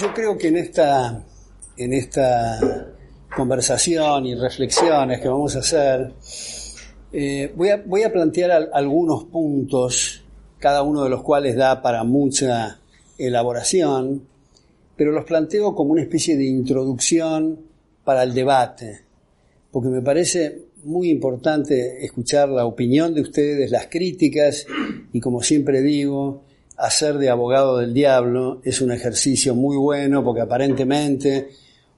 Yo 0.00 0.14
creo 0.14 0.38
que 0.38 0.46
en 0.46 0.56
esta, 0.58 1.24
en 1.76 1.92
esta 1.92 2.86
conversación 3.34 4.26
y 4.26 4.36
reflexiones 4.36 5.20
que 5.20 5.26
vamos 5.26 5.56
a 5.56 5.58
hacer, 5.58 6.12
eh, 7.12 7.52
voy, 7.56 7.70
a, 7.70 7.82
voy, 7.84 8.04
a, 8.04 8.12
plantear 8.12 8.52
al, 8.52 8.70
algunos 8.72 9.24
puntos, 9.24 10.22
cada 10.60 10.82
uno 10.82 11.02
de 11.02 11.10
los 11.10 11.24
cuales 11.24 11.56
da 11.56 11.82
para 11.82 12.04
mucha 12.04 12.78
elaboración, 13.18 14.22
pero 14.94 15.10
los 15.10 15.24
planteo 15.24 15.74
como 15.74 15.90
una 15.90 16.02
especie 16.02 16.36
de 16.36 16.46
introducción 16.46 17.58
para 18.04 18.22
el 18.22 18.34
debate, 18.34 19.00
porque 19.72 19.88
me 19.88 20.00
parece 20.00 20.66
muy 20.84 21.10
importante 21.10 22.04
escuchar 22.04 22.48
la 22.50 22.66
opinión 22.66 23.14
de 23.14 23.22
ustedes, 23.22 23.72
las 23.72 23.88
críticas, 23.88 24.64
y 25.12 25.18
como 25.18 25.42
siempre 25.42 25.82
digo, 25.82 26.44
hacer 26.78 27.18
de 27.18 27.28
abogado 27.28 27.78
del 27.78 27.92
diablo 27.92 28.60
es 28.64 28.80
un 28.80 28.92
ejercicio 28.92 29.54
muy 29.54 29.76
bueno 29.76 30.22
porque 30.22 30.42
aparentemente 30.42 31.48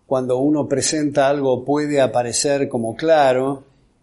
cuando 0.06 0.38
uno 0.38 0.66
presenta 0.66 1.28
algo 1.28 1.64
puede 1.64 2.00
aparecer 2.00 2.68
como 2.68 2.96
claro 2.96 3.62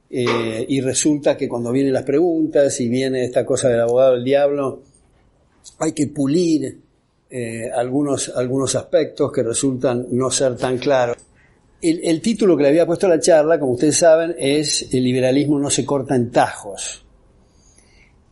eh, 0.10 0.66
y 0.70 0.80
resulta 0.82 1.36
que 1.36 1.50
cuando 1.50 1.72
vienen 1.72 1.94
las 1.94 2.04
preguntas 2.04 2.80
y 2.80 2.88
viene 2.88 3.26
esta 3.26 3.46
cosa 3.46 3.70
del 3.70 3.82
abogado 3.82 4.14
del 4.14 4.24
diablo 4.24 4.84
hay 5.80 5.92
que 5.94 6.08
pulir 6.08 6.80
eh, 7.30 7.70
algunos, 7.76 8.30
algunos 8.30 8.76
aspectos 8.76 9.32
que 9.32 9.44
resultan 9.44 10.08
no 10.12 10.32
ser 10.32 10.56
tan 10.56 10.78
claros. 10.78 11.18
El, 11.82 12.22
título 12.22 12.58
que 12.58 12.64
le 12.64 12.70
había 12.70 12.88
puesto 12.88 13.08
la 13.08 13.20
charla, 13.20 13.60
como 13.60 13.74
ustedes 13.74 13.98
saben, 13.98 14.36
es 14.40 14.94
El 14.94 15.04
liberalismo 15.04 15.60
no 15.60 15.70
se 15.70 15.86
corta 15.86 16.16
en 16.16 16.32
tajos. 16.32 17.06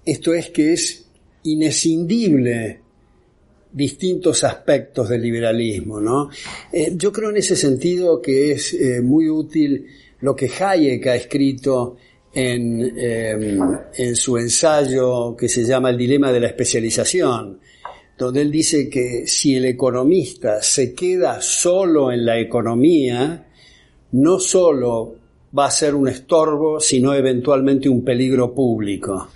Esto 0.03 0.33
es 0.33 0.49
que 0.49 0.73
es 0.73 1.04
inescindible 1.45 2.81
distintos 3.71 4.43
aspectos 4.43 5.09
del 5.09 5.21
liberalismo, 5.21 5.99
¿no? 5.99 6.29
Eh, 6.71 6.93
yo 6.95 7.11
creo 7.11 7.29
en 7.29 7.37
ese 7.37 7.55
sentido 7.55 8.21
que 8.21 8.53
es 8.53 8.73
eh, 8.73 9.01
muy 9.01 9.29
útil 9.29 9.85
lo 10.21 10.33
que 10.33 10.49
Hayek 10.49 11.07
ha 11.07 11.15
escrito 11.15 11.97
en, 12.33 12.93
eh, 12.97 13.57
en 13.97 14.15
su 14.15 14.37
ensayo 14.37 15.35
que 15.35 15.49
se 15.49 15.65
llama 15.65 15.89
El 15.89 15.97
dilema 15.97 16.31
de 16.31 16.39
la 16.39 16.47
especialización, 16.47 17.59
donde 18.17 18.41
él 18.41 18.51
dice 18.51 18.89
que 18.89 19.27
si 19.27 19.57
el 19.57 19.65
economista 19.65 20.61
se 20.61 20.93
queda 20.93 21.41
solo 21.41 22.13
en 22.13 22.25
la 22.25 22.39
economía, 22.39 23.45
no 24.13 24.39
solo 24.39 25.15
va 25.57 25.65
a 25.65 25.71
ser 25.71 25.95
un 25.95 26.07
estorbo, 26.07 26.79
sino 26.79 27.13
eventualmente 27.13 27.89
un 27.89 28.03
peligro 28.03 28.53
público. 28.53 29.29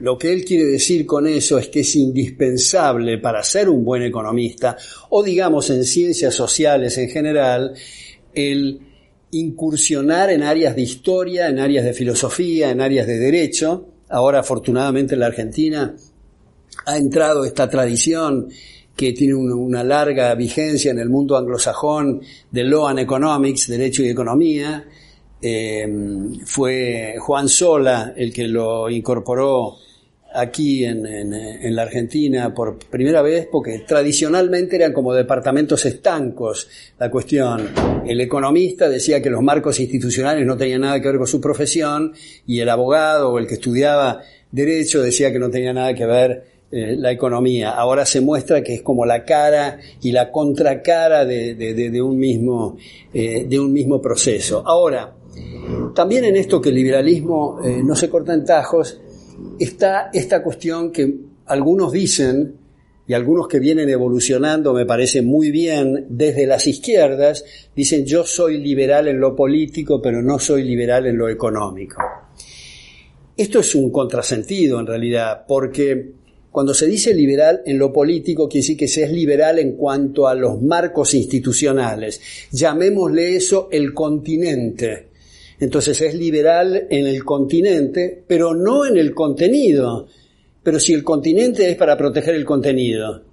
Lo 0.00 0.16
que 0.16 0.32
él 0.32 0.44
quiere 0.44 0.64
decir 0.64 1.04
con 1.04 1.26
eso 1.26 1.58
es 1.58 1.68
que 1.68 1.80
es 1.80 1.96
indispensable 1.96 3.18
para 3.18 3.42
ser 3.42 3.68
un 3.68 3.84
buen 3.84 4.02
economista, 4.02 4.76
o 5.10 5.22
digamos 5.22 5.70
en 5.70 5.84
ciencias 5.84 6.34
sociales 6.34 6.96
en 6.98 7.08
general, 7.08 7.74
el 8.32 8.80
incursionar 9.32 10.30
en 10.30 10.42
áreas 10.42 10.76
de 10.76 10.82
historia, 10.82 11.48
en 11.48 11.58
áreas 11.58 11.84
de 11.84 11.92
filosofía, 11.92 12.70
en 12.70 12.80
áreas 12.80 13.06
de 13.06 13.18
derecho. 13.18 13.88
Ahora 14.08 14.40
afortunadamente 14.40 15.14
en 15.14 15.20
la 15.20 15.26
Argentina 15.26 15.94
ha 16.86 16.96
entrado 16.96 17.44
esta 17.44 17.68
tradición 17.68 18.48
que 18.96 19.12
tiene 19.12 19.34
una 19.34 19.84
larga 19.84 20.34
vigencia 20.34 20.90
en 20.90 20.98
el 20.98 21.08
mundo 21.08 21.36
anglosajón 21.36 22.20
de 22.50 22.64
Law 22.64 22.86
and 22.88 23.00
Economics, 23.00 23.68
Derecho 23.68 24.02
y 24.02 24.08
Economía. 24.08 24.84
Eh, 25.40 25.86
fue 26.44 27.14
Juan 27.18 27.48
Sola 27.48 28.12
el 28.16 28.32
que 28.32 28.48
lo 28.48 28.90
incorporó 28.90 29.76
aquí 30.34 30.84
en, 30.84 31.06
en, 31.06 31.74
la 31.74 31.82
Argentina 31.82 32.52
por 32.54 32.78
primera 32.78 33.22
vez, 33.22 33.48
porque 33.50 33.84
tradicionalmente 33.86 34.76
eran 34.76 34.92
como 34.92 35.14
departamentos 35.14 35.84
estancos 35.86 36.68
la 36.98 37.10
cuestión. 37.10 37.68
El 38.06 38.20
economista 38.20 38.88
decía 38.88 39.22
que 39.22 39.30
los 39.30 39.42
marcos 39.42 39.80
institucionales 39.80 40.46
no 40.46 40.56
tenían 40.56 40.82
nada 40.82 41.00
que 41.00 41.08
ver 41.08 41.18
con 41.18 41.26
su 41.26 41.40
profesión 41.40 42.12
y 42.46 42.60
el 42.60 42.68
abogado 42.68 43.30
o 43.32 43.38
el 43.38 43.46
que 43.46 43.54
estudiaba 43.54 44.20
derecho 44.50 45.02
decía 45.02 45.32
que 45.32 45.38
no 45.38 45.50
tenía 45.50 45.72
nada 45.72 45.94
que 45.94 46.06
ver 46.06 46.44
eh, 46.70 46.96
la 46.98 47.10
economía. 47.10 47.70
Ahora 47.70 48.04
se 48.04 48.20
muestra 48.20 48.62
que 48.62 48.74
es 48.74 48.82
como 48.82 49.06
la 49.06 49.24
cara 49.24 49.78
y 50.02 50.12
la 50.12 50.30
contracara 50.30 51.24
de, 51.24 51.54
de, 51.54 52.02
un, 52.02 52.18
mismo, 52.18 52.76
eh, 53.14 53.46
de 53.48 53.58
un 53.58 53.72
mismo 53.72 54.02
proceso. 54.02 54.62
Ahora, 54.66 55.14
también 55.94 56.24
en 56.24 56.36
esto 56.36 56.60
que 56.60 56.68
el 56.68 56.74
liberalismo 56.74 57.60
eh, 57.64 57.80
no 57.82 57.94
se 57.96 58.10
corta 58.10 58.34
en 58.34 58.44
tajos, 58.44 59.00
está 59.58 60.10
esta 60.12 60.42
cuestión 60.42 60.92
que 60.92 61.14
algunos 61.46 61.92
dicen, 61.92 62.54
y 63.08 63.14
algunos 63.14 63.48
que 63.48 63.58
vienen 63.58 63.88
evolucionando 63.88 64.74
me 64.74 64.84
parece 64.84 65.22
muy 65.22 65.50
bien 65.50 66.06
desde 66.10 66.46
las 66.46 66.66
izquierdas, 66.66 67.42
dicen 67.74 68.04
yo 68.04 68.22
soy 68.24 68.58
liberal 68.58 69.08
en 69.08 69.18
lo 69.18 69.34
político, 69.34 70.02
pero 70.02 70.20
no 70.20 70.38
soy 70.38 70.62
liberal 70.62 71.06
en 71.06 71.16
lo 71.16 71.28
económico. 71.30 72.02
Esto 73.34 73.60
es 73.60 73.74
un 73.74 73.90
contrasentido 73.90 74.78
en 74.78 74.86
realidad, 74.86 75.46
porque 75.48 76.12
cuando 76.50 76.74
se 76.74 76.86
dice 76.86 77.14
liberal 77.14 77.62
en 77.64 77.78
lo 77.78 77.92
político, 77.92 78.46
quiere 78.46 78.62
decir 78.62 78.76
que 78.76 78.88
se 78.88 79.04
es 79.04 79.12
liberal 79.12 79.58
en 79.58 79.72
cuanto 79.72 80.26
a 80.26 80.34
los 80.34 80.60
marcos 80.60 81.14
institucionales. 81.14 82.20
Llamémosle 82.50 83.36
eso 83.36 83.68
el 83.72 83.94
continente. 83.94 85.07
Entonces 85.60 86.00
es 86.00 86.14
liberal 86.14 86.86
en 86.88 87.06
el 87.06 87.24
continente, 87.24 88.22
pero 88.26 88.54
no 88.54 88.86
en 88.86 88.96
el 88.96 89.14
contenido. 89.14 90.06
Pero 90.62 90.78
si 90.78 90.92
el 90.92 91.02
continente 91.02 91.68
es 91.70 91.76
para 91.76 91.96
proteger 91.96 92.34
el 92.34 92.44
contenido. 92.44 93.24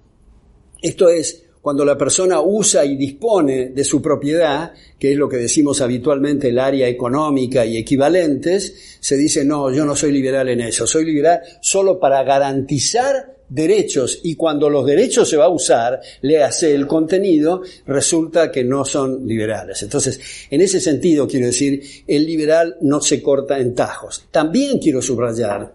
Esto 0.82 1.10
es, 1.10 1.46
cuando 1.62 1.84
la 1.84 1.98
persona 1.98 2.42
usa 2.42 2.86
y 2.86 2.96
dispone 2.96 3.70
de 3.70 3.84
su 3.84 4.02
propiedad, 4.02 4.74
que 5.00 5.12
es 5.12 5.18
lo 5.18 5.28
que 5.28 5.38
decimos 5.38 5.82
habitualmente 5.82 6.50
el 6.50 6.60
área 6.60 6.88
económica 6.88 7.66
y 7.66 7.78
equivalentes, 7.78 8.98
se 9.00 9.18
dice, 9.18 9.44
no, 9.46 9.72
yo 9.72 9.86
no 9.86 9.96
soy 9.96 10.12
liberal 10.12 10.50
en 10.50 10.62
eso, 10.62 10.86
soy 10.86 11.06
liberal 11.06 11.42
solo 11.62 12.00
para 12.00 12.24
garantizar 12.24 13.35
derechos 13.50 14.22
y 14.24 14.36
cuando 14.36 14.70
los 14.70 14.86
derechos 14.86 15.30
se 15.30 15.38
va 15.38 15.46
a 15.46 15.50
usar, 15.50 16.02
le 16.22 16.44
hace 16.44 16.74
el 16.74 16.88
contenido, 16.88 17.62
resulta 17.86 18.52
que 18.52 18.64
no 18.64 18.86
son 18.86 19.28
liberales. 19.28 19.84
Entonces, 19.84 20.20
en 20.50 20.62
ese 20.62 20.80
sentido, 20.80 21.28
quiero 21.28 21.48
decir, 21.48 21.82
el 22.08 22.26
liberal 22.26 22.78
no 22.82 23.02
se 23.02 23.22
corta 23.22 23.60
en 23.60 23.76
tajos. 23.76 24.28
También 24.32 24.80
quiero 24.80 25.02
subrayar 25.02 25.74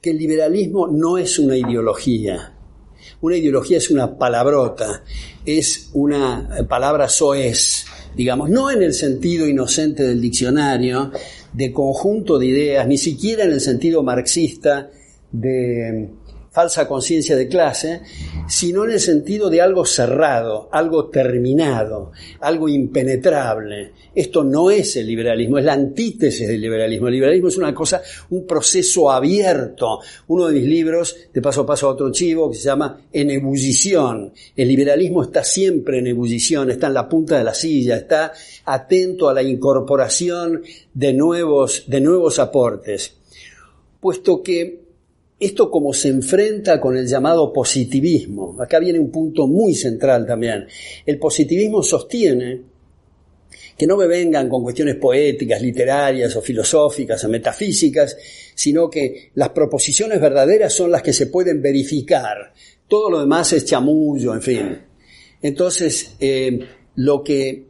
que 0.00 0.10
el 0.10 0.18
liberalismo 0.18 0.88
no 0.88 1.18
es 1.18 1.38
una 1.38 1.56
ideología. 1.56 2.54
Una 3.20 3.36
ideología 3.36 3.78
es 3.78 3.90
una 3.90 4.16
palabrota, 4.16 5.02
es 5.44 5.90
una 5.92 6.66
palabra 6.68 7.08
soez, 7.08 7.84
digamos, 8.14 8.48
no 8.48 8.70
en 8.70 8.82
el 8.82 8.94
sentido 8.94 9.46
inocente 9.46 10.04
del 10.04 10.20
diccionario, 10.20 11.10
de 11.52 11.72
conjunto 11.72 12.38
de 12.38 12.46
ideas, 12.46 12.86
ni 12.86 12.96
siquiera 12.96 13.44
en 13.44 13.52
el 13.52 13.60
sentido 13.60 14.04
marxista 14.04 14.90
de 15.32 16.10
falsa 16.58 16.88
conciencia 16.88 17.36
de 17.36 17.46
clase, 17.46 18.00
sino 18.48 18.84
en 18.84 18.90
el 18.90 18.98
sentido 18.98 19.48
de 19.48 19.60
algo 19.60 19.84
cerrado, 19.84 20.68
algo 20.72 21.08
terminado, 21.08 22.10
algo 22.40 22.68
impenetrable. 22.68 23.92
Esto 24.12 24.42
no 24.42 24.68
es 24.68 24.96
el 24.96 25.06
liberalismo, 25.06 25.58
es 25.58 25.64
la 25.64 25.74
antítesis 25.74 26.48
del 26.48 26.60
liberalismo. 26.60 27.06
El 27.06 27.14
liberalismo 27.14 27.46
es 27.46 27.58
una 27.58 27.72
cosa, 27.72 28.02
un 28.30 28.44
proceso 28.44 29.08
abierto. 29.08 30.00
Uno 30.26 30.48
de 30.48 30.54
mis 30.54 30.64
libros, 30.64 31.16
de 31.32 31.40
paso 31.40 31.60
a 31.60 31.66
paso 31.66 31.86
a 31.86 31.92
otro 31.92 32.10
chivo, 32.10 32.50
que 32.50 32.56
se 32.56 32.64
llama 32.64 33.02
En 33.12 33.30
ebullición. 33.30 34.32
El 34.56 34.66
liberalismo 34.66 35.22
está 35.22 35.44
siempre 35.44 36.00
en 36.00 36.08
ebullición, 36.08 36.72
está 36.72 36.88
en 36.88 36.94
la 36.94 37.08
punta 37.08 37.38
de 37.38 37.44
la 37.44 37.54
silla, 37.54 37.98
está 37.98 38.32
atento 38.64 39.28
a 39.28 39.34
la 39.34 39.44
incorporación 39.44 40.62
de 40.92 41.12
nuevos, 41.12 41.84
de 41.86 42.00
nuevos 42.00 42.40
aportes. 42.40 43.14
Puesto 44.00 44.42
que 44.42 44.87
esto 45.40 45.70
como 45.70 45.92
se 45.92 46.08
enfrenta 46.08 46.80
con 46.80 46.96
el 46.96 47.06
llamado 47.06 47.52
positivismo. 47.52 48.56
Acá 48.60 48.78
viene 48.78 48.98
un 48.98 49.10
punto 49.10 49.46
muy 49.46 49.74
central 49.74 50.26
también. 50.26 50.66
El 51.06 51.18
positivismo 51.18 51.82
sostiene 51.82 52.62
que 53.76 53.86
no 53.86 53.96
me 53.96 54.08
vengan 54.08 54.48
con 54.48 54.64
cuestiones 54.64 54.96
poéticas, 54.96 55.62
literarias 55.62 56.34
o 56.34 56.42
filosóficas 56.42 57.22
o 57.24 57.28
metafísicas, 57.28 58.16
sino 58.54 58.90
que 58.90 59.30
las 59.34 59.50
proposiciones 59.50 60.20
verdaderas 60.20 60.72
son 60.72 60.90
las 60.90 61.02
que 61.02 61.12
se 61.12 61.28
pueden 61.28 61.62
verificar. 61.62 62.52
Todo 62.88 63.08
lo 63.08 63.20
demás 63.20 63.52
es 63.52 63.64
chamullo, 63.64 64.34
en 64.34 64.42
fin. 64.42 64.78
Entonces, 65.40 66.16
eh, 66.18 66.58
lo 66.96 67.22
que 67.22 67.68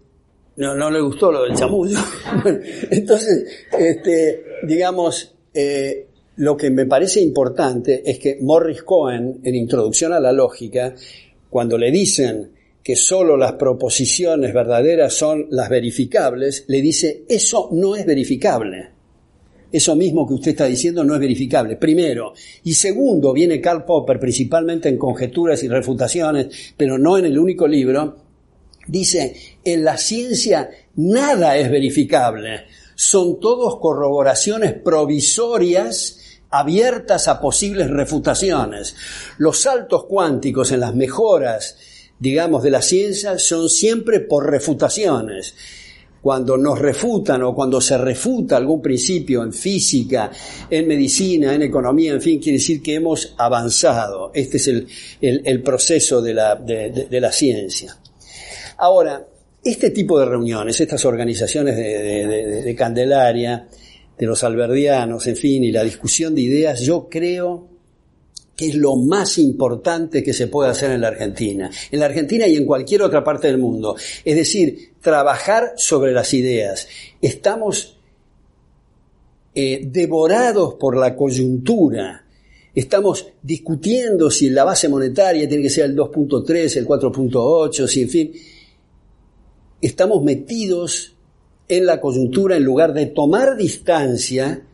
no, 0.57 0.91
le 0.91 1.01
gustó 1.01 1.31
lo 1.31 1.45
del 1.45 1.55
chamullo. 1.55 1.99
entonces, 2.91 3.67
este, 3.79 4.45
digamos, 4.67 5.35
eh, 5.53 6.08
lo 6.39 6.57
que 6.57 6.71
me 6.71 6.87
parece 6.87 7.21
importante 7.21 8.09
es 8.09 8.19
que 8.19 8.39
Morris 8.41 8.83
Cohen, 8.85 9.41
en 9.43 9.55
Introducción 9.57 10.13
a 10.13 10.21
la 10.21 10.33
Lógica, 10.33 10.95
cuando 11.51 11.77
le 11.77 11.91
dicen 11.91 12.53
que 12.83 12.95
solo 12.95 13.37
las 13.37 13.55
proposiciones 13.55 14.55
verdaderas 14.55 15.15
son 15.15 15.47
las 15.51 15.69
verificables, 15.69 16.65
le 16.69 16.81
dice, 16.81 17.25
eso 17.29 17.71
no 17.73 17.97
es 17.97 18.07
verificable. 18.07 18.91
Eso 19.73 19.97
mismo 19.97 20.27
que 20.29 20.35
usted 20.35 20.53
está 20.53 20.67
diciendo 20.67 21.03
no 21.03 21.15
es 21.15 21.21
verificable, 21.21 21.77
primero. 21.77 22.33
Y 22.63 22.73
segundo, 22.75 23.33
viene 23.33 23.61
Karl 23.61 23.85
Popper, 23.85 24.21
principalmente 24.21 24.89
en 24.89 24.97
conjeturas 24.97 25.63
y 25.65 25.69
refutaciones, 25.69 26.73
pero 26.77 26.99
no 26.99 27.19
en 27.19 27.25
el 27.25 27.37
único 27.37 27.67
libro, 27.67 28.17
dice, 28.87 29.35
en 29.65 29.83
la 29.83 29.99
ciencia 29.99 30.71
nada 30.95 31.59
es 31.59 31.69
verificable, 31.69 32.61
son 32.95 33.41
todos 33.41 33.79
corroboraciones 33.81 34.75
provisorias 34.75 36.19
abiertas 36.51 37.29
a 37.29 37.41
posibles 37.41 37.91
refutaciones. 37.91 38.95
Los 39.39 39.61
saltos 39.61 40.05
cuánticos 40.05 40.73
en 40.73 40.81
las 40.81 40.95
mejoras 40.95 41.77
digamos, 42.19 42.63
de 42.63 42.71
la 42.71 42.83
ciencia 42.83 43.39
son 43.39 43.69
siempre 43.69 44.21
por 44.21 44.51
refutaciones. 44.51 45.55
Cuando 46.21 46.57
nos 46.57 46.79
refutan 46.79 47.43
o 47.45 47.55
cuando 47.55 47.81
se 47.81 47.97
refuta 47.97 48.57
algún 48.57 48.83
principio 48.83 49.43
en 49.45 49.53
física, 49.53 50.31
en 50.69 50.89
medicina, 50.89 51.55
en 51.55 51.63
economía, 51.63 52.13
en 52.13 52.21
fin, 52.21 52.41
quiere 52.41 52.59
decir 52.59 52.83
que 52.83 52.97
hemos 52.97 53.35
avanzado. 53.39 54.33
Este 54.35 54.57
es 54.57 54.69
el, 55.21 55.63
proceso 55.63 56.21
de 56.21 56.35
la, 56.35 56.57
de, 56.57 57.21
la 57.21 57.31
ciencia. 57.31 57.97
Ahora, 58.79 59.25
este 59.63 59.91
tipo 59.91 60.19
de 60.19 60.27
reuniones, 60.27 60.81
estas 60.81 61.05
organizaciones 61.05 61.77
de, 61.77 62.75
Candelaria, 62.77 63.69
de 64.19 64.27
los 64.27 64.43
alberdianos, 64.45 65.27
en 65.27 65.37
fin, 65.37 65.65
y 65.65 65.73
la 65.73 65.85
discusión 65.85 66.35
de 66.35 66.43
ideas, 66.43 66.81
yo 66.81 67.09
creo 67.09 67.69
que 68.59 68.67
es 68.67 68.75
lo 68.75 68.97
más 68.97 69.39
importante 69.39 70.21
que 70.21 70.33
se 70.33 70.49
puede 70.49 70.71
hacer 70.71 70.91
en 70.91 71.03
la 71.03 71.09
Argentina, 71.09 71.71
en 71.93 72.01
la 72.01 72.07
Argentina 72.07 72.45
y 72.49 72.57
en 72.57 72.67
cualquier 72.67 73.03
otra 73.03 73.23
parte 73.23 73.47
del 73.47 73.59
mundo. 73.59 73.95
Es 74.25 74.35
decir, 74.35 74.95
trabajar 75.01 75.75
sobre 75.77 76.11
las 76.11 76.35
ideas. 76.35 76.89
Estamos 77.23 77.97
eh, 79.55 79.83
devorados 79.85 80.75
por 80.75 80.97
la 80.97 81.15
coyuntura. 81.15 82.25
Estamos 82.75 83.29
discutiendo 83.41 84.29
si 84.29 84.51
la 84.51 84.65
base 84.65 84.89
monetaria 84.89 85.49
tiene 85.49 85.63
que 85.63 85.71
ser 85.71 85.85
el 85.85 85.97
2.3, 85.97 86.79
el 86.79 86.87
4.8, 86.87 87.87
si 87.87 88.03
en 88.03 88.09
fin. 88.09 88.33
Estamos 89.81 90.25
metidos 90.25 91.15
en 91.69 91.87
la 91.87 92.01
coyuntura 92.01 92.57
en 92.57 92.65
lugar 92.65 92.93
de 92.95 93.07
tomar 93.07 93.57
distancia 93.57 94.65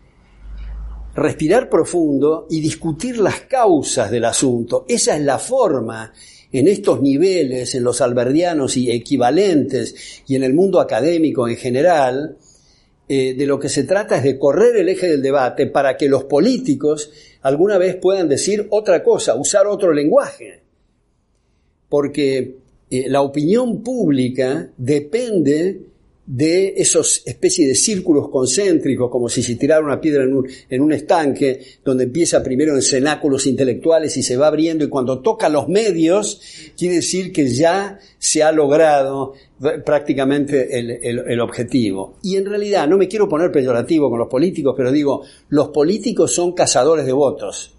respirar 1.15 1.69
profundo 1.69 2.47
y 2.51 2.61
discutir 2.61 3.19
las 3.19 3.43
causas 3.43 4.11
del 4.11 4.25
asunto. 4.25 4.85
Esa 4.89 5.17
es 5.17 5.23
la 5.23 5.39
forma 5.39 6.13
en 6.53 6.69
estos 6.69 7.01
niveles, 7.01 7.75
en 7.75 7.85
los 7.85 8.01
alberdianos 8.01 8.77
y 8.77 8.91
equivalentes 8.91 10.23
y 10.27 10.37
en 10.37 10.45
el 10.45 10.55
mundo 10.55 10.81
académico 10.81 11.49
en 11.49 11.57
general, 11.57 12.37
eh, 13.09 13.35
de 13.35 13.47
lo 13.47 13.59
que 13.59 13.69
se 13.69 13.85
trata 13.85 14.17
es 14.17 14.23
de 14.23 14.39
correr 14.39 14.77
el 14.77 14.89
eje 14.89 15.09
del 15.09 15.23
debate 15.23 15.67
para 15.67 15.97
que 15.97 16.09
los 16.09 16.25
políticos 16.25 17.11
alguna 17.43 17.77
vez 17.77 17.97
puedan 17.97 18.29
decir 18.29 18.67
otra 18.71 19.03
cosa, 19.03 19.35
usar 19.35 19.67
otro 19.67 19.93
lenguaje. 19.93 20.63
Porque 21.89 22.57
eh, 22.91 23.09
la 23.09 23.21
opinión 23.21 23.83
pública 23.83 24.71
depende 24.77 25.81
de 26.27 26.75
esos 26.79 27.23
especies 27.27 27.69
de 27.69 27.75
círculos 27.75 28.29
concéntricos, 28.31 29.11
como 29.11 29.29
si 29.29 29.43
se 29.43 29.57
tirara 29.57 29.85
una 29.85 30.01
piedra 30.01 30.25
en 30.25 30.35
un, 30.35 30.49
en 30.71 30.81
un, 30.81 30.93
estanque, 30.93 31.61
donde 31.85 32.05
empieza 32.05 32.43
primero 32.43 32.75
en 32.75 32.81
cenáculos 32.81 33.47
intelectuales 33.47 34.17
y 34.17 34.23
se 34.23 34.37
va 34.37 34.47
abriendo, 34.47 34.85
y 34.85 34.89
cuando 34.89 35.21
toca 35.21 35.49
los 35.49 35.69
medios, 35.69 36.41
quiere 36.77 36.97
decir 36.97 37.33
que 37.33 37.47
ya 37.49 37.99
se 38.19 38.43
ha 38.43 38.53
logrado 38.53 39.35
prácticamente 39.85 40.79
el, 40.79 40.91
el 40.91 41.41
objetivo. 41.41 42.17
Y 42.23 42.37
en 42.37 42.47
realidad, 42.47 42.89
no 42.89 42.97
me 42.97 43.09
quiero 43.09 43.29
poner 43.29 43.53
peyorativo 43.53 44.09
con 44.09 44.19
los 44.19 44.29
políticos, 44.29 44.75
pero 44.77 44.91
digo, 44.91 45.23
los 45.51 45.69
políticos 45.69 46.33
son 46.33 46.53
cazadores 46.53 47.05
de 47.05 47.13
votos. 47.13 47.75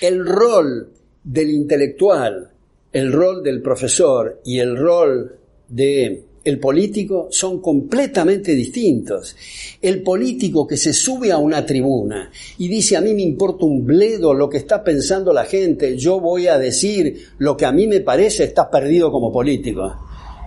El 0.00 0.24
rol 0.24 0.92
del 1.22 1.50
intelectual, 1.50 2.52
el 2.92 3.12
rol 3.12 3.42
del 3.42 3.60
profesor 3.60 4.40
y 4.44 4.60
el 4.60 4.76
rol 4.76 5.38
de 5.68 6.25
el 6.46 6.60
político 6.60 7.26
son 7.28 7.60
completamente 7.60 8.54
distintos. 8.54 9.34
El 9.82 10.04
político 10.04 10.64
que 10.64 10.76
se 10.76 10.92
sube 10.92 11.32
a 11.32 11.38
una 11.38 11.66
tribuna 11.66 12.30
y 12.56 12.68
dice 12.68 12.96
a 12.96 13.00
mí 13.00 13.14
me 13.14 13.22
importa 13.22 13.64
un 13.64 13.84
bledo 13.84 14.32
lo 14.32 14.48
que 14.48 14.58
está 14.58 14.84
pensando 14.84 15.32
la 15.32 15.44
gente, 15.44 15.96
yo 15.96 16.20
voy 16.20 16.46
a 16.46 16.56
decir 16.56 17.32
lo 17.38 17.56
que 17.56 17.66
a 17.66 17.72
mí 17.72 17.88
me 17.88 18.00
parece, 18.00 18.44
está 18.44 18.70
perdido 18.70 19.10
como 19.10 19.32
político. 19.32 19.92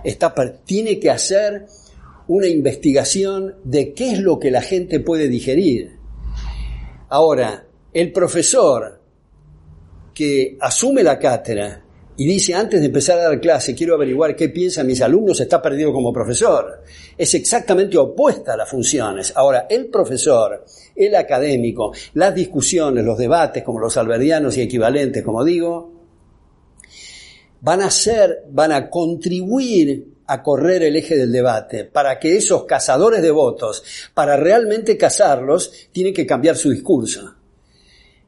Está 0.02 0.34
tiene 0.64 0.98
que 0.98 1.10
hacer 1.10 1.66
una 2.28 2.46
investigación 2.46 3.56
de 3.62 3.92
qué 3.92 4.12
es 4.12 4.20
lo 4.20 4.38
que 4.38 4.50
la 4.50 4.62
gente 4.62 5.00
puede 5.00 5.28
digerir. 5.28 5.98
Ahora, 7.10 7.66
el 7.92 8.10
profesor 8.10 9.02
que 10.14 10.56
asume 10.60 11.02
la 11.02 11.18
cátedra 11.18 11.84
y 12.20 12.26
dice, 12.26 12.52
antes 12.54 12.80
de 12.80 12.88
empezar 12.88 13.18
a 13.18 13.30
dar 13.30 13.40
clase, 13.40 13.74
quiero 13.74 13.94
averiguar 13.94 14.36
qué 14.36 14.50
piensan 14.50 14.86
mis 14.86 15.00
alumnos, 15.00 15.40
está 15.40 15.62
perdido 15.62 15.90
como 15.90 16.12
profesor. 16.12 16.82
Es 17.16 17.32
exactamente 17.32 17.96
opuesta 17.96 18.52
a 18.52 18.58
las 18.58 18.68
funciones. 18.68 19.32
Ahora, 19.34 19.66
el 19.70 19.86
profesor, 19.86 20.66
el 20.94 21.14
académico, 21.14 21.94
las 22.12 22.34
discusiones, 22.34 23.06
los 23.06 23.16
debates, 23.16 23.62
como 23.62 23.80
los 23.80 23.96
alberdianos 23.96 24.54
y 24.58 24.60
equivalentes, 24.60 25.24
como 25.24 25.42
digo, 25.42 25.94
van 27.62 27.80
a 27.80 27.90
ser, 27.90 28.44
van 28.50 28.72
a 28.72 28.90
contribuir 28.90 30.18
a 30.26 30.42
correr 30.42 30.82
el 30.82 30.96
eje 30.96 31.16
del 31.16 31.32
debate, 31.32 31.86
para 31.86 32.18
que 32.18 32.36
esos 32.36 32.64
cazadores 32.64 33.22
de 33.22 33.30
votos, 33.30 33.82
para 34.12 34.36
realmente 34.36 34.98
cazarlos, 34.98 35.72
tienen 35.90 36.12
que 36.12 36.26
cambiar 36.26 36.58
su 36.58 36.68
discurso. 36.68 37.39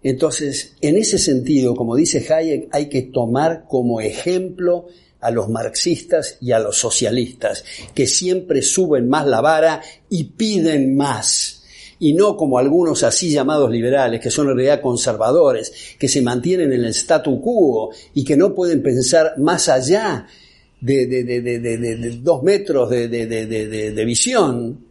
Entonces, 0.02 0.74
en 0.80 0.96
ese 0.96 1.18
sentido, 1.18 1.76
como 1.76 1.94
dice 1.94 2.26
Hayek, 2.28 2.68
hay 2.72 2.88
que 2.88 3.02
tomar 3.02 3.64
como 3.68 4.00
ejemplo 4.00 4.86
a 5.20 5.30
los 5.30 5.48
marxistas 5.48 6.38
y 6.40 6.50
a 6.50 6.58
los 6.58 6.76
socialistas, 6.76 7.64
que 7.94 8.08
siempre 8.08 8.60
suben 8.60 9.08
más 9.08 9.26
la 9.26 9.40
vara 9.40 9.80
y 10.10 10.24
piden 10.24 10.96
más. 10.96 11.62
Y 12.00 12.14
no 12.14 12.36
como 12.36 12.58
algunos 12.58 13.04
así 13.04 13.30
llamados 13.30 13.70
liberales, 13.70 14.20
que 14.20 14.32
son 14.32 14.48
en 14.48 14.56
realidad 14.56 14.80
conservadores, 14.80 15.72
que 15.96 16.08
se 16.08 16.20
mantienen 16.20 16.72
en 16.72 16.84
el 16.84 16.90
statu 16.90 17.40
quo 17.40 17.90
y 18.12 18.24
que 18.24 18.36
no 18.36 18.52
pueden 18.52 18.82
pensar 18.82 19.34
más 19.38 19.68
allá 19.68 20.26
de, 20.80 22.20
dos 22.20 22.42
metros 22.42 22.90
de, 22.90 24.04
visión. 24.04 24.84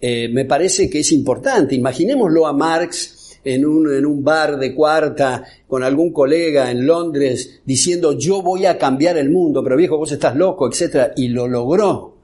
Eh, 0.00 0.28
me 0.30 0.46
parece 0.46 0.88
que 0.88 1.00
es 1.00 1.12
importante. 1.12 1.74
Imaginémoslo 1.74 2.46
a 2.46 2.54
Marx 2.54 3.15
en 3.46 3.64
un, 3.64 3.94
en 3.94 4.04
un 4.04 4.24
bar 4.24 4.58
de 4.58 4.74
cuarta 4.74 5.44
con 5.68 5.84
algún 5.84 6.12
colega 6.12 6.70
en 6.70 6.84
Londres 6.84 7.60
diciendo 7.64 8.18
yo 8.18 8.42
voy 8.42 8.66
a 8.66 8.76
cambiar 8.76 9.16
el 9.16 9.30
mundo, 9.30 9.62
pero 9.62 9.76
viejo, 9.76 9.96
vos 9.96 10.10
estás 10.10 10.34
loco, 10.34 10.68
etc. 10.68 11.12
Y 11.16 11.28
lo 11.28 11.46
logró. 11.46 12.16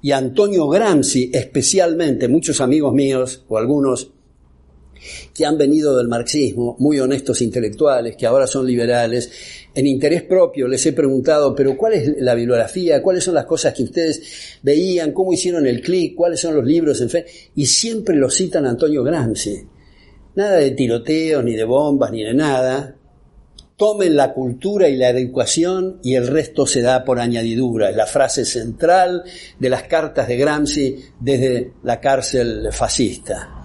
Y 0.00 0.12
Antonio 0.12 0.68
Gramsci, 0.68 1.30
especialmente, 1.32 2.28
muchos 2.28 2.60
amigos 2.60 2.92
míos, 2.94 3.44
o 3.48 3.58
algunos, 3.58 4.12
que 5.34 5.44
han 5.44 5.58
venido 5.58 5.96
del 5.96 6.08
marxismo, 6.08 6.76
muy 6.78 7.00
honestos 7.00 7.42
intelectuales, 7.42 8.14
que 8.16 8.26
ahora 8.26 8.46
son 8.46 8.66
liberales, 8.66 9.30
en 9.74 9.86
interés 9.86 10.22
propio 10.22 10.68
les 10.68 10.84
he 10.86 10.92
preguntado, 10.92 11.54
pero 11.54 11.76
¿cuál 11.76 11.94
es 11.94 12.14
la 12.20 12.34
bibliografía? 12.34 13.02
¿Cuáles 13.02 13.24
son 13.24 13.34
las 13.34 13.46
cosas 13.46 13.74
que 13.74 13.82
ustedes 13.82 14.58
veían? 14.62 15.12
¿Cómo 15.12 15.32
hicieron 15.32 15.66
el 15.66 15.80
clic? 15.80 16.14
¿Cuáles 16.14 16.38
son 16.38 16.54
los 16.54 16.64
libros? 16.64 17.00
En 17.00 17.10
fe? 17.10 17.26
Y 17.56 17.66
siempre 17.66 18.14
lo 18.14 18.30
citan 18.30 18.66
Antonio 18.66 19.02
Gramsci. 19.02 19.73
Nada 20.36 20.56
de 20.56 20.72
tiroteos, 20.72 21.44
ni 21.44 21.54
de 21.54 21.64
bombas, 21.64 22.10
ni 22.10 22.24
de 22.24 22.34
nada. 22.34 22.96
Tomen 23.76 24.16
la 24.16 24.32
cultura 24.32 24.88
y 24.88 24.96
la 24.96 25.10
educación 25.10 25.98
y 26.02 26.14
el 26.14 26.26
resto 26.26 26.66
se 26.66 26.82
da 26.82 27.04
por 27.04 27.20
añadidura. 27.20 27.90
Es 27.90 27.96
la 27.96 28.06
frase 28.06 28.44
central 28.44 29.24
de 29.58 29.68
las 29.68 29.84
cartas 29.84 30.26
de 30.26 30.36
Gramsci 30.36 30.96
desde 31.20 31.72
la 31.82 32.00
cárcel 32.00 32.68
fascista. 32.72 33.62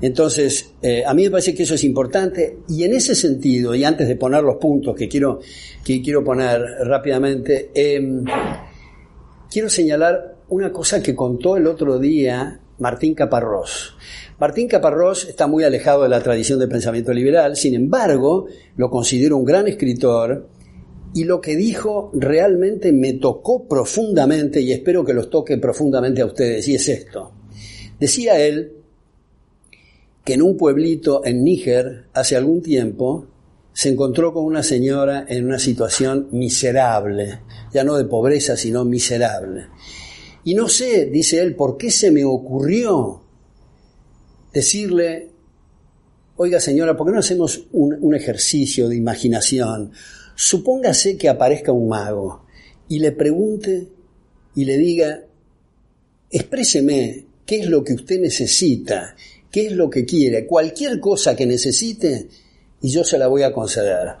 Entonces, 0.00 0.74
eh, 0.82 1.04
a 1.04 1.14
mí 1.14 1.24
me 1.24 1.30
parece 1.30 1.54
que 1.54 1.62
eso 1.62 1.74
es 1.74 1.84
importante 1.84 2.58
y 2.68 2.84
en 2.84 2.94
ese 2.94 3.14
sentido, 3.14 3.74
y 3.74 3.84
antes 3.84 4.06
de 4.06 4.16
poner 4.16 4.42
los 4.42 4.56
puntos 4.56 4.94
que 4.94 5.08
quiero, 5.08 5.40
que 5.84 6.02
quiero 6.02 6.22
poner 6.22 6.60
rápidamente, 6.84 7.70
em, 7.74 8.24
quiero 9.50 9.68
señalar 9.68 10.36
una 10.48 10.70
cosa 10.70 11.02
que 11.02 11.14
contó 11.14 11.56
el 11.56 11.66
otro 11.66 11.98
día 11.98 12.60
Martín 12.78 13.14
Caparrós. 13.14 13.96
Martín 14.38 14.66
Caparrós 14.66 15.28
está 15.28 15.46
muy 15.46 15.62
alejado 15.62 16.02
de 16.02 16.08
la 16.08 16.20
tradición 16.20 16.58
del 16.58 16.68
pensamiento 16.68 17.12
liberal, 17.12 17.56
sin 17.56 17.74
embargo, 17.74 18.46
lo 18.76 18.90
considero 18.90 19.36
un 19.36 19.44
gran 19.44 19.68
escritor 19.68 20.48
y 21.14 21.22
lo 21.22 21.40
que 21.40 21.54
dijo 21.54 22.10
realmente 22.14 22.92
me 22.92 23.12
tocó 23.12 23.68
profundamente 23.68 24.60
y 24.60 24.72
espero 24.72 25.04
que 25.04 25.14
los 25.14 25.30
toque 25.30 25.56
profundamente 25.58 26.20
a 26.20 26.26
ustedes, 26.26 26.66
y 26.66 26.74
es 26.74 26.88
esto. 26.88 27.32
Decía 28.00 28.40
él 28.40 28.72
que 30.24 30.34
en 30.34 30.42
un 30.42 30.56
pueblito 30.56 31.24
en 31.24 31.44
Níger, 31.44 32.06
hace 32.12 32.34
algún 32.34 32.60
tiempo, 32.60 33.26
se 33.72 33.90
encontró 33.90 34.32
con 34.32 34.44
una 34.44 34.64
señora 34.64 35.26
en 35.28 35.44
una 35.44 35.60
situación 35.60 36.28
miserable, 36.32 37.40
ya 37.72 37.84
no 37.84 37.96
de 37.96 38.04
pobreza, 38.04 38.56
sino 38.56 38.84
miserable. 38.84 39.66
Y 40.42 40.54
no 40.54 40.68
sé, 40.68 41.06
dice 41.06 41.40
él, 41.40 41.54
por 41.54 41.76
qué 41.76 41.90
se 41.90 42.10
me 42.10 42.24
ocurrió 42.24 43.23
decirle, 44.54 45.30
oiga 46.36 46.60
señora, 46.60 46.96
¿por 46.96 47.08
qué 47.08 47.12
no 47.12 47.18
hacemos 47.18 47.66
un, 47.72 48.14
ejercicio 48.14 48.88
de 48.88 48.96
imaginación? 48.96 49.92
Supóngase 50.36 51.18
que 51.18 51.28
aparezca 51.28 51.72
un 51.72 51.88
mago 51.88 52.46
y 52.88 53.00
le 53.00 53.12
pregunte 53.12 53.88
y 54.54 54.64
le 54.64 54.78
diga, 54.78 55.24
expréseme 56.30 57.26
qué 57.44 57.60
es 57.60 57.68
lo 57.68 57.82
que 57.82 57.94
usted 57.94 58.20
necesita, 58.20 59.16
qué 59.50 59.66
es 59.66 59.72
lo 59.72 59.90
que 59.90 60.04
quiere, 60.04 60.46
cualquier 60.46 61.00
cosa 61.00 61.34
que 61.34 61.46
necesite 61.46 62.28
y 62.80 62.90
yo 62.90 63.02
se 63.02 63.18
la 63.18 63.26
voy 63.26 63.42
a 63.42 63.52
conceder. 63.52 64.14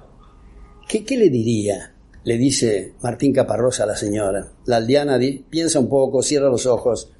¿Qué, 0.88 1.04
qué 1.04 1.16
le 1.16 1.30
diría? 1.30 1.94
Le 2.24 2.38
dice 2.38 2.94
Martín 3.02 3.32
Caparrosa 3.32 3.84
a 3.84 3.86
la 3.86 3.96
señora. 3.96 4.52
La 4.66 4.76
aldeana 4.76 5.18
piensa 5.48 5.78
un 5.78 5.88
poco, 5.88 6.22
cierra 6.22 6.48
los 6.48 6.66
ojos 6.66 7.10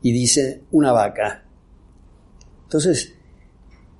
y 0.00 0.12
dice, 0.12 0.62
una 0.70 0.92
vaca. 0.92 1.44
Entonces, 2.72 3.12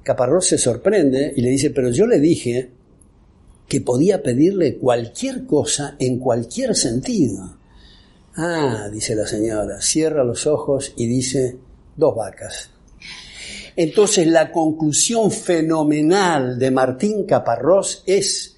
Caparrós 0.02 0.46
se 0.46 0.56
sorprende 0.56 1.30
y 1.36 1.42
le 1.42 1.50
dice, 1.50 1.68
pero 1.68 1.90
yo 1.90 2.06
le 2.06 2.18
dije 2.18 2.70
que 3.68 3.82
podía 3.82 4.22
pedirle 4.22 4.78
cualquier 4.78 5.44
cosa 5.44 5.94
en 5.98 6.18
cualquier 6.18 6.74
sentido. 6.74 7.58
Ah, 8.34 8.88
dice 8.90 9.14
la 9.14 9.26
señora, 9.26 9.82
cierra 9.82 10.24
los 10.24 10.46
ojos 10.46 10.94
y 10.96 11.06
dice, 11.06 11.58
dos 11.98 12.16
vacas. 12.16 12.70
Entonces 13.76 14.26
la 14.26 14.50
conclusión 14.50 15.30
fenomenal 15.30 16.58
de 16.58 16.70
Martín 16.70 17.26
Caparrós 17.26 18.04
es, 18.06 18.56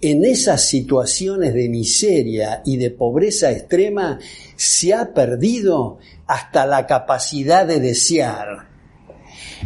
en 0.00 0.24
esas 0.24 0.64
situaciones 0.64 1.54
de 1.54 1.68
miseria 1.68 2.62
y 2.64 2.76
de 2.76 2.92
pobreza 2.92 3.50
extrema, 3.50 4.20
se 4.54 4.94
ha 4.94 5.12
perdido 5.12 5.98
hasta 6.28 6.66
la 6.66 6.86
capacidad 6.86 7.66
de 7.66 7.80
desear. 7.80 8.75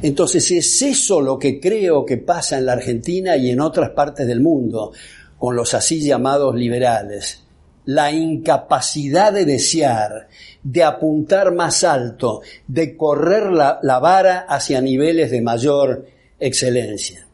Entonces 0.03 0.51
es 0.51 0.83
eso 0.83 1.21
lo 1.21 1.39
que 1.39 1.61
creo 1.61 2.05
que 2.05 2.17
pasa 2.17 2.59
en 2.59 2.67
la 2.67 2.73
Argentina 2.73 3.37
y 3.37 3.51
en 3.51 3.61
otras 3.61 3.91
partes 3.91 4.27
del 4.27 4.41
mundo 4.41 4.93
con 5.41 5.57
los 5.57 5.75
así 5.75 6.01
llamados 6.01 6.55
liberales. 6.55 7.43
La 7.87 8.13
incapacidad 8.13 9.33
de 9.33 9.47
desear, 9.47 10.29
de 10.63 10.85
apuntar 10.85 11.53
más 11.55 11.83
alto, 11.83 12.43
de 12.69 12.95
correr 12.97 13.51
la, 13.51 13.99
vara 14.01 14.41
hacia 14.41 14.83
niveles 14.83 15.31
de 15.31 15.41
mayor 15.41 16.07
excelencia. 16.39 17.27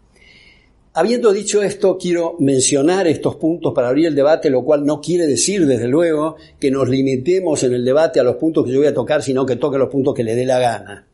Habiendo 0.94 1.32
dicho 1.32 1.62
esto, 1.62 1.98
quiero 1.98 2.36
mencionar 2.38 3.06
estos 3.06 3.36
puntos 3.36 3.74
para 3.74 3.88
abrir 3.88 4.06
el 4.06 4.14
debate, 4.14 4.48
lo 4.48 4.64
cual 4.64 4.86
no 4.86 5.00
quiere 5.00 5.26
decir, 5.26 5.66
desde 5.66 5.88
luego, 5.88 6.36
que 6.58 6.70
nos 6.70 6.88
limitemos 6.88 7.62
en 7.64 7.74
el 7.74 7.84
debate 7.84 8.18
a 8.18 8.22
los 8.22 8.36
puntos 8.36 8.64
que 8.64 8.72
yo 8.72 8.78
voy 8.78 8.86
a 8.86 8.94
tocar, 8.94 9.22
sino 9.22 9.44
que 9.44 9.56
toque 9.56 9.76
los 9.76 9.90
puntos 9.90 10.14
que 10.14 10.24
le 10.24 10.34
dé 10.34 10.46
la 10.46 10.58
gana. 10.58 11.06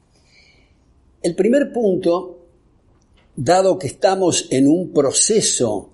El 1.23 1.37
primer 1.37 1.73
punto, 1.73 2.49
dado 3.37 3.79
que 3.79 3.87
estamos 3.87 4.49
en 4.51 4.67
un 4.67 4.93
proceso 4.93 5.93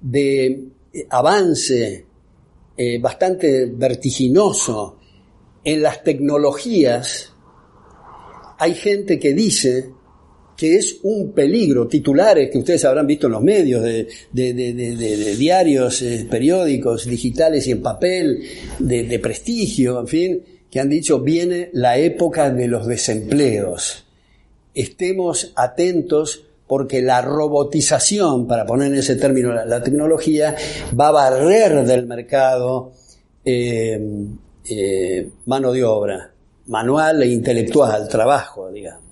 de 0.00 0.68
avance 1.08 2.04
eh, 2.76 2.98
bastante 2.98 3.66
vertiginoso 3.66 4.98
en 5.62 5.82
las 5.82 6.02
tecnologías, 6.02 7.32
hay 8.58 8.74
gente 8.74 9.20
que 9.20 9.34
dice 9.34 9.90
que 10.56 10.74
es 10.74 10.98
un 11.02 11.32
peligro, 11.32 11.86
titulares 11.86 12.50
que 12.50 12.58
ustedes 12.58 12.84
habrán 12.86 13.06
visto 13.06 13.26
en 13.28 13.34
los 13.34 13.42
medios, 13.42 13.84
de, 13.84 15.36
diarios, 15.38 16.02
eh, 16.02 16.26
periódicos, 16.28 17.06
digitales 17.06 17.68
y 17.68 17.72
en 17.72 17.82
papel, 17.82 18.42
de 18.80 19.18
prestigio, 19.20 20.00
en 20.00 20.08
fin, 20.08 20.42
que 20.68 20.80
han 20.80 20.88
dicho 20.88 21.20
viene 21.20 21.70
la 21.72 21.98
época 21.98 22.50
de 22.50 22.66
los 22.66 22.86
desempleos 22.86 24.05
estemos 24.76 25.52
atentos 25.56 26.44
porque 26.66 27.00
la 27.00 27.22
robotización, 27.22 28.46
para 28.46 28.66
poner 28.66 28.92
en 28.92 28.98
ese 28.98 29.16
término 29.16 29.52
la, 29.52 29.82
tecnología, 29.82 30.54
va 30.98 31.08
a 31.08 31.12
barrer 31.12 31.84
del 31.84 32.06
mercado 32.06 32.92
eh, 33.44 34.00
eh, 34.68 35.30
mano 35.46 35.72
de 35.72 35.84
obra, 35.84 36.32
manual 36.66 37.22
e 37.22 37.28
intelectual, 37.28 38.08
trabajo, 38.08 38.70
digamos. 38.70 39.06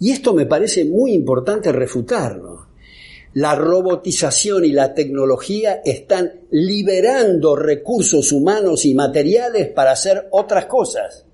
Y 0.00 0.10
esto 0.10 0.34
me 0.34 0.46
parece 0.46 0.84
muy 0.84 1.12
importante 1.12 1.72
refutarlo. 1.72 2.66
La 3.34 3.54
robotización 3.54 4.64
y 4.64 4.72
la 4.72 4.94
tecnología 4.94 5.80
están 5.84 6.40
liberando 6.50 7.54
recursos 7.54 8.32
humanos 8.32 8.84
y 8.84 8.94
materiales 8.94 9.68
para 9.68 9.92
hacer 9.92 10.28
otras 10.30 10.66
cosas. 10.66 11.24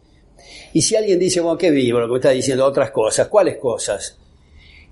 Y 0.75 0.83
si 0.83 0.97
alguien 0.97 1.21
dice, 1.21 1.41
bueno, 1.41 1.57
qué 1.57 1.71
vivo 1.71 2.01
lo 2.01 2.07
que 2.07 2.13
me 2.13 2.19
está 2.19 2.31
diciendo, 2.31 2.67
otras 2.67 2.91
cosas, 2.91 3.29
¿cuáles 3.29 3.59
cosas? 3.59 4.19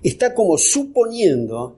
Está 0.01 0.33
como 0.33 0.57
suponiendo 0.57 1.77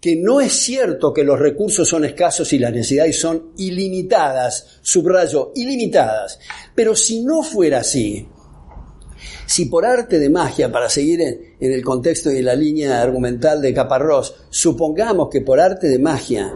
que 0.00 0.16
no 0.16 0.40
es 0.40 0.54
cierto 0.54 1.12
que 1.12 1.22
los 1.22 1.38
recursos 1.38 1.86
son 1.86 2.06
escasos 2.06 2.50
y 2.54 2.58
las 2.58 2.72
necesidades 2.72 3.20
son 3.20 3.52
ilimitadas, 3.58 4.78
subrayo, 4.80 5.52
ilimitadas. 5.54 6.38
Pero 6.74 6.96
si 6.96 7.24
no 7.24 7.42
fuera 7.42 7.80
así, 7.80 8.26
si 9.44 9.66
por 9.66 9.84
arte 9.84 10.18
de 10.18 10.30
magia, 10.30 10.72
para 10.72 10.88
seguir 10.88 11.20
en, 11.20 11.56
en, 11.60 11.72
el 11.72 11.84
contexto 11.84 12.32
y 12.32 12.38
en 12.38 12.46
la 12.46 12.54
línea 12.54 13.02
argumental 13.02 13.60
de 13.60 13.74
Caparrós, 13.74 14.34
supongamos 14.48 15.28
que 15.28 15.42
por 15.42 15.60
arte 15.60 15.88
de 15.88 15.98
magia 15.98 16.54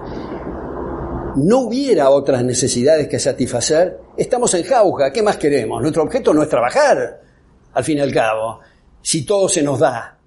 no 1.36 1.58
hubiera 1.60 2.08
otras 2.08 2.42
necesidades 2.42 3.06
que 3.06 3.18
satisfacer, 3.18 3.98
estamos 4.22 4.52
en 4.54 4.64
jauja. 4.64 5.12
¿Qué 5.12 5.22
más 5.22 5.38
queremos? 5.38 5.80
Nuestro 5.80 6.02
objeto 6.02 6.34
no 6.34 6.42
es 6.42 6.48
trabajar, 6.48 7.22
al 7.72 7.84
fin 7.84 7.98
y 7.98 8.00
al 8.00 8.12
cabo, 8.12 8.60
si 9.00 9.24
todo 9.24 9.48
se 9.48 9.62
nos 9.62 9.78
da. 9.78 10.18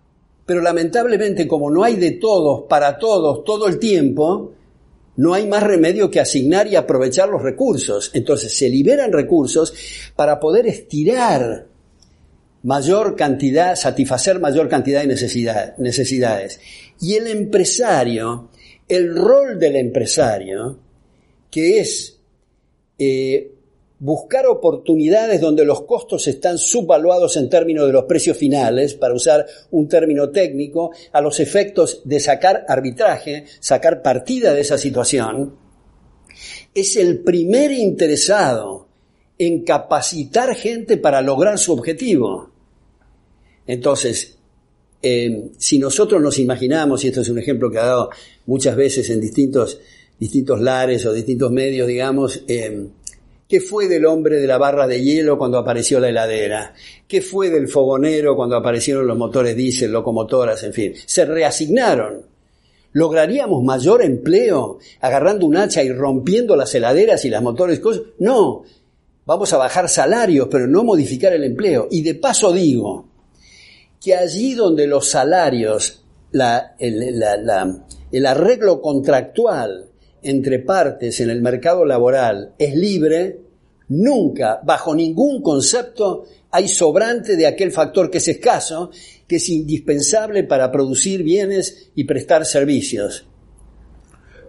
Pero 0.45 0.61
lamentablemente, 0.61 1.47
como 1.47 1.69
no 1.69 1.83
hay 1.83 1.95
de 1.95 2.11
todos, 2.13 2.63
para 2.67 2.97
todos, 2.97 3.43
todo 3.43 3.67
el 3.67 3.77
tiempo, 3.79 4.51
no 5.17 5.33
hay 5.33 5.47
más 5.47 5.63
remedio 5.63 6.09
que 6.09 6.19
asignar 6.19 6.67
y 6.67 6.75
aprovechar 6.75 7.29
los 7.29 7.41
recursos. 7.41 8.11
Entonces 8.13 8.57
se 8.57 8.67
liberan 8.67 9.11
recursos 9.11 9.73
para 10.15 10.39
poder 10.39 10.65
estirar 10.67 11.67
mayor 12.63 13.15
cantidad, 13.15 13.75
satisfacer 13.75 14.39
mayor 14.39 14.67
cantidad 14.67 15.01
de 15.01 15.07
necesidades. 15.77 16.59
Y 16.99 17.13
el 17.13 17.27
empresario, 17.27 18.49
el 18.87 19.15
rol 19.15 19.59
del 19.59 19.75
empresario, 19.75 20.79
que 21.51 21.79
es 21.79 22.19
eh, 22.97 23.52
buscar 24.03 24.45
oportunidades 24.47 25.39
donde 25.39 25.63
los 25.63 25.83
costos 25.83 26.27
están 26.27 26.57
subvaluados 26.57 27.37
en 27.37 27.49
términos 27.49 27.87
de 27.87 27.93
los 27.93 28.03
precios 28.03 28.35
finales, 28.35 28.95
para 28.95 29.13
usar 29.13 29.45
un 29.71 29.87
término 29.87 30.29
técnico, 30.29 30.91
a 31.13 31.21
los 31.21 31.39
efectos 31.39 32.01
de 32.03 32.19
sacar 32.19 32.65
arbitraje, 32.67 33.45
sacar 33.61 34.01
partida 34.01 34.53
de 34.53 34.59
esa 34.59 34.77
situación, 34.77 35.55
es 36.75 36.97
el 36.97 37.19
primer 37.19 37.71
interesado 37.71 38.89
en 39.37 39.63
capacitar 39.63 40.53
gente 40.53 40.97
para 40.97 41.21
lograr 41.21 41.57
su 41.57 41.71
objetivo. 41.71 42.51
Entonces, 43.65 44.37
eh, 45.01 45.49
si 45.57 45.79
nosotros 45.79 46.21
nos 46.21 46.39
imaginamos, 46.39 47.05
y 47.05 47.07
esto 47.07 47.21
es 47.21 47.29
un 47.29 47.39
ejemplo 47.39 47.71
que 47.71 47.77
ha 47.77 47.85
dado 47.85 48.09
muchas 48.47 48.75
veces 48.75 49.09
en 49.09 49.21
distintos 49.21 49.79
distintos 50.19 50.61
lares 50.61 51.05
o 51.05 51.13
distintos 51.13 51.51
medios, 51.51 51.87
digamos, 51.87 52.43
eh, 52.47 52.87
¿qué 53.53 53.61
fue 53.61 53.87
del 53.87 54.07
hombre 54.07 54.39
de 54.39 54.47
la 54.47 54.57
barra 54.57 54.87
de 54.87 54.99
hielo 54.99 55.37
cuando 55.37 55.59
apareció 55.59 55.99
la 55.99 56.09
heladera? 56.09 56.73
¿Qué 57.07 57.21
fue 57.21 57.51
del 57.51 57.67
fogonero 57.67 58.35
cuando 58.35 58.55
aparecieron 58.55 59.05
los 59.05 59.15
motores 59.15 59.55
diésel, 59.55 59.91
locomotoras, 59.91 60.63
en 60.63 60.73
fin? 60.73 60.93
Se 61.05 61.23
reasignaron. 61.23 62.25
¿Lograríamos 62.93 63.63
mayor 63.63 64.01
empleo 64.01 64.79
agarrando 65.01 65.45
un 65.45 65.55
hacha 65.55 65.83
y 65.83 65.91
rompiendo 65.91 66.55
las 66.55 66.73
heladeras 66.73 67.25
y 67.25 67.29
las 67.29 67.43
motores? 67.43 67.79
Cosas? 67.79 68.01
No, 68.17 68.63
vamos 69.23 69.53
a 69.53 69.57
bajar 69.57 69.87
salarios, 69.87 70.47
pero 70.49 70.65
no 70.65 70.83
modificar 70.83 71.31
el 71.31 71.43
empleo. 71.43 71.87
Y 71.91 72.01
de 72.01 72.15
paso 72.15 72.51
digo 72.51 73.07
que 74.03 74.15
allí 74.15 74.55
donde 74.55 74.87
los 74.87 75.07
salarios, 75.09 76.03
la, 76.31 76.75
el 76.79 78.25
arreglo 78.25 78.81
contractual 78.81 79.91
entre 80.23 80.57
partes 80.57 81.19
en 81.19 81.29
el 81.29 81.43
mercado 81.43 81.85
laboral 81.85 82.55
es 82.57 82.75
libre, 82.75 83.42
Nunca, 83.95 84.59
bajo 84.63 84.95
ningún 84.95 85.43
concepto, 85.43 86.25
hay 86.49 86.67
sobrante 86.67 87.35
de 87.35 87.45
aquel 87.45 87.71
factor 87.71 88.09
que 88.09 88.17
es 88.17 88.27
escaso, 88.27 88.89
que 89.27 89.35
es 89.35 89.49
indispensable 89.49 90.43
para 90.45 90.71
producir 90.71 91.21
bienes 91.21 91.91
y 91.93 92.03
prestar 92.05 92.43
servicios. 92.43 93.27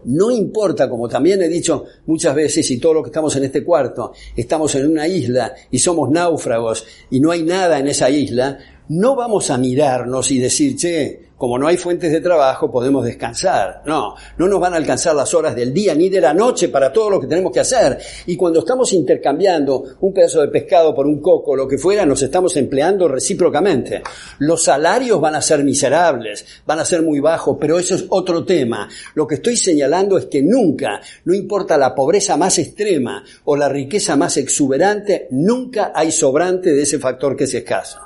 No 0.07 0.31
importa, 0.31 0.89
como 0.89 1.09
también 1.09 1.43
he 1.43 1.49
dicho 1.49 1.85
muchas 2.07 2.35
veces, 2.35 2.71
y 2.71 2.79
todos 2.79 2.95
los 2.95 3.05
que 3.05 3.09
estamos 3.09 3.37
en 3.37 3.45
este 3.45 3.63
cuarto, 3.63 4.13
estamos 4.35 4.75
en 4.77 4.91
una 4.91 5.07
isla 5.07 5.55
y 5.71 5.79
somos 5.79 6.11
náufragos 6.11 6.87
y 7.11 7.21
no 7.21 7.31
hay 7.31 7.43
nada 7.43 7.79
en 7.79 7.89
esa 7.89 8.09
isla, 8.09 8.59
no 8.89 9.15
vamos 9.15 9.51
a 9.51 9.59
mirarnos 9.59 10.31
y 10.31 10.39
decir, 10.39 10.75
che, 10.77 11.24
como 11.37 11.59
no 11.59 11.67
hay 11.67 11.77
fuentes 11.77 12.13
de 12.13 12.21
trabajo, 12.21 12.71
podemos 12.71 13.05
descansar. 13.05 13.83
No, 13.87 14.15
no 14.39 14.49
nos 14.49 14.61
van 14.61 14.75
a 14.75 14.77
alcanzar 14.77 15.15
las 15.15 15.35
horas 15.35 15.57
del 15.57 15.75
día 15.75 15.95
ni 15.95 16.09
de 16.09 16.21
la 16.21 16.33
noche 16.33 16.69
para 16.69 16.93
todo 16.93 17.11
lo 17.11 17.21
que 17.21 17.27
tenemos 17.27 17.53
que 17.53 17.61
hacer. 17.61 17.99
Y 18.27 18.37
cuando 18.37 18.61
estamos 18.61 18.93
intercambiando 18.93 19.85
un 20.01 20.13
pedazo 20.13 20.41
de 20.41 20.49
pescado 20.49 20.95
por 20.95 21.07
un 21.07 21.21
coco, 21.21 21.57
lo 21.57 21.67
que 21.67 21.77
fuera, 21.77 22.07
nos 22.07 22.23
estamos 22.23 22.57
empleando 22.57 23.09
recíprocamente. 23.09 24.03
Los 24.39 24.63
salarios 24.63 25.21
van 25.21 25.35
a 25.35 25.43
ser 25.43 25.65
miserables, 25.65 26.45
van 26.67 26.79
a 26.79 26.85
ser 26.85 27.03
muy 27.03 27.21
bajos, 27.21 27.57
pero 27.61 27.79
eso 27.79 27.95
es 27.95 28.07
otro 28.09 28.45
tema. 28.45 28.89
Lo 29.15 29.27
que 29.27 29.37
estoy 29.37 29.57
señalando 29.57 30.17
es 30.17 30.27
que 30.27 30.43
nunca, 30.43 31.01
no 31.25 31.35
importa 31.35 31.77
la 31.77 31.95
pobreza 31.95 32.37
más 32.37 32.59
extrema 32.59 33.25
o 33.45 33.57
la 33.57 33.69
riqueza 33.69 34.17
más 34.17 34.37
exuberante, 34.37 35.27
nunca 35.31 35.93
hay 35.95 36.13
sobrante 36.13 36.73
de 36.73 36.83
ese 36.83 36.99
factor 36.99 37.37
que 37.37 37.45
es 37.45 37.55
escaso 37.55 37.99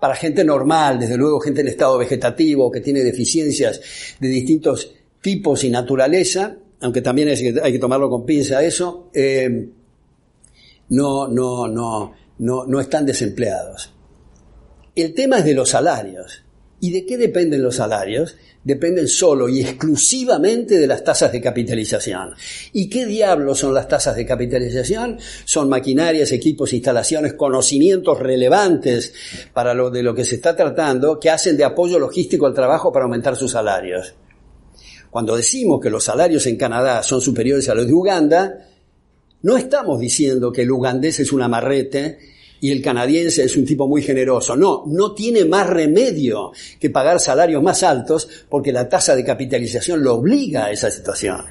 para 0.00 0.16
gente 0.16 0.42
normal, 0.44 0.98
desde 0.98 1.16
luego 1.16 1.40
gente 1.40 1.60
en 1.60 1.68
estado 1.68 1.98
vegetativo 1.98 2.70
que 2.70 2.80
tiene 2.80 3.00
deficiencias 3.00 3.80
de 4.18 4.28
distintos 4.28 4.94
tipos 5.20 5.62
y 5.64 5.70
naturaleza, 5.70 6.56
aunque 6.80 7.02
también 7.02 7.28
hay 7.28 7.72
que 7.72 7.78
tomarlo 7.78 8.08
con 8.08 8.24
pinza 8.24 8.62
eso, 8.62 9.10
eh, 9.12 9.68
no, 10.88 11.28
no, 11.28 11.68
no, 11.68 12.12
no, 12.38 12.66
no 12.66 12.80
están 12.80 13.04
desempleados. 13.04 13.92
El 14.94 15.14
tema 15.14 15.38
es 15.38 15.44
de 15.44 15.54
los 15.54 15.68
salarios. 15.68 16.44
¿Y 16.80 16.90
de 16.92 17.04
qué 17.04 17.18
dependen 17.18 17.62
los 17.62 17.76
salarios? 17.76 18.36
dependen 18.62 19.08
solo 19.08 19.48
y 19.48 19.60
exclusivamente 19.60 20.78
de 20.78 20.86
las 20.86 21.02
tasas 21.02 21.32
de 21.32 21.40
capitalización. 21.40 22.34
¿Y 22.72 22.90
qué 22.90 23.06
diablos 23.06 23.58
son 23.58 23.72
las 23.72 23.88
tasas 23.88 24.16
de 24.16 24.26
capitalización? 24.26 25.18
Son 25.44 25.68
maquinarias, 25.68 26.32
equipos, 26.32 26.72
instalaciones, 26.72 27.34
conocimientos 27.34 28.18
relevantes 28.18 29.14
para 29.54 29.72
lo 29.74 29.90
de 29.90 30.02
lo 30.02 30.14
que 30.14 30.24
se 30.24 30.36
está 30.36 30.54
tratando 30.54 31.18
que 31.18 31.30
hacen 31.30 31.56
de 31.56 31.64
apoyo 31.64 31.98
logístico 31.98 32.46
al 32.46 32.54
trabajo 32.54 32.92
para 32.92 33.04
aumentar 33.04 33.36
sus 33.36 33.52
salarios. 33.52 34.14
Cuando 35.10 35.36
decimos 35.36 35.80
que 35.80 35.90
los 35.90 36.04
salarios 36.04 36.46
en 36.46 36.56
Canadá 36.56 37.02
son 37.02 37.20
superiores 37.20 37.68
a 37.68 37.74
los 37.74 37.86
de 37.86 37.92
Uganda, 37.92 38.66
no 39.42 39.56
estamos 39.56 39.98
diciendo 39.98 40.52
que 40.52 40.62
el 40.62 40.70
ugandés 40.70 41.18
es 41.20 41.32
un 41.32 41.40
amarrete 41.40 42.18
y 42.60 42.70
el 42.70 42.82
canadiense 42.82 43.42
es 43.44 43.56
un 43.56 43.64
tipo 43.64 43.88
muy 43.88 44.02
generoso. 44.02 44.54
No, 44.54 44.84
no 44.86 45.14
tiene 45.14 45.44
más 45.44 45.66
remedio 45.68 46.52
que 46.78 46.90
pagar 46.90 47.18
salarios 47.18 47.62
más 47.62 47.82
altos 47.82 48.28
porque 48.48 48.72
la 48.72 48.88
tasa 48.88 49.16
de 49.16 49.24
capitalización 49.24 50.02
lo 50.02 50.16
obliga 50.16 50.66
a 50.66 50.70
esa 50.70 50.90
situación. 50.90 51.44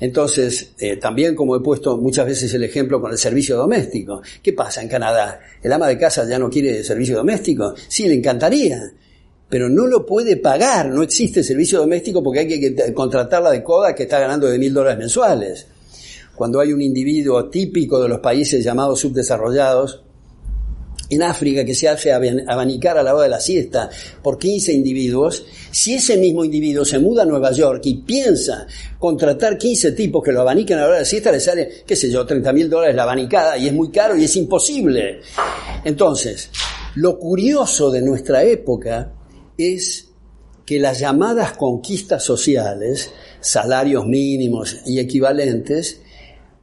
Entonces, 0.00 0.74
eh, 0.78 0.96
también 0.96 1.34
como 1.34 1.56
he 1.56 1.60
puesto 1.60 1.96
muchas 1.96 2.26
veces 2.26 2.52
el 2.54 2.64
ejemplo 2.64 3.00
con 3.00 3.12
el 3.12 3.18
servicio 3.18 3.56
doméstico, 3.56 4.22
¿qué 4.42 4.52
pasa 4.52 4.82
en 4.82 4.88
Canadá? 4.88 5.40
¿El 5.62 5.72
ama 5.72 5.88
de 5.88 5.98
casa 5.98 6.28
ya 6.28 6.38
no 6.38 6.50
quiere 6.50 6.84
servicio 6.84 7.16
doméstico? 7.16 7.74
Sí, 7.88 8.06
le 8.08 8.14
encantaría, 8.14 8.92
pero 9.48 9.68
no 9.68 9.86
lo 9.86 10.04
puede 10.04 10.36
pagar, 10.36 10.88
no 10.88 11.02
existe 11.02 11.42
servicio 11.42 11.78
doméstico 11.78 12.22
porque 12.22 12.40
hay 12.40 12.60
que 12.60 12.92
contratarla 12.92 13.50
de 13.50 13.62
coda 13.62 13.94
que 13.94 14.02
está 14.02 14.18
ganando 14.18 14.48
de 14.48 14.58
mil 14.58 14.74
dólares 14.74 14.98
mensuales 14.98 15.68
cuando 16.34 16.60
hay 16.60 16.72
un 16.72 16.82
individuo 16.82 17.48
típico 17.48 18.00
de 18.00 18.08
los 18.08 18.20
países 18.20 18.64
llamados 18.64 19.00
subdesarrollados, 19.00 20.04
en 21.10 21.22
África 21.22 21.64
que 21.64 21.74
se 21.74 21.88
hace 21.88 22.12
abanicar 22.12 22.96
a 22.96 23.02
la 23.02 23.14
hora 23.14 23.24
de 23.24 23.28
la 23.28 23.40
siesta 23.40 23.90
por 24.22 24.38
15 24.38 24.72
individuos, 24.72 25.44
si 25.70 25.94
ese 25.94 26.16
mismo 26.16 26.44
individuo 26.44 26.84
se 26.84 26.98
muda 26.98 27.22
a 27.22 27.26
Nueva 27.26 27.52
York 27.52 27.82
y 27.84 27.96
piensa 27.96 28.66
contratar 28.98 29.58
15 29.58 29.92
tipos 29.92 30.22
que 30.22 30.32
lo 30.32 30.40
abaniquen 30.40 30.78
a 30.78 30.80
la 30.82 30.86
hora 30.86 30.94
de 30.96 31.02
la 31.02 31.06
siesta, 31.06 31.30
le 31.30 31.40
sale, 31.40 31.84
qué 31.86 31.96
sé 31.96 32.10
yo, 32.10 32.24
30 32.24 32.52
mil 32.52 32.70
dólares 32.70 32.96
la 32.96 33.02
abanicada 33.02 33.58
y 33.58 33.66
es 33.66 33.72
muy 33.72 33.90
caro 33.90 34.16
y 34.16 34.24
es 34.24 34.36
imposible. 34.36 35.20
Entonces, 35.84 36.50
lo 36.96 37.18
curioso 37.18 37.90
de 37.90 38.02
nuestra 38.02 38.44
época 38.44 39.12
es 39.58 40.08
que 40.64 40.78
las 40.78 40.98
llamadas 40.98 41.52
conquistas 41.52 42.24
sociales, 42.24 43.10
salarios 43.40 44.06
mínimos 44.06 44.78
y 44.86 44.98
equivalentes, 44.98 46.00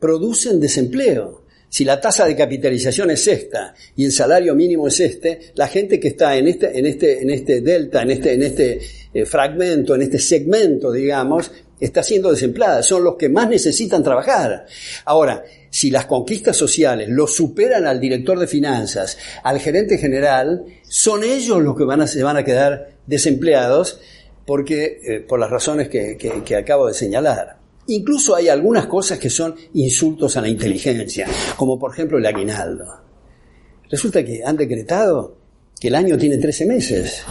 producen 0.01 0.59
desempleo. 0.59 1.43
Si 1.69 1.85
la 1.85 2.01
tasa 2.01 2.25
de 2.25 2.35
capitalización 2.35 3.11
es 3.11 3.25
esta 3.27 3.73
y 3.95 4.03
el 4.03 4.11
salario 4.11 4.53
mínimo 4.55 4.89
es 4.89 4.99
este, 4.99 5.53
la 5.55 5.67
gente 5.67 6.01
que 6.01 6.09
está 6.09 6.35
en 6.35 6.49
este, 6.49 6.77
en 6.77 6.85
este, 6.85 7.21
en 7.21 7.29
este 7.29 7.61
delta, 7.61 8.01
en 8.01 8.11
este, 8.11 8.33
en 8.33 8.43
este 8.43 8.81
eh, 9.13 9.25
fragmento, 9.25 9.95
en 9.95 10.01
este 10.01 10.19
segmento, 10.19 10.91
digamos, 10.91 11.49
está 11.79 12.03
siendo 12.03 12.29
desempleada. 12.31 12.83
Son 12.83 13.05
los 13.05 13.15
que 13.15 13.29
más 13.29 13.47
necesitan 13.47 14.03
trabajar. 14.03 14.65
Ahora, 15.05 15.45
si 15.69 15.91
las 15.91 16.07
conquistas 16.07 16.57
sociales 16.57 17.07
lo 17.07 17.25
superan 17.25 17.85
al 17.85 18.01
director 18.01 18.37
de 18.37 18.47
finanzas, 18.47 19.17
al 19.43 19.59
gerente 19.59 19.97
general, 19.97 20.65
son 20.83 21.23
ellos 21.23 21.61
los 21.61 21.77
que 21.77 21.85
van 21.85 22.01
a, 22.01 22.07
se 22.07 22.21
van 22.21 22.35
a 22.35 22.43
quedar 22.43 22.95
desempleados 23.07 24.01
porque, 24.45 24.99
eh, 25.05 25.19
por 25.21 25.39
las 25.39 25.49
razones 25.49 25.87
que 25.87 26.55
acabo 26.57 26.87
de 26.87 26.93
señalar. 26.95 27.60
Incluso 27.91 28.35
hay 28.35 28.47
algunas 28.47 28.85
cosas 28.85 29.19
que 29.19 29.29
son 29.29 29.53
insultos 29.73 30.37
a 30.37 30.41
la 30.41 30.47
inteligencia, 30.47 31.27
como 31.57 31.77
por 31.77 31.91
ejemplo 31.91 32.17
el 32.17 32.25
aguinaldo. 32.25 32.85
Resulta 33.89 34.23
que 34.23 34.41
han 34.45 34.55
decretado 34.55 35.35
que 35.77 35.89
el 35.89 35.95
año 35.95 36.17
tiene 36.17 36.37
13 36.37 36.65
meses. 36.67 37.23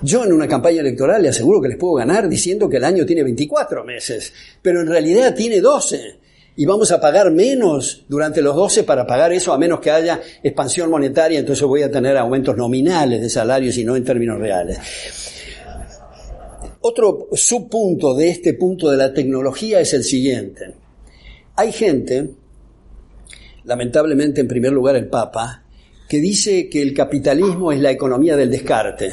Yo 0.00 0.24
en 0.24 0.32
una 0.32 0.48
campaña 0.48 0.80
electoral 0.80 1.22
le 1.22 1.28
aseguro 1.28 1.60
que 1.60 1.68
les 1.68 1.76
puedo 1.76 1.94
ganar 1.94 2.26
diciendo 2.26 2.70
que 2.70 2.78
el 2.78 2.84
año 2.84 3.04
tiene 3.04 3.22
24 3.22 3.84
meses, 3.84 4.32
pero 4.62 4.80
en 4.80 4.86
realidad 4.86 5.34
tiene 5.34 5.60
12. 5.60 6.20
Y 6.56 6.64
vamos 6.64 6.90
a 6.90 7.00
pagar 7.02 7.30
menos 7.30 8.06
durante 8.08 8.40
los 8.40 8.56
12 8.56 8.84
para 8.84 9.06
pagar 9.06 9.34
eso, 9.34 9.52
a 9.52 9.58
menos 9.58 9.78
que 9.78 9.90
haya 9.90 10.22
expansión 10.42 10.88
monetaria, 10.88 11.38
entonces 11.38 11.64
voy 11.64 11.82
a 11.82 11.90
tener 11.90 12.16
aumentos 12.16 12.56
nominales 12.56 13.20
de 13.20 13.28
salarios 13.28 13.76
y 13.76 13.84
no 13.84 13.94
en 13.94 14.04
términos 14.04 14.38
reales. 14.38 15.37
Otro 16.80 17.28
subpunto 17.32 18.14
de 18.14 18.30
este 18.30 18.54
punto 18.54 18.88
de 18.88 18.96
la 18.96 19.12
tecnología 19.12 19.80
es 19.80 19.94
el 19.94 20.04
siguiente. 20.04 20.74
Hay 21.56 21.72
gente, 21.72 22.30
lamentablemente 23.64 24.40
en 24.40 24.48
primer 24.48 24.72
lugar 24.72 24.94
el 24.94 25.08
Papa, 25.08 25.64
que 26.08 26.20
dice 26.20 26.68
que 26.68 26.80
el 26.80 26.94
capitalismo 26.94 27.72
es 27.72 27.80
la 27.80 27.90
economía 27.90 28.36
del 28.36 28.50
descarte 28.50 29.10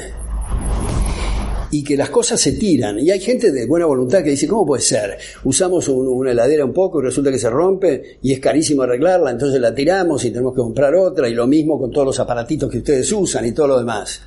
y 1.72 1.82
que 1.82 1.96
las 1.96 2.08
cosas 2.10 2.40
se 2.40 2.52
tiran. 2.52 3.00
Y 3.00 3.10
hay 3.10 3.18
gente 3.18 3.50
de 3.50 3.66
buena 3.66 3.86
voluntad 3.86 4.22
que 4.22 4.30
dice, 4.30 4.46
¿cómo 4.46 4.64
puede 4.64 4.82
ser? 4.82 5.18
Usamos 5.42 5.88
una 5.88 6.30
heladera 6.30 6.64
un 6.64 6.72
poco 6.72 7.00
y 7.00 7.04
resulta 7.04 7.32
que 7.32 7.38
se 7.40 7.50
rompe 7.50 8.18
y 8.22 8.32
es 8.32 8.38
carísimo 8.38 8.82
arreglarla, 8.82 9.32
entonces 9.32 9.60
la 9.60 9.74
tiramos 9.74 10.24
y 10.24 10.30
tenemos 10.30 10.54
que 10.54 10.60
comprar 10.62 10.94
otra 10.94 11.28
y 11.28 11.34
lo 11.34 11.48
mismo 11.48 11.80
con 11.80 11.90
todos 11.90 12.06
los 12.06 12.20
aparatitos 12.20 12.70
que 12.70 12.78
ustedes 12.78 13.10
usan 13.10 13.44
y 13.44 13.50
todo 13.50 13.66
lo 13.66 13.78
demás. 13.80 14.22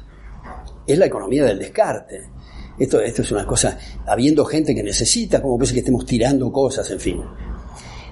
Es 0.85 0.97
la 0.97 1.05
economía 1.05 1.45
del 1.45 1.57
descarte. 1.57 2.38
Esto, 2.79 3.01
esto 3.01 3.21
es 3.21 3.31
una 3.31 3.45
cosa, 3.45 3.77
habiendo 4.07 4.45
gente 4.45 4.73
que 4.73 4.81
necesita, 4.81 5.41
como 5.41 5.57
parece 5.57 5.73
que 5.73 5.79
estemos 5.81 6.05
tirando 6.05 6.51
cosas, 6.51 6.89
en 6.91 6.99
fin. 6.99 7.21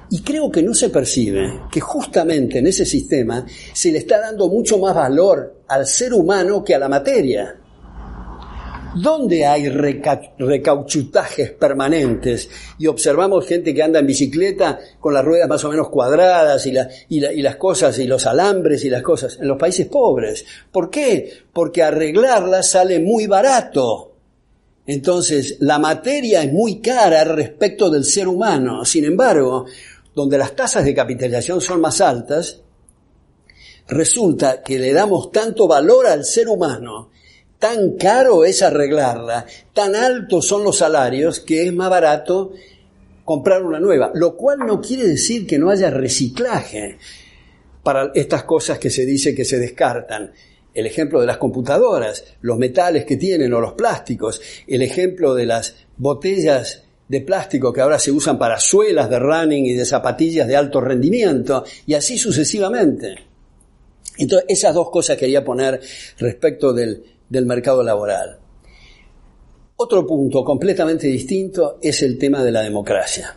Y 0.10 0.22
creo 0.22 0.50
que 0.50 0.64
no 0.64 0.74
se 0.74 0.90
percibe 0.90 1.62
que 1.72 1.82
justamente 1.82 2.60
en 2.60 2.68
ese 2.68 2.86
sistema 2.86 3.46
se 3.74 3.92
le 3.92 4.00
está 4.00 4.20
dando 4.20 4.48
mucho 4.48 4.78
más 4.78 4.96
valor 4.96 5.62
al 5.68 5.86
ser 5.86 6.14
humano 6.14 6.64
que 6.64 6.76
a 6.76 6.80
la 6.80 6.88
materia. 6.88 7.60
¿Dónde 8.96 9.46
hay 9.46 9.70
recauchutajes 9.70 11.52
permanentes 11.52 12.50
y 12.80 12.88
observamos 12.88 13.46
gente 13.46 13.74
que 13.74 13.84
anda 13.84 14.00
en 14.00 14.08
bicicleta 14.08 14.80
con 15.00 15.14
las 15.14 15.24
ruedas 15.24 15.50
más 15.50 15.64
o 15.66 15.70
menos 15.70 15.90
cuadradas 15.90 16.66
y, 16.66 16.74
y, 17.10 17.24
y, 17.26 17.42
las 17.42 17.58
cosas 17.58 18.00
y 18.00 18.08
los 18.08 18.26
alambres 18.26 18.84
y 18.86 18.90
las 18.90 19.04
cosas? 19.04 19.38
En 19.40 19.48
los 19.48 19.58
países 19.58 19.88
pobres. 19.88 20.46
¿Por 20.72 20.90
qué? 20.90 21.32
Porque 21.54 21.84
arreglarlas 21.84 22.72
sale 22.72 23.00
muy 23.00 23.28
barato. 23.28 24.07
Entonces, 24.88 25.58
la 25.60 25.80
materia 25.80 26.42
es 26.42 26.52
muy 26.52 26.80
cara 26.80 27.26
respecto 27.26 27.90
del 27.90 28.06
ser 28.06 28.30
humano. 28.30 28.86
Sin 28.86 29.04
embargo, 29.04 29.66
donde 30.16 30.38
las 30.38 30.56
tasas 30.56 30.86
de 30.86 30.96
capitalización 30.96 31.60
son 31.60 31.82
más 31.82 32.00
altas, 32.00 32.62
resulta 33.90 34.64
que 34.64 34.80
le 34.80 34.94
damos 34.94 35.30
tanto 35.32 35.68
valor 35.68 36.08
al 36.08 36.24
ser 36.24 36.48
humano, 36.48 37.12
tan 37.60 37.98
caro 37.98 38.46
es 38.46 38.62
arreglarla, 38.62 39.46
tan 39.74 39.94
altos 39.94 40.48
son 40.48 40.64
los 40.64 40.78
salarios, 40.78 41.42
que 41.42 41.68
es 41.68 41.74
más 41.74 41.90
barato 41.90 42.54
comprar 43.26 43.64
una 43.64 43.82
nueva. 43.82 44.12
Lo 44.14 44.38
cual 44.38 44.60
no 44.60 44.80
quiere 44.80 45.06
decir 45.06 45.46
que 45.46 45.60
no 45.60 45.70
haya 45.70 45.90
reciclaje 45.90 46.98
para 47.84 48.12
estas 48.16 48.44
cosas 48.44 48.80
que 48.80 48.90
se 48.90 49.06
dice 49.06 49.36
que 49.36 49.44
se 49.44 49.60
descartan 49.60 50.32
el 50.78 50.86
ejemplo 50.86 51.20
de 51.20 51.26
las 51.26 51.38
computadoras, 51.38 52.24
los 52.42 52.56
metales 52.60 53.04
que 53.04 53.18
tienen 53.18 53.52
o 53.52 53.60
los 53.60 53.74
plásticos, 53.74 54.40
el 54.68 54.84
ejemplo 54.84 55.34
de 55.34 55.48
las 55.48 55.76
botellas 55.98 56.84
de 57.08 57.22
plástico 57.22 57.74
que 57.74 57.82
ahora 57.82 57.98
se 57.98 58.12
usan 58.12 58.38
para 58.38 58.60
suelas 58.60 59.10
de 59.10 59.18
running 59.18 59.66
y 59.66 59.74
de 59.74 59.86
zapatillas 59.86 60.48
de 60.48 60.56
alto 60.56 60.80
rendimiento, 60.80 61.64
y 61.88 61.96
así 61.96 62.20
sucesivamente. 62.20 63.16
Entonces, 64.20 64.46
esas 64.50 64.76
dos 64.76 64.92
cosas 64.92 65.18
quería 65.18 65.44
poner 65.44 65.82
respecto 66.20 66.72
del, 66.72 67.04
del 67.28 67.48
mercado 67.48 67.82
laboral. 67.82 68.38
Otro 69.78 70.06
punto 70.06 70.44
completamente 70.44 71.08
distinto 71.08 71.80
es 71.82 72.04
el 72.04 72.20
tema 72.20 72.44
de 72.44 72.52
la 72.52 72.62
democracia. 72.62 73.36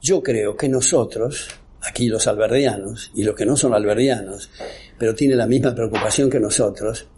Yo 0.00 0.22
creo 0.22 0.56
que 0.56 0.70
nosotros, 0.70 1.48
aquí 1.82 2.08
los 2.08 2.26
alberdianos 2.26 3.10
y 3.14 3.24
los 3.24 3.34
que 3.34 3.44
no 3.44 3.58
son 3.58 3.74
alberdianos, 3.74 4.48
pero 5.00 5.14
tienen 5.14 5.38
la 5.38 5.46
misma 5.46 5.74
preocupación 5.74 6.28
que 6.28 6.38
nosotros, 6.38 7.08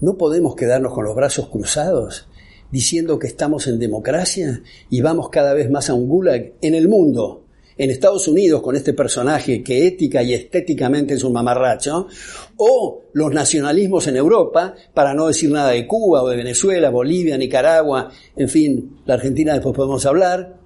no 0.00 0.16
podemos 0.16 0.56
quedarnos 0.56 0.92
con 0.92 1.04
los 1.04 1.14
brazos 1.14 1.48
cruzados 1.48 2.26
diciendo 2.72 3.16
que 3.20 3.28
estamos 3.28 3.68
en 3.68 3.78
democracia 3.78 4.60
y 4.90 5.00
vamos 5.02 5.28
cada 5.28 5.54
vez 5.54 5.70
más 5.70 5.88
a 5.88 5.94
un 5.94 6.08
gulag 6.08 6.54
en 6.60 6.74
el 6.74 6.88
mundo, 6.88 7.44
en 7.76 7.90
Estados 7.90 8.26
Unidos 8.26 8.60
con 8.60 8.74
este 8.74 8.92
personaje 8.92 9.62
que 9.62 9.86
ética 9.86 10.20
y 10.20 10.34
estéticamente 10.34 11.14
es 11.14 11.22
un 11.22 11.32
mamarracho, 11.32 12.08
o 12.56 13.04
los 13.12 13.32
nacionalismos 13.32 14.08
en 14.08 14.16
Europa, 14.16 14.74
para 14.92 15.14
no 15.14 15.28
decir 15.28 15.52
nada 15.52 15.70
de 15.70 15.86
Cuba 15.86 16.24
o 16.24 16.28
de 16.28 16.36
Venezuela, 16.36 16.90
Bolivia, 16.90 17.38
Nicaragua, 17.38 18.10
en 18.34 18.48
fin, 18.48 18.98
la 19.06 19.14
Argentina 19.14 19.52
después 19.52 19.76
podemos 19.76 20.04
hablar. 20.06 20.58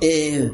Eh, 0.00 0.50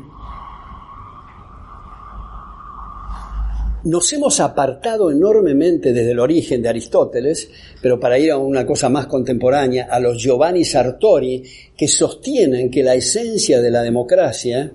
nos 3.85 4.12
hemos 4.12 4.40
apartado 4.40 5.11
enormemente 5.11 5.92
desde 5.92 6.12
el 6.12 6.18
origen 6.18 6.62
de 6.62 6.68
Aristóteles, 6.70 7.51
pero 7.83 8.01
para 8.01 8.18
ir 8.18 8.31
a 8.31 8.38
una 8.38 8.64
cosa 8.64 8.88
más 8.88 9.07
contemporánea, 9.07 9.88
a 9.90 10.01
los 10.01 10.23
Giovanni 10.23 10.64
Sartori, 10.64 11.42
que 11.77 11.87
sostienen 11.87 12.70
que 12.70 12.83
la 12.83 12.94
esencia 12.94 13.61
de 13.61 13.70
la 13.70 13.83
democracia 13.83 14.73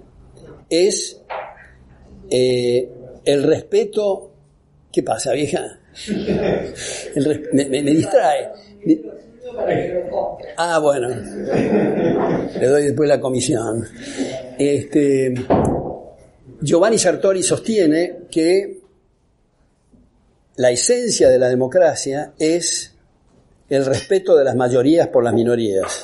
es 0.70 1.22
eh, 2.30 2.90
el 3.26 3.44
respeto. 3.44 4.32
¿Qué 4.92 5.04
pasa, 5.04 5.34
vieja? 5.34 5.80
me, 7.16 7.82
distrae. 7.84 8.50
Ah, 10.58 10.80
bueno. 10.80 11.10
Le 12.60 12.68
doy 12.68 12.84
después 12.84 13.10
la 13.10 13.20
comisión. 13.20 13.88
Este, 14.58 15.34
Giovanni 16.62 16.98
Sartori 16.98 17.42
sostiene 17.42 18.20
que 18.30 18.79
la 20.60 20.72
esencia 20.72 21.30
de 21.30 21.40
la 21.40 21.48
democracia 21.48 22.34
es 22.38 22.94
el 23.70 23.86
respeto 23.86 24.36
de 24.36 24.44
las 24.44 24.58
mayorías 24.58 25.08
por 25.08 25.24
las 25.24 25.34
minorías. 25.34 26.02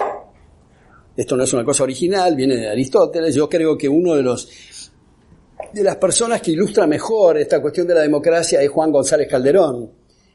Esto 1.17 1.35
no 1.35 1.43
es 1.43 1.51
una 1.51 1.65
cosa 1.65 1.83
original, 1.83 2.37
viene 2.37 2.55
de 2.55 2.69
Aristóteles. 2.69 3.35
Yo 3.35 3.49
creo 3.49 3.77
que 3.77 3.89
uno 3.89 4.15
de 4.15 4.23
los 4.23 4.47
de 5.73 5.83
las 5.83 5.97
personas 5.97 6.41
que 6.41 6.51
ilustra 6.51 6.87
mejor 6.87 7.37
esta 7.37 7.61
cuestión 7.61 7.85
de 7.85 7.95
la 7.95 8.01
democracia 8.01 8.61
es 8.61 8.69
Juan 8.69 8.93
González 8.93 9.27
Calderón, 9.29 9.91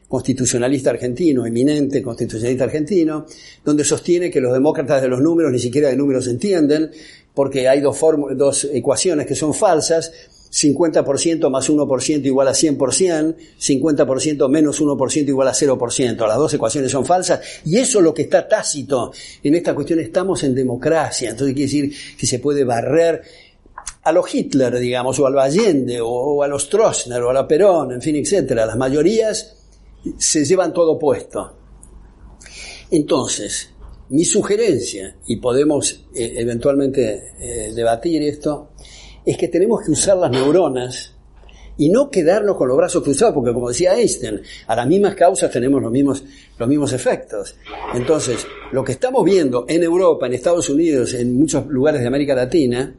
constitucionalista 0.06 0.90
argentino, 0.90 1.46
eminente 1.46 2.02
constitucionalista 2.02 2.64
argentino, 2.64 3.24
donde 3.64 3.84
sostiene 3.84 4.30
que 4.30 4.42
los 4.42 4.52
demócratas 4.52 5.00
de 5.00 5.08
los 5.08 5.22
números 5.22 5.50
ni 5.50 5.58
siquiera 5.58 5.88
de 5.88 5.96
números 5.96 6.28
entienden, 6.28 6.90
porque 7.32 7.66
hay 7.66 7.80
dos, 7.80 7.98
dos 8.36 8.68
ecuaciones 8.70 9.26
que 9.26 9.34
son 9.34 9.54
falsas, 9.54 10.12
50% 10.50 11.48
más 11.48 11.70
1% 11.70 12.24
igual 12.24 12.48
a 12.48 12.52
100%, 12.52 13.36
50% 13.58 14.48
menos 14.48 14.82
1% 14.82 15.28
igual 15.28 15.48
a 15.48 15.52
0%. 15.52 16.26
Las 16.26 16.36
dos 16.36 16.54
ecuaciones 16.54 16.90
son 16.90 17.06
falsas 17.06 17.40
y 17.64 17.78
eso 17.78 17.98
es 17.98 18.04
lo 18.04 18.12
que 18.12 18.22
está 18.22 18.48
tácito 18.48 19.12
en 19.42 19.54
esta 19.54 19.74
cuestión. 19.74 20.00
Estamos 20.00 20.42
en 20.42 20.54
democracia, 20.54 21.30
entonces 21.30 21.54
quiere 21.54 21.70
decir 21.70 22.16
que 22.18 22.26
se 22.26 22.40
puede 22.40 22.64
barrer 22.64 23.22
a 24.02 24.12
los 24.12 24.34
Hitler, 24.34 24.78
digamos, 24.78 25.18
o 25.18 25.26
a 25.26 25.30
los 25.30 25.42
Allende, 25.42 26.00
o, 26.02 26.42
a 26.42 26.48
los 26.48 26.64
Stroessner, 26.64 27.22
o 27.22 27.30
a 27.30 27.34
la 27.34 27.46
Perón, 27.46 27.92
en 27.92 28.02
fin, 28.02 28.16
etcétera. 28.16 28.66
Las 28.66 28.76
mayorías 28.76 29.56
se 30.18 30.44
llevan 30.44 30.72
todo 30.72 30.98
puesto. 30.98 31.56
Entonces, 32.90 33.70
mi 34.08 34.24
sugerencia, 34.24 35.16
y 35.26 35.36
podemos 35.36 36.06
eh, 36.14 36.34
eventualmente 36.38 37.34
eh, 37.38 37.72
debatir 37.74 38.22
esto, 38.22 38.70
es 39.24 39.36
que 39.36 39.48
tenemos 39.48 39.82
que 39.84 39.92
usar 39.92 40.16
las 40.16 40.30
neuronas 40.30 41.14
y 41.76 41.88
no 41.88 42.10
quedarnos 42.10 42.56
con 42.56 42.68
los 42.68 42.76
brazos 42.76 43.02
cruzados, 43.02 43.34
porque 43.34 43.54
como 43.54 43.68
decía 43.68 43.94
Einstein, 43.94 44.42
a 44.66 44.76
las 44.76 44.86
mismas 44.86 45.14
causas 45.14 45.50
tenemos 45.50 45.80
los 45.80 45.90
mismos, 45.90 46.22
los 46.58 46.68
mismos 46.68 46.92
efectos. 46.92 47.56
Entonces, 47.94 48.46
lo 48.72 48.84
que 48.84 48.92
estamos 48.92 49.24
viendo 49.24 49.64
en 49.66 49.82
Europa, 49.82 50.26
en 50.26 50.34
Estados 50.34 50.68
Unidos, 50.68 51.14
en 51.14 51.38
muchos 51.38 51.66
lugares 51.66 52.02
de 52.02 52.06
América 52.06 52.34
Latina, 52.34 52.94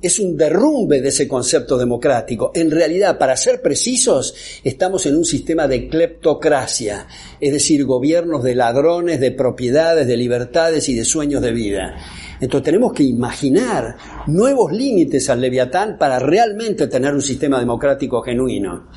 es 0.00 0.18
un 0.18 0.36
derrumbe 0.36 1.00
de 1.00 1.08
ese 1.08 1.26
concepto 1.26 1.76
democrático. 1.76 2.52
En 2.54 2.70
realidad, 2.70 3.18
para 3.18 3.36
ser 3.36 3.62
precisos, 3.62 4.34
estamos 4.62 5.06
en 5.06 5.16
un 5.16 5.24
sistema 5.24 5.66
de 5.66 5.88
cleptocracia, 5.88 7.06
es 7.40 7.52
decir, 7.52 7.84
gobiernos 7.84 8.44
de 8.44 8.54
ladrones, 8.54 9.20
de 9.20 9.32
propiedades, 9.32 10.06
de 10.06 10.16
libertades 10.16 10.88
y 10.88 10.94
de 10.94 11.04
sueños 11.04 11.42
de 11.42 11.52
vida. 11.52 11.96
Entonces 12.40 12.64
tenemos 12.64 12.92
que 12.92 13.02
imaginar 13.02 13.96
nuevos 14.26 14.72
límites 14.72 15.28
al 15.30 15.40
leviatán 15.40 15.98
para 15.98 16.18
realmente 16.18 16.86
tener 16.86 17.14
un 17.14 17.22
sistema 17.22 17.58
democrático 17.58 18.22
genuino. 18.22 18.88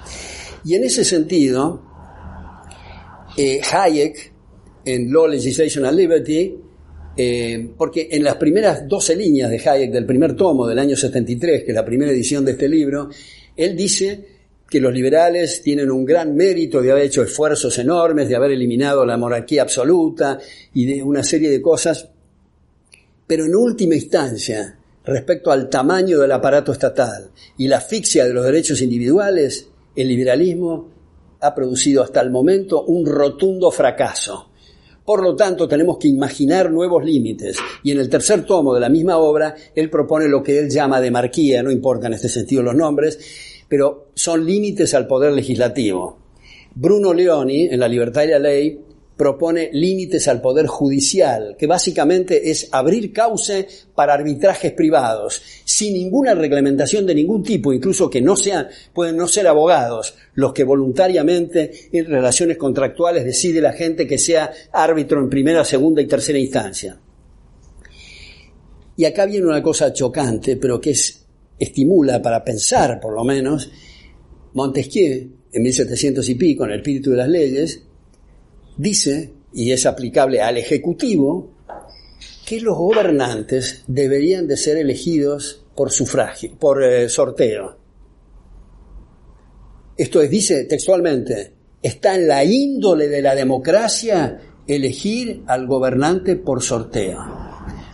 Y 0.63 0.75
en 0.75 0.83
ese 0.83 1.03
sentido, 1.03 1.81
eh, 3.37 3.61
Hayek, 3.71 4.31
en 4.85 5.11
Law, 5.11 5.27
Legislation 5.27 5.85
and 5.85 5.97
Liberty, 5.97 6.55
eh, 7.17 7.71
porque 7.77 8.07
en 8.11 8.23
las 8.23 8.35
primeras 8.35 8.87
12 8.87 9.15
líneas 9.15 9.49
de 9.49 9.57
Hayek 9.57 9.91
del 9.91 10.05
primer 10.05 10.35
tomo 10.35 10.67
del 10.67 10.79
año 10.79 10.95
73, 10.95 11.63
que 11.63 11.71
es 11.71 11.75
la 11.75 11.85
primera 11.85 12.11
edición 12.11 12.45
de 12.45 12.51
este 12.51 12.69
libro, 12.69 13.09
él 13.55 13.75
dice 13.75 14.25
que 14.69 14.79
los 14.79 14.93
liberales 14.93 15.61
tienen 15.61 15.91
un 15.91 16.05
gran 16.05 16.33
mérito 16.33 16.81
de 16.81 16.91
haber 16.91 17.05
hecho 17.05 17.21
esfuerzos 17.21 17.77
enormes, 17.77 18.29
de 18.29 18.37
haber 18.37 18.51
eliminado 18.51 19.05
la 19.05 19.17
monarquía 19.17 19.63
absoluta 19.63 20.39
y 20.73 20.85
de 20.85 21.03
una 21.03 21.23
serie 21.23 21.49
de 21.49 21.61
cosas, 21.61 22.09
pero 23.31 23.45
en 23.45 23.55
última 23.55 23.95
instancia, 23.95 24.77
respecto 25.05 25.53
al 25.53 25.69
tamaño 25.69 26.19
del 26.19 26.33
aparato 26.33 26.73
estatal 26.73 27.31
y 27.57 27.69
la 27.69 27.77
asfixia 27.77 28.25
de 28.25 28.33
los 28.33 28.43
derechos 28.43 28.81
individuales, 28.81 29.69
el 29.95 30.09
liberalismo 30.09 30.89
ha 31.39 31.55
producido 31.55 32.03
hasta 32.03 32.19
el 32.19 32.29
momento 32.29 32.83
un 32.83 33.05
rotundo 33.05 33.71
fracaso. 33.71 34.49
Por 35.05 35.23
lo 35.23 35.33
tanto, 35.33 35.65
tenemos 35.65 35.97
que 35.97 36.09
imaginar 36.09 36.69
nuevos 36.69 37.05
límites. 37.05 37.57
Y 37.83 37.91
en 37.91 38.01
el 38.01 38.09
tercer 38.09 38.43
tomo 38.43 38.73
de 38.73 38.81
la 38.81 38.89
misma 38.89 39.17
obra, 39.17 39.55
él 39.75 39.89
propone 39.89 40.27
lo 40.27 40.43
que 40.43 40.59
él 40.59 40.69
llama 40.69 40.99
demarquía, 40.99 41.63
no 41.63 41.71
importa 41.71 42.07
en 42.07 42.15
este 42.15 42.27
sentido 42.27 42.61
los 42.61 42.75
nombres, 42.75 43.17
pero 43.69 44.09
son 44.13 44.45
límites 44.45 44.93
al 44.93 45.07
poder 45.07 45.31
legislativo. 45.31 46.17
Bruno 46.75 47.13
Leoni, 47.13 47.67
en 47.67 47.79
La 47.79 47.87
libertad 47.87 48.23
y 48.23 48.27
la 48.27 48.39
ley, 48.39 48.77
propone 49.17 49.69
límites 49.73 50.27
al 50.27 50.41
poder 50.41 50.67
judicial, 50.67 51.55
que 51.57 51.67
básicamente 51.67 52.49
es 52.49 52.69
abrir 52.71 53.13
cauce 53.13 53.67
para 53.93 54.13
arbitrajes 54.13 54.71
privados, 54.73 55.41
sin 55.63 55.93
ninguna 55.93 56.33
reglamentación 56.33 57.05
de 57.05 57.15
ningún 57.15 57.43
tipo, 57.43 57.71
incluso 57.71 58.09
que 58.09 58.21
no 58.21 58.35
sean, 58.35 58.67
pueden 58.93 59.17
no 59.17 59.27
ser 59.27 59.47
abogados, 59.47 60.15
los 60.33 60.53
que 60.53 60.63
voluntariamente 60.63 61.71
en 61.91 62.05
relaciones 62.07 62.57
contractuales 62.57 63.23
decide 63.23 63.61
la 63.61 63.73
gente 63.73 64.07
que 64.07 64.17
sea 64.17 64.51
árbitro 64.71 65.19
en 65.19 65.29
primera, 65.29 65.63
segunda 65.63 66.01
y 66.01 66.07
tercera 66.07 66.39
instancia. 66.39 66.99
Y 68.97 69.05
acá 69.05 69.25
viene 69.25 69.47
una 69.47 69.61
cosa 69.61 69.93
chocante, 69.93 70.57
pero 70.57 70.79
que 70.81 70.91
es, 70.91 71.25
estimula 71.59 72.21
para 72.21 72.43
pensar, 72.43 72.99
por 72.99 73.13
lo 73.13 73.23
menos, 73.23 73.71
Montesquieu, 74.53 75.29
en 75.53 75.61
1700 75.61 76.27
y 76.29 76.35
pico, 76.35 76.65
en 76.65 76.71
el 76.71 76.77
espíritu 76.77 77.11
de 77.11 77.17
las 77.17 77.29
leyes, 77.29 77.83
dice, 78.77 79.33
y 79.53 79.71
es 79.71 79.85
aplicable 79.85 80.41
al 80.41 80.57
Ejecutivo, 80.57 81.51
que 82.45 82.59
los 82.61 82.77
gobernantes 82.77 83.83
deberían 83.87 84.47
de 84.47 84.57
ser 84.57 84.77
elegidos 84.77 85.63
por 85.75 85.91
sufragio, 85.91 86.51
por 86.59 86.83
eh, 86.83 87.07
sorteo. 87.07 87.77
Esto 89.97 90.21
es, 90.21 90.29
dice 90.29 90.65
textualmente, 90.65 91.53
está 91.81 92.15
en 92.15 92.27
la 92.27 92.43
índole 92.43 93.07
de 93.07 93.21
la 93.21 93.35
democracia 93.35 94.39
elegir 94.67 95.43
al 95.47 95.67
gobernante 95.67 96.35
por 96.35 96.61
sorteo. 96.61 97.19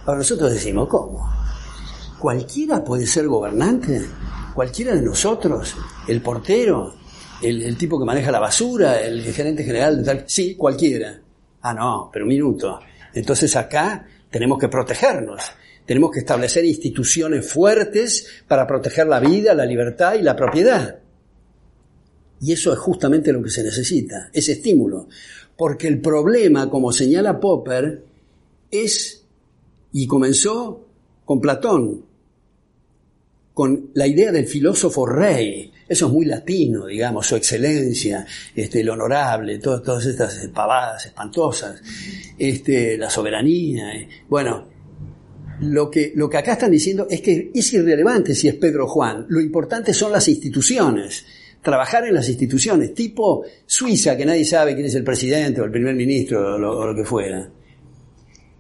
Ahora 0.06 0.20
nosotros 0.20 0.54
decimos, 0.54 0.88
¿cómo? 0.88 1.30
¿Cualquiera 2.20 2.84
puede 2.84 3.06
ser 3.06 3.28
gobernante? 3.28 4.02
¿Cualquiera 4.56 4.96
de 4.96 5.02
nosotros? 5.02 5.76
¿El 6.08 6.22
portero? 6.22 6.96
El, 7.42 7.78
tipo 7.78 8.00
que 8.00 8.06
maneja 8.06 8.32
la 8.32 8.40
basura, 8.40 9.02
el 9.02 9.22
gerente 9.34 9.64
general 9.64 9.98
de 9.98 10.04
tal. 10.04 10.24
Sí, 10.28 10.56
cualquiera. 10.56 11.22
Ah, 11.62 11.74
no, 11.74 12.10
pero 12.12 12.26
un 12.26 12.30
minuto. 12.30 12.80
Entonces 13.14 13.56
acá 13.56 14.06
tenemos 14.30 14.58
que 14.60 14.68
protegernos. 14.68 15.44
Tenemos 15.86 16.12
que 16.12 16.20
establecer 16.20 16.66
instituciones 16.66 17.50
fuertes 17.52 18.44
para 18.48 18.68
proteger 18.68 19.08
la 19.08 19.20
vida, 19.20 19.54
la 19.54 19.66
libertad 19.66 20.16
y 20.16 20.22
la 20.22 20.36
propiedad. 20.36 21.00
Y 22.42 22.52
eso 22.52 22.74
es 22.74 22.80
justamente 22.80 23.32
lo 23.32 23.42
que 23.42 23.50
se 23.50 23.64
necesita, 23.64 24.30
ese 24.34 24.54
estímulo. 24.54 25.08
Porque 25.56 25.88
el 25.88 26.02
problema, 26.02 26.70
como 26.70 26.92
señala 26.92 27.40
Popper, 27.40 28.04
es, 28.70 29.24
y 29.94 30.06
comenzó 30.06 30.86
con 31.26 31.42
Platón, 31.42 32.06
con 33.58 33.90
la 33.96 34.06
idea 34.06 34.32
del 34.32 34.46
filósofo 34.46 35.08
rey. 35.08 35.72
Eso 35.90 36.06
es 36.06 36.14
muy 36.14 36.28
latino, 36.28 36.86
digamos, 36.86 37.26
su 37.26 37.36
excelencia, 37.36 38.24
este, 38.56 38.82
el 38.82 38.90
honorable, 38.90 39.58
todas 39.58 40.06
estas 40.06 40.48
pavadas 40.54 41.08
espantosas, 41.08 41.82
este, 42.38 43.00
la 43.00 43.10
soberanía. 43.10 43.96
Eh. 43.96 44.08
Bueno, 44.30 44.68
lo 45.62 45.90
que, 45.90 46.14
lo 46.14 46.30
que 46.30 46.38
acá 46.38 46.54
están 46.54 46.70
diciendo 46.70 47.08
es 47.10 47.20
que 47.20 47.50
es 47.52 47.74
irrelevante 47.74 48.36
si 48.36 48.48
es 48.48 48.54
Pedro 48.54 48.88
Juan, 48.88 49.26
lo 49.28 49.42
importante 49.42 49.92
son 49.92 50.12
las 50.12 50.28
instituciones, 50.28 51.26
trabajar 51.64 52.06
en 52.06 52.14
las 52.14 52.30
instituciones, 52.30 52.94
tipo 52.94 53.44
Suiza, 53.66 54.16
que 54.16 54.26
nadie 54.28 54.46
sabe 54.46 54.76
quién 54.76 54.86
es 54.86 54.94
el 54.94 55.04
presidente 55.04 55.62
o 55.62 55.66
el 55.66 55.72
primer 55.72 55.96
ministro 55.96 56.58
o 56.58 56.58
lo, 56.60 56.96
que 56.96 57.04
fuera. 57.04 57.50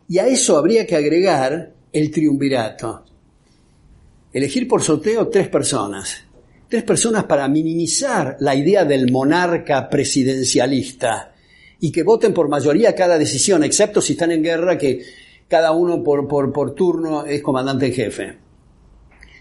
Y 0.09 0.17
a 0.17 0.25
eso 0.25 0.57
habría 0.57 0.87
que 0.87 0.95
agregar 0.95 1.71
el 1.93 2.09
triunvirato. 2.09 3.05
Elegir 4.37 4.67
por 4.67 4.83
sorteo 4.83 5.29
tres 5.29 5.47
personas. 5.47 6.15
Tres 6.69 6.83
personas 6.83 7.23
para 7.23 7.47
minimizar 7.47 8.37
la 8.39 8.53
idea 8.53 8.85
del 8.85 9.11
monarca 9.11 9.89
presidencialista 9.89 11.33
y 11.79 11.91
que 11.91 12.03
voten 12.03 12.35
por 12.35 12.47
mayoría 12.47 12.93
cada 12.93 13.17
decisión, 13.17 13.63
excepto 13.63 13.99
si 13.99 14.13
están 14.13 14.31
en 14.31 14.43
guerra, 14.43 14.77
que 14.77 15.01
cada 15.47 15.71
uno 15.71 16.03
por, 16.03 16.75
turno 16.75 17.25
es 17.25 17.41
comandante 17.41 17.87
en 17.87 17.93
jefe, 17.93 18.37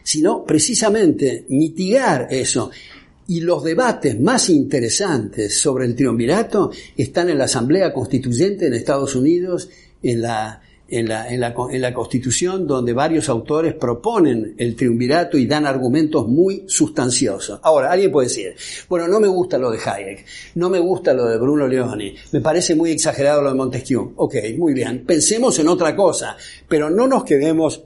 sino 0.02 0.46
precisamente 0.46 1.44
mitigar 1.50 2.28
eso. 2.30 2.70
Y 3.28 3.40
los 3.40 3.64
debates 3.64 4.18
más 4.18 4.48
interesantes 4.48 5.60
sobre 5.60 5.84
el 5.84 5.94
triunvirato 5.94 6.70
están 6.96 7.28
en 7.28 7.36
la 7.36 7.44
Asamblea 7.44 7.92
Constituyente 7.92 8.66
en 8.66 8.72
Estados 8.72 9.14
Unidos, 9.14 9.68
en 10.02 10.22
la, 10.22 10.62
en 10.88 11.08
la, 11.08 11.28
en, 11.28 11.40
la, 11.40 11.54
en 11.70 11.80
la, 11.80 11.92
Constitución, 11.92 12.66
donde 12.66 12.92
varios 12.92 13.28
autores 13.28 13.74
proponen 13.74 14.54
el 14.58 14.76
triunvirato 14.76 15.36
y 15.36 15.46
dan 15.46 15.66
argumentos 15.66 16.28
muy 16.28 16.64
sustanciosos. 16.66 17.60
Ahora, 17.62 17.90
alguien 17.90 18.12
puede 18.12 18.28
decir, 18.28 18.54
bueno, 18.88 19.08
no 19.08 19.18
me 19.18 19.28
gusta 19.28 19.58
lo 19.58 19.70
de 19.70 19.78
Hayek, 19.78 20.24
no 20.54 20.70
me 20.70 20.78
gusta 20.78 21.12
lo 21.12 21.26
de 21.26 21.38
Bruno 21.38 21.66
Leoni, 21.66 22.14
me 22.32 22.40
parece 22.40 22.74
muy 22.74 22.92
exagerado 22.92 23.42
lo 23.42 23.50
de 23.50 23.56
Montesquieu. 23.56 24.12
Ok, 24.16 24.36
muy 24.56 24.74
bien, 24.74 25.04
pensemos 25.04 25.58
en 25.58 25.68
otra 25.68 25.96
cosa, 25.96 26.36
pero 26.68 26.90
no 26.90 27.08
nos 27.08 27.24
quedemos 27.24 27.82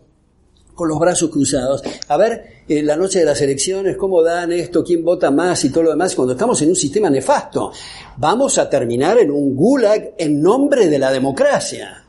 con 0.80 0.88
los 0.88 0.98
brazos 0.98 1.28
cruzados. 1.28 1.82
A 2.08 2.16
ver, 2.16 2.64
en 2.66 2.86
la 2.86 2.96
noche 2.96 3.18
de 3.18 3.26
las 3.26 3.40
elecciones, 3.42 3.98
cómo 3.98 4.22
dan 4.22 4.50
esto, 4.50 4.82
quién 4.82 5.04
vota 5.04 5.30
más 5.30 5.62
y 5.64 5.70
todo 5.70 5.84
lo 5.84 5.90
demás, 5.90 6.14
cuando 6.14 6.32
estamos 6.32 6.62
en 6.62 6.70
un 6.70 6.74
sistema 6.76 7.10
nefasto. 7.10 7.70
Vamos 8.16 8.56
a 8.56 8.70
terminar 8.70 9.18
en 9.18 9.30
un 9.30 9.54
gulag 9.54 10.14
en 10.16 10.40
nombre 10.40 10.88
de 10.88 10.98
la 10.98 11.12
democracia. 11.12 11.99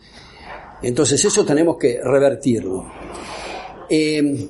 Entonces 0.84 1.24
eso 1.24 1.46
tenemos 1.46 1.78
que 1.78 2.02
revertirlo. 2.04 2.91
Eh, 3.89 4.48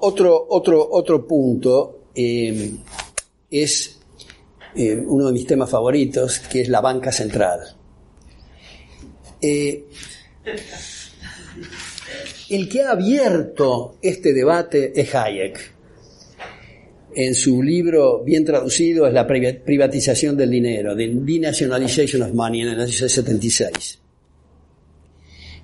otro, 0.00 0.46
otro, 0.50 0.88
otro 0.90 1.26
punto 1.26 2.06
eh, 2.14 2.72
es 3.50 3.98
eh, 4.76 4.96
uno 4.96 5.26
de 5.26 5.32
mis 5.32 5.46
temas 5.46 5.68
favoritos, 5.68 6.38
que 6.40 6.62
es 6.62 6.68
la 6.68 6.80
banca 6.80 7.12
central. 7.12 7.60
el 9.40 9.84
que 12.68 12.82
ha 12.82 12.92
abierto 12.92 13.96
este 14.00 14.32
debate 14.32 14.98
es 14.98 15.14
Hayek. 15.14 15.74
En 17.16 17.34
su 17.34 17.62
libro, 17.62 18.24
bien 18.24 18.44
traducido, 18.44 19.06
es 19.06 19.12
la 19.12 19.26
privatización 19.26 20.36
del 20.36 20.50
dinero, 20.50 20.96
The 20.96 21.12
Denationalization 21.14 22.22
of 22.22 22.32
Money, 22.32 22.62
en 22.62 22.68
el 22.68 22.80
año 22.80 22.92
76. 22.92 24.00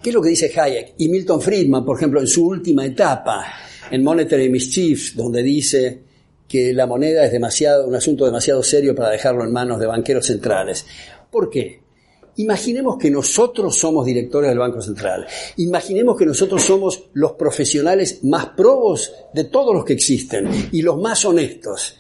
¿Qué 0.03 0.09
es 0.09 0.15
lo 0.15 0.23
que 0.23 0.31
dice 0.31 0.51
Hayek? 0.59 0.95
Y 0.97 1.09
Milton 1.09 1.43
Friedman, 1.43 1.85
por 1.85 1.99
ejemplo, 1.99 2.21
en 2.21 2.27
su 2.27 2.47
última 2.47 2.87
etapa, 2.87 3.45
en 3.91 4.03
Monetary 4.03 4.49
Mischiefs, 4.49 5.15
donde 5.15 5.43
dice 5.43 6.03
que 6.49 6.73
la 6.73 6.87
moneda 6.87 7.27
es 7.27 7.33
demasiado, 7.33 7.87
un 7.87 7.95
asunto 7.95 8.25
demasiado 8.25 8.63
serio 8.63 8.95
para 8.95 9.11
dejarlo 9.11 9.45
en 9.45 9.53
manos 9.53 9.79
de 9.79 9.87
banqueros 9.87 10.25
centrales. 10.25 10.87
¿Por 11.31 11.51
qué? 11.51 11.83
Imaginemos 12.37 12.97
que 12.97 13.11
nosotros 13.11 13.77
somos 13.77 14.07
directores 14.07 14.49
del 14.49 14.59
Banco 14.59 14.81
Central. 14.81 15.27
Imaginemos 15.59 16.17
que 16.17 16.25
nosotros 16.25 16.63
somos 16.63 17.11
los 17.13 17.33
profesionales 17.33 18.25
más 18.25 18.47
probos 18.57 19.13
de 19.35 19.45
todos 19.45 19.75
los 19.75 19.85
que 19.85 19.93
existen 19.93 20.49
y 20.73 20.81
los 20.81 20.99
más 20.99 21.27
honestos. 21.27 21.99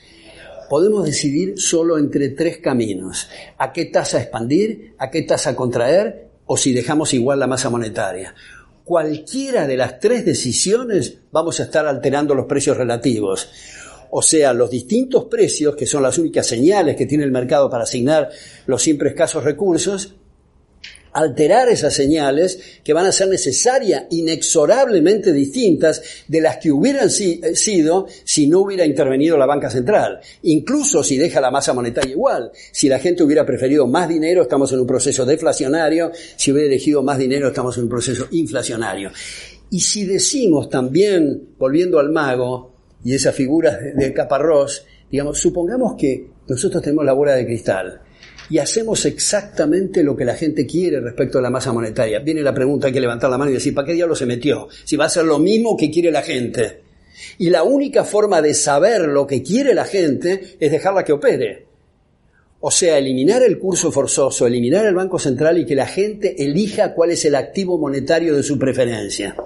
Podemos 0.70 1.04
decidir 1.04 1.60
solo 1.60 1.98
entre 1.98 2.30
tres 2.30 2.58
caminos. 2.58 3.28
¿A 3.58 3.72
qué 3.72 3.86
tasa 3.86 4.22
expandir? 4.22 4.94
¿A 4.96 5.10
qué 5.10 5.22
tasa 5.22 5.54
contraer? 5.54 6.29
O 6.52 6.56
si 6.56 6.72
dejamos 6.72 7.14
igual 7.14 7.38
la 7.38 7.46
masa 7.46 7.70
monetaria. 7.70 8.34
Cualquiera 8.82 9.68
de 9.68 9.76
las 9.76 10.00
tres 10.00 10.24
decisiones 10.24 11.18
vamos 11.30 11.60
a 11.60 11.62
estar 11.62 11.86
alterando 11.86 12.34
los 12.34 12.46
precios 12.46 12.76
relativos. 12.76 13.48
O 14.10 14.20
sea, 14.20 14.52
los 14.52 14.68
distintos 14.68 15.26
precios, 15.26 15.76
que 15.76 15.86
son 15.86 16.02
las 16.02 16.18
únicas 16.18 16.48
señales 16.48 16.96
que 16.96 17.06
tiene 17.06 17.22
el 17.22 17.30
mercado 17.30 17.70
para 17.70 17.84
asignar 17.84 18.30
los 18.66 18.82
siempre 18.82 19.10
escasos 19.10 19.44
recursos, 19.44 20.16
alterar 21.12 21.68
esas 21.68 21.94
señales 21.94 22.80
que 22.84 22.92
van 22.92 23.06
a 23.06 23.12
ser 23.12 23.28
necesarias, 23.28 24.04
inexorablemente 24.10 25.32
distintas 25.32 26.02
de 26.28 26.40
las 26.40 26.58
que 26.58 26.70
hubieran 26.70 27.08
eh, 27.08 27.56
sido 27.56 28.06
si 28.24 28.46
no 28.46 28.60
hubiera 28.60 28.84
intervenido 28.84 29.36
la 29.36 29.46
banca 29.46 29.70
central. 29.70 30.20
Incluso 30.42 31.02
si 31.02 31.18
deja 31.18 31.40
la 31.40 31.50
masa 31.50 31.72
monetaria 31.72 32.12
igual. 32.12 32.50
Si 32.72 32.88
la 32.88 32.98
gente 32.98 33.22
hubiera 33.22 33.44
preferido 33.44 33.86
más 33.86 34.08
dinero, 34.08 34.42
estamos 34.42 34.72
en 34.72 34.80
un 34.80 34.86
proceso 34.86 35.24
deflacionario. 35.24 36.12
Si 36.36 36.52
hubiera 36.52 36.68
elegido 36.68 37.02
más 37.02 37.18
dinero, 37.18 37.48
estamos 37.48 37.76
en 37.76 37.84
un 37.84 37.90
proceso 37.90 38.28
inflacionario. 38.30 39.10
Y 39.70 39.80
si 39.80 40.04
decimos 40.04 40.68
también, 40.68 41.50
volviendo 41.58 41.98
al 41.98 42.10
mago 42.10 42.72
y 43.04 43.14
esa 43.14 43.32
figura 43.32 43.78
de 43.78 44.12
Caparrós, 44.12 44.84
digamos, 45.10 45.38
supongamos 45.38 45.94
que 45.96 46.28
nosotros 46.48 46.82
tenemos 46.82 47.04
la 47.04 47.12
bola 47.12 47.34
de 47.34 47.46
cristal 47.46 48.00
y 48.50 48.58
hacemos 48.58 49.06
exactamente 49.06 50.02
lo 50.02 50.16
que 50.16 50.24
la 50.24 50.34
gente 50.34 50.66
quiere 50.66 51.00
respecto 51.00 51.38
a 51.38 51.40
la 51.40 51.50
masa 51.50 51.72
monetaria. 51.72 52.18
Viene 52.18 52.42
la 52.42 52.52
pregunta, 52.52 52.88
hay 52.88 52.92
que 52.92 53.00
levantar 53.00 53.30
la 53.30 53.38
mano 53.38 53.52
y 53.52 53.54
decir, 53.54 53.72
¿para 53.72 53.86
qué 53.86 53.94
diablo 53.94 54.16
se 54.16 54.26
metió? 54.26 54.68
Si 54.84 54.96
va 54.96 55.04
a 55.04 55.08
ser 55.08 55.24
lo 55.24 55.38
mismo 55.38 55.76
que 55.76 55.88
quiere 55.88 56.10
la 56.10 56.22
gente. 56.22 56.82
Y 57.38 57.48
la 57.48 57.62
única 57.62 58.02
forma 58.02 58.42
de 58.42 58.52
saber 58.54 59.02
lo 59.02 59.24
que 59.24 59.44
quiere 59.44 59.72
la 59.72 59.84
gente 59.84 60.56
es 60.58 60.72
dejarla 60.72 61.04
que 61.04 61.12
opere. 61.12 61.66
O 62.58 62.72
sea, 62.72 62.98
eliminar 62.98 63.42
el 63.44 63.56
curso 63.56 63.92
forzoso, 63.92 64.48
eliminar 64.48 64.84
el 64.84 64.96
Banco 64.96 65.20
Central 65.20 65.56
y 65.58 65.64
que 65.64 65.76
la 65.76 65.86
gente 65.86 66.42
elija 66.42 66.92
cuál 66.92 67.12
es 67.12 67.24
el 67.24 67.36
activo 67.36 67.78
monetario 67.78 68.34
de 68.34 68.42
su 68.42 68.58
preferencia. 68.58 69.36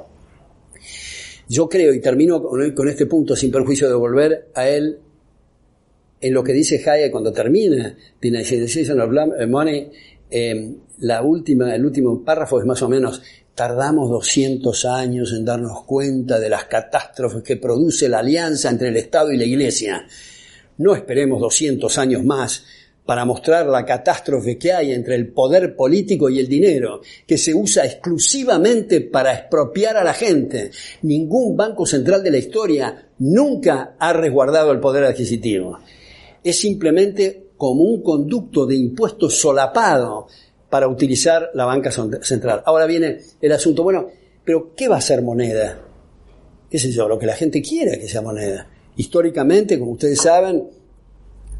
Yo 1.46 1.68
creo, 1.68 1.92
y 1.92 2.00
termino 2.00 2.42
con 2.42 2.88
este 2.88 3.04
punto 3.04 3.36
sin 3.36 3.52
perjuicio 3.52 3.86
de 3.86 3.94
volver 3.94 4.48
a 4.54 4.66
él, 4.66 4.98
en 6.24 6.32
lo 6.32 6.42
que 6.42 6.54
dice 6.54 6.82
Hayek 6.82 7.10
cuando 7.10 7.34
termina 7.34 7.94
The 8.18 8.30
Nationalization 8.30 8.98
of 8.98 9.46
Money, 9.46 9.90
la 11.00 11.20
última, 11.20 11.74
el 11.74 11.84
último 11.84 12.24
párrafo 12.24 12.58
es 12.58 12.64
más 12.64 12.80
o 12.80 12.88
menos, 12.88 13.20
tardamos 13.54 14.08
200 14.08 14.86
años 14.86 15.34
en 15.34 15.44
darnos 15.44 15.84
cuenta 15.84 16.40
de 16.40 16.48
las 16.48 16.64
catástrofes 16.64 17.42
que 17.42 17.58
produce 17.58 18.08
la 18.08 18.20
alianza 18.20 18.70
entre 18.70 18.88
el 18.88 18.96
Estado 18.96 19.32
y 19.32 19.36
la 19.36 19.44
Iglesia. 19.44 20.06
No 20.78 20.94
esperemos 20.94 21.42
200 21.42 21.98
años 21.98 22.24
más 22.24 22.64
para 23.04 23.26
mostrar 23.26 23.66
la 23.66 23.84
catástrofe 23.84 24.56
que 24.56 24.72
hay 24.72 24.92
entre 24.92 25.16
el 25.16 25.28
poder 25.28 25.76
político 25.76 26.30
y 26.30 26.38
el 26.38 26.48
dinero, 26.48 27.02
que 27.26 27.36
se 27.36 27.52
usa 27.52 27.84
exclusivamente 27.84 29.02
para 29.02 29.34
expropiar 29.34 29.98
a 29.98 30.04
la 30.04 30.14
gente. 30.14 30.70
Ningún 31.02 31.54
banco 31.54 31.84
central 31.84 32.22
de 32.22 32.30
la 32.30 32.38
historia 32.38 33.08
nunca 33.18 33.94
ha 33.98 34.14
resguardado 34.14 34.72
el 34.72 34.80
poder 34.80 35.04
adquisitivo 35.04 35.80
es 36.44 36.60
simplemente 36.60 37.48
como 37.56 37.82
un 37.82 38.02
conducto 38.02 38.66
de 38.66 38.76
impuestos 38.76 39.40
solapado 39.40 40.28
para 40.68 40.86
utilizar 40.86 41.50
la 41.54 41.64
banca 41.64 41.90
central. 41.90 42.62
Ahora 42.66 42.84
viene 42.86 43.20
el 43.40 43.52
asunto, 43.52 43.82
bueno, 43.82 44.08
pero 44.44 44.74
¿qué 44.76 44.88
va 44.88 44.98
a 44.98 45.00
ser 45.00 45.22
moneda? 45.22 45.80
¿Qué 46.70 46.78
sé 46.78 46.92
yo? 46.92 47.08
Lo 47.08 47.18
que 47.18 47.26
la 47.26 47.34
gente 47.34 47.62
quiera 47.62 47.96
que 47.96 48.08
sea 48.08 48.20
moneda. 48.20 48.68
Históricamente, 48.96 49.78
como 49.78 49.92
ustedes 49.92 50.20
saben, 50.20 50.68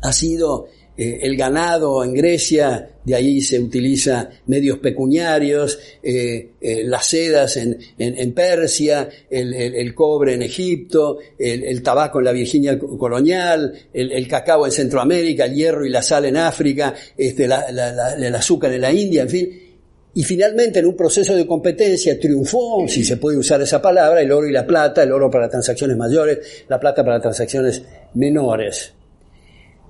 ha 0.02 0.12
sido 0.12 0.66
eh, 0.96 1.18
el 1.22 1.36
ganado 1.36 2.04
en 2.04 2.14
Grecia, 2.14 2.88
de 3.04 3.14
ahí 3.16 3.40
se 3.40 3.58
utiliza 3.58 4.30
medios 4.46 4.78
pecuniarios, 4.78 5.78
eh, 6.00 6.52
eh, 6.60 6.84
las 6.84 7.06
sedas 7.06 7.56
en, 7.56 8.32
Persia, 8.32 9.08
el, 9.28 9.94
cobre 9.94 10.34
en 10.34 10.42
Egipto, 10.42 11.18
el, 11.36 11.82
tabaco 11.82 12.20
en 12.20 12.24
la 12.26 12.32
Virginia 12.32 12.78
colonial, 12.78 13.72
el, 13.92 14.28
cacao 14.28 14.66
en 14.66 14.72
Centroamérica, 14.72 15.46
el 15.46 15.54
hierro 15.54 15.84
y 15.84 15.90
la 15.90 16.00
sal 16.00 16.26
en 16.26 16.36
África, 16.36 16.94
este, 17.16 17.44
el 17.44 18.34
azúcar 18.34 18.72
en 18.72 18.80
la 18.80 18.92
India, 18.92 19.22
en 19.22 19.28
fin. 19.28 19.60
Y 20.16 20.22
finalmente, 20.22 20.78
en 20.78 20.86
un 20.86 20.96
proceso 20.96 21.34
de 21.34 21.44
competencia, 21.44 22.20
triunfó, 22.20 22.86
si 22.86 23.02
se 23.04 23.16
puede 23.16 23.36
usar 23.36 23.60
esa 23.60 23.82
palabra, 23.82 24.22
el 24.22 24.30
oro 24.30 24.46
y 24.46 24.52
la 24.52 24.64
plata, 24.64 25.02
el 25.02 25.10
oro 25.10 25.28
para 25.28 25.48
transacciones 25.48 25.96
mayores, 25.96 26.64
la 26.68 26.78
plata 26.78 27.04
para 27.04 27.20
transacciones 27.20 27.82
menores. 28.14 28.92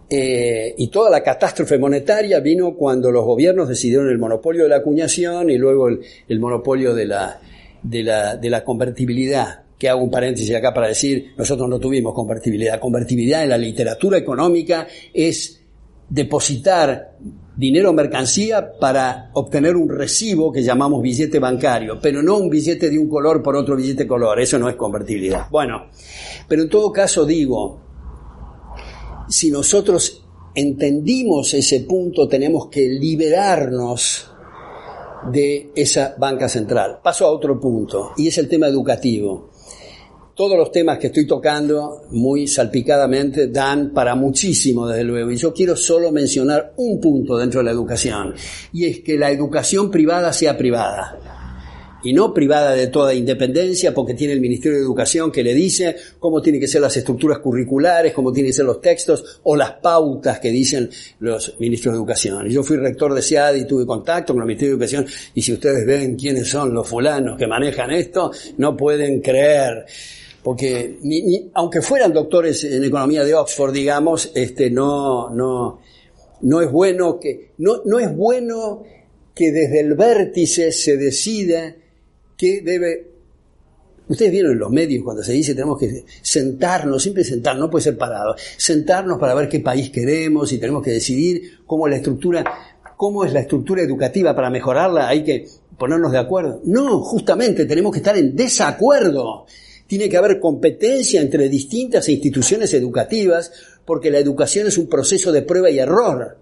Eh, 0.08 0.74
y 0.76 0.88
toda 0.88 1.10
la 1.10 1.22
catástrofe 1.22 1.78
monetaria 1.78 2.40
vino 2.40 2.74
cuando 2.74 3.10
los 3.10 3.24
gobiernos 3.24 3.68
decidieron 3.68 4.08
el 4.08 4.18
monopolio 4.18 4.64
de 4.64 4.68
la 4.68 4.76
acuñación 4.76 5.48
y 5.48 5.56
luego 5.56 5.88
el, 5.88 6.40
monopolio 6.40 6.94
de 6.94 7.06
la, 7.06 7.40
de, 7.82 8.02
la, 8.02 8.36
de 8.36 8.50
la, 8.50 8.62
convertibilidad 8.62 9.62
que 9.78 9.88
hago 9.88 10.02
un 10.02 10.10
paréntesis 10.10 10.54
acá 10.54 10.74
para 10.74 10.88
decir, 10.88 11.32
nosotros 11.36 11.68
no 11.68 11.78
tuvimos 11.78 12.14
convertibilidad. 12.14 12.78
Convertibilidad 12.78 13.42
en 13.42 13.48
la 13.48 13.58
literatura 13.58 14.18
económica 14.18 14.86
es 15.12 15.60
depositar 16.08 17.16
dinero 17.56 17.90
o 17.90 17.92
mercancía 17.92 18.72
para 18.78 19.30
obtener 19.34 19.76
un 19.76 19.88
recibo 19.88 20.52
que 20.52 20.62
llamamos 20.62 21.02
billete 21.02 21.38
bancario, 21.38 21.98
pero 22.00 22.22
no 22.22 22.36
un 22.36 22.50
billete 22.50 22.90
de 22.90 22.98
un 22.98 23.08
color 23.08 23.42
por 23.42 23.56
otro 23.56 23.76
billete 23.76 24.06
color, 24.06 24.40
eso 24.40 24.58
no 24.58 24.68
es 24.68 24.76
convertibilidad. 24.76 25.48
Bueno, 25.50 25.86
pero 26.48 26.62
en 26.62 26.68
todo 26.68 26.92
caso 26.92 27.24
digo, 27.24 27.80
si 29.28 29.50
nosotros 29.50 30.22
entendimos 30.54 31.54
ese 31.54 31.80
punto, 31.80 32.28
tenemos 32.28 32.68
que 32.68 32.88
liberarnos 32.88 34.30
de 35.32 35.72
esa 35.74 36.14
banca 36.18 36.48
central. 36.48 37.00
Paso 37.02 37.26
a 37.26 37.30
otro 37.30 37.58
punto, 37.58 38.12
y 38.16 38.28
es 38.28 38.38
el 38.38 38.48
tema 38.48 38.68
educativo 38.68 39.50
todos 40.34 40.58
los 40.58 40.72
temas 40.72 40.98
que 40.98 41.08
estoy 41.08 41.26
tocando 41.26 42.02
muy 42.10 42.48
salpicadamente 42.48 43.48
dan 43.48 43.92
para 43.92 44.14
muchísimo, 44.14 44.86
desde 44.86 45.04
luego. 45.04 45.30
Y 45.30 45.36
yo 45.36 45.54
quiero 45.54 45.76
solo 45.76 46.10
mencionar 46.10 46.74
un 46.76 47.00
punto 47.00 47.36
dentro 47.36 47.60
de 47.60 47.64
la 47.64 47.70
educación, 47.70 48.34
y 48.72 48.86
es 48.86 49.00
que 49.00 49.16
la 49.16 49.30
educación 49.30 49.90
privada 49.90 50.32
sea 50.32 50.56
privada. 50.56 51.33
Y 52.04 52.12
no 52.12 52.32
privada 52.32 52.72
de 52.72 52.88
toda 52.88 53.14
independencia, 53.14 53.92
porque 53.92 54.14
tiene 54.14 54.34
el 54.34 54.40
Ministerio 54.40 54.78
de 54.78 54.84
Educación 54.84 55.32
que 55.32 55.42
le 55.42 55.54
dice 55.54 55.96
cómo 56.18 56.40
tienen 56.40 56.60
que 56.60 56.68
ser 56.68 56.82
las 56.82 56.96
estructuras 56.96 57.38
curriculares, 57.38 58.12
cómo 58.12 58.32
tienen 58.32 58.50
que 58.50 58.56
ser 58.56 58.66
los 58.66 58.80
textos 58.80 59.40
o 59.42 59.56
las 59.56 59.72
pautas 59.72 60.38
que 60.38 60.50
dicen 60.50 60.90
los 61.20 61.58
ministros 61.58 61.94
de 61.94 61.98
Educación. 61.98 62.48
Yo 62.48 62.62
fui 62.62 62.76
rector 62.76 63.14
de 63.14 63.22
SEAD 63.22 63.56
y 63.56 63.66
tuve 63.66 63.86
contacto 63.86 64.34
con 64.34 64.42
el 64.42 64.46
Ministerio 64.46 64.76
de 64.76 64.84
Educación, 64.84 65.06
y 65.34 65.42
si 65.42 65.52
ustedes 65.54 65.86
ven 65.86 66.16
quiénes 66.16 66.48
son 66.48 66.72
los 66.72 66.86
fulanos 66.86 67.38
que 67.38 67.46
manejan 67.46 67.90
esto, 67.90 68.30
no 68.58 68.76
pueden 68.76 69.20
creer 69.20 69.86
porque 70.44 70.98
ni, 71.00 71.50
aunque 71.54 71.80
fueran 71.80 72.12
doctores 72.12 72.62
en 72.64 72.84
economía 72.84 73.24
de 73.24 73.34
Oxford, 73.34 73.72
digamos, 73.72 74.30
este, 74.34 74.70
no, 74.70 75.30
no, 75.30 75.80
no 76.42 76.60
es 76.60 76.70
bueno 76.70 77.18
que, 77.18 77.52
no, 77.58 77.80
no 77.86 77.98
es 77.98 78.14
bueno 78.14 78.82
que 79.34 79.50
desde 79.50 79.80
el 79.80 79.94
vértice 79.94 80.70
se 80.70 80.98
decida 80.98 81.74
que 82.36 82.60
debe 82.62 83.14
Ustedes 84.06 84.32
vieron 84.32 84.52
en 84.52 84.58
los 84.58 84.70
medios 84.70 85.02
cuando 85.02 85.22
se 85.22 85.32
dice 85.32 85.54
tenemos 85.54 85.78
que 85.78 86.04
sentarnos, 86.20 87.02
siempre 87.02 87.24
sentarnos, 87.24 87.66
no 87.66 87.70
puede 87.70 87.84
ser 87.84 87.96
parado, 87.96 88.36
sentarnos 88.58 89.18
para 89.18 89.34
ver 89.34 89.48
qué 89.48 89.60
país 89.60 89.88
queremos 89.88 90.52
y 90.52 90.58
tenemos 90.58 90.82
que 90.82 90.90
decidir 90.90 91.60
cómo 91.64 91.88
la 91.88 91.96
estructura, 91.96 92.44
cómo 92.98 93.24
es 93.24 93.32
la 93.32 93.40
estructura 93.40 93.80
educativa 93.80 94.36
para 94.36 94.50
mejorarla, 94.50 95.08
hay 95.08 95.24
que 95.24 95.46
ponernos 95.78 96.12
de 96.12 96.18
acuerdo. 96.18 96.60
No, 96.64 97.00
justamente 97.00 97.64
tenemos 97.64 97.92
que 97.92 97.98
estar 97.98 98.16
en 98.18 98.36
desacuerdo 98.36 99.46
tiene 99.86 100.08
que 100.08 100.16
haber 100.16 100.40
competencia 100.40 101.20
entre 101.20 101.48
distintas 101.48 102.08
instituciones 102.08 102.72
educativas 102.74 103.52
porque 103.84 104.10
la 104.10 104.18
educación 104.18 104.66
es 104.66 104.78
un 104.78 104.88
proceso 104.88 105.30
de 105.30 105.42
prueba 105.42 105.70
y 105.70 105.78
error. 105.78 106.38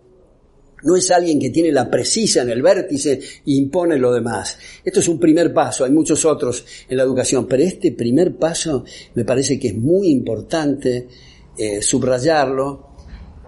No 0.82 0.96
es 0.96 1.10
alguien 1.10 1.38
que 1.38 1.50
tiene 1.50 1.70
la 1.72 1.90
precisa 1.90 2.42
en 2.42 2.50
el 2.50 2.62
vértice 2.62 3.12
e 3.12 3.20
impone 3.44 3.98
lo 3.98 4.12
demás. 4.12 4.58
Esto 4.84 5.00
es 5.00 5.08
un 5.08 5.18
primer 5.18 5.52
paso, 5.52 5.84
hay 5.84 5.92
muchos 5.92 6.24
otros 6.24 6.64
en 6.88 6.96
la 6.96 7.02
educación, 7.02 7.46
pero 7.46 7.62
este 7.62 7.92
primer 7.92 8.36
paso 8.36 8.84
me 9.14 9.24
parece 9.24 9.58
que 9.58 9.68
es 9.68 9.76
muy 9.76 10.08
importante 10.08 11.08
eh, 11.56 11.82
subrayarlo 11.82 12.92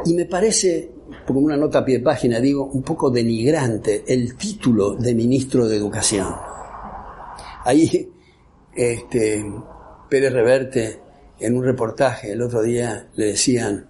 y 0.04 0.14
me 0.14 0.26
parece, 0.26 0.90
como 1.26 1.40
una 1.40 1.56
nota 1.56 1.78
a 1.78 1.84
pie 1.84 1.98
de 1.98 2.04
página 2.04 2.40
digo, 2.40 2.66
un 2.66 2.82
poco 2.82 3.10
denigrante 3.10 4.04
el 4.06 4.36
título 4.36 4.94
de 4.94 5.14
ministro 5.14 5.66
de 5.68 5.76
Educación. 5.76 6.34
Ahí 7.64 8.10
este, 8.74 9.44
Pérez 10.10 10.32
Reverte, 10.32 11.00
en 11.40 11.56
un 11.56 11.64
reportaje 11.64 12.32
el 12.32 12.42
otro 12.42 12.62
día, 12.62 13.08
le 13.14 13.26
decían, 13.26 13.88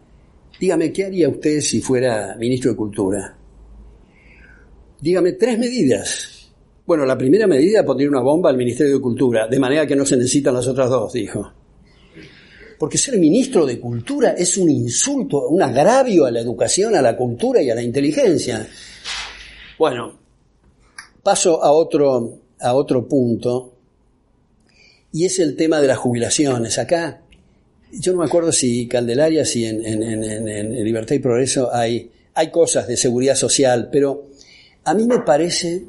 dígame, 0.59 0.93
¿qué 0.93 1.05
haría 1.05 1.29
usted 1.29 1.61
si 1.61 1.81
fuera 1.81 2.35
ministro 2.39 2.71
de 2.71 2.77
Cultura? 2.77 3.37
Dígame 5.01 5.33
tres 5.33 5.59
medidas. 5.59 6.51
Bueno, 6.87 7.07
la 7.07 7.17
primera 7.17 7.47
medida, 7.47 7.85
poner 7.85 8.09
una 8.09 8.21
bomba 8.21 8.51
al 8.51 8.57
Ministerio 8.57 8.95
de 8.95 9.01
Cultura, 9.01 9.47
de 9.49 9.59
manera 9.59 9.87
que 9.87 9.97
no 9.97 10.05
se 10.05 10.17
necesitan 10.17 10.55
las 10.55 10.67
otras 10.67 10.91
dos, 10.91 11.13
dijo. 11.13 11.53
Porque 12.79 12.99
ser 12.99 13.19
ministro 13.19 13.65
de 13.65 13.81
Cultura 13.81 14.31
es 14.31 14.57
un 14.59 14.69
insulto, 14.69 15.49
un 15.49 15.63
agravio 15.63 16.27
a 16.27 16.31
la 16.31 16.41
educación, 16.41 16.95
a 16.95 17.03
la 17.03 17.17
cultura 17.17 17.63
y 17.63 17.71
a 17.71 17.75
la 17.75 17.83
inteligencia. 17.83 18.69
Bueno, 19.79 20.19
paso 21.23 21.63
a 21.63 21.73
otro, 21.73 22.41
a 22.61 22.75
otro 22.75 23.09
punto 23.09 23.75
y 25.15 25.25
es 25.25 25.39
el 25.39 25.57
tema 25.57 25.81
de 25.81 25.87
las 25.87 25.99
jubilaciones. 25.99 26.77
Acá, 26.79 27.23
yo 27.99 28.13
no 28.13 28.19
me 28.19 28.25
acuerdo 28.25 28.53
si 28.53 28.87
Candelaria, 28.89 29.45
si 29.45 29.65
en, 29.65 29.85
en, 29.85 30.85
Libertad 30.85 31.15
y 31.15 31.19
Progreso 31.19 31.73
hay, 31.73 32.11
hay 32.35 32.51
cosas 32.51 32.87
de 32.87 32.97
seguridad 32.97 33.35
social, 33.35 33.89
pero 33.91 34.29
a 34.85 34.95
mí 34.95 35.07
me 35.07 35.21
parece... 35.21 35.85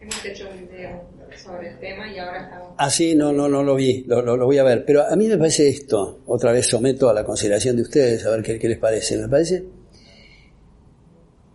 Hemos 0.00 0.24
hecho 0.24 0.48
un 0.50 0.68
video 0.68 1.02
sobre 1.36 1.70
el 1.70 1.78
tema 1.78 2.12
y 2.12 2.18
ahora 2.18 2.42
estamos... 2.42 2.68
Ah, 2.76 2.90
sí, 2.90 3.14
no, 3.14 3.32
no, 3.32 3.48
no 3.48 3.62
lo 3.62 3.74
vi, 3.74 4.04
lo, 4.06 4.22
lo, 4.22 4.44
voy 4.44 4.58
a 4.58 4.64
ver. 4.64 4.84
Pero 4.84 5.06
a 5.06 5.16
mí 5.16 5.28
me 5.28 5.38
parece 5.38 5.68
esto, 5.68 6.20
otra 6.26 6.52
vez 6.52 6.66
someto 6.66 7.08
a 7.08 7.14
la 7.14 7.24
consideración 7.24 7.76
de 7.76 7.82
ustedes, 7.82 8.24
a 8.26 8.30
ver 8.30 8.42
qué, 8.42 8.58
qué 8.58 8.68
les 8.68 8.78
parece. 8.78 9.16
Me 9.18 9.28
parece 9.28 9.64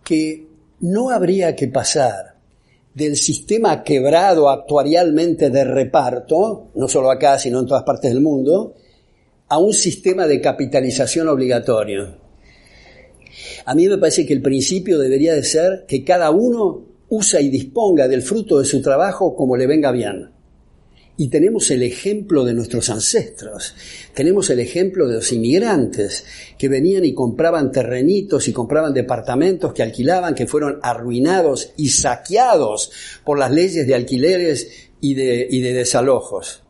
que 0.04 0.46
no 0.80 1.10
habría 1.10 1.54
que 1.54 1.68
pasar 1.68 2.36
del 2.94 3.16
sistema 3.16 3.82
quebrado 3.82 4.48
actuarialmente 4.48 5.50
de 5.50 5.64
reparto, 5.64 6.70
no 6.74 6.88
solo 6.88 7.10
acá, 7.10 7.38
sino 7.38 7.60
en 7.60 7.66
todas 7.66 7.84
partes 7.84 8.12
del 8.12 8.20
mundo, 8.20 8.74
a 9.50 9.58
un 9.58 9.74
sistema 9.74 10.28
de 10.28 10.40
capitalización 10.40 11.28
obligatorio. 11.28 12.16
A 13.66 13.74
mí 13.74 13.88
me 13.88 13.98
parece 13.98 14.24
que 14.24 14.32
el 14.32 14.42
principio 14.42 14.96
debería 14.98 15.34
de 15.34 15.42
ser 15.42 15.86
que 15.88 16.04
cada 16.04 16.30
uno 16.30 16.86
usa 17.08 17.40
y 17.40 17.48
disponga 17.50 18.06
del 18.06 18.22
fruto 18.22 18.60
de 18.60 18.64
su 18.64 18.80
trabajo 18.80 19.34
como 19.34 19.56
le 19.56 19.66
venga 19.66 19.90
bien. 19.90 20.30
Y 21.16 21.28
tenemos 21.28 21.68
el 21.72 21.82
ejemplo 21.82 22.44
de 22.44 22.54
nuestros 22.54 22.88
ancestros, 22.90 23.74
tenemos 24.14 24.48
el 24.50 24.60
ejemplo 24.60 25.08
de 25.08 25.16
los 25.16 25.32
inmigrantes 25.32 26.24
que 26.56 26.68
venían 26.68 27.04
y 27.04 27.12
compraban 27.12 27.72
terrenitos 27.72 28.46
y 28.46 28.52
compraban 28.52 28.94
departamentos 28.94 29.74
que 29.74 29.82
alquilaban, 29.82 30.36
que 30.36 30.46
fueron 30.46 30.78
arruinados 30.80 31.72
y 31.76 31.88
saqueados 31.88 32.92
por 33.24 33.36
las 33.36 33.50
leyes 33.50 33.84
de 33.84 33.96
alquileres 33.96 34.68
y 35.00 35.14
de, 35.14 35.46
y 35.50 35.60
de 35.60 35.72
desalojos. 35.72 36.62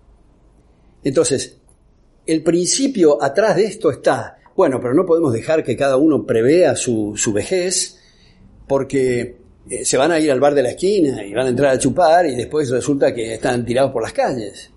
Entonces, 1.04 1.59
el 2.26 2.42
principio 2.42 3.22
atrás 3.22 3.56
de 3.56 3.64
esto 3.64 3.90
está, 3.90 4.36
bueno, 4.56 4.78
pero 4.80 4.94
no 4.94 5.06
podemos 5.06 5.32
dejar 5.32 5.64
que 5.64 5.76
cada 5.76 5.96
uno 5.96 6.26
prevea 6.26 6.76
su, 6.76 7.14
vejez, 7.32 7.98
porque 8.68 9.38
eh, 9.68 9.84
se 9.84 9.96
van 9.96 10.12
a 10.12 10.18
ir 10.18 10.30
al 10.30 10.40
bar 10.40 10.54
de 10.54 10.62
la 10.62 10.70
esquina 10.70 11.24
y 11.24 11.32
van 11.32 11.46
a 11.46 11.50
entrar 11.50 11.74
a 11.74 11.78
chupar 11.78 12.26
y 12.26 12.34
después 12.34 12.70
resulta 12.70 13.14
que 13.14 13.34
están 13.34 13.64
tirados 13.64 13.90
por 13.90 14.02
las 14.02 14.12
calles. 14.12 14.70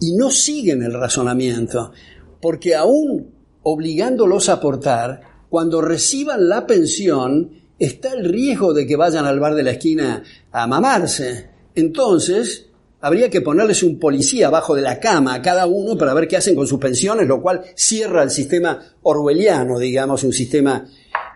Y 0.00 0.16
no 0.16 0.30
siguen 0.30 0.82
el 0.82 0.94
razonamiento, 0.94 1.92
porque 2.40 2.74
aún 2.74 3.34
obligándolos 3.62 4.48
a 4.48 4.54
aportar, 4.54 5.20
cuando 5.50 5.82
reciban 5.82 6.48
la 6.48 6.66
pensión, 6.66 7.50
está 7.78 8.12
el 8.12 8.24
riesgo 8.24 8.72
de 8.72 8.86
que 8.86 8.96
vayan 8.96 9.26
al 9.26 9.40
bar 9.40 9.54
de 9.54 9.62
la 9.62 9.72
esquina 9.72 10.22
a 10.52 10.66
mamarse. 10.66 11.50
Entonces, 11.74 12.69
habría 13.00 13.30
que 13.30 13.40
ponerles 13.40 13.82
un 13.82 13.98
policía 13.98 14.48
abajo 14.48 14.74
de 14.74 14.82
la 14.82 15.00
cama 15.00 15.34
a 15.34 15.42
cada 15.42 15.66
uno 15.66 15.96
para 15.96 16.14
ver 16.14 16.28
qué 16.28 16.36
hacen 16.36 16.54
con 16.54 16.66
sus 16.66 16.78
pensiones, 16.78 17.26
lo 17.26 17.40
cual 17.40 17.62
cierra 17.74 18.22
el 18.22 18.30
sistema 18.30 18.78
orwelliano, 19.02 19.78
digamos, 19.78 20.22
un 20.24 20.32
sistema 20.32 20.86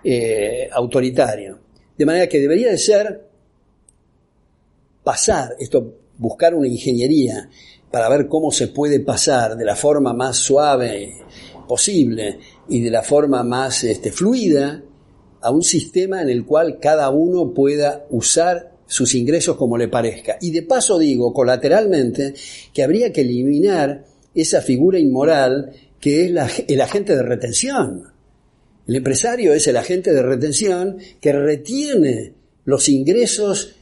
eh, 0.03 0.69
autoritario. 0.71 1.59
De 1.97 2.05
manera 2.05 2.29
que 2.29 2.41
debería 2.41 2.71
de 2.71 2.79
ser 2.79 3.29
pasar, 5.03 5.57
esto, 5.59 5.95
buscar 6.19 6.55
una 6.55 6.69
ingeniería 6.69 7.49
para 7.91 8.09
ver 8.09 8.27
cómo 8.29 8.51
se 8.51 8.69
puede 8.69 9.01
pasar 9.01 9.57
de 9.57 9.65
la 9.65 9.77
forma 9.77 10.13
más 10.13 10.37
suave 10.37 11.15
posible 11.69 12.39
y 12.69 12.81
de 12.81 12.91
la 12.91 13.03
forma 13.03 13.43
más 13.43 13.85
este, 13.85 14.11
fluida 14.11 14.83
a 15.41 15.51
un 15.51 15.63
sistema 15.63 16.21
en 16.21 16.29
el 16.29 16.45
cual 16.45 16.79
cada 16.81 17.11
uno 17.11 17.53
pueda 17.55 18.07
usar 18.11 18.74
sus 18.87 19.15
ingresos 19.15 19.57
como 19.57 19.77
le 19.77 19.89
parezca. 19.89 20.39
Y 20.41 20.51
de 20.51 20.63
paso 20.63 20.99
digo, 20.99 21.33
colateralmente, 21.33 22.35
que 22.73 22.83
habría 22.83 23.13
que 23.13 23.23
eliminar 23.23 24.05
esa 24.35 24.61
figura 24.61 24.99
inmoral 24.99 25.73
que 26.01 26.27
es 26.27 26.65
el 26.69 26.81
agente 26.81 27.17
de 27.17 27.23
retención. 27.23 28.13
El 28.87 28.97
empresario 28.97 29.55
es 29.55 29.67
el 29.67 29.77
agente 29.77 30.13
de 30.13 30.23
retención 30.23 30.99
que 31.21 31.33
retiene 31.33 32.35
los 32.65 32.89
ingresos 32.89 33.77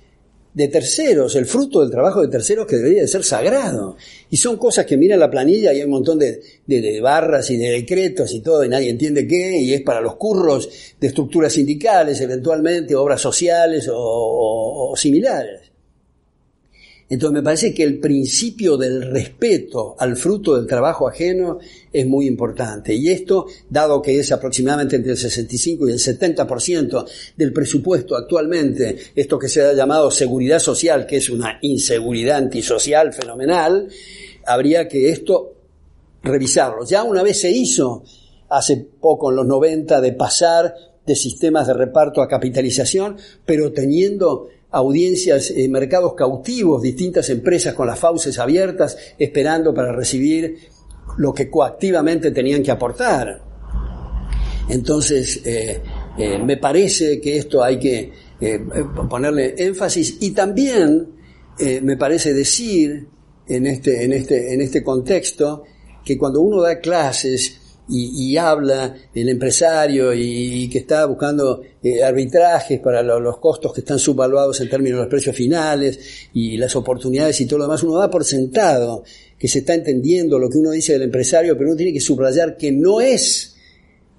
de 0.55 0.69
terceros, 0.69 1.35
el 1.37 1.47
fruto 1.47 1.81
del 1.81 1.91
trabajo 1.91 2.21
de 2.21 2.29
terceros 2.29 2.67
que 2.67 2.77
debería 2.77 3.03
de 3.03 3.09
ser 3.09 3.25
sagrado. 3.25 3.97
Y 4.31 4.37
son 4.37 4.57
cosas 4.57 4.85
que 4.85 4.97
mira 4.97 5.17
la 5.17 5.31
planilla 5.31 5.73
y 5.73 5.79
hay 5.79 5.85
un 5.85 5.91
montón 5.91 6.19
de, 6.19 7.01
barras 7.01 7.51
y 7.51 7.57
de 7.57 7.71
decretos 7.71 8.33
y 8.33 8.41
todo 8.41 8.65
y 8.65 8.69
nadie 8.69 8.91
entiende 8.91 9.27
qué 9.27 9.59
y 9.59 9.73
es 9.73 9.81
para 9.83 10.01
los 10.01 10.17
curros 10.17 10.69
de 11.01 11.07
estructuras 11.07 11.53
sindicales, 11.53 12.21
eventualmente 12.21 12.95
obras 12.95 13.21
sociales 13.21 13.89
o 13.91 14.95
similares. 14.97 15.72
Entonces 17.13 17.35
me 17.35 17.43
parece 17.43 17.75
que 17.75 17.83
el 17.83 18.01
principio 18.01 18.79
del 18.79 19.03
respeto 19.03 19.95
al 19.99 20.17
fruto 20.17 20.57
del 20.57 20.67
trabajo 20.67 21.07
ajeno 21.07 21.59
es 21.93 22.07
muy 22.07 22.27
importante. 22.27 22.95
Y 22.95 23.11
esto, 23.11 23.49
dado 23.69 24.01
que 24.01 24.19
es 24.19 24.33
aproximadamente 24.33 24.97
entre 24.97 25.13
el 25.13 25.19
65 25.19 25.91
y 25.91 25.93
el 25.93 25.99
70% 25.99 27.07
del 27.37 27.53
presupuesto 27.53 28.17
actualmente, 28.17 28.97
esto 29.15 29.39
que 29.39 29.51
se 29.51 29.61
ha 29.61 29.75
llamado 29.75 30.11
seguridad 30.11 30.59
social, 30.59 31.05
que 31.05 31.19
es 31.19 31.29
una 31.29 31.59
inseguridad 31.61 32.39
antisocial 32.39 33.13
fenomenal, 33.13 33.89
habría 34.47 34.89
que 34.89 35.11
esto 35.11 35.53
revisarlo. 36.23 36.87
Ya 36.87 37.03
una 37.03 37.23
vez 37.23 37.43
se 37.43 37.51
hizo, 37.51 38.05
hace 38.49 38.79
poco 38.79 39.29
en 39.29 39.37
los 39.37 39.47
90, 39.47 40.01
de 40.01 40.13
pasar 40.13 40.75
de 41.05 41.15
sistemas 41.15 41.67
de 41.67 41.75
reparto 41.75 42.23
a 42.23 42.29
capitalización, 42.29 43.19
pero 43.45 43.71
teniendo 43.71 44.49
audiencias, 44.73 45.51
eh, 45.51 45.69
mercados 45.69 46.15
cautivos, 46.15 46.83
distintas 46.83 47.29
empresas 47.31 47.75
con 47.75 47.87
las 47.87 47.99
fauces 47.99 48.39
abiertas, 48.39 48.97
esperando 49.19 49.73
para 49.75 49.93
recibir 49.93 50.57
lo 51.19 51.33
que 51.33 51.51
coactivamente 51.51 52.31
tenían 52.31 52.63
que 52.63 52.71
aportar. 52.71 53.43
Entonces, 54.69 55.43
eh, 55.45 55.81
eh, 56.19 56.39
me 56.39 56.57
parece 56.57 57.21
que 57.21 57.37
esto 57.37 57.63
hay 57.63 57.79
que 57.79 58.11
ponerle 59.09 59.55
énfasis 59.57 60.17
y 60.19 60.33
también 60.33 61.13
me 61.83 61.97
parece 61.97 62.35
decir 62.35 63.07
en 63.47 63.67
este, 63.67 64.03
en, 64.03 64.13
este, 64.13 64.53
en 64.53 64.61
este 64.61 64.83
contexto 64.83 65.63
que 66.05 66.19
cuando 66.19 66.41
uno 66.41 66.61
da 66.61 66.81
clases 66.81 67.61
y, 67.95 68.37
habla 68.37 68.95
el 69.15 69.29
empresario 69.29 70.15
y, 70.15 70.69
que 70.71 70.79
está 70.79 71.05
buscando 71.07 71.63
eh, 71.83 72.03
arbitrajes 72.03 72.81
para 72.81 73.03
los 73.03 73.39
costos 73.39 73.73
que 73.73 73.81
están 73.81 73.99
subvaluados 73.99 74.61
en 74.61 74.71
términos 74.71 74.99
de 74.99 75.03
los 75.03 75.11
precios 75.11 75.37
finales 75.37 75.99
y 76.33 76.57
las 76.57 76.75
oportunidades 76.75 77.41
y 77.41 77.47
todo 77.47 77.59
lo 77.59 77.65
demás, 77.65 77.83
uno 77.83 77.99
da 77.99 78.11
por 78.11 78.25
sentado 78.25 79.05
que 79.39 79.49
se 79.49 79.61
está 79.61 79.75
entendiendo 79.75 80.39
lo 80.39 80.49
que 80.49 80.59
uno 80.59 80.71
dice 80.71 80.95
del 80.95 81.03
empresario, 81.03 81.57
pero 81.57 81.71
uno 81.71 81.77
tiene 81.77 81.93
que 81.93 82.01
subrayar 82.01 82.57
que 82.57 82.73
no 82.73 83.01
es 83.01 83.57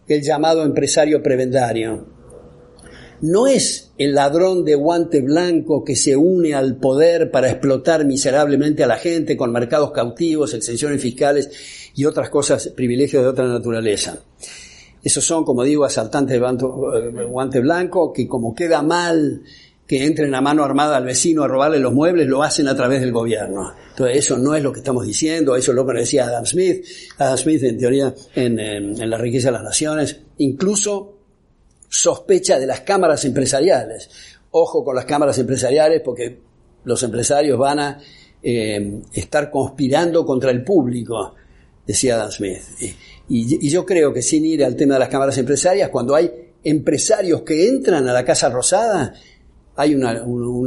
el 0.08 0.22
llamado 0.22 0.64
empresario 0.64 1.24
prebendario. 1.24 2.14
No 3.22 3.48
es 3.48 3.92
el 3.98 4.16
ladrón 4.16 4.66
de 4.66 4.76
guante 4.76 5.22
blanco 5.22 5.86
que 5.86 5.96
se 5.96 6.18
une 6.18 6.54
al 6.54 6.76
poder 6.76 7.32
para 7.32 7.50
explotar 7.50 8.04
miserablemente 8.04 8.84
a 8.84 8.88
la 8.88 8.98
gente 8.98 9.38
con 9.38 9.54
mercados 9.54 9.92
cautivos, 9.92 10.54
exenciones 10.54 11.02
fiscales 11.02 11.50
y 11.96 12.06
otras 12.06 12.30
cosas, 12.30 12.68
privilegios 12.70 13.24
de 13.24 13.30
otra 13.30 13.48
naturaleza. 13.48 14.20
Esos 15.04 15.26
son, 15.26 15.44
como 15.44 15.64
digo, 15.64 15.84
asaltantes 15.84 16.40
de 16.40 16.46
eh, 16.46 17.26
guante 17.26 17.60
blanco 17.60 18.14
que 18.14 18.28
como 18.28 18.56
queda 18.56 18.82
mal 18.82 19.44
que 19.86 20.06
entren 20.06 20.34
a 20.34 20.42
mano 20.42 20.64
armada 20.64 20.96
al 20.96 21.04
vecino 21.04 21.44
a 21.44 21.48
robarle 21.48 21.78
los 21.78 21.94
muebles, 21.94 22.28
lo 22.28 22.42
hacen 22.42 22.68
a 22.68 22.76
través 22.76 23.02
del 23.02 23.12
gobierno. 23.12 23.74
Entonces, 23.90 24.18
eso 24.18 24.38
no 24.38 24.56
es 24.56 24.64
lo 24.64 24.72
que 24.72 24.80
estamos 24.80 25.06
diciendo, 25.06 25.56
eso 25.56 25.72
es 25.72 25.76
lo 25.76 25.86
que 25.86 25.94
decía 25.94 26.26
Adam 26.26 26.46
Smith. 26.46 26.86
Adam 27.18 27.38
Smith, 27.38 27.64
en 27.64 27.78
teoría, 27.78 28.16
en, 28.34 29.10
La 29.10 29.18
riqueza 29.18 29.50
de 29.50 29.54
las 29.54 29.64
naciones, 29.64 30.20
incluso 30.38 31.18
sospecha 31.90 32.58
de 32.58 32.66
las 32.66 32.82
cámaras 32.82 33.26
empresariales. 33.26 34.10
Ojo 34.52 34.84
con 34.86 34.96
las 34.96 35.06
cámaras 35.06 35.38
empresariales 35.38 36.02
porque 36.04 36.40
los 36.86 37.04
empresarios 37.04 37.60
van 37.60 37.80
a 37.80 38.00
eh, 38.42 39.02
estar 39.14 39.52
conspirando 39.52 40.26
contra 40.26 40.52
el 40.52 40.64
público, 40.64 41.36
decía 41.86 42.16
Adam 42.16 42.32
Smith. 42.32 42.62
Y, 43.30 43.70
yo 43.70 43.86
creo 43.86 44.14
que 44.14 44.22
sin 44.22 44.46
ir 44.46 44.64
al 44.64 44.76
tema 44.76 44.96
de 44.96 45.02
las 45.02 45.10
cámaras 45.10 45.38
empresarias, 45.38 45.90
cuando 45.90 46.16
hay 46.16 46.32
empresarios 46.64 47.42
que 47.42 47.68
entran 47.68 48.08
a 48.08 48.14
la 48.14 48.26
Casa 48.26 48.50
Rosada, 48.50 49.14
hay 49.76 49.96
una, 49.96 50.14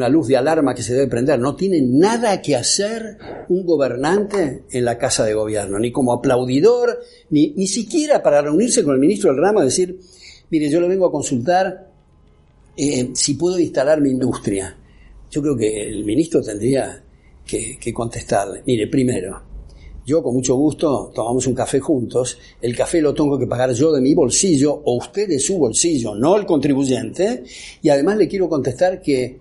luz 0.08 0.28
de 0.28 0.36
alarma 0.36 0.74
que 0.74 0.82
se 0.82 0.94
debe 0.94 1.06
prender. 1.06 1.38
No 1.38 1.54
tiene 1.54 1.80
nada 1.80 2.42
que 2.42 2.56
hacer 2.56 3.18
un 3.48 3.64
gobernante 3.64 4.64
en 4.70 4.84
la 4.84 4.98
Casa 4.98 5.24
de 5.24 5.34
Gobierno, 5.34 5.78
ni 5.78 5.92
como 5.92 6.12
aplaudidor, 6.12 7.00
ni, 7.30 7.50
ni 7.50 7.66
siquiera 7.66 8.22
para 8.22 8.42
reunirse 8.42 8.82
con 8.82 8.94
el 8.94 9.00
ministro 9.00 9.30
del 9.30 9.42
ramo 9.42 9.62
y 9.62 9.66
decir, 9.66 9.98
Mire, 10.50 10.70
yo 10.70 10.80
le 10.80 10.88
vengo 10.88 11.06
a 11.06 11.10
consultar 11.10 11.90
eh, 12.76 13.10
si 13.14 13.34
puedo 13.34 13.58
instalar 13.58 14.00
mi 14.00 14.10
industria. 14.10 14.76
Yo 15.30 15.42
creo 15.42 15.56
que 15.56 15.88
el 15.88 16.04
ministro 16.04 16.40
tendría 16.40 17.02
que, 17.44 17.92
contestarle. 17.92 18.62
Mire, 18.64 18.86
primero, 18.86 19.42
yo 20.06 20.22
con 20.22 20.34
mucho 20.34 20.54
gusto 20.54 21.10
tomamos 21.12 21.48
un 21.48 21.54
café 21.54 21.80
juntos, 21.80 22.38
el 22.62 22.76
café 22.76 23.02
lo 23.02 23.12
tengo 23.12 23.36
que 23.36 23.48
pagar 23.48 23.72
yo 23.72 23.92
de 23.92 24.00
mi 24.00 24.14
bolsillo 24.14 24.72
o 24.72 24.98
usted 24.98 25.28
de 25.28 25.40
su 25.40 25.58
bolsillo, 25.58 26.14
no 26.14 26.36
el 26.36 26.46
contribuyente, 26.46 27.42
y 27.82 27.88
además 27.88 28.16
le 28.16 28.28
quiero 28.28 28.48
contestar 28.48 29.02
que 29.02 29.40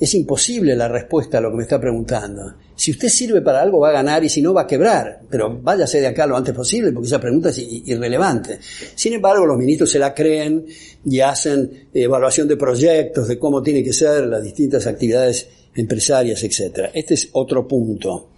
es 0.00 0.14
imposible 0.14 0.74
la 0.74 0.88
respuesta 0.88 1.36
a 1.36 1.40
lo 1.42 1.50
que 1.50 1.58
me 1.58 1.62
está 1.64 1.78
preguntando. 1.78 2.54
Si 2.74 2.92
usted 2.92 3.10
sirve 3.10 3.42
para 3.42 3.60
algo 3.60 3.80
va 3.80 3.90
a 3.90 3.92
ganar 3.92 4.24
y 4.24 4.30
si 4.30 4.40
no 4.40 4.54
va 4.54 4.62
a 4.62 4.66
quebrar, 4.66 5.20
pero 5.28 5.60
váyase 5.60 6.00
de 6.00 6.06
acá 6.06 6.26
lo 6.26 6.34
antes 6.34 6.54
posible 6.54 6.92
porque 6.92 7.08
esa 7.08 7.20
pregunta 7.20 7.50
es 7.50 7.58
irrelevante. 7.58 8.58
Sin 8.94 9.12
embargo, 9.12 9.44
los 9.44 9.58
ministros 9.58 9.90
se 9.90 9.98
la 9.98 10.14
creen 10.14 10.64
y 11.04 11.20
hacen 11.20 11.90
evaluación 11.92 12.48
de 12.48 12.56
proyectos, 12.56 13.28
de 13.28 13.38
cómo 13.38 13.62
tienen 13.62 13.84
que 13.84 13.92
ser 13.92 14.26
las 14.26 14.42
distintas 14.42 14.86
actividades 14.86 15.46
empresarias, 15.74 16.42
etc. 16.42 16.88
Este 16.94 17.12
es 17.12 17.28
otro 17.32 17.68
punto, 17.68 18.30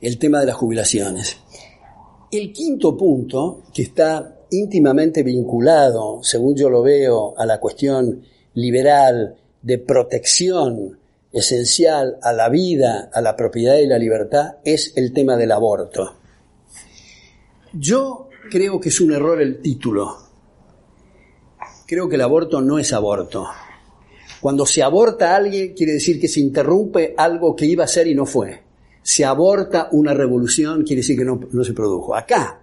el 0.00 0.18
tema 0.18 0.40
de 0.40 0.46
las 0.46 0.56
jubilaciones. 0.56 1.38
El 2.30 2.52
quinto 2.52 2.96
punto, 2.96 3.62
que 3.72 3.82
está 3.82 4.36
íntimamente 4.50 5.22
vinculado, 5.22 6.20
según 6.22 6.56
yo 6.56 6.68
lo 6.68 6.82
veo, 6.82 7.34
a 7.38 7.46
la 7.46 7.58
cuestión 7.58 8.22
liberal 8.54 9.36
de 9.62 9.78
protección 9.78 10.98
esencial 11.32 12.18
a 12.22 12.32
la 12.32 12.48
vida, 12.48 13.10
a 13.12 13.20
la 13.20 13.36
propiedad 13.36 13.76
y 13.76 13.86
la 13.86 13.98
libertad 13.98 14.56
es 14.64 14.92
el 14.96 15.12
tema 15.12 15.36
del 15.36 15.52
aborto. 15.52 16.14
Yo 17.72 18.28
creo 18.50 18.80
que 18.80 18.88
es 18.88 19.00
un 19.00 19.12
error 19.12 19.40
el 19.40 19.60
título. 19.60 20.16
Creo 21.86 22.08
que 22.08 22.16
el 22.16 22.22
aborto 22.22 22.60
no 22.60 22.78
es 22.78 22.92
aborto. 22.92 23.46
Cuando 24.40 24.66
se 24.66 24.82
aborta 24.82 25.32
a 25.32 25.36
alguien 25.36 25.74
quiere 25.74 25.92
decir 25.92 26.20
que 26.20 26.28
se 26.28 26.40
interrumpe 26.40 27.14
algo 27.16 27.54
que 27.54 27.66
iba 27.66 27.84
a 27.84 27.88
ser 27.88 28.06
y 28.06 28.14
no 28.14 28.26
fue. 28.26 28.65
Se 29.06 29.24
aborta 29.24 29.88
una 29.92 30.14
revolución 30.14 30.82
quiere 30.82 30.98
decir 30.98 31.16
que 31.16 31.24
no, 31.24 31.38
no 31.52 31.62
se 31.62 31.72
produjo. 31.72 32.16
Acá 32.16 32.60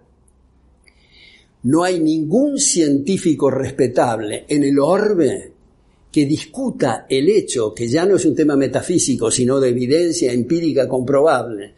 no 1.64 1.84
hay 1.84 2.02
ningún 2.02 2.60
científico 2.60 3.50
respetable 3.50 4.44
en 4.50 4.66
el 4.66 4.78
orbe 4.78 5.54
que 6.12 6.26
discuta 6.26 7.06
el 7.10 7.30
hecho, 7.30 7.74
que 7.74 7.88
ya 7.88 8.06
no 8.06 8.18
es 8.18 8.26
un 8.26 8.36
tema 8.36 8.58
metafísico, 8.58 9.32
sino 9.32 9.62
de 9.62 9.70
evidencia 9.70 10.34
empírica 10.34 10.86
comprobable, 10.90 11.76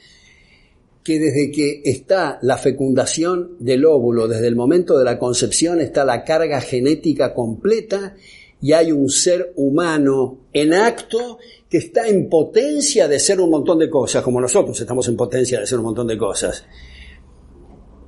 que 1.03 1.19
desde 1.19 1.51
que 1.51 1.83
está 1.85 2.39
la 2.41 2.57
fecundación 2.57 3.57
del 3.59 3.85
óvulo, 3.85 4.27
desde 4.27 4.47
el 4.47 4.55
momento 4.55 4.97
de 4.97 5.05
la 5.05 5.19
concepción, 5.19 5.79
está 5.79 6.03
la 6.03 6.23
carga 6.23 6.59
genética 6.59 7.35
completa 7.35 8.15
y 8.59 8.71
hay 8.73 8.91
un 8.91 9.09
ser 9.09 9.53
humano 9.57 10.39
en 10.51 10.73
acto 10.73 11.37
que 11.75 11.79
está 11.87 12.07
en 12.07 12.29
potencia 12.29 13.05
de 13.05 13.19
ser 13.19 13.41
un 13.41 13.49
montón 13.49 13.77
de 13.79 13.89
cosas, 13.89 14.23
como 14.23 14.39
nosotros 14.39 14.79
estamos 14.79 15.05
en 15.09 15.17
potencia 15.17 15.59
de 15.59 15.67
ser 15.67 15.77
un 15.79 15.83
montón 15.83 16.07
de 16.07 16.17
cosas 16.17 16.65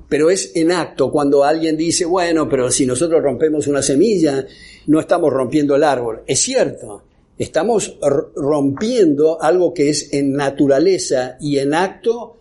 pero 0.09 0.29
es 0.29 0.53
en 0.55 0.71
acto 0.71 1.11
cuando 1.11 1.43
alguien 1.43 1.75
dice, 1.75 2.05
bueno, 2.05 2.47
pero 2.47 2.71
si 2.71 2.85
nosotros 2.85 3.21
rompemos 3.21 3.67
una 3.67 3.81
semilla, 3.81 4.45
no 4.85 5.01
estamos 5.01 5.33
rompiendo 5.33 5.75
el 5.75 5.83
árbol. 5.83 6.23
Es 6.25 6.39
cierto, 6.39 7.03
estamos 7.37 7.97
rompiendo 8.35 9.41
algo 9.41 9.73
que 9.73 9.89
es 9.89 10.13
en 10.13 10.31
naturaleza 10.31 11.35
y 11.41 11.59
en 11.59 11.73
acto 11.73 12.37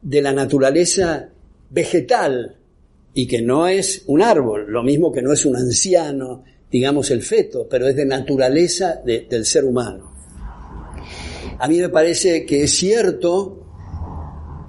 de 0.00 0.22
la 0.22 0.32
naturaleza 0.32 1.30
vegetal 1.70 2.56
y 3.14 3.26
que 3.26 3.42
no 3.42 3.66
es 3.66 4.04
un 4.06 4.22
árbol, 4.22 4.66
lo 4.68 4.84
mismo 4.84 5.10
que 5.10 5.22
no 5.22 5.32
es 5.32 5.44
un 5.44 5.56
anciano, 5.56 6.44
digamos 6.70 7.10
el 7.10 7.22
feto, 7.22 7.66
pero 7.68 7.88
es 7.88 7.96
de 7.96 8.06
naturaleza 8.06 9.02
del 9.04 9.44
ser 9.44 9.64
humano. 9.64 10.17
A 11.60 11.66
mí 11.66 11.80
me 11.80 11.88
parece 11.88 12.46
que 12.46 12.62
es 12.62 12.70
cierto 12.70 13.64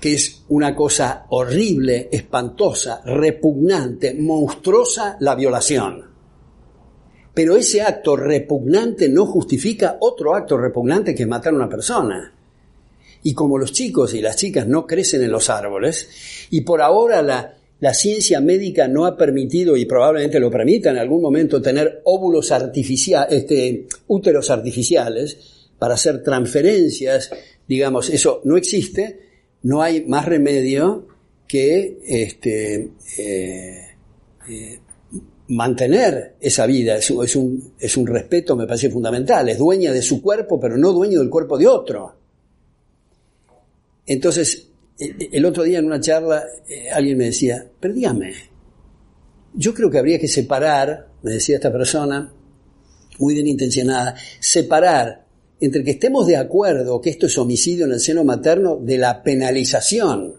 que 0.01 0.13
es 0.13 0.43
una 0.49 0.75
cosa 0.75 1.25
horrible, 1.29 2.09
espantosa, 2.11 3.01
repugnante, 3.05 4.15
monstruosa 4.15 5.17
la 5.19 5.35
violación. 5.35 6.09
Pero 7.33 7.55
ese 7.55 7.81
acto 7.81 8.15
repugnante 8.15 9.07
no 9.07 9.27
justifica 9.27 9.97
otro 9.99 10.35
acto 10.35 10.57
repugnante 10.57 11.13
que 11.13 11.27
matar 11.27 11.53
a 11.53 11.57
una 11.57 11.69
persona. 11.69 12.33
Y 13.21 13.33
como 13.33 13.57
los 13.57 13.71
chicos 13.71 14.13
y 14.13 14.21
las 14.21 14.37
chicas 14.37 14.67
no 14.67 14.87
crecen 14.87 15.21
en 15.21 15.31
los 15.31 15.49
árboles, 15.49 16.47
y 16.49 16.61
por 16.61 16.81
ahora 16.81 17.21
la, 17.21 17.55
la 17.81 17.93
ciencia 17.93 18.39
médica 18.39 18.87
no 18.87 19.05
ha 19.05 19.15
permitido, 19.15 19.77
y 19.77 19.85
probablemente 19.85 20.39
lo 20.39 20.49
permita 20.49 20.89
en 20.89 20.97
algún 20.97 21.21
momento, 21.21 21.61
tener 21.61 22.01
óvulos 22.05 22.51
artificiales, 22.51 23.31
este, 23.31 23.87
úteros 24.07 24.49
artificiales 24.49 25.58
para 25.79 25.95
hacer 25.95 26.21
transferencias, 26.21 27.31
digamos, 27.67 28.09
eso 28.09 28.41
no 28.43 28.57
existe, 28.57 29.19
no 29.63 29.81
hay 29.81 30.05
más 30.05 30.25
remedio 30.25 31.07
que 31.47 31.99
este, 32.05 32.91
eh, 33.17 33.87
eh, 34.47 34.79
mantener 35.47 36.35
esa 36.39 36.65
vida. 36.65 36.97
Es, 36.97 37.09
un, 37.09 37.73
es 37.79 37.97
un 37.97 38.05
respeto, 38.05 38.55
me 38.55 38.67
parece 38.67 38.89
fundamental. 38.89 39.49
Es 39.49 39.57
dueña 39.57 39.91
de 39.91 40.01
su 40.01 40.21
cuerpo, 40.21 40.59
pero 40.59 40.77
no 40.77 40.91
dueño 40.91 41.19
del 41.19 41.29
cuerpo 41.29 41.57
de 41.57 41.67
otro. 41.67 42.15
Entonces, 44.05 44.67
el 44.97 45.45
otro 45.45 45.63
día 45.63 45.79
en 45.79 45.85
una 45.85 45.99
charla 45.99 46.43
eh, 46.67 46.89
alguien 46.91 47.17
me 47.17 47.25
decía, 47.25 47.65
pero 47.79 47.93
dígame, 47.93 48.33
yo 49.53 49.73
creo 49.73 49.89
que 49.89 49.97
habría 49.97 50.19
que 50.19 50.27
separar, 50.27 51.07
me 51.23 51.31
decía 51.31 51.55
esta 51.55 51.71
persona, 51.71 52.31
muy 53.17 53.33
bien 53.33 53.47
intencionada, 53.47 54.15
separar 54.39 55.25
entre 55.61 55.83
que 55.83 55.91
estemos 55.91 56.25
de 56.27 56.37
acuerdo 56.37 57.01
que 57.01 57.09
esto 57.09 57.25
es 57.25 57.37
homicidio 57.37 57.85
en 57.85 57.91
el 57.91 57.99
seno 57.99 58.23
materno 58.23 58.77
de 58.77 58.97
la 58.97 59.21
penalización. 59.21 60.35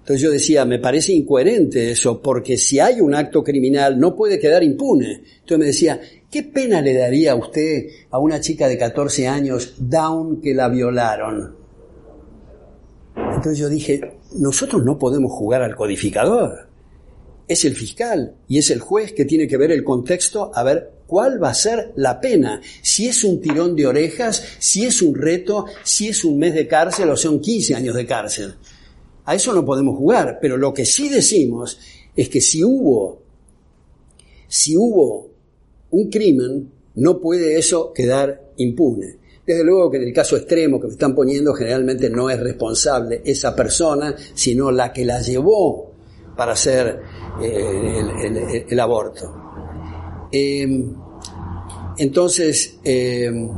Entonces 0.00 0.20
yo 0.20 0.32
decía, 0.32 0.64
me 0.64 0.80
parece 0.80 1.12
incoherente 1.12 1.92
eso, 1.92 2.20
porque 2.20 2.56
si 2.56 2.80
hay 2.80 3.00
un 3.00 3.14
acto 3.14 3.44
criminal 3.44 4.00
no 4.00 4.16
puede 4.16 4.40
quedar 4.40 4.64
impune. 4.64 5.22
Entonces 5.40 5.58
me 5.58 5.66
decía, 5.66 6.00
¿qué 6.28 6.42
pena 6.42 6.80
le 6.80 6.94
daría 6.94 7.36
usted 7.36 7.86
a 8.10 8.18
una 8.18 8.40
chica 8.40 8.66
de 8.66 8.76
14 8.76 9.28
años 9.28 9.74
down 9.78 10.40
que 10.40 10.54
la 10.54 10.68
violaron? 10.68 11.54
Entonces 13.16 13.58
yo 13.58 13.68
dije, 13.68 14.00
nosotros 14.34 14.84
no 14.84 14.98
podemos 14.98 15.30
jugar 15.30 15.62
al 15.62 15.76
codificador. 15.76 16.68
Es 17.46 17.64
el 17.64 17.76
fiscal 17.76 18.34
y 18.48 18.58
es 18.58 18.70
el 18.70 18.80
juez 18.80 19.12
que 19.12 19.24
tiene 19.24 19.46
que 19.46 19.56
ver 19.56 19.70
el 19.70 19.84
contexto 19.84 20.50
a 20.52 20.64
ver 20.64 20.91
cuál 21.12 21.42
va 21.42 21.50
a 21.50 21.54
ser 21.54 21.92
la 21.96 22.18
pena. 22.18 22.62
Si 22.80 23.06
es 23.06 23.22
un 23.22 23.38
tirón 23.38 23.76
de 23.76 23.86
orejas, 23.86 24.42
si 24.58 24.86
es 24.86 25.02
un 25.02 25.14
reto, 25.14 25.66
si 25.82 26.08
es 26.08 26.24
un 26.24 26.38
mes 26.38 26.54
de 26.54 26.66
cárcel 26.66 27.10
o 27.10 27.18
son 27.18 27.38
15 27.38 27.74
años 27.74 27.94
de 27.94 28.06
cárcel. 28.06 28.54
A 29.26 29.34
eso 29.34 29.52
no 29.52 29.62
podemos 29.62 29.98
jugar, 29.98 30.38
pero 30.40 30.56
lo 30.56 30.72
que 30.72 30.86
sí 30.86 31.10
decimos 31.10 31.78
es 32.16 32.30
que 32.30 32.40
si 32.40 32.64
hubo, 32.64 33.20
si 34.48 34.74
hubo 34.74 35.28
un 35.90 36.08
crimen, 36.08 36.70
no 36.94 37.20
puede 37.20 37.58
eso 37.58 37.92
quedar 37.92 38.54
impune. 38.56 39.18
Desde 39.46 39.64
luego 39.64 39.90
que 39.90 39.98
en 39.98 40.04
el 40.04 40.14
caso 40.14 40.38
extremo 40.38 40.80
que 40.80 40.86
me 40.86 40.94
están 40.94 41.14
poniendo 41.14 41.52
generalmente 41.52 42.08
no 42.08 42.30
es 42.30 42.40
responsable 42.40 43.20
esa 43.22 43.54
persona, 43.54 44.14
sino 44.32 44.70
la 44.70 44.94
que 44.94 45.04
la 45.04 45.20
llevó 45.20 45.92
para 46.38 46.52
hacer 46.52 47.02
eh, 47.42 48.64
el, 48.70 48.80
aborto. 48.80 49.51
Em, 50.32 50.94
entonces, 51.98 52.78
em, 52.82 53.50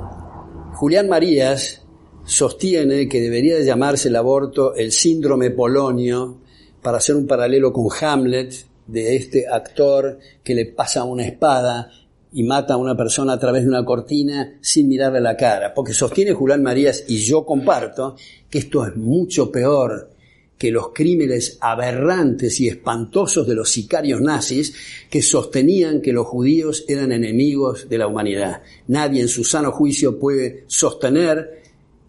Julián 0.74 1.08
Marías 1.08 1.82
sostiene 2.24 3.08
que 3.08 3.20
debería 3.20 3.56
de 3.56 3.64
llamarse 3.64 4.08
el 4.08 4.16
aborto 4.16 4.74
el 4.74 4.90
síndrome 4.90 5.50
polonio 5.50 6.38
para 6.82 6.98
hacer 6.98 7.14
un 7.14 7.26
paralelo 7.26 7.72
con 7.72 7.86
Hamlet 8.00 8.54
de 8.86 9.16
este 9.16 9.46
actor 9.46 10.18
que 10.42 10.54
le 10.54 10.66
pasa 10.66 11.04
una 11.04 11.24
espada 11.24 11.90
y 12.32 12.42
mata 12.42 12.74
a 12.74 12.76
una 12.76 12.96
persona 12.96 13.34
a 13.34 13.38
través 13.38 13.62
de 13.62 13.68
una 13.68 13.84
cortina 13.84 14.58
sin 14.60 14.88
mirarle 14.88 15.20
la 15.20 15.36
cara, 15.36 15.72
porque 15.72 15.92
sostiene 15.92 16.32
Julián 16.32 16.62
Marías 16.62 17.04
y 17.06 17.18
yo 17.18 17.46
comparto 17.46 18.16
que 18.50 18.58
esto 18.58 18.84
es 18.84 18.96
mucho 18.96 19.52
peor 19.52 20.10
que 20.58 20.70
los 20.70 20.90
crímenes 20.94 21.58
aberrantes 21.60 22.60
y 22.60 22.68
espantosos 22.68 23.46
de 23.46 23.54
los 23.54 23.70
sicarios 23.70 24.20
nazis 24.20 24.74
que 25.10 25.20
sostenían 25.20 26.00
que 26.00 26.12
los 26.12 26.26
judíos 26.26 26.84
eran 26.88 27.12
enemigos 27.12 27.88
de 27.88 27.98
la 27.98 28.06
humanidad. 28.06 28.62
Nadie 28.86 29.22
en 29.22 29.28
su 29.28 29.44
sano 29.44 29.72
juicio 29.72 30.18
puede 30.18 30.64
sostener 30.68 31.62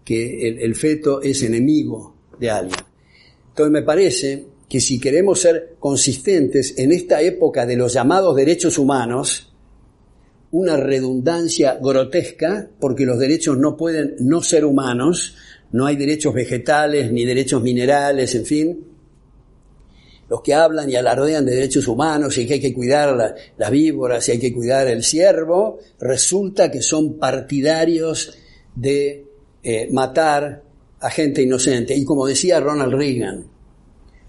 que 0.03 0.49
el, 0.49 0.75
feto 0.75 1.21
es 1.21 1.41
enemigo 1.41 2.15
de 2.39 2.51
alguien. 2.51 2.79
Entonces 3.49 3.71
me 3.71 3.81
parece 3.81 4.45
que 4.69 4.79
si 4.79 4.99
queremos 4.99 5.39
ser 5.39 5.75
consistentes 5.79 6.77
en 6.77 6.91
esta 6.91 7.21
época 7.21 7.65
de 7.65 7.75
los 7.75 7.93
llamados 7.93 8.35
derechos 8.35 8.77
humanos, 8.77 9.51
una 10.51 10.77
redundancia 10.77 11.79
grotesca, 11.81 12.69
porque 12.79 13.05
los 13.05 13.17
derechos 13.17 13.57
no 13.57 13.75
pueden 13.75 14.15
no 14.19 14.41
ser 14.41 14.63
humanos, 14.63 15.35
no 15.75 15.87
hay 15.87 15.97
derechos 15.97 16.33
vegetales 16.33 17.11
ni 17.11 17.25
derechos 17.25 17.61
minerales, 17.61 18.33
en 18.33 18.45
fin. 18.45 18.87
Los 20.29 20.41
que 20.41 20.53
hablan 20.53 20.89
y 20.89 20.95
alardean 20.95 21.45
de 21.45 21.53
derechos 21.53 21.89
humanos 21.89 22.37
y 22.37 22.47
que 22.47 22.53
hay 22.53 22.59
que 22.61 22.73
cuidar 22.73 23.35
las 23.57 23.71
víboras 23.71 24.25
y 24.29 24.31
hay 24.31 24.39
que 24.39 24.53
cuidar 24.53 24.87
el 24.87 25.03
ciervo, 25.03 25.79
resulta 25.99 26.71
que 26.71 26.81
son 26.81 27.19
partidarios 27.19 28.37
de 28.73 29.25
eh, 29.63 29.89
matar 29.91 30.63
a 31.01 31.09
gente 31.09 31.41
inocente. 31.41 31.93
Y 31.93 32.05
como 32.05 32.25
decía 32.25 32.61
Ronald 32.61 32.93
Reagan, 32.93 33.45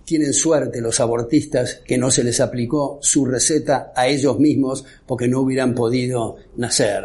tienen 0.04 0.32
suerte 0.32 0.80
los 0.80 0.98
abortistas 0.98 1.80
que 1.86 1.96
no 1.96 2.10
se 2.10 2.24
les 2.24 2.40
aplicó 2.40 2.98
su 3.00 3.24
receta 3.24 3.92
a 3.94 4.08
ellos 4.08 4.40
mismos 4.40 4.84
porque 5.06 5.28
no 5.28 5.42
hubieran 5.42 5.76
podido 5.76 6.38
nacer. 6.56 7.04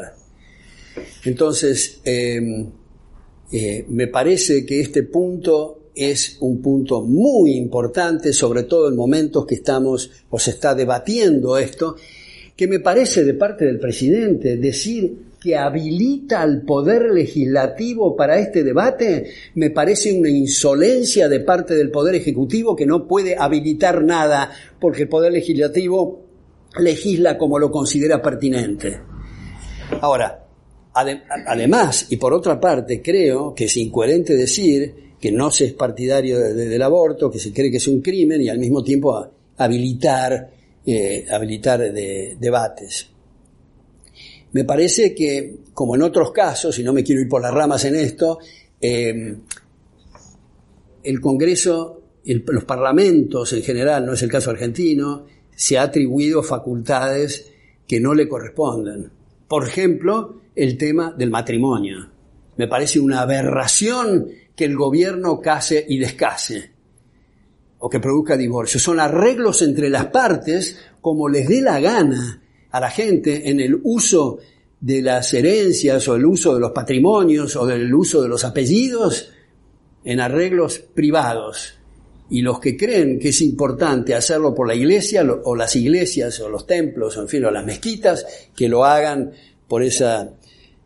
Entonces, 1.25 2.01
em, 2.03 2.71
eh, 3.51 3.85
me 3.89 4.07
parece 4.07 4.65
que 4.65 4.79
este 4.79 5.03
punto 5.03 5.81
es 5.93 6.37
un 6.39 6.61
punto 6.61 7.01
muy 7.01 7.55
importante, 7.55 8.31
sobre 8.31 8.63
todo 8.63 8.87
en 8.89 8.95
momentos 8.95 9.45
que 9.45 9.55
estamos 9.55 10.09
o 10.29 10.39
se 10.39 10.51
está 10.51 10.73
debatiendo 10.73 11.57
esto, 11.57 11.95
que 12.55 12.67
me 12.67 12.79
parece 12.79 13.23
de 13.23 13.33
parte 13.33 13.65
del 13.65 13.79
presidente 13.79 14.57
decir 14.57 15.31
que 15.41 15.57
habilita 15.57 16.41
al 16.41 16.61
poder 16.61 17.11
legislativo 17.11 18.15
para 18.15 18.37
este 18.37 18.63
debate, 18.63 19.31
me 19.55 19.71
parece 19.71 20.13
una 20.13 20.29
insolencia 20.29 21.27
de 21.27 21.39
parte 21.39 21.73
del 21.73 21.89
poder 21.89 22.13
ejecutivo 22.15 22.75
que 22.75 22.85
no 22.85 23.07
puede 23.07 23.35
habilitar 23.35 24.03
nada 24.03 24.51
porque 24.79 25.03
el 25.03 25.09
poder 25.09 25.33
legislativo 25.33 26.21
legisla 26.79 27.37
como 27.37 27.57
lo 27.57 27.71
considera 27.71 28.21
pertinente. 28.21 28.99
Ahora, 29.99 30.45
además, 30.93 32.07
y 32.09 32.17
por 32.17 32.33
otra 32.33 32.59
parte, 32.59 33.01
creo 33.01 33.53
que 33.55 33.65
es 33.65 33.77
incoherente 33.77 34.35
decir 34.35 35.11
que 35.19 35.31
no 35.31 35.51
se 35.51 35.65
es 35.65 35.73
partidario 35.73 36.39
del 36.39 36.81
aborto, 36.81 37.29
que 37.29 37.39
se 37.39 37.53
cree 37.53 37.69
que 37.69 37.77
es 37.77 37.87
un 37.87 38.01
crimen 38.01 38.41
y 38.41 38.49
al 38.49 38.57
mismo 38.57 38.83
tiempo 38.83 39.27
habilitar, 39.57 40.49
eh, 40.85 41.25
habilitar 41.29 41.93
debates. 41.93 43.07
Me 44.53 44.65
parece 44.65 45.15
que, 45.15 45.59
como 45.73 45.95
en 45.95 46.01
otros 46.01 46.31
casos, 46.31 46.77
y 46.79 46.83
no 46.83 46.91
me 46.91 47.03
quiero 47.03 47.21
ir 47.21 47.29
por 47.29 47.41
las 47.41 47.53
ramas 47.53 47.85
en 47.85 47.95
esto, 47.95 48.39
eh, 48.81 49.37
el 51.03 51.21
Congreso, 51.21 52.01
los 52.23 52.65
parlamentos 52.65 53.53
en 53.53 53.63
general, 53.63 54.05
no 54.05 54.13
es 54.13 54.23
el 54.23 54.29
caso 54.29 54.49
argentino, 54.49 55.25
se 55.55 55.77
ha 55.77 55.83
atribuido 55.83 56.43
facultades 56.43 57.51
que 57.87 57.99
no 57.99 58.13
le 58.13 58.27
corresponden. 58.27 59.09
Por 59.47 59.67
ejemplo, 59.67 60.40
el 60.55 60.77
tema 60.77 61.11
del 61.11 61.29
matrimonio. 61.29 62.09
Me 62.57 62.67
parece 62.67 62.99
una 62.99 63.21
aberración 63.21 64.27
que 64.55 64.65
el 64.65 64.75
gobierno 64.75 65.39
case 65.39 65.85
y 65.87 65.97
descase 65.97 66.71
o 67.79 67.89
que 67.89 67.99
produzca 67.99 68.37
divorcio. 68.37 68.79
Son 68.79 68.99
arreglos 68.99 69.61
entre 69.61 69.89
las 69.89 70.07
partes 70.07 70.77
como 71.01 71.27
les 71.27 71.47
dé 71.47 71.61
la 71.61 71.79
gana 71.79 72.41
a 72.69 72.79
la 72.79 72.89
gente 72.89 73.49
en 73.49 73.59
el 73.59 73.79
uso 73.83 74.39
de 74.79 75.01
las 75.01 75.33
herencias 75.33 76.07
o 76.07 76.15
el 76.15 76.25
uso 76.25 76.53
de 76.53 76.59
los 76.59 76.71
patrimonios 76.71 77.55
o 77.55 77.65
del 77.65 77.93
uso 77.93 78.21
de 78.21 78.29
los 78.29 78.43
apellidos 78.43 79.31
en 80.03 80.19
arreglos 80.19 80.79
privados. 80.79 81.75
Y 82.29 82.41
los 82.41 82.59
que 82.59 82.77
creen 82.77 83.19
que 83.19 83.29
es 83.29 83.41
importante 83.41 84.15
hacerlo 84.15 84.55
por 84.55 84.67
la 84.67 84.75
iglesia 84.75 85.23
o 85.43 85.55
las 85.55 85.75
iglesias 85.75 86.39
o 86.39 86.49
los 86.49 86.65
templos, 86.65 87.17
o 87.17 87.21
en 87.21 87.27
fin, 87.27 87.43
o 87.45 87.51
las 87.51 87.65
mezquitas, 87.65 88.25
que 88.55 88.69
lo 88.69 88.85
hagan 88.85 89.31
por 89.67 89.83
esa, 89.83 90.31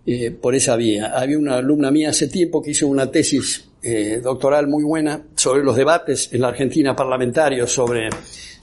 eh, 0.06 0.32
por 0.32 0.56
esa 0.56 0.76
vía. 0.76 1.18
Había 1.18 1.38
una 1.39 1.58
alumna 1.58 1.91
mía 1.91 2.10
hace 2.10 2.28
tiempo 2.28 2.62
que 2.62 2.72
hizo 2.72 2.88
una 2.88 3.10
tesis 3.10 3.70
eh, 3.82 4.20
doctoral 4.24 4.68
muy 4.68 4.84
buena 4.84 5.26
sobre 5.36 5.64
los 5.64 5.76
debates 5.76 6.30
en 6.32 6.41
la 6.41 6.49
Argentina 6.49 6.95
parlamentarios 6.95 7.72
sobre 7.72 8.10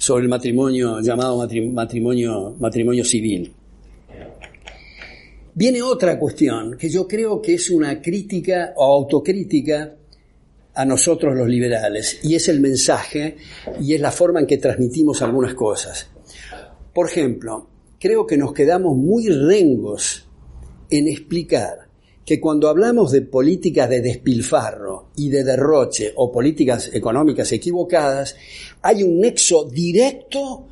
sobre 0.02 0.24
el 0.24 0.28
matrimonio 0.28 1.00
llamado 1.00 1.46
matrimonio, 1.72 2.56
matrimonio 2.58 3.04
civil. 3.04 3.52
Viene 5.54 5.80
otra 5.80 6.18
cuestión 6.18 6.76
que 6.76 6.88
yo 6.88 7.06
creo 7.06 7.40
que 7.40 7.54
es 7.54 7.70
una 7.70 8.00
crítica 8.02 8.72
o 8.74 8.84
autocrítica 8.84 9.94
a 10.74 10.84
nosotros 10.84 11.36
los 11.36 11.46
liberales 11.46 12.18
y 12.24 12.34
es 12.34 12.48
el 12.48 12.60
mensaje 12.60 13.36
y 13.80 13.94
es 13.94 14.00
la 14.00 14.10
forma 14.10 14.40
en 14.40 14.46
que 14.48 14.58
transmitimos 14.58 15.22
algunas 15.22 15.54
cosas. 15.54 16.08
Por 16.92 17.06
ejemplo, 17.06 17.68
creo 18.00 18.26
que 18.26 18.36
nos 18.36 18.52
quedamos 18.52 18.96
muy 18.96 19.28
rengos 19.28 20.26
en 20.92 21.08
explicar 21.08 21.88
que 22.24 22.40
cuando 22.40 22.68
hablamos 22.68 23.10
de 23.10 23.22
políticas 23.22 23.88
de 23.88 24.00
despilfarro 24.00 25.08
y 25.16 25.28
de 25.28 25.42
derroche 25.42 26.12
o 26.16 26.30
políticas 26.30 26.90
económicas 26.92 27.50
equivocadas, 27.52 28.36
hay 28.82 29.02
un 29.02 29.20
nexo 29.20 29.64
directo 29.64 30.68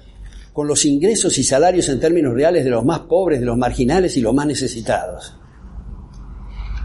con 0.53 0.69
los 0.69 0.85
ingresos 0.85 1.37
y 1.39 1.43
salarios 1.43 1.89
en 1.89 1.99
términos 1.99 2.35
reales 2.35 2.65
de 2.65 2.71
los 2.71 2.85
más 2.85 3.01
pobres, 3.01 3.41
de 3.41 3.47
los 3.47 3.57
marginales 3.57 4.17
y 4.17 4.21
los 4.21 4.35
más 4.35 4.47
necesitados. 4.47 5.35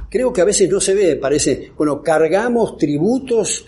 Creo 0.10 0.32
que 0.32 0.42
a 0.42 0.46
veces 0.46 0.70
no 0.70 0.80
se 0.80 0.94
ve, 0.94 1.16
parece, 1.18 1.72
bueno, 1.78 2.02
cargamos 2.02 2.78
tributos 2.78 3.66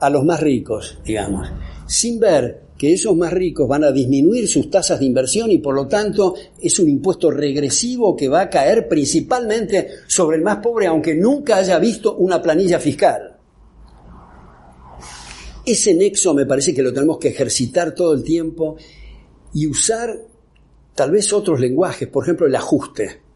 a 0.00 0.10
los 0.10 0.24
más 0.24 0.40
ricos, 0.40 0.98
digamos, 1.04 1.48
sin 1.86 2.20
ver 2.20 2.67
que 2.78 2.92
esos 2.92 3.16
más 3.16 3.32
ricos 3.32 3.68
van 3.68 3.82
a 3.82 3.90
disminuir 3.90 4.46
sus 4.46 4.70
tasas 4.70 5.00
de 5.00 5.06
inversión 5.06 5.50
y 5.50 5.58
por 5.58 5.74
lo 5.74 5.88
tanto 5.88 6.34
es 6.60 6.78
un 6.78 6.88
impuesto 6.88 7.30
regresivo 7.30 8.16
que 8.16 8.28
va 8.28 8.42
a 8.42 8.50
caer 8.50 8.88
principalmente 8.88 9.88
sobre 10.06 10.36
el 10.36 10.44
más 10.44 10.58
pobre, 10.58 10.86
aunque 10.86 11.16
nunca 11.16 11.56
haya 11.56 11.78
visto 11.80 12.16
una 12.16 12.40
planilla 12.40 12.78
fiscal. 12.78 13.34
ese 15.66 15.92
nexo 15.92 16.32
me 16.32 16.46
parece 16.46 16.72
que 16.72 16.82
lo 16.82 16.94
tenemos 16.94 17.18
que 17.18 17.28
ejercitar 17.28 17.94
todo 17.94 18.14
el 18.14 18.22
tiempo 18.22 18.76
y 19.52 19.66
usar 19.66 20.16
tal 20.94 21.10
vez 21.10 21.32
otros 21.32 21.60
lenguajes, 21.60 22.08
por 22.08 22.24
ejemplo 22.24 22.46
el 22.46 22.54
ajuste. 22.54 23.27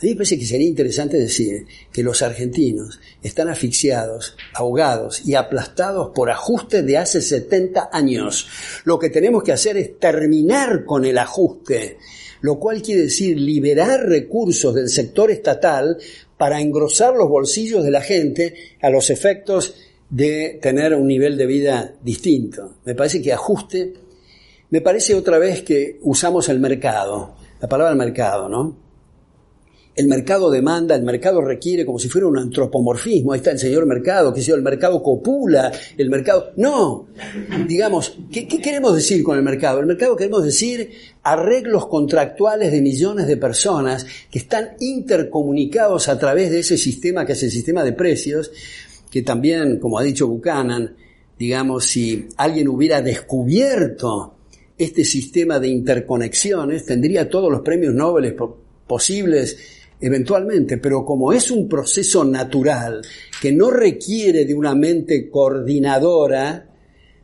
A 0.00 0.04
mí 0.04 0.10
me 0.10 0.16
parece 0.16 0.38
que 0.38 0.46
sería 0.46 0.68
interesante 0.68 1.18
decir 1.18 1.66
que 1.92 2.04
los 2.04 2.22
argentinos 2.22 3.00
están 3.20 3.48
asfixiados, 3.48 4.36
ahogados 4.54 5.26
y 5.26 5.34
aplastados 5.34 6.12
por 6.14 6.30
ajustes 6.30 6.86
de 6.86 6.98
hace 6.98 7.20
70 7.20 7.90
años. 7.92 8.46
Lo 8.84 9.00
que 9.00 9.10
tenemos 9.10 9.42
que 9.42 9.50
hacer 9.50 9.76
es 9.76 9.98
terminar 9.98 10.84
con 10.84 11.04
el 11.04 11.18
ajuste, 11.18 11.98
lo 12.42 12.60
cual 12.60 12.80
quiere 12.80 13.02
decir 13.02 13.40
liberar 13.40 14.06
recursos 14.06 14.72
del 14.72 14.88
sector 14.88 15.32
estatal 15.32 15.98
para 16.36 16.60
engrosar 16.60 17.14
los 17.16 17.28
bolsillos 17.28 17.82
de 17.82 17.90
la 17.90 18.00
gente 18.00 18.54
a 18.80 18.90
los 18.90 19.10
efectos 19.10 19.74
de 20.10 20.60
tener 20.62 20.94
un 20.94 21.08
nivel 21.08 21.36
de 21.36 21.46
vida 21.46 21.94
distinto. 22.04 22.76
Me 22.84 22.94
parece 22.94 23.20
que 23.20 23.32
ajuste, 23.32 23.94
me 24.70 24.80
parece 24.80 25.16
otra 25.16 25.38
vez 25.38 25.62
que 25.62 25.98
usamos 26.02 26.48
el 26.48 26.60
mercado, 26.60 27.34
la 27.60 27.68
palabra 27.68 27.96
mercado, 27.96 28.48
¿no? 28.48 28.87
El 29.98 30.06
mercado 30.06 30.48
demanda, 30.48 30.94
el 30.94 31.02
mercado 31.02 31.40
requiere 31.40 31.84
como 31.84 31.98
si 31.98 32.08
fuera 32.08 32.28
un 32.28 32.38
antropomorfismo. 32.38 33.32
Ahí 33.32 33.38
está 33.38 33.50
el 33.50 33.58
señor 33.58 33.84
mercado, 33.84 34.32
que 34.32 34.40
sea 34.40 34.54
el 34.54 34.62
mercado 34.62 35.02
copula, 35.02 35.72
el 35.96 36.08
mercado. 36.08 36.52
No, 36.54 37.08
digamos, 37.66 38.16
¿qué, 38.30 38.46
¿qué, 38.46 38.60
queremos 38.60 38.94
decir 38.94 39.24
con 39.24 39.36
el 39.36 39.42
mercado? 39.42 39.80
El 39.80 39.86
mercado 39.86 40.14
queremos 40.14 40.44
decir 40.44 40.92
arreglos 41.24 41.88
contractuales 41.88 42.70
de 42.70 42.80
millones 42.80 43.26
de 43.26 43.38
personas 43.38 44.06
que 44.30 44.38
están 44.38 44.76
intercomunicados 44.78 46.08
a 46.08 46.16
través 46.16 46.52
de 46.52 46.60
ese 46.60 46.78
sistema 46.78 47.26
que 47.26 47.32
es 47.32 47.42
el 47.42 47.50
sistema 47.50 47.82
de 47.82 47.92
precios, 47.92 48.52
que 49.10 49.22
también, 49.22 49.80
como 49.80 49.98
ha 49.98 50.04
dicho 50.04 50.28
Buchanan, 50.28 50.94
digamos, 51.36 51.86
si 51.86 52.28
alguien 52.36 52.68
hubiera 52.68 53.02
descubierto 53.02 54.34
este 54.78 55.04
sistema 55.04 55.58
de 55.58 55.66
interconexiones, 55.66 56.86
tendría 56.86 57.28
todos 57.28 57.50
los 57.50 57.62
premios 57.62 57.94
Nobel 57.94 58.36
posibles 58.86 59.58
eventualmente, 60.00 60.78
pero 60.78 61.04
como 61.04 61.32
es 61.32 61.50
un 61.50 61.68
proceso 61.68 62.24
natural 62.24 63.02
que 63.40 63.52
no 63.52 63.70
requiere 63.70 64.44
de 64.44 64.54
una 64.54 64.74
mente 64.74 65.28
coordinadora, 65.28 66.68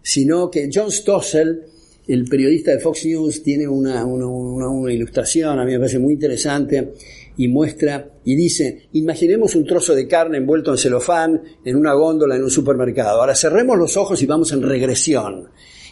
sino 0.03 0.51
que 0.51 0.69
John 0.73 0.91
Stossel, 0.91 1.63
el 2.07 2.25
periodista 2.27 2.73
de 2.73 2.81
Fox 2.81 3.07
News, 3.07 3.43
tiene 3.43 3.67
una, 3.67 4.05
una, 4.05 4.93
ilustración, 4.93 5.59
a 5.59 5.65
mí 5.65 5.73
me 5.73 5.79
parece 5.79 5.99
muy 5.99 6.15
interesante, 6.15 6.93
y 7.37 7.49
muestra, 7.49 8.11
y 8.25 8.37
dice, 8.37 8.89
imaginemos 8.93 9.55
un 9.55 9.65
trozo 9.65 9.95
de 9.95 10.07
carne 10.07 10.39
envuelto 10.39 10.71
en 10.71 10.79
celofán 10.79 11.43
en 11.65 11.77
una 11.77 11.95
góndola 11.95 12.37
en 12.37 12.45
un 12.45 12.51
supermercado. 12.51 13.21
Ahora 13.21 13.35
cerremos 13.35 13.79
los 13.79 13.97
ojos 13.97 14.23
y 14.23 14.27
vamos 14.27 14.53
en 14.53 14.63
regresión. 14.63 15.49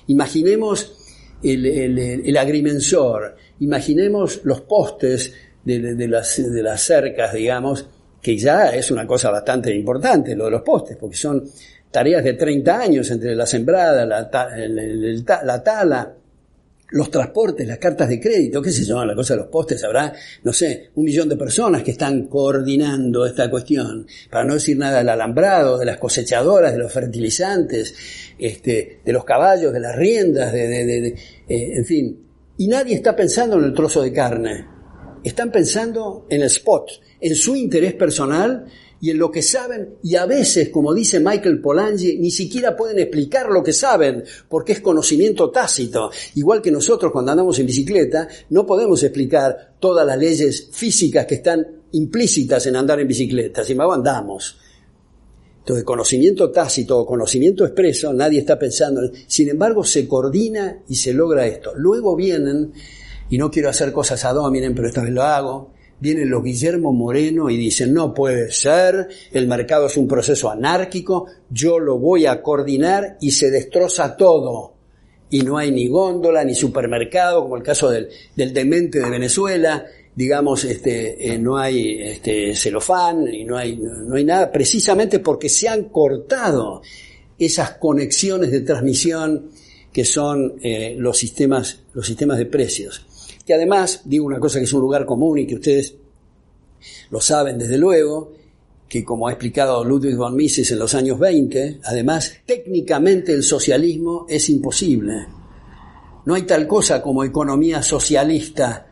Imaginemos 0.08 0.94
el, 1.42 1.66
el, 1.66 1.98
el 1.98 2.36
agrimensor, 2.36 3.34
imaginemos 3.58 4.40
los 4.44 4.60
postes 4.60 5.32
de, 5.64 6.08
las, 6.08 6.52
de 6.52 6.62
las 6.62 6.82
cercas, 6.82 7.32
digamos, 7.32 7.86
que 8.20 8.36
ya 8.36 8.70
es 8.70 8.90
una 8.90 9.06
cosa 9.06 9.30
bastante 9.30 9.74
importante, 9.74 10.36
lo 10.36 10.44
de 10.44 10.52
los 10.52 10.62
postes, 10.62 10.96
porque 10.96 11.16
son 11.16 11.44
tareas 11.90 12.24
de 12.24 12.34
30 12.34 12.80
años 12.80 13.10
entre 13.10 13.34
la 13.34 13.46
sembrada, 13.46 14.06
la, 14.06 14.30
la 15.44 15.62
tala, 15.62 16.14
los 16.92 17.10
transportes, 17.10 17.66
las 17.66 17.78
cartas 17.78 18.08
de 18.08 18.20
crédito, 18.20 18.60
qué 18.60 18.70
sé 18.70 18.84
yo, 18.84 19.04
la 19.04 19.14
cosa 19.14 19.34
de 19.34 19.40
los 19.40 19.48
postes, 19.48 19.82
habrá, 19.82 20.12
no 20.44 20.52
sé, 20.52 20.90
un 20.94 21.04
millón 21.04 21.28
de 21.28 21.36
personas 21.36 21.82
que 21.82 21.92
están 21.92 22.26
coordinando 22.26 23.26
esta 23.26 23.50
cuestión, 23.50 24.06
para 24.30 24.44
no 24.44 24.54
decir 24.54 24.76
nada 24.76 24.98
del 24.98 25.08
alambrado, 25.08 25.78
de 25.78 25.86
las 25.86 25.96
cosechadoras, 25.96 26.72
de 26.72 26.78
los 26.78 26.92
fertilizantes, 26.92 27.94
este, 28.38 29.00
de 29.04 29.12
los 29.12 29.24
caballos, 29.24 29.72
de 29.72 29.80
las 29.80 29.96
riendas, 29.96 30.52
de, 30.52 30.68
de, 30.68 31.08
eh, 31.48 31.72
en 31.76 31.84
fin. 31.84 32.26
Y 32.58 32.68
nadie 32.68 32.94
está 32.94 33.16
pensando 33.16 33.58
en 33.58 33.64
el 33.64 33.74
trozo 33.74 34.02
de 34.02 34.12
carne, 34.12 34.66
están 35.24 35.50
pensando 35.50 36.26
en 36.28 36.40
el 36.40 36.46
spot, 36.48 36.90
en 37.20 37.34
su 37.34 37.54
interés 37.56 37.94
personal 37.94 38.66
y 39.00 39.10
en 39.10 39.18
lo 39.18 39.30
que 39.30 39.42
saben 39.42 39.96
y 40.02 40.14
a 40.14 40.26
veces, 40.26 40.68
como 40.68 40.94
dice 40.94 41.18
Michael 41.18 41.60
Polanyi, 41.60 42.18
ni 42.18 42.30
siquiera 42.30 42.76
pueden 42.76 43.00
explicar 43.00 43.50
lo 43.50 43.62
que 43.62 43.72
saben 43.72 44.22
porque 44.48 44.72
es 44.72 44.80
conocimiento 44.80 45.50
tácito. 45.50 46.10
Igual 46.36 46.62
que 46.62 46.70
nosotros 46.70 47.10
cuando 47.10 47.32
andamos 47.32 47.58
en 47.58 47.66
bicicleta 47.66 48.28
no 48.50 48.64
podemos 48.64 49.02
explicar 49.02 49.74
todas 49.80 50.06
las 50.06 50.18
leyes 50.18 50.68
físicas 50.70 51.26
que 51.26 51.36
están 51.36 51.66
implícitas 51.92 52.66
en 52.66 52.76
andar 52.76 53.00
en 53.00 53.08
bicicleta, 53.08 53.64
sin 53.64 53.72
embargo 53.72 53.94
andamos. 53.94 54.56
Entonces, 55.62 55.84
conocimiento 55.84 56.50
tácito 56.50 56.98
o 56.98 57.06
conocimiento 57.06 57.64
expreso, 57.64 58.12
nadie 58.12 58.40
está 58.40 58.58
pensando. 58.58 59.00
Sin 59.28 59.48
embargo, 59.48 59.84
se 59.84 60.08
coordina 60.08 60.82
y 60.88 60.96
se 60.96 61.12
logra 61.12 61.46
esto. 61.46 61.72
Luego 61.76 62.16
vienen 62.16 62.72
y 63.32 63.38
no 63.38 63.50
quiero 63.50 63.70
hacer 63.70 63.92
cosas 63.92 64.26
a 64.26 64.34
dominen, 64.34 64.74
pero 64.74 64.88
esta 64.88 65.00
vez 65.00 65.10
lo 65.10 65.22
hago. 65.22 65.70
Vienen 65.98 66.28
los 66.28 66.44
Guillermo 66.44 66.92
Moreno 66.92 67.48
y 67.48 67.56
dicen, 67.56 67.94
no 67.94 68.12
puede 68.12 68.52
ser, 68.52 69.08
el 69.32 69.46
mercado 69.46 69.86
es 69.86 69.96
un 69.96 70.06
proceso 70.06 70.50
anárquico, 70.50 71.28
yo 71.48 71.78
lo 71.78 71.98
voy 71.98 72.26
a 72.26 72.42
coordinar 72.42 73.16
y 73.22 73.30
se 73.30 73.50
destroza 73.50 74.18
todo. 74.18 74.74
Y 75.30 75.40
no 75.40 75.56
hay 75.56 75.70
ni 75.72 75.88
góndola, 75.88 76.44
ni 76.44 76.54
supermercado, 76.54 77.44
como 77.44 77.56
el 77.56 77.62
caso 77.62 77.88
del, 77.88 78.10
del 78.36 78.52
demente 78.52 79.00
de 79.00 79.08
Venezuela, 79.08 79.86
digamos, 80.14 80.64
este, 80.64 81.32
eh, 81.32 81.38
no 81.38 81.56
hay 81.56 82.02
este, 82.02 82.54
celofán 82.54 83.32
y 83.32 83.46
no 83.46 83.56
hay, 83.56 83.76
no 83.78 84.14
hay 84.14 84.24
nada, 84.24 84.52
precisamente 84.52 85.20
porque 85.20 85.48
se 85.48 85.70
han 85.70 85.84
cortado 85.84 86.82
esas 87.38 87.78
conexiones 87.78 88.50
de 88.50 88.60
transmisión 88.60 89.48
que 89.90 90.04
son 90.04 90.56
eh, 90.62 90.96
los 90.98 91.16
sistemas, 91.16 91.80
los 91.94 92.06
sistemas 92.06 92.36
de 92.36 92.44
precios 92.44 93.06
que 93.44 93.54
además, 93.54 94.02
digo 94.04 94.26
una 94.26 94.38
cosa 94.38 94.58
que 94.58 94.64
es 94.64 94.72
un 94.72 94.80
lugar 94.80 95.04
común 95.06 95.38
y 95.38 95.46
que 95.46 95.56
ustedes 95.56 95.94
lo 97.10 97.20
saben 97.20 97.58
desde 97.58 97.78
luego, 97.78 98.32
que 98.88 99.04
como 99.04 99.26
ha 99.26 99.32
explicado 99.32 99.84
Ludwig 99.84 100.16
von 100.16 100.36
Mises 100.36 100.70
en 100.70 100.78
los 100.78 100.94
años 100.94 101.18
20, 101.18 101.80
además 101.84 102.34
técnicamente 102.44 103.32
el 103.32 103.42
socialismo 103.42 104.26
es 104.28 104.50
imposible. 104.50 105.26
No 106.24 106.34
hay 106.34 106.42
tal 106.42 106.66
cosa 106.66 107.02
como 107.02 107.24
economía 107.24 107.82
socialista 107.82 108.86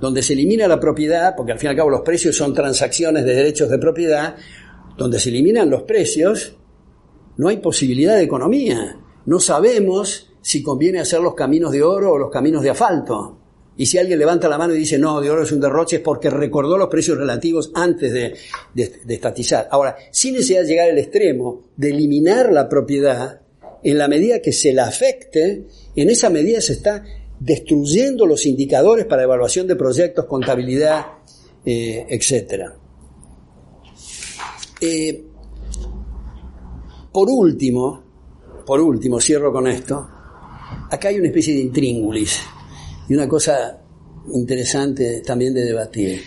donde 0.00 0.22
se 0.22 0.32
elimina 0.32 0.66
la 0.66 0.80
propiedad, 0.80 1.34
porque 1.36 1.52
al 1.52 1.58
fin 1.58 1.68
y 1.68 1.70
al 1.70 1.76
cabo 1.76 1.90
los 1.90 2.00
precios 2.00 2.36
son 2.36 2.54
transacciones 2.54 3.24
de 3.24 3.34
derechos 3.34 3.68
de 3.68 3.78
propiedad, 3.78 4.36
donde 4.96 5.18
se 5.18 5.28
eliminan 5.28 5.68
los 5.68 5.82
precios, 5.82 6.56
no 7.36 7.48
hay 7.48 7.58
posibilidad 7.58 8.16
de 8.16 8.24
economía. 8.24 8.98
No 9.26 9.40
sabemos 9.40 10.32
si 10.40 10.62
conviene 10.62 11.00
hacer 11.00 11.20
los 11.20 11.34
caminos 11.34 11.72
de 11.72 11.82
oro 11.82 12.12
o 12.12 12.18
los 12.18 12.30
caminos 12.30 12.62
de 12.62 12.70
asfalto. 12.70 13.39
Y 13.80 13.86
si 13.86 13.96
alguien 13.96 14.18
levanta 14.18 14.46
la 14.46 14.58
mano 14.58 14.74
y 14.74 14.78
dice, 14.78 14.98
no, 14.98 15.22
de 15.22 15.30
oro 15.30 15.42
es 15.42 15.52
un 15.52 15.60
derroche, 15.60 15.96
es 15.96 16.02
porque 16.02 16.28
recordó 16.28 16.76
los 16.76 16.90
precios 16.90 17.16
relativos 17.16 17.72
antes 17.74 18.12
de, 18.12 18.34
estatizar. 19.08 19.68
Ahora, 19.70 19.96
sin 20.10 20.34
necesidad 20.34 20.60
de 20.60 20.66
llegar 20.66 20.90
al 20.90 20.98
extremo 20.98 21.62
de 21.78 21.88
eliminar 21.88 22.52
la 22.52 22.68
propiedad, 22.68 23.40
en 23.82 23.96
la 23.96 24.06
medida 24.06 24.42
que 24.42 24.52
se 24.52 24.74
la 24.74 24.86
afecte, 24.86 25.64
en 25.96 26.10
esa 26.10 26.28
medida 26.28 26.60
se 26.60 26.74
está 26.74 27.02
destruyendo 27.38 28.26
los 28.26 28.44
indicadores 28.44 29.06
para 29.06 29.22
evaluación 29.22 29.66
de 29.66 29.76
proyectos, 29.76 30.26
contabilidad, 30.26 31.06
eh, 31.64 32.04
etc. 32.06 32.64
Eh, 34.78 35.24
por 37.10 37.30
último, 37.30 38.04
por 38.66 38.78
último, 38.78 39.18
cierro 39.22 39.50
con 39.50 39.66
esto, 39.68 40.06
acá 40.90 41.08
hay 41.08 41.18
una 41.18 41.28
especie 41.28 41.54
de 41.54 41.60
intríngulis 41.60 42.42
y 43.10 43.14
una 43.14 43.28
cosa 43.28 43.76
interesante 44.32 45.20
también 45.26 45.52
de 45.52 45.64
debatir. 45.64 46.20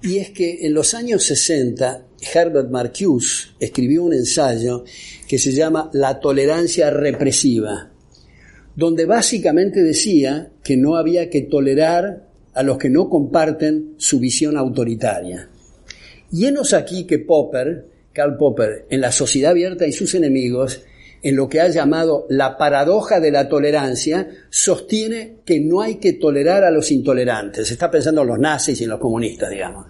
Y 0.00 0.18
es 0.18 0.30
que 0.30 0.64
en 0.64 0.72
los 0.72 0.94
años 0.94 1.24
60 1.24 2.06
Herbert 2.32 2.70
Marcuse 2.70 3.48
escribió 3.58 4.04
un 4.04 4.14
ensayo 4.14 4.84
que 5.26 5.38
se 5.38 5.50
llama 5.52 5.90
La 5.92 6.20
tolerancia 6.20 6.90
represiva, 6.90 7.90
donde 8.76 9.06
básicamente 9.06 9.82
decía 9.82 10.52
que 10.62 10.76
no 10.76 10.94
había 10.94 11.28
que 11.28 11.42
tolerar 11.42 12.28
a 12.54 12.62
los 12.62 12.78
que 12.78 12.88
no 12.88 13.08
comparten 13.10 13.94
su 13.96 14.20
visión 14.20 14.56
autoritaria. 14.56 15.50
Y 16.30 16.46
enos 16.46 16.72
aquí 16.72 17.08
que 17.08 17.18
Popper, 17.18 17.88
Karl 18.12 18.36
Popper, 18.36 18.86
en 18.88 19.00
La 19.00 19.10
sociedad 19.10 19.50
abierta 19.50 19.84
y 19.84 19.92
sus 19.92 20.14
enemigos, 20.14 20.84
en 21.22 21.36
lo 21.36 21.48
que 21.48 21.60
ha 21.60 21.68
llamado 21.68 22.26
la 22.28 22.56
paradoja 22.56 23.20
de 23.20 23.30
la 23.30 23.48
tolerancia, 23.48 24.28
sostiene 24.48 25.38
que 25.44 25.60
no 25.60 25.80
hay 25.80 25.96
que 25.96 26.14
tolerar 26.14 26.64
a 26.64 26.70
los 26.70 26.90
intolerantes. 26.90 27.70
Está 27.70 27.90
pensando 27.90 28.22
en 28.22 28.28
los 28.28 28.38
nazis 28.38 28.80
y 28.80 28.84
en 28.84 28.90
los 28.90 29.00
comunistas, 29.00 29.50
digamos. 29.50 29.86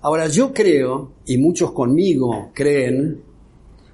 Ahora, 0.00 0.26
yo 0.26 0.52
creo, 0.52 1.12
y 1.26 1.38
muchos 1.38 1.72
conmigo 1.72 2.50
creen, 2.54 3.22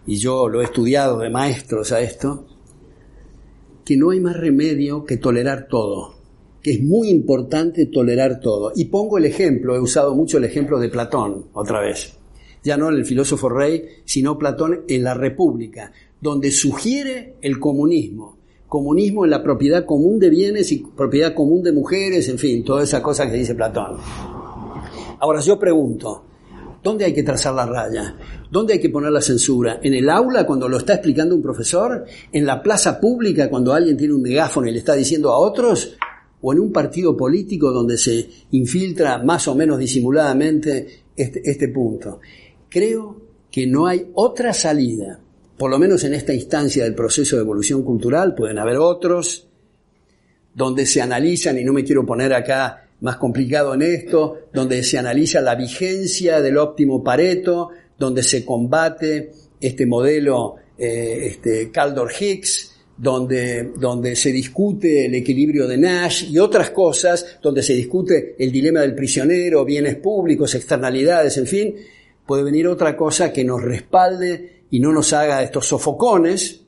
y 0.06 0.16
yo 0.16 0.48
lo 0.48 0.62
he 0.62 0.64
estudiado 0.64 1.18
de 1.18 1.28
maestros 1.28 1.92
a 1.92 2.00
esto, 2.00 2.46
que 3.84 3.96
no 3.96 4.10
hay 4.10 4.20
más 4.20 4.36
remedio 4.36 5.04
que 5.04 5.18
tolerar 5.18 5.68
todo, 5.68 6.14
que 6.62 6.72
es 6.72 6.82
muy 6.82 7.10
importante 7.10 7.86
tolerar 7.86 8.40
todo. 8.40 8.72
Y 8.74 8.86
pongo 8.86 9.18
el 9.18 9.26
ejemplo, 9.26 9.76
he 9.76 9.80
usado 9.80 10.14
mucho 10.14 10.38
el 10.38 10.44
ejemplo 10.44 10.78
de 10.78 10.88
Platón 10.88 11.48
otra 11.52 11.80
vez. 11.80 12.17
Ya 12.68 12.76
no 12.76 12.88
en 12.90 12.96
el 12.96 13.06
filósofo 13.06 13.48
rey, 13.48 13.84
sino 14.04 14.38
Platón 14.38 14.82
en 14.86 15.02
la 15.02 15.14
República, 15.14 15.90
donde 16.20 16.50
sugiere 16.50 17.34
el 17.40 17.58
comunismo. 17.58 18.36
Comunismo 18.68 19.24
en 19.24 19.30
la 19.30 19.42
propiedad 19.42 19.86
común 19.86 20.18
de 20.18 20.28
bienes 20.28 20.70
y 20.72 20.78
propiedad 20.78 21.34
común 21.34 21.62
de 21.62 21.72
mujeres, 21.72 22.28
en 22.28 22.38
fin, 22.38 22.62
toda 22.62 22.84
esa 22.84 23.02
cosa 23.02 23.28
que 23.28 23.36
dice 23.36 23.54
Platón. 23.54 23.96
Ahora 25.20 25.40
yo 25.40 25.58
pregunto, 25.58 26.22
¿dónde 26.82 27.06
hay 27.06 27.14
que 27.14 27.22
trazar 27.22 27.54
la 27.54 27.64
raya? 27.64 28.14
¿Dónde 28.50 28.74
hay 28.74 28.80
que 28.80 28.90
poner 28.90 29.10
la 29.10 29.20
censura? 29.20 29.80
¿En 29.82 29.94
el 29.94 30.08
aula 30.10 30.46
cuando 30.46 30.68
lo 30.68 30.76
está 30.78 30.94
explicando 30.94 31.34
un 31.34 31.42
profesor? 31.42 32.04
¿En 32.32 32.46
la 32.46 32.62
plaza 32.62 33.00
pública 33.00 33.48
cuando 33.48 33.72
alguien 33.72 33.96
tiene 33.96 34.14
un 34.14 34.22
megáfono 34.22 34.68
y 34.68 34.72
le 34.72 34.78
está 34.78 34.94
diciendo 34.94 35.30
a 35.30 35.38
otros? 35.38 35.96
¿O 36.40 36.52
en 36.52 36.60
un 36.60 36.72
partido 36.72 37.16
político 37.16 37.72
donde 37.72 37.96
se 37.96 38.28
infiltra 38.52 39.18
más 39.18 39.48
o 39.48 39.54
menos 39.54 39.78
disimuladamente 39.78 41.04
este, 41.16 41.42
este 41.50 41.68
punto? 41.68 42.20
Creo 42.68 43.22
que 43.50 43.66
no 43.66 43.86
hay 43.86 44.10
otra 44.14 44.52
salida 44.52 45.20
por 45.58 45.70
lo 45.72 45.78
menos 45.78 46.04
en 46.04 46.14
esta 46.14 46.32
instancia 46.32 46.84
del 46.84 46.94
proceso 46.94 47.36
de 47.36 47.42
evolución 47.42 47.82
cultural, 47.82 48.34
pueden 48.34 48.58
haber 48.58 48.76
otros, 48.76 49.48
donde 50.54 50.86
se 50.86 51.02
analizan, 51.02 51.58
y 51.58 51.64
no 51.64 51.72
me 51.72 51.84
quiero 51.84 52.06
poner 52.06 52.32
acá 52.32 52.88
más 53.00 53.16
complicado 53.16 53.74
en 53.74 53.82
esto, 53.82 54.38
donde 54.52 54.84
se 54.84 54.98
analiza 54.98 55.40
la 55.40 55.56
vigencia 55.56 56.40
del 56.40 56.58
óptimo 56.58 57.02
Pareto, 57.02 57.70
donde 57.98 58.22
se 58.22 58.44
combate 58.44 59.32
este 59.60 59.84
modelo 59.84 60.54
eh, 60.78 61.26
este, 61.26 61.72
Caldor-Higgs, 61.72 62.74
donde, 62.96 63.72
donde 63.78 64.14
se 64.14 64.30
discute 64.30 65.06
el 65.06 65.14
equilibrio 65.16 65.66
de 65.66 65.76
Nash 65.76 66.30
y 66.30 66.38
otras 66.38 66.70
cosas, 66.70 67.38
donde 67.42 67.64
se 67.64 67.72
discute 67.74 68.36
el 68.38 68.52
dilema 68.52 68.80
del 68.80 68.94
prisionero, 68.94 69.64
bienes 69.64 69.96
públicos, 69.96 70.54
externalidades, 70.54 71.36
en 71.36 71.46
fin, 71.46 71.74
puede 72.28 72.42
venir 72.42 72.68
otra 72.68 72.94
cosa 72.94 73.32
que 73.32 73.42
nos 73.42 73.62
respalde 73.62 74.64
y 74.70 74.80
no 74.80 74.92
nos 74.92 75.14
haga 75.14 75.42
estos 75.42 75.66
sofocones 75.66 76.60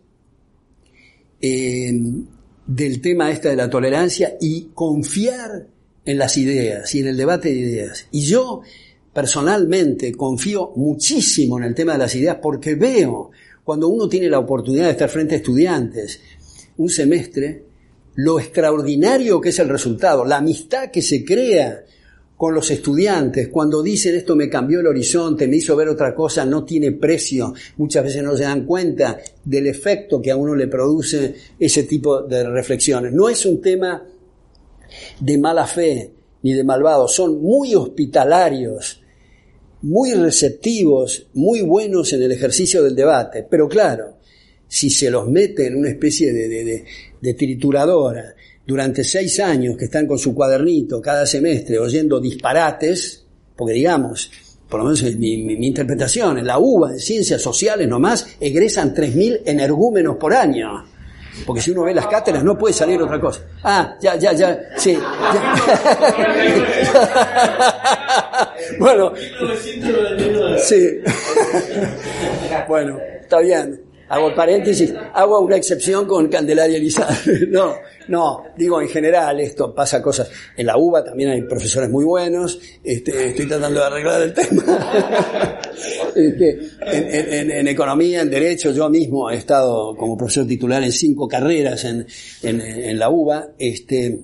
eh, 1.39 1.93
del 2.67 3.01
tema 3.03 3.31
este 3.31 3.51
de 3.51 3.57
la 3.57 3.69
tolerancia 3.69 4.39
y 4.41 4.71
confiar 4.73 5.67
en 6.03 6.17
las 6.17 6.39
ideas 6.39 6.95
y 6.95 7.01
en 7.01 7.09
el 7.09 7.17
debate 7.19 7.51
de 7.51 7.57
ideas. 7.57 8.07
Y 8.11 8.23
yo 8.23 8.63
personalmente 9.13 10.13
confío 10.13 10.73
muchísimo 10.77 11.59
en 11.59 11.65
el 11.65 11.75
tema 11.75 11.93
de 11.93 11.99
las 11.99 12.15
ideas 12.15 12.39
porque 12.41 12.75
veo 12.75 13.31
cuando 13.63 13.89
uno 13.89 14.09
tiene 14.09 14.31
la 14.31 14.39
oportunidad 14.39 14.87
de 14.87 14.93
estar 14.93 15.11
frente 15.11 15.35
a 15.35 15.39
estudiantes 15.39 16.21
un 16.79 16.89
semestre, 16.89 17.65
lo 18.15 18.41
extraordinario 18.41 19.43
que 19.43 19.51
es 19.51 19.59
el 19.59 19.69
resultado, 19.69 20.25
la 20.25 20.39
amistad 20.39 20.91
que 20.91 21.03
se 21.03 21.23
crea 21.23 21.85
con 22.41 22.55
los 22.55 22.71
estudiantes, 22.71 23.49
cuando 23.49 23.83
dicen 23.83 24.17
esto 24.17 24.35
me 24.35 24.49
cambió 24.49 24.81
el 24.81 24.87
horizonte, 24.87 25.47
me 25.47 25.59
hizo 25.59 25.77
ver 25.77 25.91
otra 25.91 26.15
cosa, 26.15 26.47
no 26.47 26.65
tiene 26.65 26.91
precio, 26.93 27.53
muchas 27.77 28.03
veces 28.03 28.23
no 28.23 28.35
se 28.35 28.45
dan 28.45 28.65
cuenta 28.65 29.21
del 29.45 29.67
efecto 29.67 30.23
que 30.23 30.31
a 30.31 30.37
uno 30.37 30.55
le 30.55 30.67
produce 30.67 31.35
ese 31.59 31.83
tipo 31.83 32.23
de 32.23 32.49
reflexiones. 32.49 33.13
No 33.13 33.29
es 33.29 33.45
un 33.45 33.61
tema 33.61 34.07
de 35.21 35.37
mala 35.37 35.67
fe 35.67 36.15
ni 36.41 36.55
de 36.55 36.65
malvado, 36.65 37.09
son 37.09 37.43
muy 37.43 37.75
hospitalarios, 37.75 39.03
muy 39.83 40.15
receptivos, 40.15 41.27
muy 41.35 41.61
buenos 41.61 42.11
en 42.15 42.23
el 42.23 42.33
ejercicio 42.33 42.83
del 42.83 42.97
debate, 42.97 43.47
pero 43.51 43.69
claro, 43.69 44.17
si 44.67 44.89
se 44.89 45.11
los 45.11 45.29
mete 45.29 45.67
en 45.67 45.77
una 45.77 45.91
especie 45.91 46.33
de, 46.33 46.49
de, 46.49 46.85
de 47.21 47.35
trituradora, 47.35 48.35
durante 48.71 49.03
seis 49.03 49.41
años 49.41 49.77
que 49.77 49.87
están 49.87 50.07
con 50.07 50.17
su 50.17 50.33
cuadernito 50.33 51.03
cada 51.03 51.27
semestre 51.27 51.77
oyendo 51.77 52.21
disparates, 52.21 53.27
porque 53.57 53.75
digamos, 53.75 54.31
por 54.69 54.79
lo 54.79 54.85
menos 54.85 55.03
mi, 55.17 55.39
mi, 55.39 55.67
interpretación, 55.67 56.39
en 56.39 56.47
la 56.47 56.61
UBA 56.61 56.93
de 56.93 57.01
Ciencias 57.01 57.43
Sociales 57.43 57.89
nomás 57.89 58.25
egresan 58.39 58.95
3.000 58.95 59.41
energúmenos 59.45 60.19
por 60.19 60.33
año. 60.33 60.85
Porque 61.45 61.61
si 61.61 61.73
uno 61.73 61.83
ve 61.83 61.95
las 61.95 62.07
cátedras 62.07 62.45
no 62.45 62.57
puede 62.57 62.73
salir 62.73 63.03
otra 63.03 63.21
cosa. 63.21 63.41
Ah, 63.65 63.97
ya, 64.01 64.15
ya, 64.15 64.33
ya, 64.35 64.61
sí. 64.77 64.97
bueno. 68.79 69.13
Sí. 70.59 71.01
bueno, 72.69 73.01
está 73.21 73.41
bien. 73.41 73.90
Hago 74.11 74.35
paréntesis, 74.35 74.93
hago 75.15 75.39
una 75.39 75.57
excepción 75.57 76.05
con 76.05 76.27
Candelaria 76.27 76.79
Elizalde. 76.79 77.47
No, 77.49 77.77
no, 78.09 78.43
digo 78.57 78.83
en 78.83 78.89
general 78.89 79.39
esto 79.39 79.73
pasa 79.73 80.03
cosas. 80.03 80.29
En 80.57 80.67
la 80.67 80.77
UBA 80.77 81.05
también 81.05 81.31
hay 81.31 81.43
profesores 81.43 81.89
muy 81.89 82.05
buenos. 82.05 82.59
Este, 82.83 83.29
estoy 83.29 83.47
tratando 83.47 83.79
de 83.79 83.87
arreglar 83.87 84.23
el 84.23 84.35
tema. 84.35 84.65
Este, 86.15 86.59
en, 86.83 87.69
economía, 87.69 88.21
en 88.23 88.31
derecho, 88.31 88.73
yo 88.73 88.91
mismo 88.91 89.31
he 89.31 89.37
estado 89.37 89.97
como 89.97 90.17
profesor 90.19 90.45
titular 90.47 90.83
en 90.83 90.91
cinco 90.91 91.29
carreras 91.29 91.85
en, 91.85 92.05
en, 92.43 92.99
la 92.99 93.09
UBA. 93.09 93.51
Este, 93.57 94.21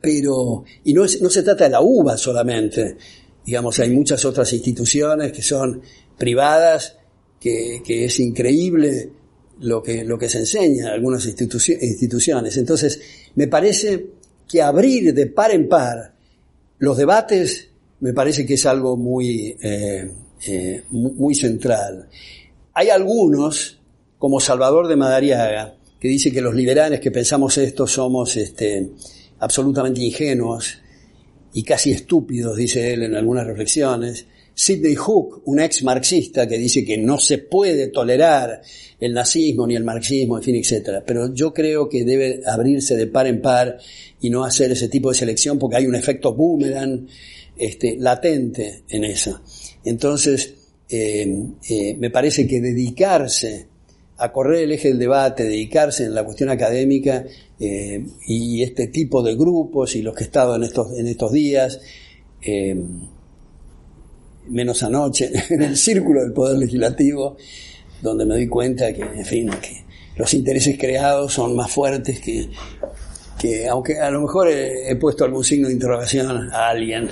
pero, 0.00 0.64
y 0.84 0.92
no, 0.92 1.02
no 1.02 1.30
se 1.30 1.42
trata 1.44 1.64
de 1.64 1.70
la 1.70 1.80
UBA 1.80 2.16
solamente. 2.16 2.96
Digamos, 3.46 3.78
hay 3.78 3.90
muchas 3.90 4.24
otras 4.24 4.52
instituciones 4.52 5.32
que 5.32 5.40
son 5.40 5.80
privadas 6.18 6.97
que, 7.40 7.82
es 7.86 8.20
increíble 8.20 9.10
lo 9.60 9.82
que, 9.82 10.04
lo 10.04 10.18
que 10.18 10.28
se 10.28 10.38
enseña 10.38 10.86
en 10.86 10.92
algunas 10.92 11.26
instituciones. 11.26 12.56
Entonces, 12.56 13.00
me 13.34 13.48
parece 13.48 14.06
que 14.48 14.62
abrir 14.62 15.12
de 15.14 15.26
par 15.26 15.50
en 15.50 15.68
par 15.68 16.14
los 16.78 16.96
debates 16.96 17.68
me 18.00 18.12
parece 18.12 18.46
que 18.46 18.54
es 18.54 18.66
algo 18.66 18.96
muy, 18.96 19.56
eh, 19.60 20.10
eh, 20.46 20.82
muy 20.90 21.34
central. 21.34 22.08
Hay 22.74 22.90
algunos, 22.90 23.80
como 24.18 24.38
Salvador 24.38 24.86
de 24.86 24.96
Madariaga, 24.96 25.74
que 25.98 26.08
dice 26.08 26.30
que 26.30 26.40
los 26.40 26.54
liberales 26.54 27.00
que 27.00 27.10
pensamos 27.10 27.58
esto 27.58 27.86
somos 27.86 28.36
este, 28.36 28.90
absolutamente 29.40 30.00
ingenuos 30.00 30.78
y 31.52 31.64
casi 31.64 31.90
estúpidos, 31.90 32.56
dice 32.56 32.92
él 32.92 33.02
en 33.02 33.16
algunas 33.16 33.46
reflexiones. 33.46 34.26
Sidney 34.58 34.96
Hook, 34.96 35.42
un 35.44 35.60
ex 35.60 35.84
marxista 35.84 36.48
que 36.48 36.58
dice 36.58 36.84
que 36.84 36.98
no 36.98 37.20
se 37.20 37.38
puede 37.38 37.86
tolerar 37.86 38.60
el 38.98 39.12
nazismo 39.14 39.68
ni 39.68 39.76
el 39.76 39.84
marxismo, 39.84 40.36
en 40.36 40.42
fin, 40.42 40.56
etcétera. 40.56 41.04
Pero 41.06 41.32
yo 41.32 41.54
creo 41.54 41.88
que 41.88 42.04
debe 42.04 42.40
abrirse 42.44 42.96
de 42.96 43.06
par 43.06 43.28
en 43.28 43.40
par 43.40 43.78
y 44.20 44.30
no 44.30 44.42
hacer 44.42 44.72
ese 44.72 44.88
tipo 44.88 45.10
de 45.10 45.14
selección 45.14 45.60
porque 45.60 45.76
hay 45.76 45.86
un 45.86 45.94
efecto 45.94 46.34
boomerang 46.34 47.06
este, 47.56 47.98
latente 47.98 48.82
en 48.88 49.04
eso. 49.04 49.40
Entonces, 49.84 50.54
eh, 50.90 51.44
eh, 51.70 51.94
me 51.96 52.10
parece 52.10 52.48
que 52.48 52.60
dedicarse 52.60 53.68
a 54.16 54.32
correr 54.32 54.64
el 54.64 54.72
eje 54.72 54.88
del 54.88 54.98
debate, 54.98 55.44
dedicarse 55.44 56.06
en 56.06 56.16
la 56.16 56.24
cuestión 56.24 56.50
académica 56.50 57.24
eh, 57.60 58.04
y 58.26 58.64
este 58.64 58.88
tipo 58.88 59.22
de 59.22 59.36
grupos 59.36 59.94
y 59.94 60.02
los 60.02 60.16
que 60.16 60.24
he 60.24 60.26
estado 60.26 60.56
en 60.56 60.64
estos, 60.64 60.98
en 60.98 61.06
estos 61.06 61.30
días, 61.30 61.80
menos 64.50 64.82
anoche, 64.82 65.30
en 65.50 65.62
el 65.62 65.76
círculo 65.76 66.22
del 66.22 66.32
Poder 66.32 66.58
Legislativo, 66.58 67.36
donde 68.02 68.24
me 68.24 68.34
doy 68.34 68.48
cuenta 68.48 68.92
que, 68.92 69.02
en 69.02 69.24
fin, 69.24 69.50
que 69.60 69.84
los 70.16 70.32
intereses 70.34 70.76
creados 70.78 71.32
son 71.32 71.54
más 71.54 71.70
fuertes 71.70 72.20
que, 72.20 72.50
que 73.38 73.68
aunque 73.68 73.98
a 73.98 74.10
lo 74.10 74.20
mejor 74.20 74.48
he, 74.48 74.94
puesto 74.96 75.24
algún 75.24 75.44
signo 75.44 75.68
de 75.68 75.74
interrogación 75.74 76.52
a 76.52 76.68
alguien, 76.68 77.08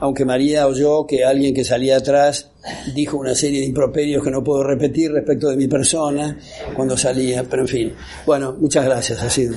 aunque 0.00 0.24
María 0.24 0.66
oyó 0.66 1.06
que 1.06 1.24
alguien 1.24 1.54
que 1.54 1.64
salía 1.64 1.96
atrás 1.96 2.50
dijo 2.94 3.16
una 3.16 3.34
serie 3.34 3.60
de 3.60 3.66
improperios 3.66 4.22
que 4.22 4.30
no 4.30 4.42
puedo 4.42 4.62
repetir 4.62 5.12
respecto 5.12 5.48
de 5.48 5.56
mi 5.56 5.68
persona 5.68 6.36
cuando 6.74 6.96
salía, 6.96 7.44
pero 7.44 7.62
en 7.62 7.68
fin. 7.68 7.92
Bueno, 8.26 8.56
muchas 8.58 8.84
gracias, 8.84 9.22
ha 9.22 9.30
sido. 9.30 9.54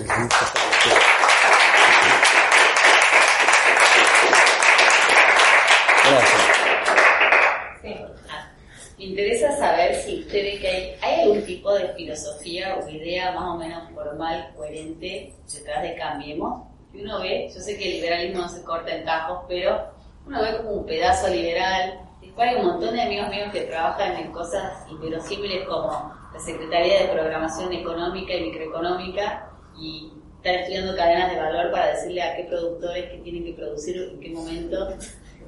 De 11.25 11.93
filosofía 11.95 12.77
o 12.77 12.89
idea 12.89 13.31
más 13.31 13.55
o 13.55 13.57
menos 13.57 13.89
formal, 13.93 14.51
coherente, 14.55 15.33
detrás 15.51 15.83
de 15.83 15.95
Cambiemos, 15.95 16.67
que 16.91 17.01
uno 17.01 17.19
ve, 17.19 17.49
yo 17.53 17.59
sé 17.59 17.77
que 17.77 17.85
el 17.85 17.95
liberalismo 17.95 18.41
no 18.41 18.49
se 18.49 18.63
corta 18.63 18.95
en 18.95 19.05
tajos, 19.05 19.45
pero 19.47 19.87
uno 20.25 20.41
ve 20.41 20.57
como 20.57 20.71
un 20.71 20.85
pedazo 20.85 21.29
liberal. 21.29 21.99
Después 22.21 22.49
hay 22.49 22.55
un 22.55 22.67
montón 22.67 22.95
de 22.95 23.01
amigos 23.01 23.29
míos 23.29 23.49
que 23.51 23.61
trabajan 23.61 24.15
en 24.17 24.31
cosas 24.31 24.89
inverosímiles 24.89 25.67
como 25.67 26.13
la 26.33 26.39
Secretaría 26.39 27.03
de 27.03 27.09
Programación 27.09 27.73
Económica 27.73 28.33
y 28.33 28.41
Microeconómica 28.41 29.49
y 29.79 30.11
están 30.37 30.55
estudiando 30.55 30.95
cadenas 30.95 31.31
de 31.31 31.39
valor 31.39 31.71
para 31.71 31.89
decirle 31.89 32.21
a 32.21 32.35
qué 32.35 32.43
productores 32.43 33.09
que 33.11 33.17
tienen 33.17 33.43
que 33.43 33.53
producir 33.53 33.97
en 33.97 34.19
qué 34.19 34.29
momento. 34.29 34.89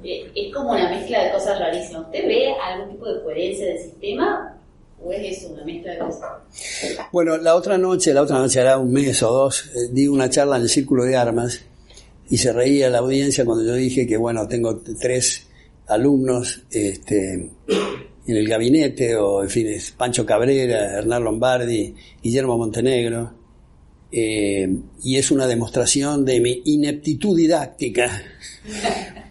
Eh, 0.02 0.32
es 0.34 0.54
como 0.54 0.70
una 0.70 0.88
mezcla 0.88 1.24
de 1.24 1.32
cosas 1.32 1.58
rarísimas. 1.58 2.06
¿Usted 2.06 2.26
ve 2.26 2.54
algún 2.54 2.92
tipo 2.92 3.06
de 3.06 3.22
coherencia 3.22 3.66
del 3.66 3.78
sistema 3.78 4.59
¿O 5.02 5.12
es 5.12 5.44
una 5.44 5.64
mezcla 5.64 5.92
de? 5.92 6.00
Bueno, 7.12 7.36
la 7.38 7.54
otra 7.54 7.78
noche, 7.78 8.12
la 8.12 8.22
otra 8.22 8.38
noche 8.38 8.60
hará 8.60 8.78
un 8.78 8.92
mes 8.92 9.22
o 9.22 9.32
dos, 9.32 9.66
eh, 9.74 9.88
di 9.92 10.06
una 10.06 10.28
charla 10.28 10.56
en 10.56 10.62
el 10.62 10.68
Círculo 10.68 11.04
de 11.04 11.16
Armas 11.16 11.62
y 12.28 12.36
se 12.36 12.52
reía 12.52 12.90
la 12.90 12.98
audiencia 12.98 13.44
cuando 13.44 13.64
yo 13.64 13.74
dije 13.74 14.06
que, 14.06 14.16
bueno, 14.16 14.46
tengo 14.46 14.80
tres 15.00 15.46
alumnos 15.88 16.62
este, 16.70 17.50
en 18.26 18.36
el 18.36 18.48
gabinete, 18.48 19.16
o 19.16 19.42
en 19.42 19.50
fin, 19.50 19.66
es 19.66 19.90
Pancho 19.90 20.24
Cabrera, 20.24 20.98
Hernán 20.98 21.24
Lombardi, 21.24 21.94
Guillermo 22.22 22.56
Montenegro, 22.56 23.34
eh, 24.12 24.68
y 25.02 25.16
es 25.16 25.30
una 25.32 25.46
demostración 25.46 26.24
de 26.24 26.40
mi 26.40 26.62
ineptitud 26.64 27.36
didáctica, 27.36 28.22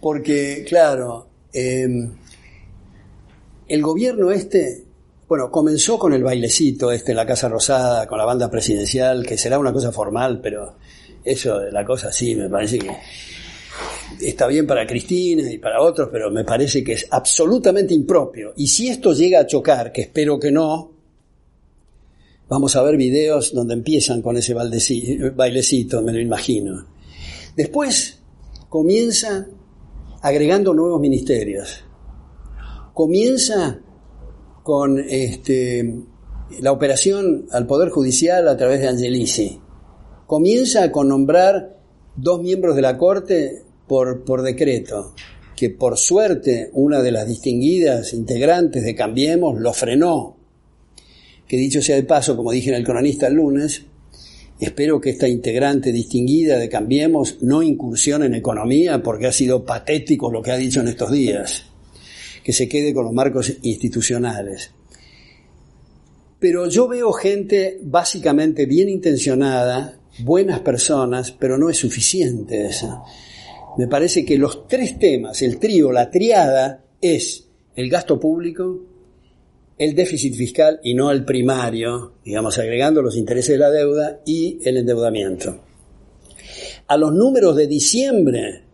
porque, 0.02 0.64
claro, 0.68 1.28
em, 1.52 2.12
el 3.68 3.82
gobierno 3.82 4.30
este, 4.30 4.84
bueno, 5.30 5.48
comenzó 5.48 5.96
con 5.96 6.12
el 6.12 6.24
bailecito 6.24 6.90
este 6.90 7.12
en 7.12 7.16
la 7.16 7.24
Casa 7.24 7.48
Rosada, 7.48 8.04
con 8.08 8.18
la 8.18 8.24
banda 8.24 8.50
presidencial, 8.50 9.24
que 9.24 9.38
será 9.38 9.60
una 9.60 9.72
cosa 9.72 9.92
formal, 9.92 10.40
pero 10.42 10.74
eso, 11.24 11.60
la 11.70 11.84
cosa 11.84 12.10
sí, 12.10 12.34
me 12.34 12.48
parece 12.48 12.80
que 12.80 12.90
está 14.22 14.48
bien 14.48 14.66
para 14.66 14.84
Cristina 14.84 15.48
y 15.48 15.58
para 15.58 15.82
otros, 15.82 16.08
pero 16.10 16.32
me 16.32 16.42
parece 16.42 16.82
que 16.82 16.94
es 16.94 17.06
absolutamente 17.12 17.94
impropio. 17.94 18.54
Y 18.56 18.66
si 18.66 18.88
esto 18.88 19.12
llega 19.12 19.38
a 19.38 19.46
chocar, 19.46 19.92
que 19.92 20.00
espero 20.00 20.36
que 20.40 20.50
no, 20.50 20.90
vamos 22.48 22.74
a 22.74 22.82
ver 22.82 22.96
videos 22.96 23.54
donde 23.54 23.74
empiezan 23.74 24.22
con 24.22 24.36
ese 24.36 24.52
bailecito, 24.52 26.02
me 26.02 26.12
lo 26.12 26.18
imagino. 26.18 26.88
Después 27.54 28.18
comienza 28.68 29.46
agregando 30.22 30.74
nuevos 30.74 31.00
ministerios. 31.00 31.84
Comienza 32.92 33.80
con 34.62 34.98
este, 35.08 35.94
la 36.60 36.72
operación 36.72 37.46
al 37.50 37.66
Poder 37.66 37.90
Judicial 37.90 38.48
a 38.48 38.56
través 38.56 38.80
de 38.80 38.88
Angelici. 38.88 39.60
Comienza 40.26 40.90
con 40.92 41.08
nombrar 41.08 41.78
dos 42.16 42.42
miembros 42.42 42.76
de 42.76 42.82
la 42.82 42.98
Corte 42.98 43.62
por, 43.86 44.24
por 44.24 44.42
decreto, 44.42 45.14
que 45.56 45.70
por 45.70 45.96
suerte 45.98 46.70
una 46.72 47.02
de 47.02 47.12
las 47.12 47.26
distinguidas 47.26 48.12
integrantes 48.12 48.84
de 48.84 48.94
Cambiemos 48.94 49.60
lo 49.60 49.72
frenó. 49.72 50.36
Que 51.46 51.56
dicho 51.56 51.82
sea 51.82 51.96
de 51.96 52.04
paso, 52.04 52.36
como 52.36 52.52
dije 52.52 52.70
en 52.70 52.76
el 52.76 52.84
cronista 52.84 53.26
el 53.26 53.34
lunes, 53.34 53.86
espero 54.60 55.00
que 55.00 55.10
esta 55.10 55.26
integrante 55.26 55.90
distinguida 55.90 56.58
de 56.58 56.68
Cambiemos 56.68 57.38
no 57.40 57.62
incursione 57.62 58.26
en 58.26 58.34
economía 58.34 59.02
porque 59.02 59.26
ha 59.26 59.32
sido 59.32 59.64
patético 59.64 60.30
lo 60.30 60.42
que 60.42 60.52
ha 60.52 60.56
dicho 60.56 60.80
en 60.80 60.88
estos 60.88 61.10
días, 61.10 61.69
que 62.42 62.52
se 62.52 62.68
quede 62.68 62.94
con 62.94 63.04
los 63.04 63.14
marcos 63.14 63.52
institucionales. 63.62 64.72
Pero 66.38 66.68
yo 66.68 66.88
veo 66.88 67.12
gente 67.12 67.78
básicamente 67.82 68.66
bien 68.66 68.88
intencionada, 68.88 69.98
buenas 70.20 70.60
personas, 70.60 71.32
pero 71.32 71.58
no 71.58 71.68
es 71.68 71.76
suficiente 71.76 72.66
esa 72.66 73.02
me 73.76 73.86
parece 73.86 74.24
que 74.24 74.36
los 74.36 74.66
tres 74.66 74.98
temas, 74.98 75.42
el 75.42 75.58
trío, 75.58 75.92
la 75.92 76.10
triada, 76.10 76.84
es 77.00 77.48
el 77.76 77.88
gasto 77.88 78.18
público, 78.18 78.80
el 79.78 79.94
déficit 79.94 80.34
fiscal 80.34 80.80
y 80.82 80.94
no 80.94 81.10
el 81.10 81.24
primario, 81.24 82.14
digamos, 82.24 82.58
agregando 82.58 83.00
los 83.00 83.16
intereses 83.16 83.52
de 83.52 83.58
la 83.58 83.70
deuda 83.70 84.20
y 84.26 84.58
el 84.64 84.76
endeudamiento. 84.76 85.62
A 86.88 86.96
los 86.96 87.12
números 87.12 87.56
de 87.56 87.66
diciembre, 87.66 88.64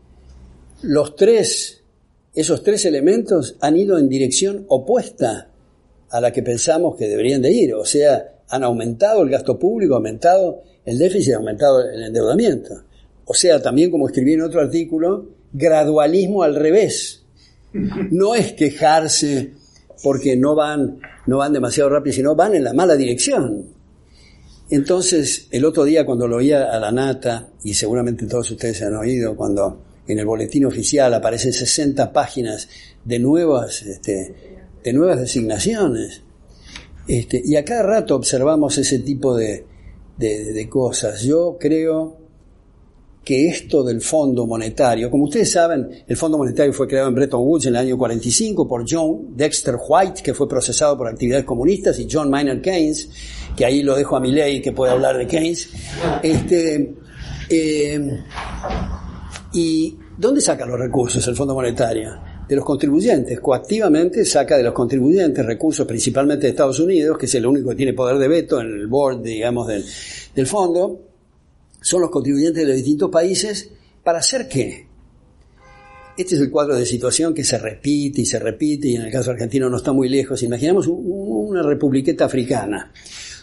los 0.83 1.15
tres, 1.15 1.76
esos 2.37 2.63
tres 2.63 2.85
elementos 2.85 3.57
han 3.61 3.77
ido 3.77 3.99
en 3.99 4.09
dirección 4.09 4.67
opuesta 4.69 5.49
a 6.11 6.21
la 6.21 6.33
que 6.33 6.43
pensamos 6.43 6.95
que 6.97 7.09
deberían 7.09 7.43
de 7.43 7.51
ir, 7.51 7.75
o 7.75 7.85
sea, 7.85 8.37
han 8.49 8.63
aumentado 8.63 9.23
el 9.23 9.31
gasto 9.31 9.59
público, 9.59 9.97
aumentado 9.97 10.63
el 10.85 10.99
déficit, 10.99 11.35
aumentado 11.35 11.83
el 11.83 12.05
endeudamiento. 12.05 12.83
O 13.25 13.35
sea, 13.35 13.61
también 13.61 13.91
como 13.91 14.07
escribí 14.07 14.35
en 14.35 14.43
otro 14.43 14.61
artículo, 14.61 15.27
gradualismo 15.53 16.43
al 16.43 16.55
revés. 16.55 17.25
No 17.73 18.35
es 18.35 18.53
quejarse 18.53 19.53
porque 20.03 20.37
no 20.37 20.55
van, 20.55 21.01
no 21.27 21.39
van 21.39 21.53
demasiado 21.53 21.91
rápido, 21.91 22.15
sino 22.15 22.37
van 22.37 22.55
en 22.55 22.65
la 22.65 22.73
mala 22.73 22.97
dirección. 22.97 23.67
Entonces, 24.71 25.49
el 25.51 25.65
otro 25.65 25.85
día 25.85 26.05
cuando 26.05 26.29
lo 26.29 26.37
oía 26.37 26.73
a 26.73 26.79
la 26.79 26.93
nata, 26.93 27.49
y 27.65 27.75
seguramente 27.75 28.27
todos 28.27 28.51
ustedes 28.51 28.83
han 28.83 28.95
oído, 28.95 29.37
cuando 29.37 29.86
en 30.07 30.19
el 30.19 30.27
boletín 30.27 30.65
oficial 30.65 31.13
aparecen 31.15 31.53
60 31.53 32.13
páginas 32.13 32.69
de 33.05 33.19
nuevas, 33.19 33.83
este, 33.83 34.35
de 34.83 34.93
nuevas 34.93 35.21
designaciones, 35.21 36.23
este, 37.09 37.41
y 37.45 37.57
a 37.57 37.65
cada 37.65 37.83
rato 37.83 38.17
observamos 38.17 38.79
ese 38.79 38.99
tipo 39.01 39.37
de, 39.37 39.65
de 40.17 40.69
cosas. 40.69 41.23
Yo 41.23 41.57
creo 41.59 42.27
que 43.27 43.49
esto 43.49 43.83
del 43.83 44.01
Fondo 44.01 44.47
Monetario, 44.47 45.11
como 45.11 45.25
ustedes 45.25 45.51
saben, 45.51 45.89
el 46.07 46.17
Fondo 46.17 46.39
Monetario 46.39 46.73
fue 46.73 46.87
creado 46.87 47.09
en 47.09 47.15
Bretton 47.17 47.41
Woods 47.41 47.67
en 47.67 47.75
el 47.75 47.81
año 47.81 47.99
45 47.99 48.69
por 48.69 48.85
John 48.89 49.37
Dexter 49.37 49.75
White, 49.87 50.23
que 50.23 50.33
fue 50.33 50.49
procesado 50.49 50.97
por 50.97 51.09
actividades 51.09 51.45
comunistas, 51.45 51.99
y 51.99 52.07
John 52.09 52.31
Maynard 52.31 52.61
Keynes, 52.61 53.09
que 53.57 53.65
ahí 53.65 53.83
lo 53.83 53.97
dejo 53.97 54.15
a 54.15 54.21
mi 54.21 54.31
ley, 54.31 54.63
que 54.63 54.71
puede 54.71 54.93
hablar 54.93 55.19
de 55.19 55.27
Keynes. 55.27 55.71
Este, 56.23 56.95
eh, 57.51 58.21
¿Y 59.57 59.97
dónde 60.19 60.43
saca 60.43 60.67
los 60.67 60.79
recursos 60.79 61.27
el 61.27 61.35
Fondo 61.35 61.55
Monetario? 61.55 62.11
De 62.47 62.55
los 62.55 62.63
contribuyentes, 62.63 63.41
coactivamente 63.41 64.23
saca 64.27 64.59
de 64.59 64.63
los 64.63 64.75
contribuyentes 64.75 65.47
recursos 65.47 65.87
principalmente 65.87 66.43
de 66.43 66.51
Estados 66.51 66.79
Unidos, 66.79 67.17
que 67.17 67.25
es 67.25 67.35
el 67.37 67.47
único 67.47 67.71
que 67.71 67.77
tiene 67.77 67.95
poder 67.95 68.19
de 68.19 68.29
veto 68.29 68.61
en 68.61 68.67
el 68.67 68.87
board, 68.87 69.23
digamos, 69.23 69.67
del, 69.67 69.83
del 70.35 70.47
fondo, 70.47 71.01
son 71.81 72.03
los 72.03 72.11
contribuyentes 72.11 72.65
de 72.65 72.69
los 72.69 72.77
distintos 72.77 73.11
países, 73.11 73.71
¿para 74.05 74.19
hacer 74.19 74.47
qué? 74.47 74.87
Este 76.19 76.35
es 76.35 76.41
el 76.43 76.51
cuadro 76.51 76.77
de 76.77 76.85
situación 76.85 77.33
que 77.33 77.43
se 77.43 77.57
repite 77.57 78.21
y 78.21 78.27
se 78.27 78.39
repite, 78.39 78.89
y 78.89 78.97
en 78.97 79.03
el 79.03 79.11
caso 79.11 79.31
argentino 79.31 79.71
no 79.71 79.79
está 79.79 79.93
muy 79.93 80.11
lejos. 80.11 80.43
Imaginemos 80.43 80.87
una 80.87 81.63
republiqueta 81.63 82.27
africana 82.27 82.93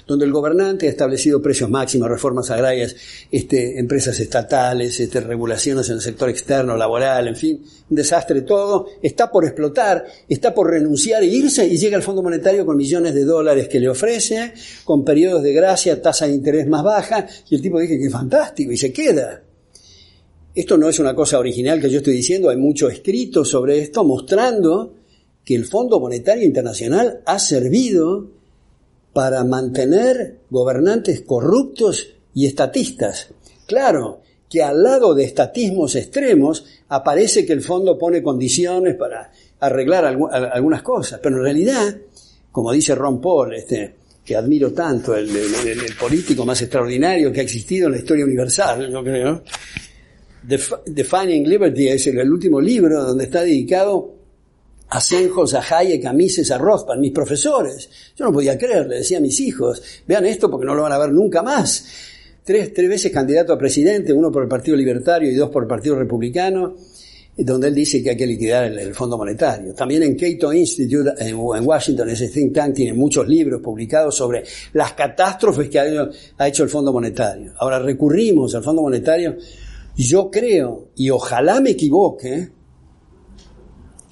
donde 0.05 0.25
el 0.25 0.31
gobernante 0.31 0.87
ha 0.87 0.89
establecido 0.89 1.41
precios 1.41 1.69
máximos, 1.69 2.09
reformas 2.09 2.49
agrarias, 2.51 2.95
este, 3.31 3.79
empresas 3.79 4.19
estatales, 4.19 4.99
este, 4.99 5.21
regulaciones 5.21 5.89
en 5.89 5.95
el 5.95 6.01
sector 6.01 6.29
externo, 6.29 6.75
laboral, 6.75 7.27
en 7.27 7.35
fin, 7.35 7.63
un 7.89 7.95
desastre 7.95 8.41
todo, 8.41 8.87
está 9.01 9.31
por 9.31 9.45
explotar, 9.45 10.05
está 10.27 10.53
por 10.53 10.69
renunciar 10.69 11.23
e 11.23 11.27
irse 11.27 11.65
y 11.67 11.77
llega 11.77 11.97
el 11.97 12.03
Fondo 12.03 12.21
Monetario 12.21 12.65
con 12.65 12.77
millones 12.77 13.13
de 13.13 13.23
dólares 13.23 13.67
que 13.67 13.79
le 13.79 13.89
ofrece, 13.89 14.53
con 14.83 15.05
periodos 15.05 15.43
de 15.43 15.53
gracia, 15.53 16.01
tasa 16.01 16.27
de 16.27 16.33
interés 16.33 16.67
más 16.67 16.83
baja, 16.83 17.27
y 17.49 17.55
el 17.55 17.61
tipo 17.61 17.79
dice 17.79 17.97
que 17.97 18.05
es 18.05 18.11
fantástico 18.11 18.71
y 18.71 18.77
se 18.77 18.91
queda. 18.91 19.41
Esto 20.55 20.77
no 20.77 20.87
es 20.87 20.99
una 20.99 21.15
cosa 21.15 21.39
original 21.39 21.81
que 21.81 21.89
yo 21.89 21.97
estoy 21.97 22.13
diciendo, 22.13 22.49
hay 22.49 22.57
mucho 22.57 22.87
escrito 22.87 23.43
sobre 23.43 23.79
esto 23.79 24.03
mostrando 24.03 24.93
que 25.43 25.55
el 25.55 25.65
Fondo 25.65 25.99
Monetario 25.99 26.45
Internacional 26.45 27.21
ha 27.25 27.39
servido 27.39 28.29
para 29.13 29.43
mantener 29.43 30.39
gobernantes 30.49 31.21
corruptos 31.21 32.09
y 32.33 32.47
estatistas. 32.47 33.29
Claro 33.67 34.21
que 34.49 34.61
al 34.61 34.83
lado 34.83 35.13
de 35.13 35.23
estatismos 35.23 35.95
extremos 35.95 36.65
aparece 36.89 37.45
que 37.45 37.53
el 37.53 37.61
fondo 37.61 37.97
pone 37.97 38.21
condiciones 38.21 38.95
para 38.95 39.31
arreglar 39.59 40.05
algunas 40.05 40.81
cosas, 40.81 41.19
pero 41.21 41.37
en 41.37 41.43
realidad, 41.43 41.97
como 42.51 42.71
dice 42.71 42.93
Ron 42.95 43.21
Paul, 43.21 43.53
este, 43.53 43.95
que 44.25 44.35
admiro 44.35 44.73
tanto, 44.73 45.15
el, 45.15 45.29
político 45.99 46.45
más 46.45 46.61
extraordinario 46.61 47.31
que 47.31 47.39
ha 47.39 47.43
existido 47.43 47.87
en 47.87 47.93
la 47.93 47.99
historia 47.99 48.25
universal, 48.25 48.91
yo 48.91 49.03
creo, 49.03 49.43
Defining 50.85 51.47
Liberty 51.47 51.87
es 51.87 52.07
el 52.07 52.31
último 52.31 52.59
libro 52.59 53.01
donde 53.03 53.23
está 53.23 53.43
dedicado 53.43 54.22
a 54.93 54.99
Senjos, 54.99 55.55
a 55.55 55.61
Hayek, 55.61 56.05
a 56.05 56.13
Mises, 56.13 56.51
a 56.51 56.59
Rothbard, 56.59 56.99
mis 56.99 57.11
profesores. 57.11 57.89
Yo 58.15 58.25
no 58.25 58.31
podía 58.31 58.57
creer, 58.57 58.87
le 58.87 58.97
decía 58.97 59.17
a 59.17 59.21
mis 59.21 59.39
hijos, 59.39 59.81
vean 60.07 60.25
esto 60.25 60.51
porque 60.51 60.67
no 60.67 60.75
lo 60.75 60.83
van 60.83 60.91
a 60.91 60.99
ver 60.99 61.11
nunca 61.11 61.41
más. 61.41 61.85
Tres, 62.43 62.73
tres 62.73 62.89
veces 62.89 63.11
candidato 63.11 63.53
a 63.53 63.57
presidente, 63.57 64.13
uno 64.13 64.31
por 64.31 64.43
el 64.43 64.49
Partido 64.49 64.77
Libertario 64.77 65.31
y 65.31 65.35
dos 65.35 65.49
por 65.49 65.63
el 65.63 65.67
Partido 65.67 65.95
Republicano, 65.95 66.75
donde 67.35 67.69
él 67.69 67.73
dice 67.73 68.03
que 68.03 68.11
hay 68.11 68.17
que 68.17 68.27
liquidar 68.27 68.65
el, 68.65 68.93
Fondo 68.93 69.17
Monetario. 69.17 69.73
También 69.73 70.03
en 70.03 70.15
Cato 70.15 70.53
Institute, 70.53 71.11
en, 71.17 71.35
Washington, 71.35 72.09
ese 72.09 72.29
think 72.29 72.53
tank 72.53 72.75
tiene 72.75 72.93
muchos 72.93 73.27
libros 73.27 73.61
publicados 73.61 74.15
sobre 74.15 74.43
las 74.73 74.93
catástrofes 74.93 75.69
que 75.69 75.79
ha 75.79 76.47
hecho 76.47 76.63
el 76.63 76.69
Fondo 76.69 76.93
Monetario. 76.93 77.53
Ahora 77.57 77.79
recurrimos 77.79 78.53
al 78.53 78.61
Fondo 78.61 78.83
Monetario. 78.83 79.37
Yo 79.95 80.29
creo, 80.29 80.89
y 80.95 81.09
ojalá 81.09 81.59
me 81.61 81.71
equivoque, 81.71 82.49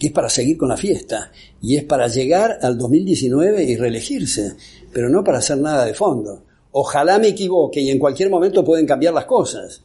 que 0.02 0.08
es 0.08 0.14
para 0.14 0.30
seguir 0.30 0.58
con 0.58 0.70
la 0.70 0.78
fiesta 0.78 1.32
y 1.62 1.78
es 1.78 1.84
para 1.84 2.08
llegar 2.08 2.58
al 2.64 2.76
2019 2.76 3.66
y 3.66 3.76
reelegirse, 3.76 4.56
pero 4.92 5.10
no 5.10 5.24
para 5.24 5.38
hacer 5.38 5.60
nada 5.60 5.86
de 5.86 5.94
fondo. 5.94 6.42
Ojalá 6.72 7.20
me 7.20 7.28
equivoque 7.28 7.82
y 7.82 7.92
en 7.92 8.00
cualquier 8.00 8.32
momento 8.32 8.66
pueden 8.66 8.88
cambiar 8.88 9.14
las 9.14 9.26
cosas. 9.26 9.84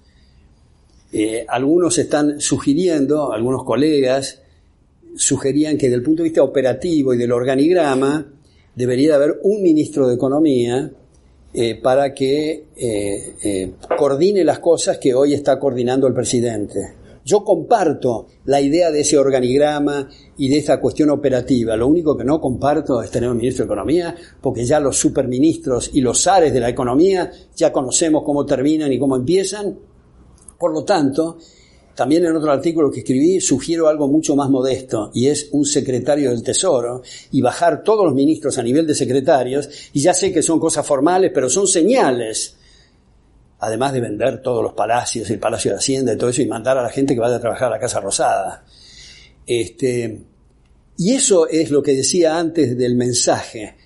Eh, 1.13 1.45
algunos 1.47 1.99
están 1.99 2.41
sugiriendo, 2.41 3.31
algunos 3.31 3.63
colegas 3.63 4.41
sugerían 5.17 5.77
que 5.77 5.89
desde 5.89 5.97
el 5.97 6.03
punto 6.03 6.23
de 6.23 6.31
vista 6.31 6.43
operativo 6.43 7.13
y 7.13 7.19
del 7.19 7.33
organigrama 7.33 8.27
debería 8.75 9.17
haber 9.17 9.41
un 9.43 9.63
ministro 9.63 10.09
de 10.09 10.15
Economía 10.15 10.91
eh, 11.53 11.75
para 11.75 12.15
que 12.15 12.65
eh, 12.75 13.73
coordine 13.99 14.45
las 14.45 14.61
cosas 14.61 14.97
que 14.97 15.13
hoy 15.13 15.35
está 15.35 15.59
coordinando 15.59 16.07
el 16.07 16.15
presidente 16.15 16.96
Yo 17.27 17.43
comparto 17.43 18.29
la 18.45 18.61
idea 18.61 18.93
de 18.93 19.01
ese 19.01 19.19
organigrama 19.19 20.09
y 20.39 20.49
de 20.49 20.59
esta 20.59 20.81
cuestión 20.81 21.11
operativa. 21.11 21.77
Lo 21.77 21.89
único 21.89 22.17
que 22.17 22.23
no 22.23 22.41
comparto 22.41 23.03
es 23.03 23.11
tener 23.11 23.29
un 23.29 23.39
ministro 23.39 23.65
de 23.65 23.67
Economía, 23.67 24.15
porque 24.41 24.65
ya 24.65 24.79
los 24.79 24.97
superministros 24.97 25.91
y 25.93 26.03
los 26.03 26.23
zares 26.23 26.53
de 26.53 26.61
la 26.61 26.69
economía 26.69 27.29
ya 27.57 27.73
conocemos 27.73 28.23
cómo 28.23 28.47
terminan 28.47 28.93
y 28.93 28.99
cómo 29.01 29.17
empiezan. 29.17 29.77
Por 30.57 30.73
lo 30.73 30.85
tanto, 30.85 31.39
también 31.97 32.25
en 32.27 32.37
otro 32.37 32.53
artículo 32.53 32.93
que 32.93 33.01
escribí 33.01 33.41
sugiero 33.41 33.89
algo 33.89 34.07
mucho 34.07 34.37
más 34.37 34.49
modesto 34.49 35.11
y 35.13 35.27
es 35.27 35.49
un 35.51 35.65
secretario 35.65 36.31
del 36.31 36.45
Tesoro 36.45 37.03
y 37.33 37.41
bajar 37.41 37.83
todos 37.83 38.05
los 38.05 38.15
ministros 38.15 38.57
a 38.57 38.63
nivel 38.63 38.87
de 38.87 38.95
secretarios 38.95 39.69
y 39.93 40.01
ya 40.01 40.15
sé 40.15 40.33
que 40.33 40.43
son 40.45 40.61
cosas 40.61 40.87
formales, 40.87 41.33
pero 41.35 41.51
son 41.51 41.67
señales 41.67 42.55
además 43.59 43.93
de 43.93 44.01
vender 44.01 44.43
todos 44.43 44.63
los 44.63 44.75
palacios, 44.75 45.31
el 45.31 45.39
Palacio 45.39 45.73
de 45.73 45.79
Hacienda 45.79 46.13
y 46.13 46.17
todo 46.17 46.31
eso, 46.31 46.43
y 46.43 46.47
mandar 46.47 46.77
a 46.79 46.83
la 46.83 46.91
gente 46.91 47.15
que 47.15 47.21
vaya 47.21 47.37
a 47.37 47.41
trabajar 47.41 47.69
a 47.69 47.77
la 47.77 47.81
Casa 47.81 48.01
Rosada. 48.01 48.65
Este, 49.47 50.23
y 50.99 51.13
eso 51.13 51.49
es 51.49 51.71
lo 51.71 51.83
que 51.83 51.95
decía 51.95 52.39
antes 52.39 52.77
del 52.77 52.97
mensaje. 52.97 53.77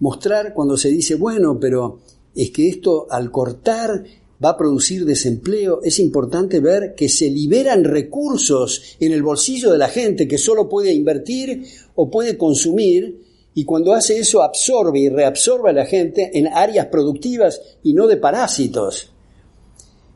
Mostrar 0.00 0.52
cuando 0.54 0.76
se 0.76 0.88
dice, 0.88 1.14
bueno, 1.14 1.58
pero 1.60 2.00
es 2.34 2.50
que 2.50 2.68
esto 2.68 3.06
al 3.10 3.30
cortar 3.30 4.04
va 4.44 4.50
a 4.50 4.56
producir 4.56 5.04
desempleo, 5.04 5.80
es 5.84 6.00
importante 6.00 6.58
ver 6.58 6.94
que 6.96 7.08
se 7.08 7.30
liberan 7.30 7.84
recursos 7.84 8.96
en 8.98 9.12
el 9.12 9.22
bolsillo 9.22 9.70
de 9.70 9.78
la 9.78 9.88
gente 9.88 10.26
que 10.26 10.38
solo 10.38 10.68
puede 10.68 10.92
invertir 10.92 11.64
o 11.94 12.10
puede 12.10 12.36
consumir 12.36 13.20
y 13.54 13.64
cuando 13.64 13.92
hace 13.92 14.18
eso 14.18 14.42
absorbe 14.42 14.98
y 14.98 15.08
reabsorbe 15.08 15.70
a 15.70 15.74
la 15.74 15.84
gente 15.84 16.30
en 16.34 16.48
áreas 16.48 16.86
productivas 16.86 17.60
y 17.84 17.92
no 17.92 18.08
de 18.08 18.16
parásitos 18.16 19.11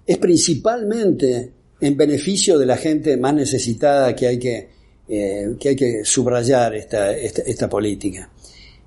es 0.07 0.18
principalmente 0.18 1.52
en 1.80 1.96
beneficio 1.96 2.59
de 2.59 2.66
la 2.66 2.76
gente 2.76 3.16
más 3.16 3.34
necesitada 3.34 4.14
que 4.14 4.26
hay 4.26 4.38
que, 4.38 4.68
eh, 5.09 5.57
que, 5.59 5.68
hay 5.70 5.76
que 5.76 6.04
subrayar 6.04 6.74
esta, 6.74 7.12
esta, 7.12 7.68
política. 7.68 8.30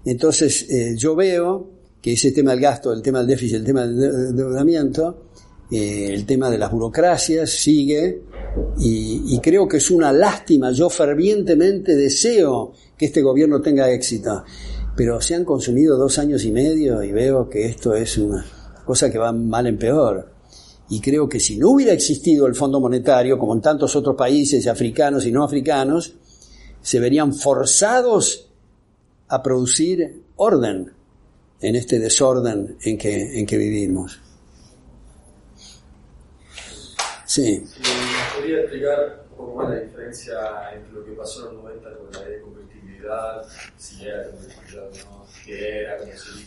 Entonces, 0.05 0.65
eh, 0.69 0.95
yo 0.97 1.15
veo 1.15 1.69
que 2.01 2.13
ese 2.13 2.31
tema 2.31 2.51
del 2.51 2.61
gasto, 2.61 2.93
el 2.93 3.01
tema 3.01 3.19
del 3.19 3.27
déficit, 3.27 3.57
el 3.57 3.65
tema 3.65 3.85
del 3.85 4.29
endeudamiento, 4.29 5.25
eh, 5.71 6.11
el 6.13 6.25
tema 6.25 6.49
de 6.49 6.57
las 6.57 6.71
burocracias 6.71 7.51
sigue 7.51 8.23
y, 8.79 9.39
creo 9.39 9.67
que 9.67 9.77
es 9.77 9.91
una 9.91 10.11
lástima. 10.11 10.71
Yo 10.71 10.89
fervientemente 10.89 11.95
deseo 11.95 12.73
que 12.97 13.05
este 13.05 13.21
gobierno 13.21 13.61
tenga 13.61 13.91
éxito, 13.91 14.43
pero 14.95 15.21
se 15.21 15.35
han 15.35 15.45
consumido 15.45 15.97
dos 15.97 16.17
años 16.17 16.43
y 16.43 16.51
medio 16.51 17.03
y 17.03 17.11
veo 17.11 17.49
que 17.49 17.65
esto 17.65 17.93
es 17.93 18.17
una 18.17 18.45
cosa 18.85 19.11
que 19.11 19.19
va 19.19 19.31
mal 19.31 19.67
en 19.67 19.77
peor. 19.77 20.38
Y 20.89 21.01
creo 21.01 21.29
que 21.29 21.39
si 21.39 21.57
no 21.57 21.69
hubiera 21.69 21.93
existido 21.93 22.47
el 22.47 22.55
Fondo 22.55 22.79
Monetario, 22.79 23.37
como 23.37 23.53
en 23.53 23.61
tantos 23.61 23.95
otros 23.95 24.15
países 24.15 24.65
africanos 24.67 25.25
y 25.25 25.31
no 25.31 25.43
africanos, 25.43 26.15
se 26.81 26.99
verían 26.99 27.33
forzados 27.33 28.49
a 29.27 29.43
producir 29.43 30.23
orden 30.37 30.91
en 31.61 31.75
este 31.75 31.99
desorden 31.99 32.77
en 32.81 32.97
que, 32.97 33.39
en 33.39 33.45
que 33.45 33.57
vivimos. 33.57 34.19
Sí. 37.25 37.63
¿Me 37.63 38.39
podría 38.39 38.61
explicar 38.61 39.25
un 39.29 39.37
poco 39.37 39.55
más 39.57 39.69
la 39.69 39.79
diferencia 39.81 40.33
entre 40.73 40.93
lo 40.93 41.05
que 41.05 41.11
pasó 41.11 41.47
en 41.49 41.55
los 41.55 41.63
90 41.63 41.97
con 41.97 42.11
la 42.11 42.21
ley 42.21 42.31
de 42.37 42.41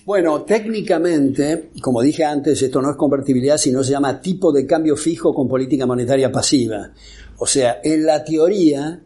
Bueno, 0.04 0.42
técnicamente, 0.42 1.70
como 1.80 2.02
dije 2.02 2.24
antes, 2.24 2.60
esto 2.62 2.80
no 2.80 2.90
es 2.90 2.96
convertibilidad, 2.96 3.56
sino 3.56 3.82
se 3.82 3.92
llama 3.92 4.20
tipo 4.20 4.52
de 4.52 4.66
cambio 4.66 4.96
fijo 4.96 5.34
con 5.34 5.48
política 5.48 5.86
monetaria 5.86 6.30
pasiva. 6.30 6.90
O 7.38 7.46
sea, 7.46 7.80
en 7.82 8.06
la 8.06 8.22
teoría, 8.24 9.00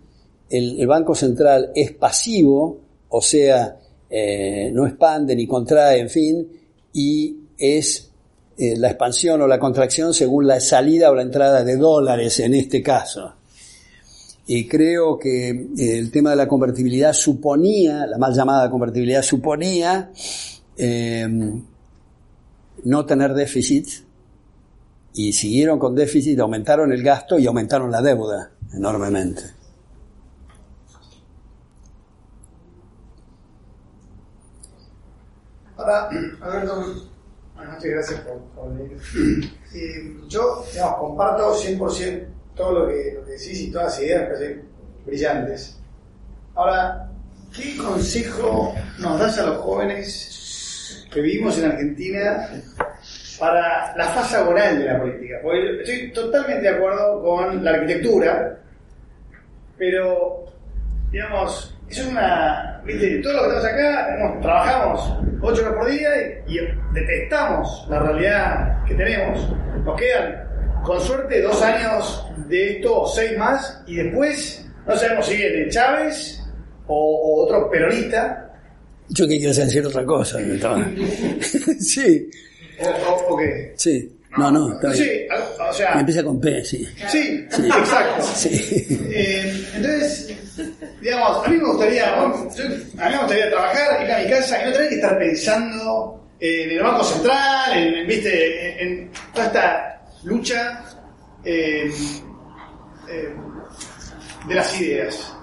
el, 0.50 0.86
Banco 0.86 1.14
Central 1.14 1.70
es 1.74 1.92
pasivo, 1.92 2.80
o 3.08 3.22
sea, 3.22 3.78
eh, 4.10 4.70
no 4.72 4.86
expande 4.86 5.34
ni 5.34 5.46
contrae, 5.46 6.00
en 6.00 6.10
fin, 6.10 6.48
y 6.92 7.36
es 7.58 8.10
eh, 8.58 8.76
la 8.76 8.88
expansión 8.88 9.40
o 9.42 9.46
la 9.46 9.58
contracción 9.58 10.14
según 10.14 10.46
la 10.46 10.60
salida 10.60 11.10
o 11.10 11.14
la 11.14 11.22
entrada 11.22 11.64
de 11.64 11.76
dólares 11.76 12.40
en 12.40 12.54
este 12.54 12.82
caso. 12.82 13.35
Y 14.48 14.68
creo 14.68 15.18
que 15.18 15.50
eh, 15.50 15.98
el 15.98 16.10
tema 16.10 16.30
de 16.30 16.36
la 16.36 16.46
convertibilidad 16.46 17.12
suponía, 17.12 18.06
la 18.06 18.16
mal 18.16 18.32
llamada 18.32 18.70
convertibilidad 18.70 19.22
suponía 19.22 20.12
eh, 20.76 21.26
no 22.84 23.06
tener 23.06 23.34
déficit 23.34 23.88
y 25.14 25.32
siguieron 25.32 25.78
con 25.78 25.94
déficit, 25.94 26.38
aumentaron 26.38 26.92
el 26.92 27.02
gasto 27.02 27.38
y 27.38 27.46
aumentaron 27.46 27.90
la 27.90 28.00
deuda 28.02 28.52
enormemente. 28.72 29.42
Ahora, 35.76 36.08
Alberto, 36.40 37.06
noches, 37.56 37.90
gracias 37.90 38.20
por, 38.20 38.38
por. 38.54 38.72
Eh, 39.74 40.16
yo, 40.28 40.64
digamos, 40.72 40.96
comparto 40.96 41.54
100% 41.54 42.35
todo 42.56 42.72
lo 42.72 42.88
que, 42.88 43.12
lo 43.14 43.24
que 43.24 43.32
decís 43.32 43.60
y 43.60 43.70
todas 43.70 43.86
las 43.86 44.02
ideas 44.02 44.20
que 44.22 44.26
parecen 44.26 44.62
brillantes. 45.04 45.78
Ahora, 46.54 47.08
¿qué 47.54 47.76
consejo 47.76 48.74
nos 48.98 49.20
das 49.20 49.38
a 49.38 49.46
los 49.46 49.58
jóvenes 49.58 51.06
que 51.12 51.20
vivimos 51.20 51.58
en 51.58 51.70
Argentina 51.70 52.48
para 53.38 53.94
la 53.96 54.04
fase 54.06 54.36
agonal 54.36 54.78
de 54.78 54.84
la 54.86 54.98
política? 54.98 55.36
Porque 55.42 55.82
estoy 55.82 56.12
totalmente 56.12 56.62
de 56.62 56.76
acuerdo 56.76 57.22
con 57.22 57.62
la 57.62 57.72
arquitectura, 57.72 58.58
pero, 59.76 60.46
digamos, 61.12 61.76
eso 61.88 62.02
es 62.02 62.08
una. 62.08 62.82
¿Viste? 62.84 63.18
Todo 63.18 63.32
lo 63.32 63.40
que 63.42 63.48
estamos 63.48 63.64
acá, 63.66 64.40
trabajamos 64.40 65.18
ocho 65.42 65.62
horas 65.62 65.74
por 65.74 65.90
día 65.90 66.08
y, 66.46 66.56
y 66.56 66.58
detestamos 66.94 67.86
la 67.90 67.98
realidad 67.98 68.84
que 68.84 68.94
tenemos. 68.94 69.52
Nos 69.84 70.00
quedan 70.00 70.45
con 70.86 71.00
suerte 71.00 71.42
dos 71.42 71.60
años 71.62 72.24
de 72.48 72.76
esto, 72.76 73.02
o 73.02 73.08
seis 73.08 73.36
más, 73.36 73.82
y 73.88 73.96
después 73.96 74.64
no 74.86 74.96
sabemos 74.96 75.26
si 75.26 75.36
viene 75.36 75.68
Chávez 75.68 76.40
o, 76.86 77.44
otro 77.44 77.68
peronista. 77.68 78.54
Yo 79.08 79.26
que 79.26 79.38
quiero 79.38 79.52
decir 79.52 79.84
otra 79.84 80.04
cosa. 80.04 80.38
sí. 81.80 82.30
O, 82.80 83.34
o, 83.34 83.36
qué? 83.36 83.72
Sí. 83.76 84.12
No, 84.38 84.50
no, 84.50 84.74
está 84.74 84.92
Sí, 84.94 85.26
o 85.58 85.72
sea. 85.72 85.98
Empieza 85.98 86.22
con 86.22 86.40
P, 86.40 86.64
sí. 86.64 86.86
Sí, 87.08 87.44
exacto. 87.50 88.22
Sí. 88.34 88.86
Eh, 89.10 89.64
entonces, 89.74 90.36
digamos, 91.00 91.46
a 91.46 91.48
mí 91.48 91.56
me 91.56 91.64
gustaría, 91.64 92.14
a 92.14 92.28
mí 92.28 92.34
me 92.46 93.18
gustaría 93.18 93.50
trabajar, 93.50 94.04
ir 94.04 94.12
a 94.12 94.18
mi 94.22 94.30
casa 94.30 94.62
y 94.62 94.66
no 94.66 94.72
tener 94.72 94.88
que 94.90 94.94
estar 94.96 95.18
pensando 95.18 96.28
en 96.38 96.70
el 96.70 96.82
Banco 96.82 97.02
Central, 97.02 97.72
en, 97.76 98.06
¿viste? 98.06 98.82
en 98.82 99.10
toda 99.32 99.46
esta 99.46 99.95
lucha 100.26 100.82
eh, 101.44 101.90
eh, 103.08 103.34
de 104.48 104.54
las 104.54 104.80
ideas. 104.80 105.36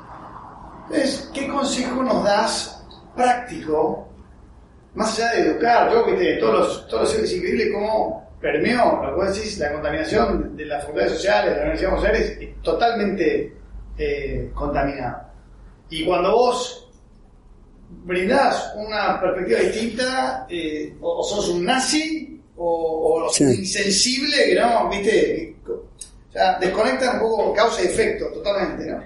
Entonces, 0.89 1.31
¿qué 1.33 1.47
consejo 1.47 2.03
nos 2.03 2.23
das 2.23 2.85
práctico, 3.15 4.09
más 4.93 5.17
allá 5.17 5.31
de 5.31 5.49
educar? 5.49 5.91
Yo, 5.91 6.05
viste, 6.05 6.35
todos 6.35 6.59
los, 6.59 6.87
todos 6.87 7.15
los 7.15 7.23
es 7.23 7.33
increíble 7.33 7.71
cómo 7.71 8.29
permeó, 8.41 9.01
lo 9.01 9.23
la 9.23 9.71
contaminación 9.71 10.57
de 10.57 10.65
las 10.65 10.83
facultades 10.83 11.13
sociales, 11.13 11.51
de 11.51 11.55
la 11.55 11.61
Universidad 11.61 11.89
de 11.89 11.95
Buenos 11.95 12.19
Aires, 12.19 12.61
totalmente 12.61 13.57
eh, 13.97 14.51
contaminado. 14.53 15.23
Y 15.89 16.05
cuando 16.05 16.33
vos 16.33 16.91
brindás 18.05 18.73
una 18.75 19.21
perspectiva 19.21 19.59
distinta, 19.59 20.47
o 20.99 21.23
sos 21.23 21.49
un 21.49 21.63
nazi 21.63 22.22
o, 22.57 23.31
insensible 23.39 24.35
que 24.45 24.55
no, 24.55 24.89
viste, 24.89 25.55
o 25.67 26.31
sea, 26.31 26.57
desconectan 26.59 27.15
un 27.15 27.21
poco 27.21 27.53
causa 27.53 27.81
y 27.83 27.85
efecto 27.85 28.27
totalmente, 28.27 28.85
¿no? 28.85 29.03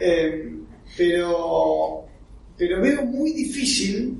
Eh, 0.00 0.52
pero, 0.96 2.04
pero 2.56 2.80
veo 2.80 3.02
muy 3.02 3.32
difícil 3.32 4.18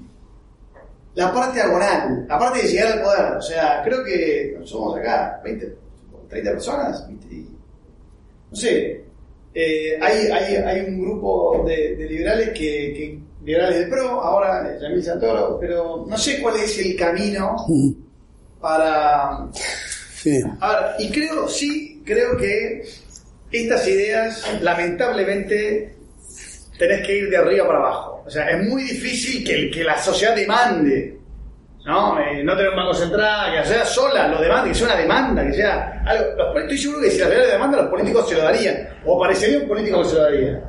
la 1.14 1.32
parte 1.32 1.60
agonal, 1.60 2.26
la 2.28 2.38
parte 2.38 2.62
de 2.62 2.68
llegar 2.68 2.92
al 2.92 3.02
poder. 3.02 3.36
O 3.36 3.42
sea, 3.42 3.82
creo 3.84 4.04
que 4.04 4.58
somos 4.64 4.96
acá 4.98 5.40
20, 5.44 5.76
30 6.28 6.50
personas, 6.52 7.08
no 8.50 8.56
sé, 8.56 9.04
eh, 9.54 9.98
hay, 10.00 10.26
hay, 10.28 10.56
hay, 10.56 10.80
un 10.86 11.00
grupo 11.02 11.64
de, 11.66 11.96
liberales 12.08 12.50
que, 12.50 13.18
liberales 13.44 13.80
de 13.80 13.86
pro, 13.86 14.20
ahora 14.20 14.78
Yamil 14.80 15.02
Santoro, 15.02 15.58
pero 15.60 16.06
no 16.08 16.16
sé 16.16 16.40
cuál 16.40 16.56
es 16.56 16.78
el 16.78 16.96
camino 16.96 17.56
para... 18.60 19.46
Sí. 19.52 20.42
y 20.98 21.10
creo, 21.10 21.48
sí, 21.48 22.02
creo 22.04 22.36
que 22.36 22.82
estas 23.52 23.86
ideas, 23.86 24.44
lamentablemente, 24.60 25.94
tenés 26.78 27.06
que 27.06 27.18
ir 27.18 27.30
de 27.30 27.36
arriba 27.36 27.66
para 27.66 27.78
abajo. 27.78 28.22
O 28.26 28.30
sea, 28.30 28.50
es 28.50 28.68
muy 28.68 28.82
difícil 28.82 29.44
que, 29.44 29.70
que 29.70 29.84
la 29.84 29.98
sociedad 29.98 30.34
demande. 30.34 31.18
¿no? 31.88 32.20
Eh, 32.20 32.44
no 32.44 32.54
tener 32.54 32.70
un 32.70 32.76
banco 32.76 32.92
central, 32.92 33.62
que 33.62 33.68
sea 33.68 33.84
sola, 33.86 34.28
lo 34.28 34.42
demanda, 34.42 34.68
que 34.68 34.74
sea 34.74 34.88
una 34.88 34.96
demanda, 34.96 35.46
que 35.46 35.54
sea 35.54 36.02
algo. 36.04 36.24
Los, 36.36 36.56
estoy 36.62 36.78
seguro 36.78 37.00
que 37.00 37.10
si 37.10 37.18
la 37.18 37.28
demanda, 37.28 37.78
los 37.78 37.90
políticos 37.90 38.28
se 38.28 38.34
lo 38.34 38.42
darían, 38.42 38.88
o 39.06 39.18
parecería 39.18 39.60
un 39.60 39.68
político 39.68 40.02
que 40.02 40.08
se 40.08 40.14
lo 40.16 40.22
daría. 40.22 40.60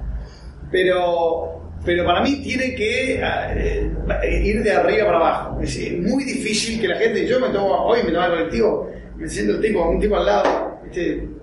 Pero, 0.71 1.58
pero 1.85 2.05
para 2.05 2.21
mí 2.21 2.41
tiene 2.41 2.75
que 2.75 3.21
eh, 3.21 4.41
ir 4.43 4.63
de 4.63 4.71
arriba 4.71 5.05
para 5.05 5.17
abajo. 5.17 5.61
Es 5.61 5.77
muy 5.99 6.23
difícil 6.23 6.79
que 6.81 6.87
la 6.87 6.97
gente, 6.97 7.25
yo 7.25 7.39
me 7.39 7.49
tomo, 7.49 7.85
hoy 7.85 8.03
me 8.03 8.11
tomo 8.11 8.25
el 8.25 8.31
colectivo, 8.31 8.91
me 9.15 9.27
siento 9.27 9.53
el 9.53 9.61
tipo, 9.61 9.89
un 9.89 9.99
tipo 9.99 10.15
al 10.15 10.25
lado, 10.25 10.79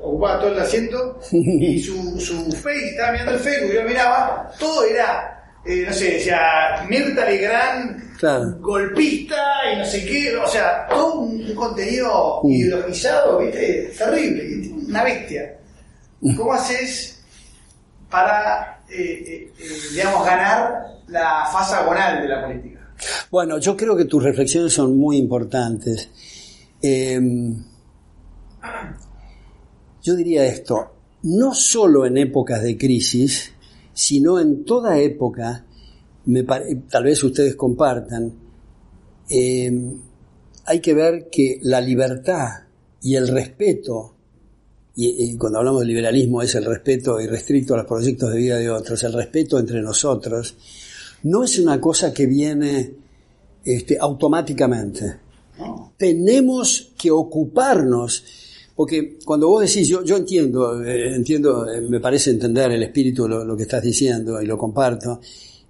ocupaba 0.00 0.40
todo 0.40 0.52
el 0.52 0.60
asiento, 0.60 1.18
y 1.32 1.78
su, 1.78 2.18
su 2.20 2.52
face, 2.52 2.90
estaba 2.90 3.12
mirando 3.12 3.32
el 3.32 3.38
Facebook, 3.38 3.72
yo 3.72 3.82
lo 3.82 3.88
miraba, 3.88 4.50
todo 4.58 4.84
era 4.84 5.36
eh, 5.66 5.84
no 5.84 5.92
sé, 5.92 6.12
decía 6.12 6.86
Mirta 6.88 7.28
Legrand, 7.28 8.60
golpista 8.60 9.36
y 9.72 9.78
no 9.78 9.84
sé 9.84 10.04
qué, 10.06 10.36
o 10.36 10.46
sea, 10.46 10.86
todo 10.88 11.22
un, 11.22 11.54
contenido 11.56 12.40
ideologizado, 12.44 13.38
¿viste? 13.38 13.92
Terrible, 13.98 14.70
una 14.86 15.02
bestia. 15.02 15.56
¿Cómo 16.36 16.52
haces 16.52 17.20
para, 18.08 18.75
eh, 18.90 19.52
eh, 19.58 19.68
digamos, 19.92 20.24
ganar 20.24 21.00
la 21.08 21.48
fase 21.52 21.74
agonal 21.74 22.22
de 22.22 22.28
la 22.28 22.46
política? 22.46 22.94
Bueno, 23.30 23.58
yo 23.58 23.76
creo 23.76 23.96
que 23.96 24.06
tus 24.06 24.22
reflexiones 24.22 24.72
son 24.72 24.96
muy 24.96 25.16
importantes. 25.16 26.10
yo 30.02 30.14
diría 30.14 30.44
esto, 30.44 30.96
no 31.22 31.52
solo 31.54 32.06
en 32.06 32.16
épocas 32.16 32.62
de 32.62 32.78
crisis, 32.78 33.52
sino 33.92 34.38
en 34.38 34.64
toda 34.64 34.98
época, 34.98 35.64
tal 36.90 37.04
vez 37.04 37.24
ustedes 37.24 37.56
compartan, 37.56 38.32
eh, 39.30 39.72
hay 40.66 40.80
que 40.80 40.94
ver 40.94 41.28
que 41.30 41.58
la 41.62 41.80
libertad 41.80 42.48
y 43.00 43.14
el 43.14 43.28
respeto, 43.28 44.15
y, 44.96 45.36
cuando 45.36 45.58
hablamos 45.58 45.82
de 45.82 45.88
liberalismo 45.88 46.40
es 46.40 46.54
el 46.54 46.64
respeto 46.64 47.20
irrestricto 47.20 47.74
a 47.74 47.78
los 47.78 47.86
proyectos 47.86 48.32
de 48.32 48.38
vida 48.38 48.56
de 48.56 48.70
otros, 48.70 49.02
el 49.04 49.12
respeto 49.12 49.58
entre 49.58 49.82
nosotros, 49.82 50.54
no 51.24 51.44
es 51.44 51.58
una 51.58 51.80
cosa 51.80 52.14
que 52.14 52.26
viene 52.26 52.94
este, 53.64 53.98
automáticamente. 54.00 55.16
Tenemos 55.98 56.92
que 56.96 57.10
ocuparnos 57.10 58.24
porque 58.76 59.18
cuando 59.24 59.48
vos 59.48 59.62
decís, 59.62 59.88
yo, 59.88 60.04
yo 60.04 60.18
entiendo, 60.18 60.84
eh, 60.84 61.14
entiendo, 61.14 61.66
eh, 61.66 61.80
me 61.80 61.98
parece 61.98 62.30
entender 62.30 62.70
el 62.72 62.82
espíritu 62.82 63.22
de 63.22 63.42
lo, 63.42 63.56
que 63.56 63.62
estás 63.62 63.82
diciendo 63.82 64.40
y 64.40 64.46
lo 64.46 64.58
comparto, 64.58 65.18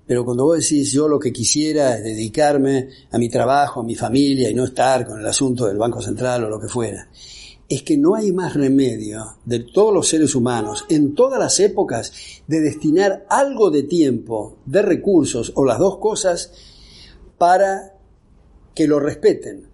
pero 0.05 0.25
cuando 0.25 0.45
vos 0.45 0.59
decís, 0.59 0.91
yo 0.91 1.07
lo 1.07 1.21
que 1.21 1.33
quisiera 1.33 1.97
es 1.97 2.03
dedicarme 2.03 2.89
a 3.13 3.19
mi 3.19 3.29
trabajo, 3.29 3.81
a 3.81 3.85
mi 3.85 3.95
familia 3.95 4.51
y 4.51 4.55
no 4.55 4.65
estar 4.65 5.07
con 5.07 5.21
el 5.21 5.27
asunto 5.27 5.67
del 5.67 5.79
Banco 5.79 6.03
Central 6.03 6.45
o 6.45 6.51
lo 6.51 6.61
que 6.61 6.67
fuera, 6.67 7.09
es 7.69 7.83
que 7.83 7.97
no 7.97 8.15
hay 8.15 8.33
más 8.33 8.55
remedio 8.55 9.39
de 9.45 9.61
todos 9.61 9.93
los 9.93 10.09
seres 10.09 10.35
humanos 10.35 10.85
en 10.89 11.15
todas 11.15 11.39
las 11.39 11.59
épocas 11.59 12.13
de 12.47 12.61
destinar 12.61 13.27
algo 13.29 13.71
de 13.71 13.83
tiempo, 13.83 14.59
de 14.67 14.83
recursos 14.83 15.53
o 15.57 15.65
las 15.65 15.79
dos 15.79 15.99
cosas 15.99 16.53
para 17.39 17.95
que 18.75 18.87
lo 18.87 19.01
respeten. 19.01 19.69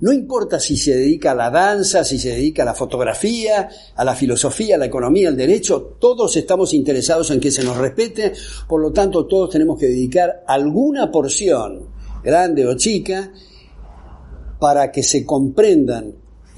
No 0.00 0.12
importa 0.12 0.58
si 0.58 0.78
se 0.78 0.96
dedica 0.96 1.32
a 1.32 1.34
la 1.34 1.50
danza, 1.50 2.04
si 2.04 2.18
se 2.18 2.30
dedica 2.30 2.62
a 2.62 2.66
la 2.66 2.74
fotografía, 2.74 3.68
a 3.94 4.04
la 4.04 4.16
filosofía, 4.16 4.76
a 4.76 4.78
la 4.78 4.86
economía, 4.86 5.28
al 5.28 5.36
derecho, 5.36 5.96
todos 6.00 6.36
estamos 6.38 6.72
interesados 6.72 7.30
en 7.30 7.38
que 7.38 7.50
se 7.50 7.62
nos 7.62 7.76
respete, 7.76 8.32
por 8.66 8.80
lo 8.80 8.92
tanto 8.92 9.26
todos 9.26 9.50
tenemos 9.50 9.78
que 9.78 9.88
dedicar 9.88 10.42
alguna 10.46 11.12
porción, 11.12 11.90
grande 12.24 12.66
o 12.66 12.74
chica, 12.76 13.30
para 14.58 14.90
que 14.90 15.02
se 15.02 15.26
comprendan 15.26 16.14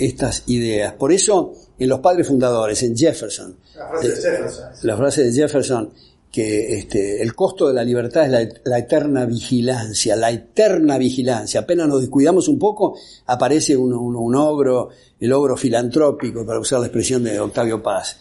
estas 0.06 0.44
ideas. 0.46 0.94
Por 0.94 1.12
eso, 1.12 1.54
en 1.78 1.88
los 1.88 2.00
padres 2.00 2.26
fundadores, 2.26 2.82
en 2.82 2.96
Jefferson, 2.96 3.56
la 3.74 3.88
frase 3.88 4.08
de 4.08 4.16
Jefferson, 4.16 4.64
la 4.82 4.96
frase 4.96 5.24
de 5.24 5.32
Jefferson 5.32 5.92
que 6.32 6.78
este, 6.78 7.22
el 7.22 7.34
costo 7.34 7.68
de 7.68 7.74
la 7.74 7.84
libertad 7.84 8.24
es 8.24 8.60
la, 8.64 8.78
eterna 8.78 9.26
vigilancia, 9.26 10.16
la 10.16 10.30
eterna 10.30 10.96
vigilancia. 10.96 11.60
Apenas 11.60 11.86
nos 11.88 12.00
descuidamos 12.00 12.48
un 12.48 12.58
poco, 12.58 12.96
aparece 13.26 13.76
un, 13.76 13.92
ogro, 14.34 14.88
el 15.20 15.30
ogro 15.30 15.58
filantrópico, 15.58 16.46
para 16.46 16.58
usar 16.58 16.80
la 16.80 16.86
expresión 16.86 17.22
de 17.22 17.38
Octavio 17.38 17.82
Paz. 17.82 18.16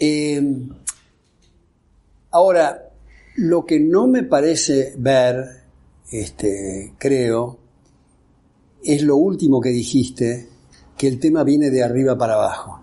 Eh, 0.00 0.42
ahora, 2.32 2.90
lo 3.36 3.64
que 3.64 3.78
no 3.78 4.08
me 4.08 4.24
parece 4.24 4.92
ver, 4.98 5.44
este, 6.10 6.94
creo, 6.98 7.58
es 8.82 9.02
lo 9.02 9.14
último 9.16 9.60
que 9.60 9.70
dijiste, 9.70 10.48
que 10.96 11.08
el 11.08 11.18
tema 11.18 11.44
viene 11.44 11.70
de 11.70 11.82
arriba 11.82 12.16
para 12.16 12.34
abajo. 12.34 12.80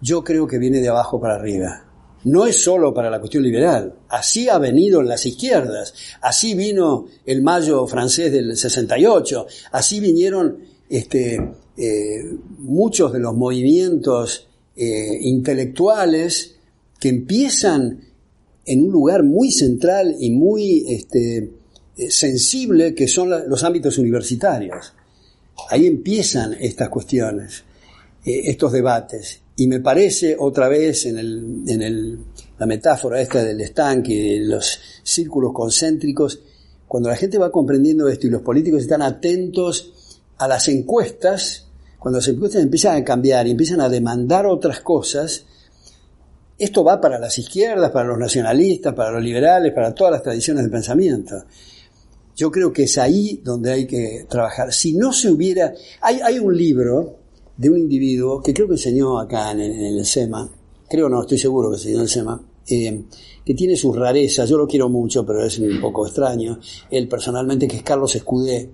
Yo 0.00 0.22
creo 0.22 0.46
que 0.46 0.58
viene 0.58 0.80
de 0.80 0.88
abajo 0.88 1.20
para 1.20 1.36
arriba 1.36 1.86
no 2.26 2.44
es 2.44 2.60
solo 2.62 2.92
para 2.92 3.08
la 3.08 3.20
cuestión 3.20 3.44
liberal, 3.44 3.94
así 4.08 4.48
ha 4.48 4.58
venido 4.58 5.00
en 5.00 5.06
las 5.06 5.24
izquierdas, 5.26 5.94
así 6.20 6.54
vino 6.54 7.06
el 7.24 7.40
mayo 7.40 7.86
francés 7.86 8.32
del 8.32 8.56
68, 8.56 9.46
así 9.70 10.00
vinieron 10.00 10.58
este, 10.88 11.40
eh, 11.76 12.24
muchos 12.58 13.12
de 13.12 13.20
los 13.20 13.36
movimientos 13.36 14.48
eh, 14.74 15.18
intelectuales 15.20 16.56
que 16.98 17.10
empiezan 17.10 18.00
en 18.64 18.84
un 18.84 18.90
lugar 18.90 19.22
muy 19.22 19.52
central 19.52 20.16
y 20.18 20.30
muy 20.30 20.84
este, 20.88 21.52
eh, 21.96 22.10
sensible 22.10 22.92
que 22.92 23.06
son 23.06 23.30
los 23.48 23.62
ámbitos 23.62 23.98
universitarios. 23.98 24.94
Ahí 25.70 25.86
empiezan 25.86 26.54
estas 26.60 26.88
cuestiones, 26.88 27.64
estos 28.24 28.72
debates. 28.72 29.40
Y 29.56 29.68
me 29.68 29.80
parece 29.80 30.36
otra 30.38 30.68
vez 30.68 31.06
en, 31.06 31.18
el, 31.18 31.62
en 31.66 31.82
el, 31.82 32.18
la 32.58 32.66
metáfora 32.66 33.20
esta 33.20 33.42
del 33.42 33.60
estanque, 33.60 34.38
los 34.42 34.80
círculos 35.02 35.52
concéntricos, 35.52 36.40
cuando 36.86 37.08
la 37.08 37.16
gente 37.16 37.38
va 37.38 37.50
comprendiendo 37.50 38.08
esto 38.08 38.26
y 38.26 38.30
los 38.30 38.42
políticos 38.42 38.82
están 38.82 39.02
atentos 39.02 40.20
a 40.38 40.46
las 40.46 40.68
encuestas, 40.68 41.66
cuando 41.98 42.18
las 42.18 42.28
encuestas 42.28 42.62
empiezan 42.62 42.96
a 42.96 43.04
cambiar 43.04 43.46
y 43.46 43.52
empiezan 43.52 43.80
a 43.80 43.88
demandar 43.88 44.46
otras 44.46 44.80
cosas, 44.80 45.44
esto 46.58 46.84
va 46.84 47.00
para 47.00 47.18
las 47.18 47.38
izquierdas, 47.38 47.90
para 47.90 48.08
los 48.08 48.18
nacionalistas, 48.18 48.94
para 48.94 49.10
los 49.10 49.22
liberales, 49.22 49.72
para 49.72 49.94
todas 49.94 50.12
las 50.12 50.22
tradiciones 50.22 50.64
de 50.64 50.70
pensamiento. 50.70 51.44
Yo 52.36 52.50
creo 52.50 52.70
que 52.70 52.82
es 52.82 52.98
ahí 52.98 53.40
donde 53.42 53.72
hay 53.72 53.86
que 53.86 54.26
trabajar. 54.28 54.70
Si 54.72 54.92
no 54.92 55.10
se 55.10 55.30
hubiera... 55.30 55.72
Hay, 56.02 56.38
un 56.38 56.54
libro 56.54 57.16
de 57.56 57.70
un 57.70 57.78
individuo 57.78 58.42
que 58.42 58.52
creo 58.52 58.68
que 58.68 58.74
enseñó 58.74 59.18
acá 59.18 59.52
en, 59.52 59.60
el 59.60 60.04
SEMA, 60.04 60.50
creo 60.86 61.08
no, 61.08 61.22
estoy 61.22 61.38
seguro 61.38 61.70
que 61.70 61.76
enseñó 61.76 61.96
en 61.96 62.02
el 62.02 62.08
SEMA, 62.10 62.42
eh, 62.68 63.04
que 63.42 63.54
tiene 63.54 63.74
sus 63.74 63.96
rarezas, 63.96 64.50
yo 64.50 64.58
lo 64.58 64.68
quiero 64.68 64.90
mucho, 64.90 65.24
pero 65.24 65.42
es 65.42 65.58
un 65.58 65.80
poco 65.80 66.06
extraño, 66.06 66.60
él 66.90 67.08
personalmente, 67.08 67.66
que 67.66 67.76
es 67.76 67.82
Carlos 67.82 68.14
Escudé, 68.14 68.70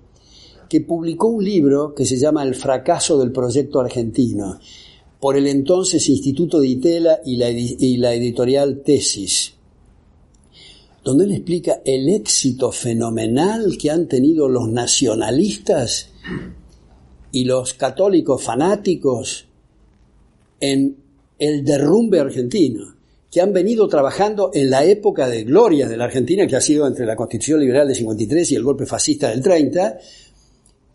que 0.67 0.81
publicó 0.81 1.27
un 1.27 1.45
libro 1.45 1.93
que 1.95 2.03
se 2.03 2.17
llama 2.17 2.43
El 2.43 2.55
fracaso 2.55 3.17
del 3.17 3.31
proyecto 3.31 3.79
argentino, 3.79 4.59
por 5.21 5.37
el 5.37 5.47
entonces 5.47 6.09
Instituto 6.09 6.59
de 6.59 6.67
Itela 6.67 7.21
y 7.23 7.37
la, 7.37 7.49
y 7.49 7.95
la 7.95 8.13
editorial 8.13 8.81
Tesis, 8.83 9.53
donde 11.03 11.25
él 11.25 11.33
explica 11.33 11.81
el 11.83 12.09
éxito 12.09 12.71
fenomenal 12.71 13.77
que 13.77 13.91
han 13.91 14.07
tenido 14.07 14.47
los 14.47 14.69
nacionalistas 14.69 16.09
y 17.31 17.43
los 17.43 17.73
católicos 17.73 18.41
fanáticos 18.41 19.47
en 20.59 20.95
el 21.37 21.65
derrumbe 21.65 22.19
argentino, 22.19 22.95
que 23.29 23.41
han 23.41 23.51
venido 23.51 23.87
trabajando 23.87 24.51
en 24.53 24.69
la 24.69 24.85
época 24.85 25.27
de 25.27 25.43
gloria 25.43 25.89
de 25.89 25.97
la 25.97 26.05
Argentina, 26.05 26.47
que 26.47 26.55
ha 26.55 26.61
sido 26.61 26.87
entre 26.87 27.05
la 27.05 27.15
Constitución 27.15 27.59
Liberal 27.59 27.87
de 27.87 27.95
53 27.95 28.51
y 28.51 28.55
el 28.55 28.63
golpe 28.63 28.85
fascista 28.85 29.29
del 29.29 29.41
30, 29.41 29.97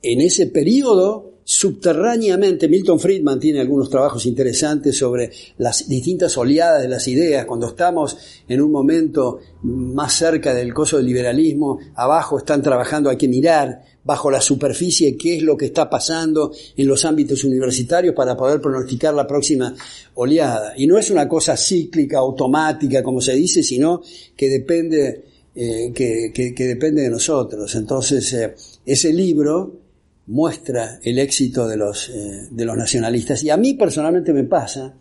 en 0.02 0.20
ese 0.20 0.46
periodo 0.46 1.37
subterráneamente, 1.50 2.68
Milton 2.68 3.00
Friedman 3.00 3.40
tiene 3.40 3.60
algunos 3.60 3.88
trabajos 3.88 4.26
interesantes 4.26 4.98
sobre 4.98 5.30
las 5.56 5.88
distintas 5.88 6.36
oleadas 6.36 6.82
de 6.82 6.88
las 6.88 7.08
ideas, 7.08 7.46
cuando 7.46 7.68
estamos 7.68 8.18
en 8.46 8.60
un 8.60 8.70
momento 8.70 9.38
más 9.62 10.12
cerca 10.12 10.52
del 10.52 10.74
coso 10.74 10.98
del 10.98 11.06
liberalismo, 11.06 11.78
abajo 11.94 12.36
están 12.36 12.60
trabajando, 12.60 13.08
hay 13.08 13.16
que 13.16 13.28
mirar 13.28 13.82
bajo 14.04 14.30
la 14.30 14.42
superficie 14.42 15.16
qué 15.16 15.36
es 15.38 15.42
lo 15.42 15.56
que 15.56 15.64
está 15.64 15.88
pasando 15.88 16.52
en 16.76 16.86
los 16.86 17.06
ámbitos 17.06 17.42
universitarios 17.44 18.14
para 18.14 18.36
poder 18.36 18.60
pronosticar 18.60 19.14
la 19.14 19.26
próxima 19.26 19.74
oleada. 20.16 20.74
Y 20.76 20.86
no 20.86 20.98
es 20.98 21.10
una 21.10 21.26
cosa 21.26 21.56
cíclica, 21.56 22.18
automática, 22.18 23.02
como 23.02 23.22
se 23.22 23.32
dice, 23.32 23.62
sino 23.62 24.02
que 24.36 24.50
depende, 24.50 25.24
eh, 25.54 25.92
que, 25.94 26.52
depende 26.58 27.00
de 27.00 27.08
nosotros. 27.08 27.74
Entonces, 27.74 28.30
eh, 28.34 28.54
ese 28.84 29.14
libro, 29.14 29.87
muestra 30.28 31.00
el 31.02 31.18
éxito 31.18 31.66
de 31.66 31.76
los, 31.76 32.10
eh, 32.10 32.48
de 32.50 32.64
los 32.64 32.76
nacionalistas. 32.76 33.42
Y 33.42 33.50
a 33.50 33.56
mí 33.56 33.74
personalmente 33.74 34.32
me 34.32 34.44
pasa 34.44 34.94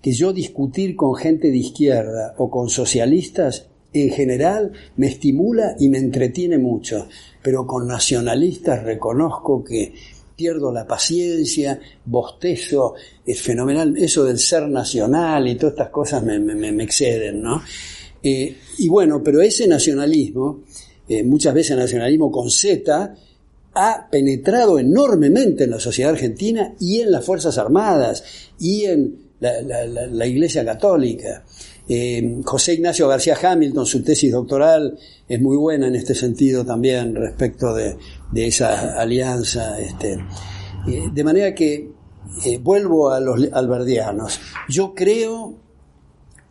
que 0.00 0.12
yo 0.12 0.32
discutir 0.32 0.96
con 0.96 1.14
gente 1.14 1.50
de 1.50 1.58
izquierda 1.58 2.34
o 2.38 2.50
con 2.50 2.68
socialistas 2.68 3.66
en 3.92 4.10
general 4.10 4.72
me 4.96 5.08
estimula 5.08 5.76
y 5.78 5.88
me 5.88 5.98
entretiene 5.98 6.58
mucho, 6.58 7.08
pero 7.42 7.66
con 7.66 7.86
nacionalistas 7.86 8.82
reconozco 8.82 9.62
que 9.62 9.92
pierdo 10.34 10.72
la 10.72 10.86
paciencia, 10.86 11.78
bostezo, 12.04 12.94
es 13.24 13.40
fenomenal, 13.40 13.96
eso 13.96 14.24
del 14.24 14.38
ser 14.38 14.68
nacional 14.68 15.46
y 15.46 15.56
todas 15.56 15.74
estas 15.74 15.90
cosas 15.90 16.24
me, 16.24 16.82
exceden, 16.82 17.42
¿no? 17.42 17.62
Eh, 18.22 18.56
y 18.78 18.88
bueno, 18.88 19.22
pero 19.22 19.42
ese 19.42 19.66
nacionalismo, 19.68 20.62
eh, 21.08 21.22
muchas 21.22 21.52
veces 21.52 21.76
nacionalismo 21.76 22.30
con 22.30 22.50
Z, 22.50 23.14
ha 23.74 24.08
penetrado 24.10 24.78
enormemente 24.78 25.64
en 25.64 25.70
la 25.70 25.80
sociedad 25.80 26.12
argentina 26.12 26.74
y 26.78 27.00
en 27.00 27.10
las 27.10 27.24
Fuerzas 27.24 27.58
Armadas 27.58 28.22
y 28.58 28.84
en 28.84 29.16
la, 29.40 30.26
Iglesia 30.26 30.64
Católica. 30.64 31.44
Eh, 31.88 32.40
José 32.44 32.74
Ignacio 32.74 33.08
García 33.08 33.36
Hamilton, 33.42 33.86
su 33.86 34.02
tesis 34.02 34.30
doctoral 34.30 34.96
es 35.28 35.40
muy 35.40 35.56
buena 35.56 35.88
en 35.88 35.96
este 35.96 36.14
sentido 36.14 36.64
también 36.64 37.14
respecto 37.14 37.74
de, 37.74 37.96
esa 38.34 39.00
alianza. 39.00 39.80
Este. 39.80 40.12
Eh, 40.86 41.08
de 41.12 41.24
manera 41.24 41.54
que 41.54 41.90
eh, 42.44 42.58
vuelvo 42.58 43.10
a 43.10 43.20
los 43.20 43.52
alberdianos. 43.52 44.40
Yo 44.68 44.94
creo 44.94 45.54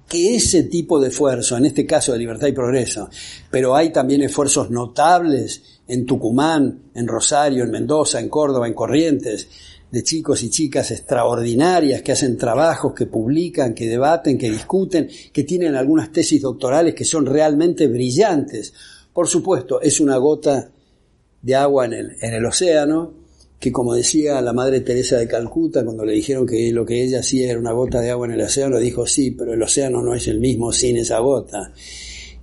que 0.07 0.35
ese 0.35 0.64
tipo 0.64 0.99
de 0.99 1.07
esfuerzo, 1.07 1.56
en 1.56 1.65
este 1.65 1.85
caso 1.85 2.11
de 2.11 2.19
libertad 2.19 2.48
y 2.48 2.52
progreso, 2.52 3.10
pero 3.49 3.76
hay 3.76 3.91
también 3.91 4.22
esfuerzos 4.22 4.69
notables 4.69 5.70
en 5.91 6.05
Tucumán, 6.05 6.84
en 6.95 7.05
Rosario, 7.05 7.65
en 7.65 7.72
Mendoza, 7.72 8.22
en 8.22 8.30
Córdoba, 8.30 8.65
en 8.65 8.73
Corrientes, 8.73 9.49
de 9.91 10.03
chicos 10.03 10.41
y 10.41 10.49
chicas 10.49 10.89
extraordinarias 10.91 12.01
que 12.01 12.13
hacen 12.13 12.38
trabajos, 12.38 12.93
que 12.93 13.07
publican, 13.07 13.73
que 13.73 13.89
debaten, 13.89 14.38
que 14.38 14.49
discuten, 14.49 15.09
que 15.34 15.43
tienen 15.43 15.76
algunas 15.76 16.09
tesis 16.13 16.41
doctorales 16.41 16.95
que 16.95 17.03
son 17.03 17.26
realmente 17.26 17.88
brillantes. 17.88 18.73
Por 19.11 19.27
supuesto, 19.27 19.81
es 19.81 19.99
una 19.99 20.15
gota 20.15 20.72
de 21.41 21.55
agua 21.55 21.85
en 21.88 21.93
el, 21.93 22.15
en 22.22 22.34
el 22.35 22.45
océano, 22.45 23.13
que 23.59 23.73
como 23.73 23.93
decía 23.93 24.39
la 24.41 24.53
Madre 24.53 24.80
Teresa 24.80 25.18
de 25.18 25.27
Calcuta, 25.27 25.84
cuando 25.84 26.05
le 26.05 26.13
dijeron 26.13 26.47
que 26.47 26.72
lo 26.72 26.85
que 26.85 27.03
ella 27.03 27.19
hacía 27.19 27.51
era 27.51 27.59
una 27.59 27.73
gota 27.73 27.99
de 27.99 28.11
agua 28.11 28.27
en 28.27 28.34
el 28.34 28.41
océano, 28.41 28.80
dijo 28.80 29.05
sí, 29.05 29.31
pero 29.31 29.53
el 29.53 29.61
océano 29.61 30.01
no 30.01 30.15
es 30.15 30.26
el 30.30 30.39
mismo 30.39 30.72
sin 30.72 30.95
esa 30.95 31.19
gota. 31.19 31.73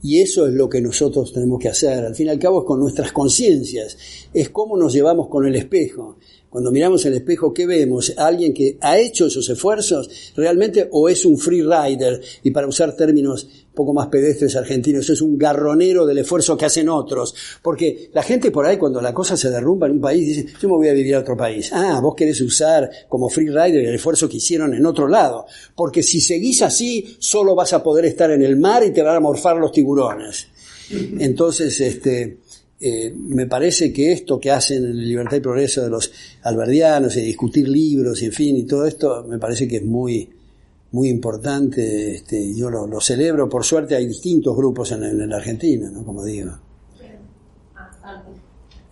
Y 0.03 0.21
eso 0.21 0.47
es 0.47 0.55
lo 0.55 0.69
que 0.69 0.81
nosotros 0.81 1.33
tenemos 1.33 1.59
que 1.59 1.69
hacer. 1.69 2.05
Al 2.05 2.15
fin 2.15 2.27
y 2.27 2.31
al 2.31 2.39
cabo 2.39 2.61
es 2.61 2.67
con 2.67 2.81
nuestras 2.81 3.13
conciencias, 3.13 3.97
es 4.33 4.49
cómo 4.51 4.77
nos 4.77 4.93
llevamos 4.93 5.29
con 5.29 5.47
el 5.47 5.57
espejo. 5.57 6.19
Cuando 6.51 6.71
miramos 6.71 7.05
el 7.05 7.15
espejo, 7.15 7.53
¿qué 7.53 7.67
vemos? 7.67 8.15
¿Alguien 8.17 8.55
que 8.55 8.79
ha 8.81 8.99
hecho 8.99 9.27
esos 9.27 9.49
esfuerzos 9.51 10.33
realmente 10.35 10.89
o 10.91 11.09
es 11.09 11.25
un 11.27 11.37
free 11.37 11.63
rider? 11.63 12.23
Y 12.43 12.51
para 12.51 12.67
usar 12.67 12.97
términos 12.97 13.47
poco 13.75 13.93
más 13.93 14.09
pedestres 14.09 14.57
argentinos, 14.57 15.09
es 15.11 15.21
un 15.21 15.37
garronero 15.37 16.07
del 16.07 16.19
esfuerzo 16.19 16.57
que 16.57 16.65
hacen 16.65 16.89
otros. 16.89 17.35
Porque 17.63 18.11
la 18.15 18.23
gente 18.23 18.51
por 18.51 18.67
ahí, 18.67 18.77
cuando 18.79 19.01
la 19.01 19.13
cosa 19.13 19.37
se 19.37 19.51
derrumba 19.51 19.87
en 19.87 19.93
un 19.95 20.01
país, 20.01 20.27
dice, 20.27 20.47
yo 20.61 20.69
me 20.69 20.77
voy 20.77 20.89
a 20.89 20.95
vivir 20.95 21.15
a 21.15 21.21
otro 21.21 21.37
país. 21.37 21.71
Ah, 21.73 22.01
vos 22.03 22.15
querés 22.17 22.41
usar 22.41 22.91
como 23.09 23.29
free 23.29 23.49
rider 23.49 23.85
el 23.85 23.95
esfuerzo 23.95 24.29
que 24.29 24.39
hicieron 24.39 24.75
en 24.75 24.85
otro 24.87 25.07
lado. 25.07 25.47
Porque 25.77 26.03
si 26.03 26.21
seguís 26.21 26.63
así, 26.63 27.17
solo 27.19 27.55
vas 27.55 27.73
a 27.75 27.83
poder 27.83 28.07
estar 28.07 28.31
en 28.31 28.43
el 28.43 28.57
mar 28.57 28.83
y 28.85 28.91
te 28.91 29.03
van 29.03 29.17
a 29.17 29.21
morfar 29.21 29.59
los 29.59 29.71
tiburones. 29.71 30.49
Entonces, 30.91 31.81
este, 31.81 32.39
eh, 32.81 33.13
me 33.13 33.47
parece 33.47 33.93
que 33.93 34.13
esto 34.13 34.39
que 34.39 34.53
hacen 34.53 34.85
en 34.85 34.97
Libertad 34.97 35.39
y 35.39 35.41
Progreso 35.41 35.83
de 35.83 35.91
los 35.91 36.13
alberdianos 36.43 37.17
y 37.17 37.23
discutir 37.23 37.69
libros 37.69 38.23
y 38.23 38.27
en 38.27 38.33
fin 38.33 38.57
y 38.57 38.63
todo 38.67 38.87
esto 38.87 39.25
me 39.25 39.39
parece 39.39 39.67
que 39.67 39.79
es 39.79 39.85
muy 39.85 40.31
muy 40.93 41.09
importante 41.09 42.15
este, 42.15 42.55
yo 42.55 42.71
lo, 42.71 43.01
celebro 43.01 43.49
por 43.49 43.65
suerte 43.65 43.97
hay 43.97 44.07
distintos 44.07 44.57
grupos 44.57 44.93
en, 44.93 45.29
la 45.29 45.37
Argentina 45.37 45.91
¿no? 45.91 46.05
como 46.05 46.25
digo 46.25 46.53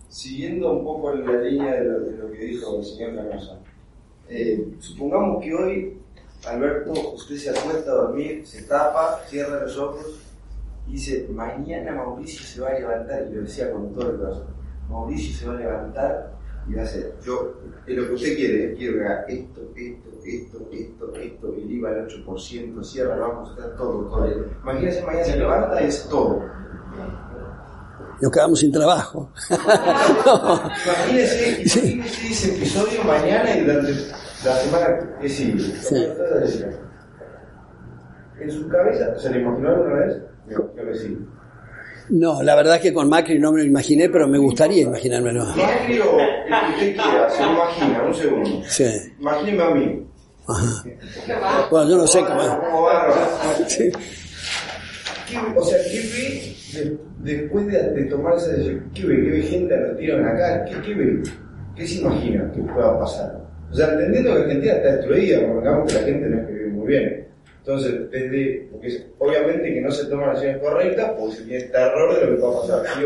siguiendo 0.09 0.73
un 0.73 0.83
poco 0.83 1.13
en 1.13 1.25
la 1.25 1.41
línea 1.41 1.75
de 1.75 1.85
lo, 1.85 2.29
que 2.29 2.43
dijo 2.43 2.79
el 2.79 2.85
señor 2.85 3.15
Canosa 3.15 3.57
eh, 4.27 4.67
supongamos 4.81 5.41
que 5.41 5.53
hoy 5.53 5.93
Alberto 6.45 7.13
usted 7.15 7.37
se 7.37 7.51
acuesta 7.51 7.89
a 7.91 7.95
dormir 7.95 8.45
se 8.45 8.63
tapa 8.63 9.21
cierra 9.29 9.61
los 9.61 9.77
ojos 9.77 10.26
y 10.87 10.93
dice, 10.93 11.27
mañana 11.31 11.93
Mauricio 11.93 12.45
se 12.45 12.61
va 12.61 12.69
a 12.69 12.79
levantar, 12.79 13.27
y 13.29 13.35
lo 13.35 13.41
decía 13.41 13.71
con 13.71 13.93
todo 13.93 14.11
el 14.11 14.17
corazón, 14.17 14.47
Mauricio 14.89 15.35
se 15.35 15.47
va 15.47 15.53
a 15.53 15.57
levantar 15.57 16.37
y 16.67 16.75
va 16.75 16.81
a 16.81 16.85
hacer, 16.85 17.13
yo, 17.25 17.53
es 17.85 17.97
lo 17.97 18.07
que 18.07 18.13
usted 18.13 18.35
quiere, 18.35 18.73
quiero 18.75 18.97
que 18.97 19.05
haga 19.05 19.25
esto, 19.27 19.61
esto, 19.75 20.09
esto, 20.25 20.69
esto, 20.71 21.13
esto, 21.15 21.53
el 21.55 21.71
IVA 21.71 21.89
al 21.89 22.07
8%, 22.07 22.83
cierra, 22.83 23.15
vamos 23.15 23.49
a 23.49 23.53
hacer 23.53 23.75
todo, 23.75 24.09
todo. 24.09 24.27
Imagínese, 24.63 25.03
mañana 25.03 25.25
se 25.25 25.37
levanta 25.37 25.81
y 25.81 25.87
es 25.87 26.07
todo. 26.09 26.43
Nos 28.21 28.31
quedamos 28.31 28.59
sin 28.59 28.71
trabajo. 28.71 29.29
imagínese, 29.49 31.61
imagínese 31.61 32.31
ese 32.31 32.55
episodio 32.55 33.03
mañana 33.03 33.55
y 33.55 33.61
durante 33.61 33.91
la 34.43 34.55
semana 34.55 35.17
que 35.21 35.29
sigue. 35.29 35.59
Sí. 35.59 36.07
En 38.39 38.51
su 38.51 38.67
cabeza, 38.67 39.17
¿se 39.19 39.29
le 39.29 39.41
imaginó 39.41 39.69
alguna 39.69 39.93
vez? 39.93 40.17
No, 42.09 42.41
la 42.41 42.55
verdad 42.55 42.75
es 42.75 42.81
que 42.81 42.93
con 42.93 43.09
Macri 43.09 43.37
no 43.37 43.51
me 43.51 43.59
lo 43.59 43.65
imaginé, 43.65 44.09
pero 44.09 44.27
me 44.27 44.37
gustaría 44.37 44.83
imaginármelo. 44.83 45.45
Macri 45.45 45.99
o 45.99 46.19
el 46.19 46.47
que 46.47 46.73
usted 46.73 46.95
quiera, 46.95 47.29
se 47.29 47.43
lo 47.43 47.51
imagina, 47.51 48.03
un 48.03 48.13
segundo. 48.13 48.63
Sí. 48.67 48.85
Imagíneme 49.19 49.63
a 49.63 49.69
mí. 49.71 50.07
Ajá. 50.47 50.83
Bueno, 51.69 51.89
yo 51.89 51.97
no 51.97 52.07
sé 52.07 52.19
cómo. 52.19 52.59
¿Cómo 52.61 52.83
va? 52.83 53.13
Sí. 53.67 53.91
o 55.55 55.63
sea, 55.63 55.77
¿qué 55.91 55.99
ve 56.79 56.97
después 57.19 57.67
de, 57.67 57.91
de, 57.91 58.03
tomar 58.05 58.35
esa 58.35 58.51
decisión? 58.51 58.89
¿Qué 58.93 59.05
ve? 59.05 59.15
¿Qué 59.15 59.29
ve 59.31 59.41
gente 59.41 59.73
a 59.73 59.77
los 59.77 59.97
tiros 59.97 60.25
acá? 60.25 60.65
¿Qué, 60.65 60.81
¿Qué 60.81 60.93
ve? 60.93 61.23
¿Qué 61.75 61.85
se 61.85 61.99
imagina 61.99 62.49
que 62.53 62.61
pueda 62.61 62.97
pasar? 62.97 63.47
O 63.69 63.75
sea, 63.75 63.91
entendiendo 63.91 64.33
que 64.33 64.41
Argentina 64.43 64.73
está 64.73 64.95
destruida, 64.95 65.39
porque 65.45 65.93
que 65.93 65.99
la 65.99 66.05
gente 66.05 66.29
no 66.29 66.41
es 66.41 66.47
vive 66.47 66.67
muy 66.69 66.87
bien. 66.87 67.26
Entonces, 67.67 68.09
desde, 68.09 68.69
porque 68.71 69.03
obviamente 69.17 69.73
que 69.73 69.81
no 69.81 69.91
se 69.91 70.05
toman 70.05 70.29
acciones 70.29 70.61
correctas, 70.61 71.11
porque 71.19 71.35
se 71.35 71.43
tiene 71.43 71.63
terror 71.65 72.15
de 72.15 72.25
lo 72.25 72.35
que 72.37 72.41
va 72.41 72.49
a 72.49 72.61
pasar. 72.61 73.05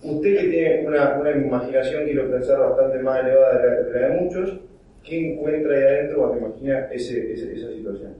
usted 0.00 0.36
que 0.36 0.48
tiene 0.48 0.86
una, 0.86 1.18
una 1.18 1.32
imaginación, 1.32 2.04
quiero 2.04 2.30
pensar, 2.30 2.56
bastante 2.60 3.00
más 3.00 3.18
elevada 3.24 3.58
de 3.58 4.00
la, 4.00 4.08
de, 4.08 4.20
muchos, 4.20 4.60
¿qué 5.02 5.32
encuentra 5.32 5.76
ahí 5.76 5.82
adentro 5.82 6.18
cuando 6.18 6.46
imagina 6.46 6.88
ese, 6.92 7.32
esa 7.32 7.72
situación? 7.72 8.14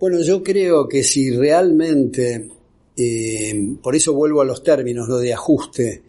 Bueno, 0.00 0.22
yo 0.22 0.42
creo 0.42 0.88
que 0.88 1.02
si 1.02 1.36
realmente, 1.36 2.48
eh, 2.96 3.76
por 3.82 3.94
eso 3.94 4.14
vuelvo 4.14 4.40
a 4.40 4.46
los 4.46 4.62
términos, 4.62 5.10
lo 5.10 5.18
de 5.18 5.34
ajuste, 5.34 6.02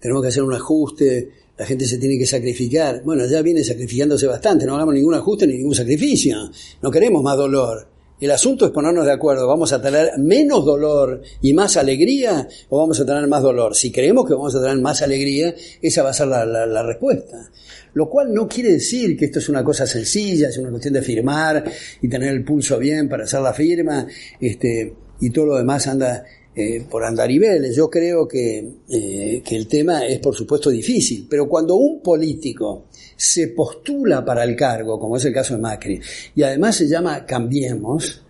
tenemos 0.00 0.22
que 0.22 0.28
hacer 0.28 0.42
un 0.42 0.54
ajuste, 0.54 1.28
la 1.58 1.66
gente 1.66 1.84
se 1.84 1.98
tiene 1.98 2.16
que 2.16 2.24
sacrificar. 2.24 3.02
Bueno, 3.04 3.26
ya 3.26 3.42
viene 3.42 3.62
sacrificándose 3.62 4.26
bastante, 4.26 4.64
no 4.64 4.76
hagamos 4.76 4.94
ningún 4.94 5.12
ajuste 5.12 5.46
ni 5.46 5.58
ningún 5.58 5.74
sacrificio, 5.74 6.38
no 6.80 6.90
queremos 6.90 7.22
más 7.22 7.36
dolor. 7.36 7.95
El 8.18 8.30
asunto 8.30 8.64
es 8.64 8.70
ponernos 8.70 9.04
de 9.04 9.12
acuerdo, 9.12 9.46
¿vamos 9.46 9.74
a 9.74 9.82
tener 9.82 10.12
menos 10.16 10.64
dolor 10.64 11.20
y 11.42 11.52
más 11.52 11.76
alegría 11.76 12.48
o 12.70 12.78
vamos 12.78 12.98
a 12.98 13.04
tener 13.04 13.26
más 13.26 13.42
dolor? 13.42 13.74
Si 13.74 13.92
creemos 13.92 14.26
que 14.26 14.32
vamos 14.32 14.54
a 14.54 14.62
tener 14.62 14.78
más 14.78 15.02
alegría, 15.02 15.54
esa 15.82 16.02
va 16.02 16.10
a 16.10 16.14
ser 16.14 16.28
la, 16.28 16.82
respuesta. 16.82 17.50
Lo 17.92 18.08
cual 18.08 18.32
no 18.32 18.48
quiere 18.48 18.72
decir 18.72 19.18
que 19.18 19.26
esto 19.26 19.38
es 19.38 19.50
una 19.50 19.62
cosa 19.62 19.86
sencilla, 19.86 20.48
es 20.48 20.56
una 20.56 20.70
cuestión 20.70 20.94
de 20.94 21.02
firmar 21.02 21.62
y 22.00 22.08
tener 22.08 22.32
el 22.32 22.42
pulso 22.42 22.78
bien 22.78 23.06
para 23.06 23.24
hacer 23.24 23.40
la 23.40 23.52
firma, 23.52 24.06
este, 24.40 24.94
y 25.20 25.28
todo 25.28 25.46
lo 25.46 25.56
demás 25.56 25.86
anda 25.86 26.24
eh, 26.58 26.86
por 26.90 27.04
andariveles. 27.04 27.76
Yo 27.76 27.90
creo 27.90 28.26
que, 28.26 28.66
eh, 28.88 29.42
que 29.44 29.56
el 29.56 29.68
tema 29.68 30.06
es 30.06 30.20
por 30.20 30.34
supuesto 30.34 30.70
difícil, 30.70 31.26
pero 31.28 31.46
cuando 31.46 31.76
un 31.76 32.00
político 32.00 32.86
se 33.14 33.48
postula 33.48 34.24
para 34.24 34.42
el 34.42 34.56
cargo, 34.56 34.98
como 34.98 35.18
es 35.18 35.24
el 35.26 35.34
caso 35.34 35.54
de 35.54 35.60
Macri, 35.60 36.00
y 36.34 36.42
además 36.42 36.76
se 36.76 36.88
llama 36.88 37.26
Cambiemos, 37.26 38.22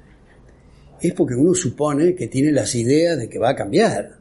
es 1.01 1.13
porque 1.13 1.37
uno 1.37 1.55
supone 1.55 2.17
que 2.17 2.27
tiene 2.27 2.51
las 2.51 2.75
ideas 2.75 3.17
de 3.17 3.29
que 3.29 3.39
va 3.39 3.51
a 3.51 3.55
cambiar. 3.55 4.17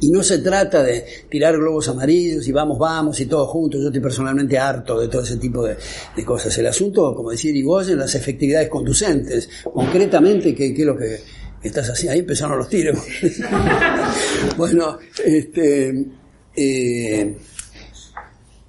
Y 0.00 0.10
no 0.10 0.22
se 0.22 0.40
trata 0.40 0.82
de 0.82 1.06
tirar 1.30 1.56
globos 1.56 1.88
amarillos 1.88 2.46
y 2.46 2.52
vamos, 2.52 2.78
vamos 2.78 3.18
y 3.20 3.24
todos 3.24 3.48
juntos. 3.48 3.80
Yo 3.80 3.86
estoy 3.86 4.02
personalmente 4.02 4.58
harto 4.58 5.00
de 5.00 5.08
todo 5.08 5.22
ese 5.22 5.38
tipo 5.38 5.64
de, 5.64 5.76
cosas. 6.26 6.58
El 6.58 6.66
asunto, 6.66 7.14
como 7.14 7.30
decía 7.30 7.50
Irigoyen, 7.50 7.98
las 7.98 8.14
efectividades 8.14 8.68
conducentes. 8.68 9.48
Concretamente, 9.62 10.54
¿qué, 10.54 10.74
es 10.76 10.78
lo 10.80 10.98
que 10.98 11.20
estás 11.68 11.88
haciendo? 11.90 12.12
Ahí 12.14 12.20
empezaron 12.20 12.58
los 12.58 12.68
tiros. 12.68 12.98
bueno, 14.56 14.98
este... 15.24 16.06
Eh, 16.56 17.34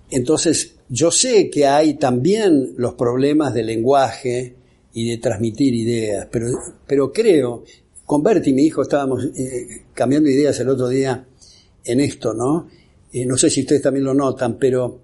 entonces, 0.10 0.76
yo 0.90 1.12
sé 1.12 1.50
que 1.50 1.66
hay 1.66 1.96
también 1.96 2.74
los 2.78 2.94
problemas 2.94 3.54
de 3.54 3.64
lenguaje 3.64 4.56
y 4.94 5.10
de 5.10 5.18
transmitir 5.18 5.74
ideas, 5.74 6.28
pero, 6.32 6.48
pero 6.88 7.12
creo, 7.12 7.64
con 8.06 8.24
Berti, 8.24 8.54
mi 8.54 8.64
hijo, 8.64 8.82
estábamos 8.82 9.26
eh, 9.36 9.84
cambiando 9.94 10.30
ideas 10.30 10.60
el 10.60 10.70
otro 10.70 10.88
día 10.88 11.26
en 11.84 12.00
esto, 12.00 12.34
¿no? 12.34 12.70
Eh, 13.12 13.26
no 13.26 13.38
sé 13.38 13.50
si 13.50 13.62
ustedes 13.62 13.82
también 13.82 14.06
lo 14.06 14.14
notan, 14.14 14.58
pero 14.58 15.00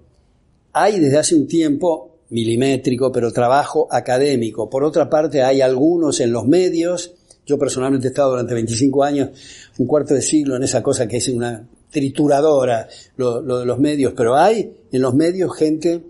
hay 0.72 1.00
desde 1.00 1.18
hace 1.18 1.34
un 1.34 1.46
tiempo 1.46 2.20
milimétrico, 2.30 3.12
pero 3.12 3.32
trabajo 3.32 3.88
académico. 3.90 4.70
Por 4.70 4.84
otra 4.84 5.10
parte, 5.10 5.42
hay 5.42 5.60
algunos 5.60 6.20
en 6.20 6.32
los 6.32 6.46
medios 6.46 7.14
Yo 7.46 7.58
personalmente 7.58 8.06
he 8.06 8.10
estado 8.10 8.30
durante 8.30 8.54
25 8.54 9.02
años, 9.02 9.30
un 9.78 9.86
cuarto 9.86 10.14
de 10.14 10.22
siglo 10.22 10.56
en 10.56 10.62
esa 10.62 10.82
cosa 10.82 11.08
que 11.08 11.16
es 11.16 11.28
una 11.28 11.66
trituradora, 11.90 12.88
lo, 13.16 13.42
de 13.58 13.66
los 13.66 13.78
medios, 13.78 14.14
pero 14.16 14.36
hay 14.36 14.72
en 14.90 15.02
los 15.02 15.14
medios 15.14 15.54
gente 15.56 16.02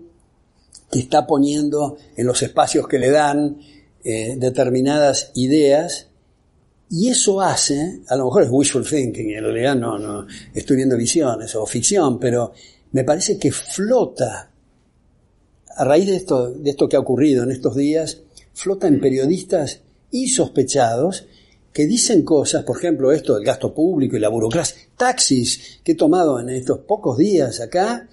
que 0.91 0.99
está 0.99 1.25
poniendo 1.25 1.97
en 2.15 2.27
los 2.27 2.41
espacios 2.41 2.87
que 2.87 2.99
le 2.99 3.09
dan 3.09 3.57
eh, 4.03 4.35
determinadas 4.37 5.31
ideas 5.33 6.07
y 6.89 7.09
eso 7.09 7.41
hace, 7.41 8.01
a 8.07 8.15
lo 8.15 8.25
mejor 8.25 8.43
es 8.43 8.49
wishful 8.51 8.87
thinking, 8.87 9.31
en 9.31 9.43
realidad 9.43 9.75
no, 9.75 9.97
no 9.97 10.27
estoy 10.53 10.77
viendo 10.77 10.95
visiones 10.95 11.55
o 11.55 11.65
ficción, 11.65 12.19
pero 12.19 12.53
me 12.91 13.03
parece 13.03 13.37
que 13.39 13.51
flota 13.51 14.51
a 15.75 15.83
raíz 15.83 16.07
de 16.07 16.15
esto, 16.15 16.51
de 16.51 16.69
esto 16.69 16.87
que 16.87 16.95
ha 16.95 16.99
ocurrido 16.99 17.43
en 17.43 17.51
estos 17.51 17.75
días, 17.75 18.21
flota 18.53 18.87
en 18.87 19.01
periodistas 19.01 19.81
y 20.13 20.29
sospechados 20.29 21.25
que 21.73 21.87
dicen 21.87 22.23
cosas, 22.23 22.63
por 22.63 22.77
ejemplo, 22.77 23.11
esto 23.11 23.33
del 23.33 23.43
gasto 23.43 23.73
público 23.73 24.15
y 24.15 24.19
la 24.19 24.29
burocracia, 24.29 24.77
taxis 24.95 25.79
que 25.83 25.93
he 25.93 25.95
tomado 25.95 26.39
en 26.39 26.49
estos 26.49 26.79
pocos 26.79 27.17
días 27.17 27.59
acá, 27.59 28.07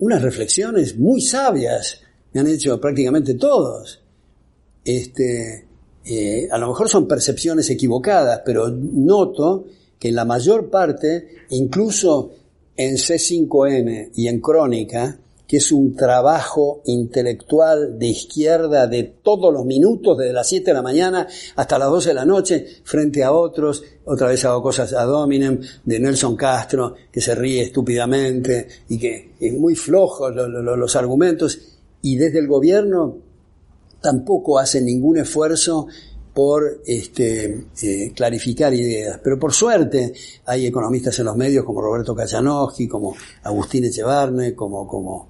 unas 0.00 0.20
reflexiones 0.20 0.98
muy 0.98 1.20
sabias, 1.20 2.00
me 2.32 2.40
han 2.40 2.48
hecho 2.48 2.80
prácticamente 2.80 3.34
todos. 3.34 4.02
Este, 4.84 5.68
eh, 6.04 6.48
a 6.50 6.58
lo 6.58 6.68
mejor 6.68 6.88
son 6.88 7.06
percepciones 7.06 7.70
equivocadas, 7.70 8.42
pero 8.44 8.68
noto 8.68 9.66
que 9.96 10.08
en 10.08 10.16
la 10.16 10.24
mayor 10.24 10.70
parte, 10.70 11.44
incluso 11.50 12.32
en 12.76 12.96
C5N 12.96 14.10
y 14.16 14.26
en 14.26 14.40
Crónica, 14.40 15.20
que 15.50 15.56
es 15.56 15.72
un 15.72 15.96
trabajo 15.96 16.80
intelectual 16.84 17.98
de 17.98 18.06
izquierda 18.06 18.86
de 18.86 19.02
todos 19.02 19.52
los 19.52 19.64
minutos, 19.64 20.16
desde 20.16 20.32
las 20.32 20.48
7 20.48 20.66
de 20.66 20.74
la 20.74 20.80
mañana 20.80 21.26
hasta 21.56 21.76
las 21.76 21.90
12 21.90 22.10
de 22.10 22.14
la 22.14 22.24
noche, 22.24 22.64
frente 22.84 23.24
a 23.24 23.32
otros. 23.32 23.82
Otra 24.04 24.28
vez 24.28 24.44
hago 24.44 24.62
cosas 24.62 24.92
a 24.92 25.02
Dominem, 25.02 25.58
de 25.84 25.98
Nelson 25.98 26.36
Castro, 26.36 26.94
que 27.10 27.20
se 27.20 27.34
ríe 27.34 27.62
estúpidamente 27.62 28.68
y 28.90 28.96
que 28.96 29.32
es 29.40 29.52
muy 29.54 29.74
flojo 29.74 30.30
los 30.30 30.94
argumentos. 30.94 31.58
Y 32.00 32.14
desde 32.14 32.38
el 32.38 32.46
gobierno 32.46 33.18
tampoco 34.00 34.56
hace 34.56 34.80
ningún 34.80 35.18
esfuerzo 35.18 35.88
por 36.40 36.80
este, 36.86 37.66
eh, 37.82 38.12
clarificar 38.16 38.72
ideas. 38.72 39.20
Pero 39.22 39.38
por 39.38 39.52
suerte 39.52 40.14
hay 40.46 40.64
economistas 40.64 41.18
en 41.18 41.26
los 41.26 41.36
medios 41.36 41.66
como 41.66 41.82
Roberto 41.82 42.14
Kajanowski, 42.14 42.88
como 42.88 43.14
Agustín 43.42 43.84
Echevarne, 43.84 44.54
como, 44.54 44.88
como 44.88 45.28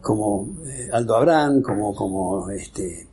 como 0.00 0.48
eh, 0.64 0.88
Aldo 0.90 1.14
Abrán, 1.14 1.60
como, 1.60 1.94
como 1.94 2.48
este, 2.48 3.06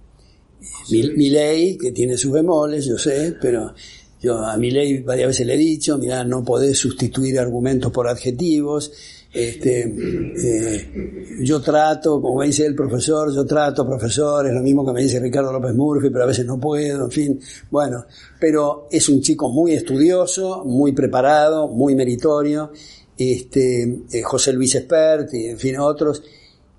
que 0.90 1.91
tiene 1.94 2.16
sus 2.16 2.32
bemoles, 2.32 2.86
yo 2.86 2.98
sé, 2.98 3.36
pero 3.41 3.74
yo 4.22 4.38
a 4.38 4.56
Milei 4.56 4.99
varias 5.04 5.28
veces 5.28 5.48
le 5.48 5.56
he 5.56 5.58
dicho, 5.58 5.98
mira, 5.98 6.24
no 6.24 6.45
podés 6.45 6.78
sustituir 6.78 7.38
argumentos 7.40 7.91
por 7.91 8.08
adjetivos, 8.08 8.94
este, 9.38 9.94
eh, 10.36 11.38
yo 11.42 11.62
trato, 11.62 12.20
como 12.20 12.42
dice 12.42 12.66
el 12.66 12.74
profesor, 12.74 13.32
yo 13.32 13.46
trato, 13.46 13.86
profesor, 13.86 14.48
es 14.48 14.54
lo 14.54 14.62
mismo 14.62 14.84
que 14.84 14.94
me 14.94 15.04
dice 15.04 15.20
Ricardo 15.20 15.52
López 15.52 15.76
Murphy, 15.76 16.10
pero 16.10 16.24
a 16.24 16.28
veces 16.28 16.46
no 16.46 16.60
puedo, 16.60 17.06
en 17.06 17.12
fin, 17.12 17.40
bueno, 17.70 18.06
pero 18.40 18.88
es 18.90 19.08
un 19.10 19.22
chico 19.22 19.50
muy 19.50 19.74
estudioso, 19.74 20.64
muy 20.66 20.94
preparado, 20.94 21.68
muy 21.68 21.94
meritorio, 21.94 22.72
este, 23.16 23.84
eh, 24.12 24.22
José 24.24 24.54
Luis 24.54 24.74
Espert 24.74 25.32
y 25.36 25.46
en 25.46 25.60
fin 25.60 25.78
otros, 25.78 26.24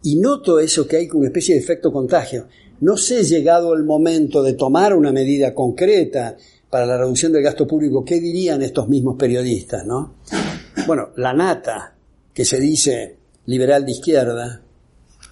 y 0.03 0.17
noto 0.17 0.59
eso 0.59 0.87
que 0.87 0.97
hay 0.97 1.09
una 1.13 1.29
especie 1.29 1.55
de 1.55 1.61
efecto 1.61 1.93
contagio. 1.93 2.49
No 2.81 2.97
sé, 2.97 3.23
llegado 3.25 3.75
el 3.75 3.85
momento 3.85 4.43
de 4.43 4.55
tomar 4.55 4.95
una 4.95 5.13
medida 5.13 5.55
concreta 5.55 6.37
para 6.71 6.87
la 6.87 6.99
reducción 6.99 7.33
del 7.33 7.43
gasto 7.43 7.67
público, 7.67 8.05
¿qué 8.05 8.21
dirían 8.21 8.63
estos 8.63 8.89
mismos 8.89 9.17
periodistas, 9.17 9.87
no? 9.87 10.15
Bueno, 10.87 11.11
la 11.17 11.33
nata, 11.33 11.98
que 12.39 12.45
se 12.45 12.61
dice 12.61 13.17
liberal 13.47 13.85
de 13.85 13.91
izquierda, 13.91 14.63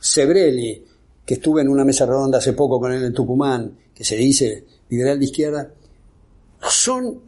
Sebrelli, 0.00 0.84
que 1.24 1.34
estuve 1.34 1.62
en 1.62 1.68
una 1.68 1.84
mesa 1.84 2.04
redonda 2.04 2.38
hace 2.38 2.52
poco 2.52 2.80
con 2.80 2.90
él 2.92 3.04
en 3.04 3.12
Tucumán, 3.12 3.78
que 3.94 4.02
se 4.02 4.16
dice 4.16 4.64
liberal 4.88 5.16
de 5.20 5.24
izquierda, 5.24 5.70
son 6.60 7.20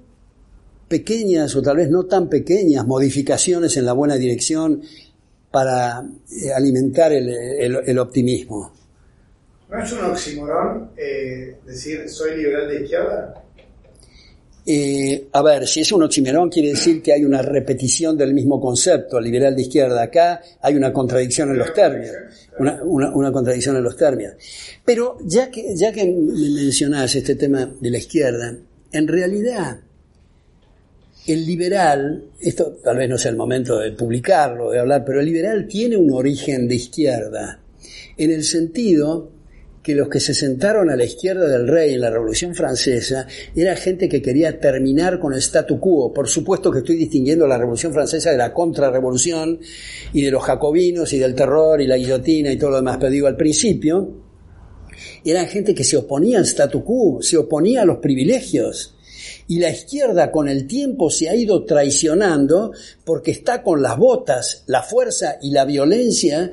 pequeñas 0.88 1.54
o 1.54 1.62
tal 1.62 1.76
vez 1.76 1.90
no 1.90 2.06
tan 2.06 2.28
pequeñas 2.28 2.88
modificaciones 2.88 3.76
en 3.76 3.84
la 3.84 3.92
buena 3.92 4.16
dirección 4.16 4.82
para 5.52 6.02
eh, 6.28 6.52
alimentar 6.52 7.12
el, 7.12 7.98
optimismo. 8.00 8.72
¿No 9.70 9.80
es 9.80 9.92
un 9.92 10.04
oxímoron 10.06 10.90
eh, 10.96 11.56
decir 11.64 12.08
soy 12.08 12.36
liberal 12.36 12.68
de 12.68 12.82
izquierda? 12.82 13.44
Eh, 14.70 15.28
a 15.32 15.40
ver, 15.40 15.66
si 15.66 15.80
es 15.80 15.90
un 15.92 16.02
oxímoron 16.02 16.50
quiere 16.50 16.68
decir 16.68 17.00
que 17.00 17.14
hay 17.14 17.24
una 17.24 17.40
repetición 17.40 18.18
del 18.18 18.34
mismo 18.34 18.60
concepto, 18.60 19.18
liberal 19.18 19.56
de 19.56 19.62
izquierda. 19.62 20.02
Acá 20.02 20.42
hay 20.60 20.74
una 20.74 20.92
contradicción 20.92 21.48
en 21.48 21.56
los 21.56 21.72
términos. 21.72 22.14
Una, 22.58 22.82
una, 23.14 23.32
contradicción 23.32 23.78
en 23.78 23.82
los 23.82 23.96
términos. 23.96 24.34
Pero 24.84 25.16
ya 25.24 25.50
que, 25.50 25.74
ya 25.74 25.90
que 25.90 26.04
mencionás 26.04 27.14
este 27.14 27.34
tema 27.36 27.74
de 27.80 27.90
la 27.90 27.96
izquierda, 27.96 28.58
en 28.92 29.08
realidad 29.08 29.80
el 31.26 31.46
liberal, 31.46 32.24
esto 32.38 32.76
tal 32.84 32.98
vez 32.98 33.08
no 33.08 33.16
sea 33.16 33.30
el 33.30 33.38
momento 33.38 33.78
de 33.78 33.92
publicarlo, 33.92 34.70
de 34.70 34.80
hablar, 34.80 35.02
pero 35.02 35.20
el 35.20 35.26
liberal 35.26 35.66
tiene 35.66 35.96
un 35.96 36.12
origen 36.12 36.68
de 36.68 36.74
izquierda, 36.74 37.58
en 38.18 38.32
el 38.32 38.44
sentido 38.44 39.30
que 39.88 39.94
los 39.94 40.10
que 40.10 40.20
se 40.20 40.34
sentaron 40.34 40.90
a 40.90 40.96
la 40.96 41.06
izquierda 41.06 41.48
del 41.48 41.66
rey 41.66 41.94
en 41.94 42.02
la 42.02 42.10
Revolución 42.10 42.54
Francesa 42.54 43.26
era 43.56 43.74
gente 43.74 44.06
que 44.06 44.20
quería 44.20 44.60
terminar 44.60 45.18
con 45.18 45.32
el 45.32 45.38
statu 45.38 45.80
quo. 45.80 46.12
Por 46.12 46.28
supuesto 46.28 46.70
que 46.70 46.80
estoy 46.80 46.96
distinguiendo 46.96 47.46
la 47.46 47.56
Revolución 47.56 47.94
Francesa 47.94 48.30
de 48.30 48.36
la 48.36 48.52
contrarrevolución 48.52 49.58
y 50.12 50.20
de 50.20 50.30
los 50.30 50.44
jacobinos 50.44 51.14
y 51.14 51.18
del 51.18 51.34
terror 51.34 51.80
y 51.80 51.86
la 51.86 51.96
guillotina 51.96 52.52
y 52.52 52.58
todo 52.58 52.68
lo 52.68 52.76
demás, 52.76 52.98
pero 53.00 53.10
digo, 53.10 53.28
al 53.28 53.38
principio 53.38 54.12
eran 55.24 55.46
gente 55.46 55.74
que 55.74 55.84
se 55.84 55.96
oponía 55.96 56.36
al 56.36 56.44
statu 56.44 56.84
quo, 56.84 57.22
se 57.22 57.38
oponía 57.38 57.80
a 57.80 57.86
los 57.86 57.96
privilegios 57.96 58.94
y 59.46 59.58
la 59.58 59.70
izquierda 59.70 60.30
con 60.30 60.50
el 60.50 60.66
tiempo 60.66 61.08
se 61.08 61.30
ha 61.30 61.34
ido 61.34 61.64
traicionando 61.64 62.72
porque 63.06 63.30
está 63.30 63.62
con 63.62 63.80
las 63.80 63.96
botas, 63.96 64.64
la 64.66 64.82
fuerza 64.82 65.38
y 65.40 65.50
la 65.50 65.64
violencia 65.64 66.52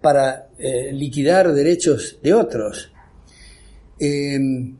para 0.00 0.47
eh, 0.58 0.90
liquidar 0.92 1.52
derechos 1.52 2.18
de 2.22 2.34
otros. 2.34 2.90
Em, 3.98 4.76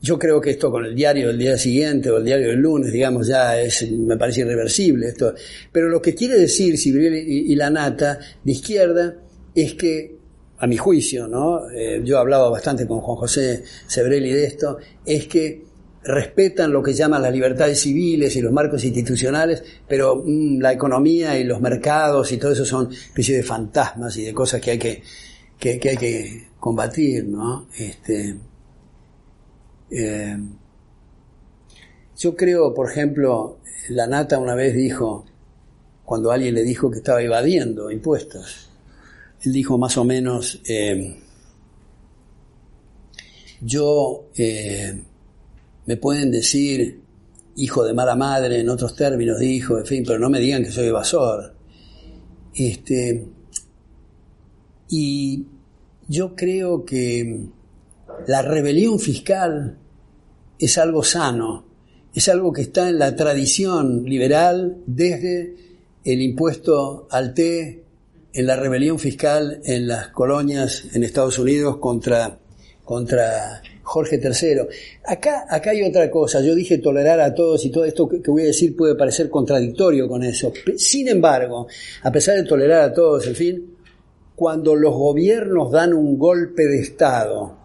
yo 0.00 0.18
creo 0.18 0.40
que 0.40 0.50
esto 0.50 0.70
con 0.70 0.84
el 0.84 0.94
diario 0.94 1.28
del 1.28 1.38
día 1.38 1.58
siguiente 1.58 2.10
o 2.10 2.18
el 2.18 2.24
diario 2.24 2.48
del 2.48 2.60
lunes, 2.60 2.92
digamos, 2.92 3.26
ya 3.26 3.60
es, 3.60 3.90
me 3.90 4.16
parece 4.16 4.42
irreversible 4.42 5.08
esto. 5.08 5.34
Pero 5.72 5.88
lo 5.88 6.00
que 6.00 6.14
quiere 6.14 6.38
decir 6.38 6.78
Sibril 6.78 7.14
y, 7.14 7.54
la 7.56 7.70
Nata 7.70 8.18
de 8.44 8.52
izquierda 8.52 9.16
es 9.54 9.74
que, 9.74 10.16
a 10.58 10.66
mi 10.66 10.76
juicio, 10.76 11.26
¿no? 11.26 11.68
Eh, 11.70 12.00
yo 12.04 12.18
hablaba 12.18 12.48
bastante 12.50 12.86
con 12.86 13.00
Juan 13.00 13.16
José 13.16 13.62
Sebrelli 13.86 14.32
de 14.32 14.44
esto, 14.44 14.78
es 15.04 15.26
que 15.26 15.67
respetan 16.08 16.72
lo 16.72 16.82
que 16.82 16.94
llaman 16.94 17.20
las 17.20 17.32
libertades 17.32 17.80
civiles 17.80 18.34
y 18.34 18.40
los 18.40 18.52
marcos 18.52 18.82
institucionales, 18.84 19.62
pero 19.86 20.22
mm, 20.24 20.58
la 20.58 20.72
economía 20.72 21.38
y 21.38 21.44
los 21.44 21.60
mercados 21.60 22.32
y 22.32 22.38
todo 22.38 22.52
eso 22.52 22.64
son 22.64 22.90
especie 22.90 23.36
de 23.36 23.42
fantasmas 23.42 24.16
y 24.16 24.24
de 24.24 24.32
cosas 24.32 24.60
que 24.60 24.70
hay 24.72 24.78
que, 24.78 25.02
que, 25.58 25.88
hay 25.88 25.96
que 25.96 26.48
combatir, 26.58 27.26
¿no? 27.26 27.68
Este, 27.76 28.36
eh, 29.90 30.38
yo 32.16 32.34
creo, 32.34 32.72
por 32.72 32.90
ejemplo, 32.90 33.58
la 33.90 34.06
Nata 34.06 34.38
una 34.38 34.54
vez 34.54 34.74
dijo, 34.74 35.26
cuando 36.04 36.32
alguien 36.32 36.54
le 36.54 36.62
dijo 36.62 36.90
que 36.90 36.98
estaba 36.98 37.22
evadiendo 37.22 37.90
impuestos, 37.90 38.70
él 39.42 39.52
dijo 39.52 39.76
más 39.76 39.98
o 39.98 40.04
menos, 40.04 40.62
eh, 40.66 41.18
yo 43.60 44.28
eh, 44.36 45.02
me 45.88 45.96
pueden 45.96 46.30
decir 46.30 47.00
hijo 47.56 47.82
de 47.82 47.94
mala 47.94 48.14
madre, 48.14 48.60
en 48.60 48.68
otros 48.68 48.94
términos 48.94 49.40
hijo, 49.40 49.78
en 49.78 49.86
fin, 49.86 50.04
pero 50.06 50.18
no 50.18 50.28
me 50.28 50.38
digan 50.38 50.62
que 50.62 50.70
soy 50.70 50.88
evasor. 50.88 51.54
Este, 52.54 53.26
y 54.90 55.46
yo 56.06 56.36
creo 56.36 56.84
que 56.84 57.46
la 58.26 58.42
rebelión 58.42 59.00
fiscal 59.00 59.78
es 60.58 60.76
algo 60.76 61.02
sano, 61.02 61.64
es 62.12 62.28
algo 62.28 62.52
que 62.52 62.62
está 62.62 62.90
en 62.90 62.98
la 62.98 63.16
tradición 63.16 64.04
liberal 64.04 64.82
desde 64.84 65.56
el 66.04 66.20
impuesto 66.20 67.08
al 67.10 67.32
té, 67.32 67.82
en 68.34 68.46
la 68.46 68.56
rebelión 68.56 68.98
fiscal 68.98 69.62
en 69.64 69.88
las 69.88 70.08
colonias 70.08 70.84
en 70.92 71.02
Estados 71.02 71.38
Unidos 71.38 71.78
contra, 71.78 72.38
contra 72.84 73.62
Jorge 73.88 74.20
III. 74.22 74.68
Acá, 75.06 75.46
acá 75.48 75.70
hay 75.70 75.82
otra 75.82 76.10
cosa, 76.10 76.42
yo 76.42 76.54
dije 76.54 76.76
tolerar 76.76 77.20
a 77.20 77.34
todos 77.34 77.64
y 77.64 77.70
todo 77.70 77.86
esto 77.86 78.06
que, 78.06 78.20
voy 78.30 78.42
a 78.42 78.46
decir 78.46 78.76
puede 78.76 78.94
parecer 78.94 79.30
contradictorio 79.30 80.06
con 80.06 80.22
eso. 80.22 80.52
Sin 80.76 81.08
embargo, 81.08 81.66
a 82.02 82.12
pesar 82.12 82.36
de 82.36 82.44
tolerar 82.44 82.82
a 82.82 82.92
todos, 82.92 83.26
en 83.26 83.34
fin, 83.34 83.74
cuando 84.36 84.76
los 84.76 84.92
gobiernos 84.92 85.72
dan 85.72 85.94
un 85.94 86.18
golpe 86.18 86.66
de 86.66 86.80
Estado 86.80 87.56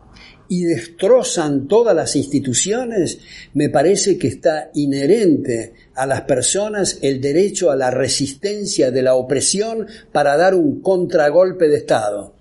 y 0.48 0.64
destrozan 0.64 1.68
todas 1.68 1.94
las 1.94 2.16
instituciones, 2.16 3.20
me 3.54 3.68
parece 3.68 4.18
que 4.18 4.30
está 4.30 4.72
inherente 4.76 5.74
a 5.94 6.06
las 6.06 6.22
personas 6.22 7.00
el 7.02 7.20
derecho 7.20 7.70
a 7.70 7.76
la 7.76 7.91
resistencia 7.91 8.91
de 8.91 9.02
la 9.02 9.16
opresión 9.16 9.88
para 10.14 10.38
dar 10.38 10.56
un 10.56 10.80
contragolpe 10.80 11.68
de 11.68 11.78
Estado. 11.78 12.33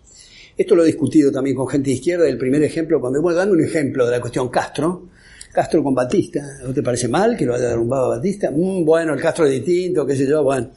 Esto 0.57 0.75
lo 0.75 0.83
he 0.83 0.87
discutido 0.87 1.31
también 1.33 1.57
con 1.57 1.69
gente 1.69 1.91
de 1.91 1.97
izquierda. 1.97 2.29
El 2.29 2.39
primer 2.39 2.63
ejemplo, 2.63 3.01
cuando, 3.01 3.21
bueno, 3.21 3.39
dando 3.39 3.55
un 3.55 3.65
ejemplo 3.65 4.05
de 4.05 4.13
la 4.13 4.21
cuestión 4.21 4.49
Castro, 4.49 5.09
Castro 5.53 5.83
con 5.83 5.95
Batista, 5.95 6.41
¿no 6.63 6.73
te 6.73 6.83
parece 6.83 7.09
mal 7.09 7.37
que 7.37 7.45
lo 7.45 7.55
haya 7.55 7.69
derrumbado 7.69 8.11
Batista? 8.11 8.51
Mm, 8.51 8.85
bueno, 8.85 9.15
el 9.15 9.21
Castro 9.21 9.47
es 9.47 9.53
distinto, 9.53 10.07
qué 10.07 10.17
sé 10.17 10.27
yo, 10.27 10.43
bueno. 10.43 10.71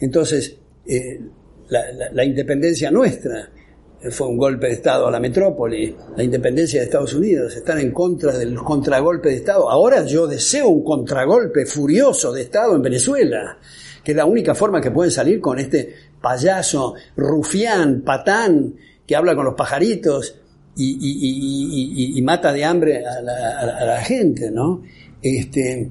Entonces, 0.00 0.56
eh, 0.86 1.20
la 1.68 2.24
independencia 2.24 2.90
nuestra, 2.90 3.50
fue 4.10 4.26
un 4.26 4.36
golpe 4.36 4.66
de 4.66 4.72
Estado 4.72 5.06
a 5.06 5.10
la 5.10 5.20
metrópoli, 5.20 5.94
la 6.16 6.24
independencia 6.24 6.80
de 6.80 6.86
Estados 6.86 7.14
Unidos, 7.14 7.54
están 7.54 7.78
en 7.78 7.92
contra 7.92 8.36
del 8.36 8.56
contragolpe 8.56 9.28
de 9.28 9.36
Estado. 9.36 9.70
Ahora 9.70 10.04
yo 10.04 10.26
deseo 10.26 10.68
un 10.68 10.82
contragolpe 10.82 11.66
furioso 11.66 12.32
de 12.32 12.42
Estado 12.42 12.74
en 12.74 12.82
Venezuela, 12.82 13.58
que 14.02 14.12
es 14.12 14.16
la 14.16 14.24
única 14.24 14.54
forma 14.54 14.80
que 14.80 14.90
pueden 14.90 15.12
salir 15.12 15.40
con 15.40 15.58
este 15.58 15.94
payaso, 16.20 16.94
rufián, 17.16 18.02
patán, 18.02 18.74
que 19.12 19.16
habla 19.16 19.34
con 19.34 19.44
los 19.44 19.54
pajaritos 19.54 20.36
y, 20.74 22.18
mata 22.24 22.50
de 22.50 22.64
hambre 22.64 23.04
a 23.04 23.20
la, 23.20 24.00
gente, 24.00 24.50
¿no? 24.50 24.80
Este, 25.20 25.90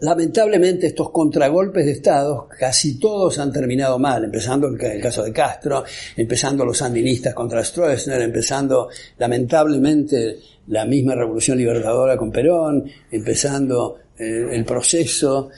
Lamentablemente 0.00 0.88
estos 0.88 1.10
contragolpes 1.10 1.86
de 1.86 1.92
Estado 1.92 2.48
casi 2.58 2.98
todos 2.98 3.38
han 3.38 3.52
terminado 3.52 4.00
mal, 4.00 4.24
empezando 4.24 4.66
el, 4.66 5.00
caso 5.00 5.22
de 5.22 5.32
Castro, 5.32 5.84
empezando 6.16 6.64
los 6.64 6.78
sandinistas 6.78 7.32
contra 7.32 7.62
Stroessner, 7.62 8.20
empezando 8.20 8.88
lamentablemente 9.18 10.38
la 10.66 10.84
misma 10.84 11.14
revolución 11.14 11.58
libertadora 11.58 12.16
con 12.16 12.32
Perón, 12.32 12.90
empezando 13.08 13.98
eh, 14.18 14.48
el 14.50 14.64
proceso 14.64 15.50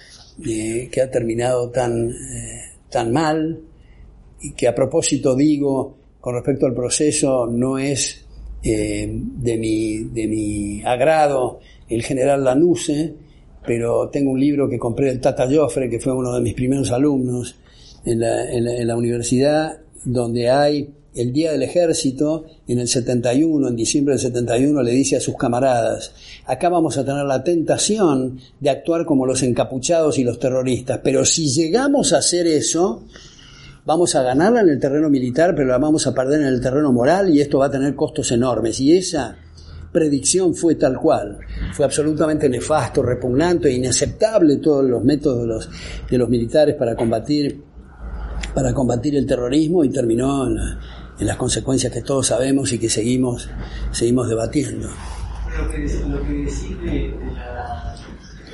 eh, 0.46 0.90
que 0.92 1.00
ha 1.00 1.10
terminado 1.10 1.70
tan, 1.70 2.10
eh, 2.10 2.78
tan 2.90 3.10
mal 3.10 3.58
y 4.42 4.52
que 4.52 4.68
a 4.68 4.74
propósito 4.74 5.34
digo 5.34 5.97
con 6.28 6.34
respecto 6.34 6.66
al 6.66 6.74
proceso 6.74 7.46
no 7.46 7.78
es 7.78 8.22
de, 8.62 9.56
mi, 9.58 9.96
de 10.12 10.26
mi 10.26 10.82
agrado 10.84 11.58
el 11.88 12.02
general 12.02 12.44
Lanuse, 12.44 13.14
pero 13.66 14.10
tengo 14.10 14.32
un 14.32 14.38
libro 14.38 14.68
que 14.68 14.78
compré 14.78 15.06
del 15.06 15.22
Tata 15.22 15.48
Joffre, 15.50 15.88
que 15.88 15.98
fue 15.98 16.12
uno 16.12 16.34
de 16.34 16.42
mis 16.42 16.52
primeros 16.52 16.92
alumnos 16.92 17.56
en 18.04 18.20
la, 18.20 18.94
universidad, 18.94 19.78
donde 20.04 20.50
hay 20.50 20.90
el 21.14 21.32
Día 21.32 21.52
del 21.52 21.62
Ejército, 21.62 22.44
en 22.66 22.80
el 22.80 22.88
71, 22.88 23.66
en 23.66 23.74
diciembre 23.74 24.12
del 24.12 24.20
71, 24.20 24.82
le 24.82 24.92
dice 24.92 25.16
a 25.16 25.20
sus 25.20 25.34
camaradas, 25.34 26.12
acá 26.44 26.68
vamos 26.68 26.98
a 26.98 27.06
tener 27.06 27.24
la 27.24 27.42
tentación 27.42 28.38
de 28.60 28.68
actuar 28.68 29.06
como 29.06 29.24
los 29.24 29.42
encapuchados 29.42 30.18
y 30.18 30.24
los 30.24 30.38
terroristas, 30.38 31.00
pero 31.02 31.24
si 31.24 31.48
llegamos 31.48 32.12
a 32.12 32.18
hacer 32.18 32.46
eso, 32.46 33.04
vamos 33.88 34.14
a 34.16 34.22
ganarla 34.22 34.60
en 34.60 34.68
el 34.68 34.78
terreno 34.78 35.08
militar, 35.08 35.54
pero 35.56 35.68
la 35.68 35.78
vamos 35.78 36.06
a 36.06 36.14
perder 36.14 36.42
en 36.42 36.48
el 36.48 36.60
terreno 36.60 36.92
moral 36.92 37.30
y 37.30 37.40
esto 37.40 37.60
va 37.60 37.66
a 37.66 37.70
tener 37.70 37.94
costos 37.94 38.30
enormes. 38.32 38.78
Y 38.80 38.94
esa 38.94 39.34
predicción 39.90 40.54
fue 40.54 40.74
tal 40.74 40.98
cual. 40.98 41.38
Fue 41.72 41.86
absolutamente 41.86 42.50
nefasto, 42.50 43.02
repugnante 43.02 43.70
e 43.70 43.72
inaceptable 43.72 44.58
todos 44.58 44.84
los 44.84 45.02
métodos 45.02 45.40
de 45.40 45.46
los, 45.46 45.70
de 46.10 46.26
militares 46.26 46.74
para 46.74 46.94
combatir, 46.94 47.62
el 49.14 49.26
terrorismo 49.26 49.82
y 49.82 49.88
terminó 49.88 50.46
en, 50.46 51.26
las 51.26 51.36
consecuencias 51.38 51.90
que 51.90 52.02
todos 52.02 52.26
sabemos 52.26 52.70
y 52.74 52.78
que 52.78 52.90
seguimos, 52.90 53.48
debatiendo. 54.28 54.86
Lo 54.86 55.70
que, 55.70 55.78
lo 55.78 56.18
decís 56.18 56.82
de, 56.82 57.14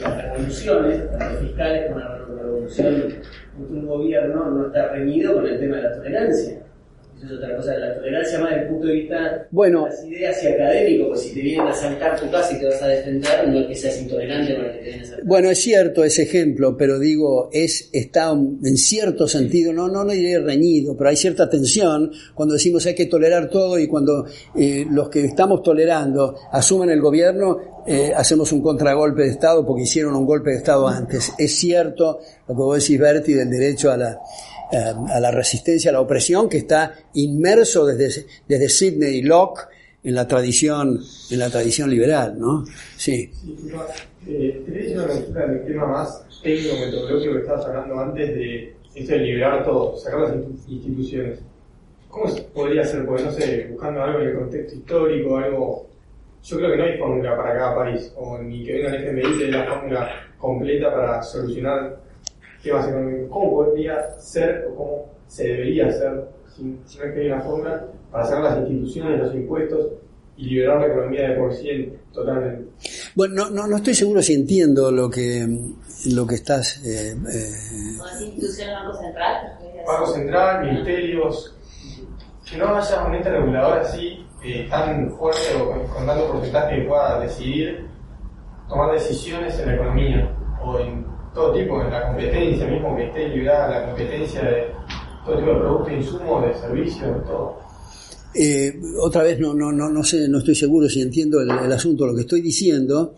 las 0.01 0.17
revoluciones, 0.17 1.03
fiscales 1.41 1.89
como 1.89 1.99
la 1.99 2.19
revolución, 2.19 3.15
un 3.59 3.87
gobierno 3.87 4.51
no 4.51 4.67
está 4.67 4.89
reñido 4.89 5.35
con 5.35 5.47
el 5.47 5.59
tema 5.59 5.77
de 5.77 5.83
la 5.83 5.95
tolerancia 5.95 6.65
es 7.25 7.33
otra 7.33 7.57
cosa, 7.57 7.77
la 7.79 7.95
tolerancia 7.95 8.39
más 8.39 8.51
desde 8.51 8.63
el 8.63 8.69
punto 8.69 8.87
de 8.87 8.93
vista 8.93 9.49
bueno, 9.51 9.85
de 9.85 9.91
las 9.91 10.05
ideas 10.05 10.43
y 10.43 10.47
académico, 10.47 11.09
pues 11.09 11.21
si 11.21 11.35
te 11.35 11.41
vienen 11.41 11.67
a 11.67 11.73
saltar 11.73 12.21
tu 12.21 12.31
casa 12.31 12.55
y 12.55 12.61
te 12.61 12.67
vas 12.67 12.83
a 12.83 12.89
defender, 12.89 13.49
no 13.49 13.61
es 13.61 13.67
que 13.67 13.75
seas 13.75 14.03
intolerante 14.03 14.55
con 14.55 14.65
el 14.65 14.73
que 14.73 14.79
te 14.79 14.85
vienen 14.85 15.01
a 15.01 15.05
saltar. 15.05 15.25
Bueno, 15.25 15.51
es 15.51 15.59
cierto 15.59 16.05
ese 16.05 16.23
ejemplo, 16.23 16.77
pero 16.77 16.99
digo, 16.99 17.49
es 17.53 17.91
está 17.93 18.31
en 18.33 18.77
cierto 18.77 19.27
sentido, 19.27 19.73
no, 19.73 19.89
no, 19.89 20.05
no 20.05 20.13
diré 20.13 20.39
reñido, 20.41 20.97
pero 20.97 21.11
hay 21.11 21.17
cierta 21.17 21.49
tensión 21.49 22.11
cuando 22.35 22.55
decimos 22.55 22.85
hay 22.87 22.95
que 22.95 23.07
tolerar 23.07 23.49
todo 23.49 23.79
y 23.79 23.87
cuando 23.87 24.27
eh, 24.57 24.85
los 24.91 25.09
que 25.09 25.25
estamos 25.25 25.63
tolerando 25.63 26.37
asumen 26.53 26.91
el 26.91 27.01
gobierno, 27.01 27.74
eh, 27.87 28.13
hacemos 28.17 28.53
un 28.53 28.63
contragolpe 28.63 29.23
de 29.23 29.29
Estado 29.29 29.65
porque 29.67 29.83
hicieron 29.83 30.15
un 30.17 30.27
golpe 30.27 30.51
de 30.51 30.57
Estado 30.57 30.89
antes. 30.89 31.33
Es 31.39 31.57
cierto 31.57 32.21
lo 32.49 32.55
que 32.55 32.61
vos 32.61 32.81
decís, 32.81 32.99
Berti, 32.99 33.35
del 33.35 33.51
derecho 33.51 33.91
a 33.91 33.97
la 33.97 34.21
eh, 34.73 34.93
a 35.13 35.21
la 35.21 35.31
resistencia 35.31 35.91
a 35.91 35.93
la 35.93 36.01
opresión 36.01 36.49
que 36.49 36.57
está 36.57 36.95
inmerso 37.13 37.85
desde, 37.87 38.27
desde 38.49 38.69
Sidney 38.69 39.19
y 39.19 39.23
Locke 39.23 39.69
en 40.03 40.15
la 40.15 40.27
tradición, 40.27 41.01
en 41.31 41.39
la 41.39 41.51
tradición 41.51 41.91
liberal, 41.91 42.39
¿no? 42.39 42.65
Sí. 42.97 43.31
Eh, 44.27 44.63
te 44.67 44.95
una 44.95 45.07
lectura 45.07 45.47
del 45.47 45.67
tema 45.67 45.87
más 45.87 46.25
técnico 46.43 46.75
metodológico 46.77 47.35
que 47.35 47.41
estabas 47.41 47.67
hablando 47.67 48.01
antes 48.01 48.35
de 48.35 48.75
esto 48.95 49.13
de 49.13 49.19
liberar 49.19 49.65
todo, 49.65 49.97
sacar 49.97 50.21
las 50.21 50.35
instituciones. 50.67 51.39
¿Cómo 52.09 52.35
podría 52.55 52.85
ser? 52.85 53.05
Porque 53.07 53.23
no 53.23 53.33
sé, 53.33 53.69
buscando 53.71 54.03
algo 54.03 54.21
en 54.21 54.29
el 54.29 54.39
contexto 54.39 54.75
histórico, 54.77 55.37
algo. 55.37 55.87
Yo 56.45 56.59
creo 56.59 56.71
que 56.73 56.77
no 56.77 56.85
hay 56.85 56.99
fórmula 56.99 57.37
para 57.39 57.55
cada 57.55 57.75
país, 57.75 58.13
o 58.17 58.39
ni 58.39 58.65
que 58.65 58.75
venga 58.75 58.95
el 58.95 59.03
FMI 59.03 59.39
de 59.39 59.51
la 59.51 59.65
fórmula 59.65 60.11
completa 60.37 60.95
para 60.95 61.23
solucionar 61.23 61.97
temas 62.63 62.87
económicos. 62.87 63.31
¿Cómo 63.31 63.51
podría 63.51 64.21
ser 64.21 64.67
o 64.69 64.75
cómo 64.75 65.13
se 65.27 65.49
debería 65.49 65.87
hacer, 65.87 66.29
si, 66.55 66.65
no 66.65 66.77
es 66.85 67.15
que 67.15 67.21
hay 67.21 67.27
una 67.29 67.41
fórmula, 67.41 67.87
para 68.11 68.25
sacar 68.27 68.43
las 68.43 68.59
instituciones, 68.59 69.21
los 69.21 69.35
impuestos 69.35 69.87
y 70.37 70.45
liberar 70.51 70.81
la 70.83 70.87
economía 70.89 71.31
de 71.31 71.37
por 71.37 71.55
sí 71.55 71.93
totalmente? 72.13 72.71
Bueno, 73.15 73.35
no, 73.35 73.51
no, 73.51 73.67
no 73.67 73.77
estoy 73.79 73.95
seguro 73.95 74.21
si 74.21 74.35
entiendo 74.35 74.91
lo 74.91 75.09
que, 75.09 75.47
lo 76.13 76.27
que 76.27 76.35
estás... 76.35 76.85
Eh, 76.85 77.17
eh... 77.33 78.23
instituciones, 78.23 78.75
Banco 78.75 79.01
Central? 79.01 79.59
Banco 79.87 80.07
Central, 80.09 80.67
ministerios, 80.67 81.57
que 82.49 82.57
no 82.59 82.77
haya 82.77 83.05
un 83.05 83.15
ente 83.15 83.31
regulador 83.31 83.79
así 83.79 84.25
eh, 84.43 84.67
tan 84.69 85.11
fuerte 85.17 85.55
o 85.61 85.89
con, 85.89 86.07
tanto 86.07 86.33
porcentaje 86.33 86.77
que 86.77 86.89
pueda 86.89 87.21
decidir 87.21 87.87
tomar 88.69 88.93
decisiones 88.93 89.59
en 89.59 89.67
la 89.67 89.75
economía 89.75 90.37
o 90.63 90.79
en 90.79 91.07
todo 91.35 91.53
tipo, 91.53 91.83
de 91.83 91.91
la 91.91 92.07
competencia, 92.09 92.67
mismo 92.67 92.97
que 92.97 93.07
esté 93.07 93.29
liberada 93.29 93.81
la 93.81 93.87
competencia 93.87 94.43
de 94.43 94.67
todo 95.25 95.37
tipo 95.37 95.51
de 95.51 95.59
productos, 95.59 95.93
insumos, 95.93 96.47
de 96.47 96.55
servicios, 96.55 97.25
todo. 97.27 97.59
Eh, 98.35 98.81
otra 99.01 99.23
vez 99.23 99.39
no, 99.39 99.55
no, 99.55 99.73
no, 99.73 99.89
no 99.89 100.03
sé, 100.03 100.29
no 100.29 100.39
estoy 100.39 100.55
seguro 100.55 100.89
si 100.89 101.01
entiendo 101.01 101.41
el, 101.41 101.51
asunto. 101.51 102.07
Lo 102.07 102.15
que 102.15 102.23
estoy 102.23 102.41
diciendo 102.41 103.15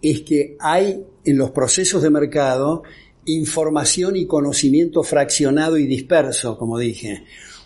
es 0.00 0.20
que 0.20 0.56
hay 0.60 1.02
en 1.24 1.38
los 1.38 1.50
procesos 1.50 2.02
de 2.02 2.10
mercado 2.10 2.82
información 3.26 4.16
y 4.16 4.26
conocimiento 4.26 5.02
fraccionado 5.02 5.78
y 5.78 5.86
disperso, 5.86 6.58
como 6.58 6.78
dije. 6.78 7.24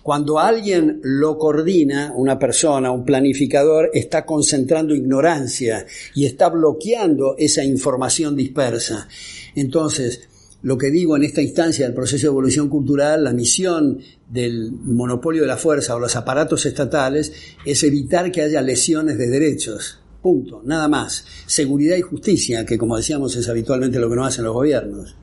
Cuando 0.08 0.38
alguien 0.38 1.00
lo 1.02 1.36
coordina, 1.36 2.14
una 2.16 2.38
persona, 2.38 2.90
un 2.90 3.04
planificador, 3.04 3.90
está 3.92 4.24
concentrando 4.24 4.94
ignorancia 4.94 5.84
y 6.14 6.24
está 6.24 6.48
bloqueando 6.48 7.34
esa 7.36 7.62
información 7.62 8.34
dispersa. 8.34 9.06
Entonces, 9.54 10.26
lo 10.62 10.78
que 10.78 10.90
digo 10.90 11.14
en 11.14 11.24
esta 11.24 11.42
instancia 11.42 11.84
del 11.84 11.94
proceso 11.94 12.22
de 12.22 12.30
evolución 12.30 12.70
cultural, 12.70 13.22
la 13.22 13.34
misión 13.34 13.98
del 14.26 14.72
monopolio 14.72 15.42
de 15.42 15.48
la 15.48 15.58
fuerza 15.58 15.94
o 15.94 16.00
los 16.00 16.16
aparatos 16.16 16.64
estatales 16.64 17.30
es 17.66 17.82
evitar 17.82 18.32
que 18.32 18.40
haya 18.40 18.62
lesiones 18.62 19.18
de 19.18 19.28
derechos. 19.28 20.00
Punto, 20.22 20.62
nada 20.64 20.88
más. 20.88 21.26
Seguridad 21.44 21.98
y 21.98 22.00
justicia, 22.00 22.64
que 22.64 22.78
como 22.78 22.96
decíamos 22.96 23.36
es 23.36 23.46
habitualmente 23.46 23.98
lo 23.98 24.08
que 24.08 24.16
no 24.16 24.24
hacen 24.24 24.44
los 24.44 24.54
gobiernos. 24.54 25.16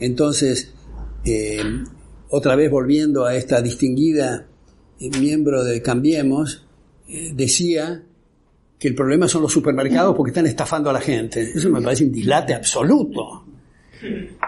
Entonces, 0.00 0.72
eh, 1.26 1.60
otra 2.30 2.56
vez 2.56 2.70
volviendo 2.70 3.24
a 3.24 3.34
esta 3.34 3.60
distinguida 3.62 4.46
eh, 5.00 5.10
miembro 5.20 5.62
de 5.64 5.82
Cambiemos, 5.82 6.66
eh, 7.08 7.32
decía 7.34 8.02
que 8.78 8.88
el 8.88 8.94
problema 8.94 9.28
son 9.28 9.42
los 9.42 9.52
supermercados 9.52 10.14
porque 10.16 10.30
están 10.30 10.46
estafando 10.46 10.90
a 10.90 10.92
la 10.92 11.00
gente. 11.00 11.40
Eso 11.40 11.70
me 11.70 11.80
parece 11.80 12.04
un 12.04 12.12
dislate 12.12 12.54
absoluto. 12.54 13.44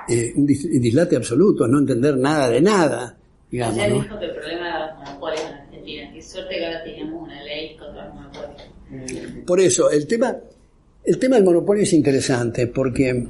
Eh, 0.09 0.33
un 0.37 0.47
dislate 0.47 1.17
absoluto, 1.17 1.67
no 1.67 1.79
entender 1.79 2.17
nada 2.17 2.51
de 2.51 2.61
nada. 2.61 3.17
Digamos, 3.51 3.77
ya 3.77 3.89
dijo 3.89 4.19
que 4.19 4.27
el 4.27 4.35
problema 4.35 4.67
de 4.67 4.87
los 4.87 4.99
monopolios 4.99 5.41
en 5.41 5.55
Argentina. 5.55 6.11
Qué 6.13 6.23
suerte 6.23 6.55
que 6.57 6.67
ahora 6.67 6.85
tenemos 6.85 7.23
una 7.23 7.43
ley 7.43 7.77
contra 7.77 8.07
los 8.07 8.15
monopolios. 8.15 8.63
Por 9.47 9.61
eso, 9.61 9.91
el 9.91 10.07
tema, 10.07 10.37
el 11.05 11.19
tema 11.19 11.37
del 11.37 11.45
monopolio 11.45 11.83
es 11.83 11.93
interesante 11.95 12.67
porque 12.67 13.27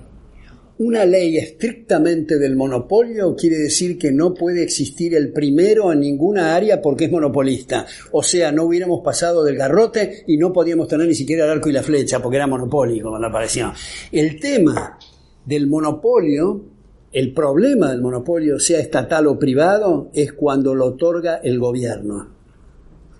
una 0.78 1.04
ley 1.04 1.36
estrictamente 1.36 2.38
del 2.38 2.54
monopolio 2.54 3.34
quiere 3.34 3.58
decir 3.58 3.98
que 3.98 4.12
no 4.12 4.32
puede 4.32 4.62
existir 4.62 5.14
el 5.14 5.32
primero 5.32 5.92
en 5.92 6.00
ninguna 6.00 6.54
área 6.54 6.80
porque 6.80 7.06
es 7.06 7.10
monopolista. 7.10 7.84
O 8.12 8.22
sea, 8.22 8.52
no 8.52 8.64
hubiéramos 8.64 9.00
pasado 9.02 9.42
del 9.42 9.56
garrote 9.56 10.24
y 10.28 10.36
no 10.36 10.52
podíamos 10.52 10.86
tener 10.86 11.08
ni 11.08 11.14
siquiera 11.14 11.44
el 11.44 11.50
arco 11.50 11.68
y 11.68 11.72
la 11.72 11.82
flecha 11.82 12.22
porque 12.22 12.36
era 12.36 12.46
monopólico 12.46 13.10
cuando 13.10 13.26
apareció. 13.26 13.72
El 14.12 14.38
tema 14.38 14.96
del 15.44 15.66
monopolio, 15.66 16.64
el 17.12 17.32
problema 17.32 17.90
del 17.90 18.00
monopolio, 18.00 18.60
sea 18.60 18.78
estatal 18.78 19.26
o 19.26 19.38
privado, 19.38 20.10
es 20.14 20.32
cuando 20.32 20.76
lo 20.76 20.86
otorga 20.86 21.36
el 21.42 21.58
gobierno. 21.58 22.28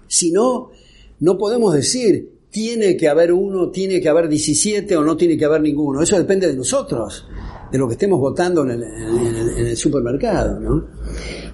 Si 0.06 0.30
no, 0.30 0.70
no 1.18 1.36
podemos 1.36 1.74
decir 1.74 2.38
tiene 2.50 2.96
que 2.96 3.08
haber 3.08 3.32
uno, 3.32 3.70
tiene 3.70 4.00
que 4.00 4.08
haber 4.08 4.28
17 4.28 4.96
o 4.96 5.04
no 5.04 5.16
tiene 5.16 5.36
que 5.36 5.44
haber 5.44 5.60
ninguno. 5.60 6.02
Eso 6.02 6.16
depende 6.16 6.46
de 6.46 6.54
nosotros 6.54 7.26
de 7.70 7.78
lo 7.78 7.86
que 7.86 7.92
estemos 7.92 8.18
votando 8.18 8.62
en 8.62 8.82
el, 8.82 9.76
supermercado, 9.76 10.58
¿no? 10.58 10.86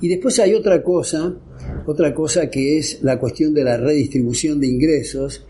Y 0.00 0.08
después 0.08 0.38
hay 0.38 0.54
otra 0.54 0.82
cosa, 0.82 1.34
otra 1.86 2.14
cosa 2.14 2.48
que 2.48 2.78
es 2.78 3.02
la 3.02 3.18
cuestión 3.18 3.52
de 3.52 3.64
la 3.64 3.76
redistribución 3.76 4.60
de 4.60 4.68
ingresos, 4.68 5.44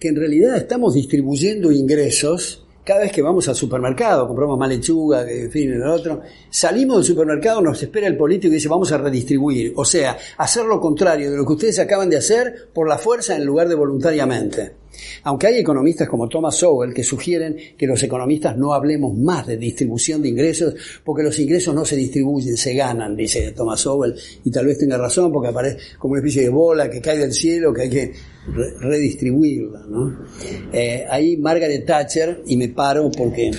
que 0.00 0.08
en 0.08 0.16
realidad 0.16 0.56
estamos 0.56 0.94
distribuyendo 0.94 1.70
ingresos 1.70 2.63
cada 2.84 3.00
vez 3.00 3.12
que 3.12 3.22
vamos 3.22 3.48
al 3.48 3.54
supermercado, 3.54 4.28
compramos 4.28 4.58
más 4.58 4.68
lechuga, 4.68 5.28
en 5.28 5.50
fin, 5.50 5.72
el 5.72 5.82
otro, 5.82 6.20
salimos 6.50 6.98
del 6.98 7.04
supermercado, 7.04 7.60
nos 7.60 7.82
espera 7.82 8.06
el 8.06 8.16
político 8.16 8.52
y 8.52 8.56
dice 8.56 8.68
vamos 8.68 8.92
a 8.92 8.98
redistribuir. 8.98 9.72
O 9.76 9.84
sea, 9.84 10.16
hacer 10.36 10.66
lo 10.66 10.80
contrario 10.80 11.30
de 11.30 11.36
lo 11.36 11.46
que 11.46 11.54
ustedes 11.54 11.78
acaban 11.78 12.10
de 12.10 12.18
hacer 12.18 12.68
por 12.72 12.88
la 12.88 12.98
fuerza 12.98 13.36
en 13.36 13.44
lugar 13.44 13.68
de 13.68 13.74
voluntariamente. 13.74 14.83
Aunque 15.24 15.46
hay 15.48 15.58
economistas 15.58 16.08
como 16.08 16.28
Thomas 16.28 16.56
Sowell 16.56 16.92
que 16.92 17.02
sugieren 17.02 17.56
que 17.76 17.86
los 17.86 18.02
economistas 18.02 18.56
no 18.56 18.72
hablemos 18.72 19.16
más 19.16 19.46
de 19.46 19.56
distribución 19.56 20.22
de 20.22 20.28
ingresos 20.28 20.74
porque 21.04 21.22
los 21.22 21.38
ingresos 21.38 21.74
no 21.74 21.84
se 21.84 21.96
distribuyen, 21.96 22.56
se 22.56 22.74
ganan, 22.74 23.16
dice 23.16 23.52
Thomas 23.52 23.80
Sowell, 23.80 24.14
y 24.44 24.50
tal 24.50 24.66
vez 24.66 24.78
tenga 24.78 24.98
razón 24.98 25.32
porque 25.32 25.48
aparece 25.48 25.78
como 25.98 26.12
una 26.12 26.20
especie 26.20 26.42
de 26.42 26.48
bola 26.48 26.90
que 26.90 27.00
cae 27.00 27.18
del 27.18 27.32
cielo 27.32 27.72
que 27.72 27.82
hay 27.82 27.90
que 27.90 28.12
redistribuirla. 28.80 29.84
¿no? 29.88 30.26
Eh, 30.72 31.04
ahí 31.08 31.36
Margaret 31.36 31.84
Thatcher, 31.86 32.42
y 32.46 32.56
me 32.56 32.68
paro 32.68 33.10
porque 33.10 33.50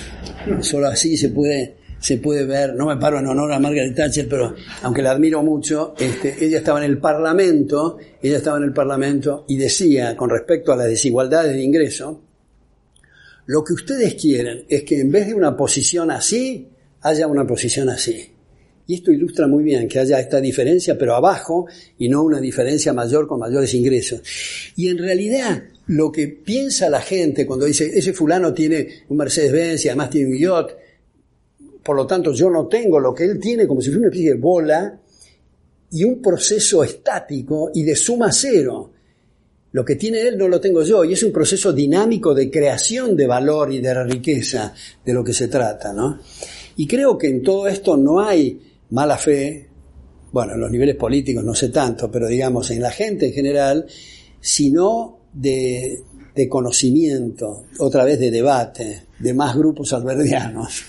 solo 0.60 0.88
así 0.88 1.16
se 1.16 1.30
puede 1.30 1.85
se 2.06 2.18
puede 2.18 2.46
ver, 2.46 2.72
no 2.76 2.86
me 2.86 2.98
paro 2.98 3.18
en 3.18 3.26
honor 3.26 3.52
a 3.52 3.58
Margaret 3.58 3.92
Thatcher, 3.92 4.28
pero 4.28 4.54
aunque 4.82 5.02
la 5.02 5.10
admiro 5.10 5.42
mucho, 5.42 5.92
este, 5.98 6.36
ella 6.40 6.58
estaba 6.58 6.78
en 6.78 6.88
el 6.88 6.98
Parlamento, 6.98 7.98
ella 8.22 8.36
estaba 8.36 8.58
en 8.58 8.62
el 8.62 8.72
Parlamento 8.72 9.44
y 9.48 9.56
decía, 9.56 10.16
con 10.16 10.30
respecto 10.30 10.72
a 10.72 10.76
las 10.76 10.86
desigualdades 10.86 11.54
de 11.54 11.62
ingreso, 11.64 12.22
lo 13.46 13.64
que 13.64 13.72
ustedes 13.72 14.14
quieren 14.14 14.66
es 14.68 14.84
que 14.84 15.00
en 15.00 15.10
vez 15.10 15.26
de 15.26 15.34
una 15.34 15.56
posición 15.56 16.12
así, 16.12 16.68
haya 17.00 17.26
una 17.26 17.44
posición 17.44 17.88
así. 17.88 18.30
Y 18.86 18.94
esto 18.94 19.10
ilustra 19.10 19.48
muy 19.48 19.64
bien 19.64 19.88
que 19.88 19.98
haya 19.98 20.20
esta 20.20 20.40
diferencia, 20.40 20.96
pero 20.96 21.16
abajo, 21.16 21.66
y 21.98 22.08
no 22.08 22.22
una 22.22 22.40
diferencia 22.40 22.92
mayor 22.92 23.26
con 23.26 23.40
mayores 23.40 23.74
ingresos. 23.74 24.22
Y 24.76 24.90
en 24.90 24.98
realidad, 24.98 25.64
lo 25.88 26.12
que 26.12 26.28
piensa 26.28 26.88
la 26.88 27.00
gente 27.00 27.44
cuando 27.44 27.66
dice, 27.66 27.98
ese 27.98 28.12
fulano 28.12 28.54
tiene 28.54 28.86
un 29.08 29.16
Mercedes-Benz 29.16 29.86
y 29.86 29.88
además 29.88 30.10
tiene 30.10 30.30
un 30.30 30.38
yacht, 30.38 30.85
por 31.86 31.94
lo 31.94 32.04
tanto 32.04 32.32
yo 32.32 32.50
no 32.50 32.66
tengo 32.66 32.98
lo 32.98 33.14
que 33.14 33.22
él 33.22 33.38
tiene 33.38 33.64
como 33.64 33.80
si 33.80 33.90
fuera 33.90 34.00
una 34.00 34.08
especie 34.08 34.30
de 34.30 34.40
bola 34.40 35.00
y 35.92 36.02
un 36.02 36.20
proceso 36.20 36.82
estático 36.82 37.70
y 37.72 37.84
de 37.84 37.94
suma 37.94 38.32
cero. 38.32 38.90
Lo 39.70 39.84
que 39.84 39.94
tiene 39.94 40.22
él 40.22 40.36
no 40.36 40.48
lo 40.48 40.60
tengo 40.60 40.82
yo 40.82 41.04
y 41.04 41.12
es 41.12 41.22
un 41.22 41.30
proceso 41.30 41.72
dinámico 41.72 42.34
de 42.34 42.50
creación 42.50 43.14
de 43.14 43.28
valor 43.28 43.72
y 43.72 43.80
de 43.80 44.02
riqueza 44.02 44.74
de 45.04 45.12
lo 45.12 45.22
que 45.22 45.32
se 45.32 45.46
trata, 45.46 45.92
¿no? 45.92 46.18
Y 46.74 46.88
creo 46.88 47.16
que 47.16 47.28
en 47.28 47.44
todo 47.44 47.68
esto 47.68 47.96
no 47.96 48.18
hay 48.18 48.60
mala 48.90 49.16
fe, 49.16 49.68
bueno, 50.32 50.54
en 50.54 50.60
los 50.60 50.70
niveles 50.72 50.96
políticos 50.96 51.44
no 51.44 51.54
sé 51.54 51.68
tanto, 51.68 52.10
pero 52.10 52.26
digamos 52.26 52.68
en 52.72 52.82
la 52.82 52.90
gente 52.90 53.26
en 53.26 53.32
general, 53.32 53.86
sino 54.40 55.20
de, 55.32 56.02
de 56.34 56.48
conocimiento, 56.48 57.66
otra 57.78 58.02
vez 58.02 58.18
de 58.18 58.32
debate, 58.32 59.04
de 59.20 59.34
más 59.34 59.56
grupos 59.56 59.92
alberdianos. 59.92 60.84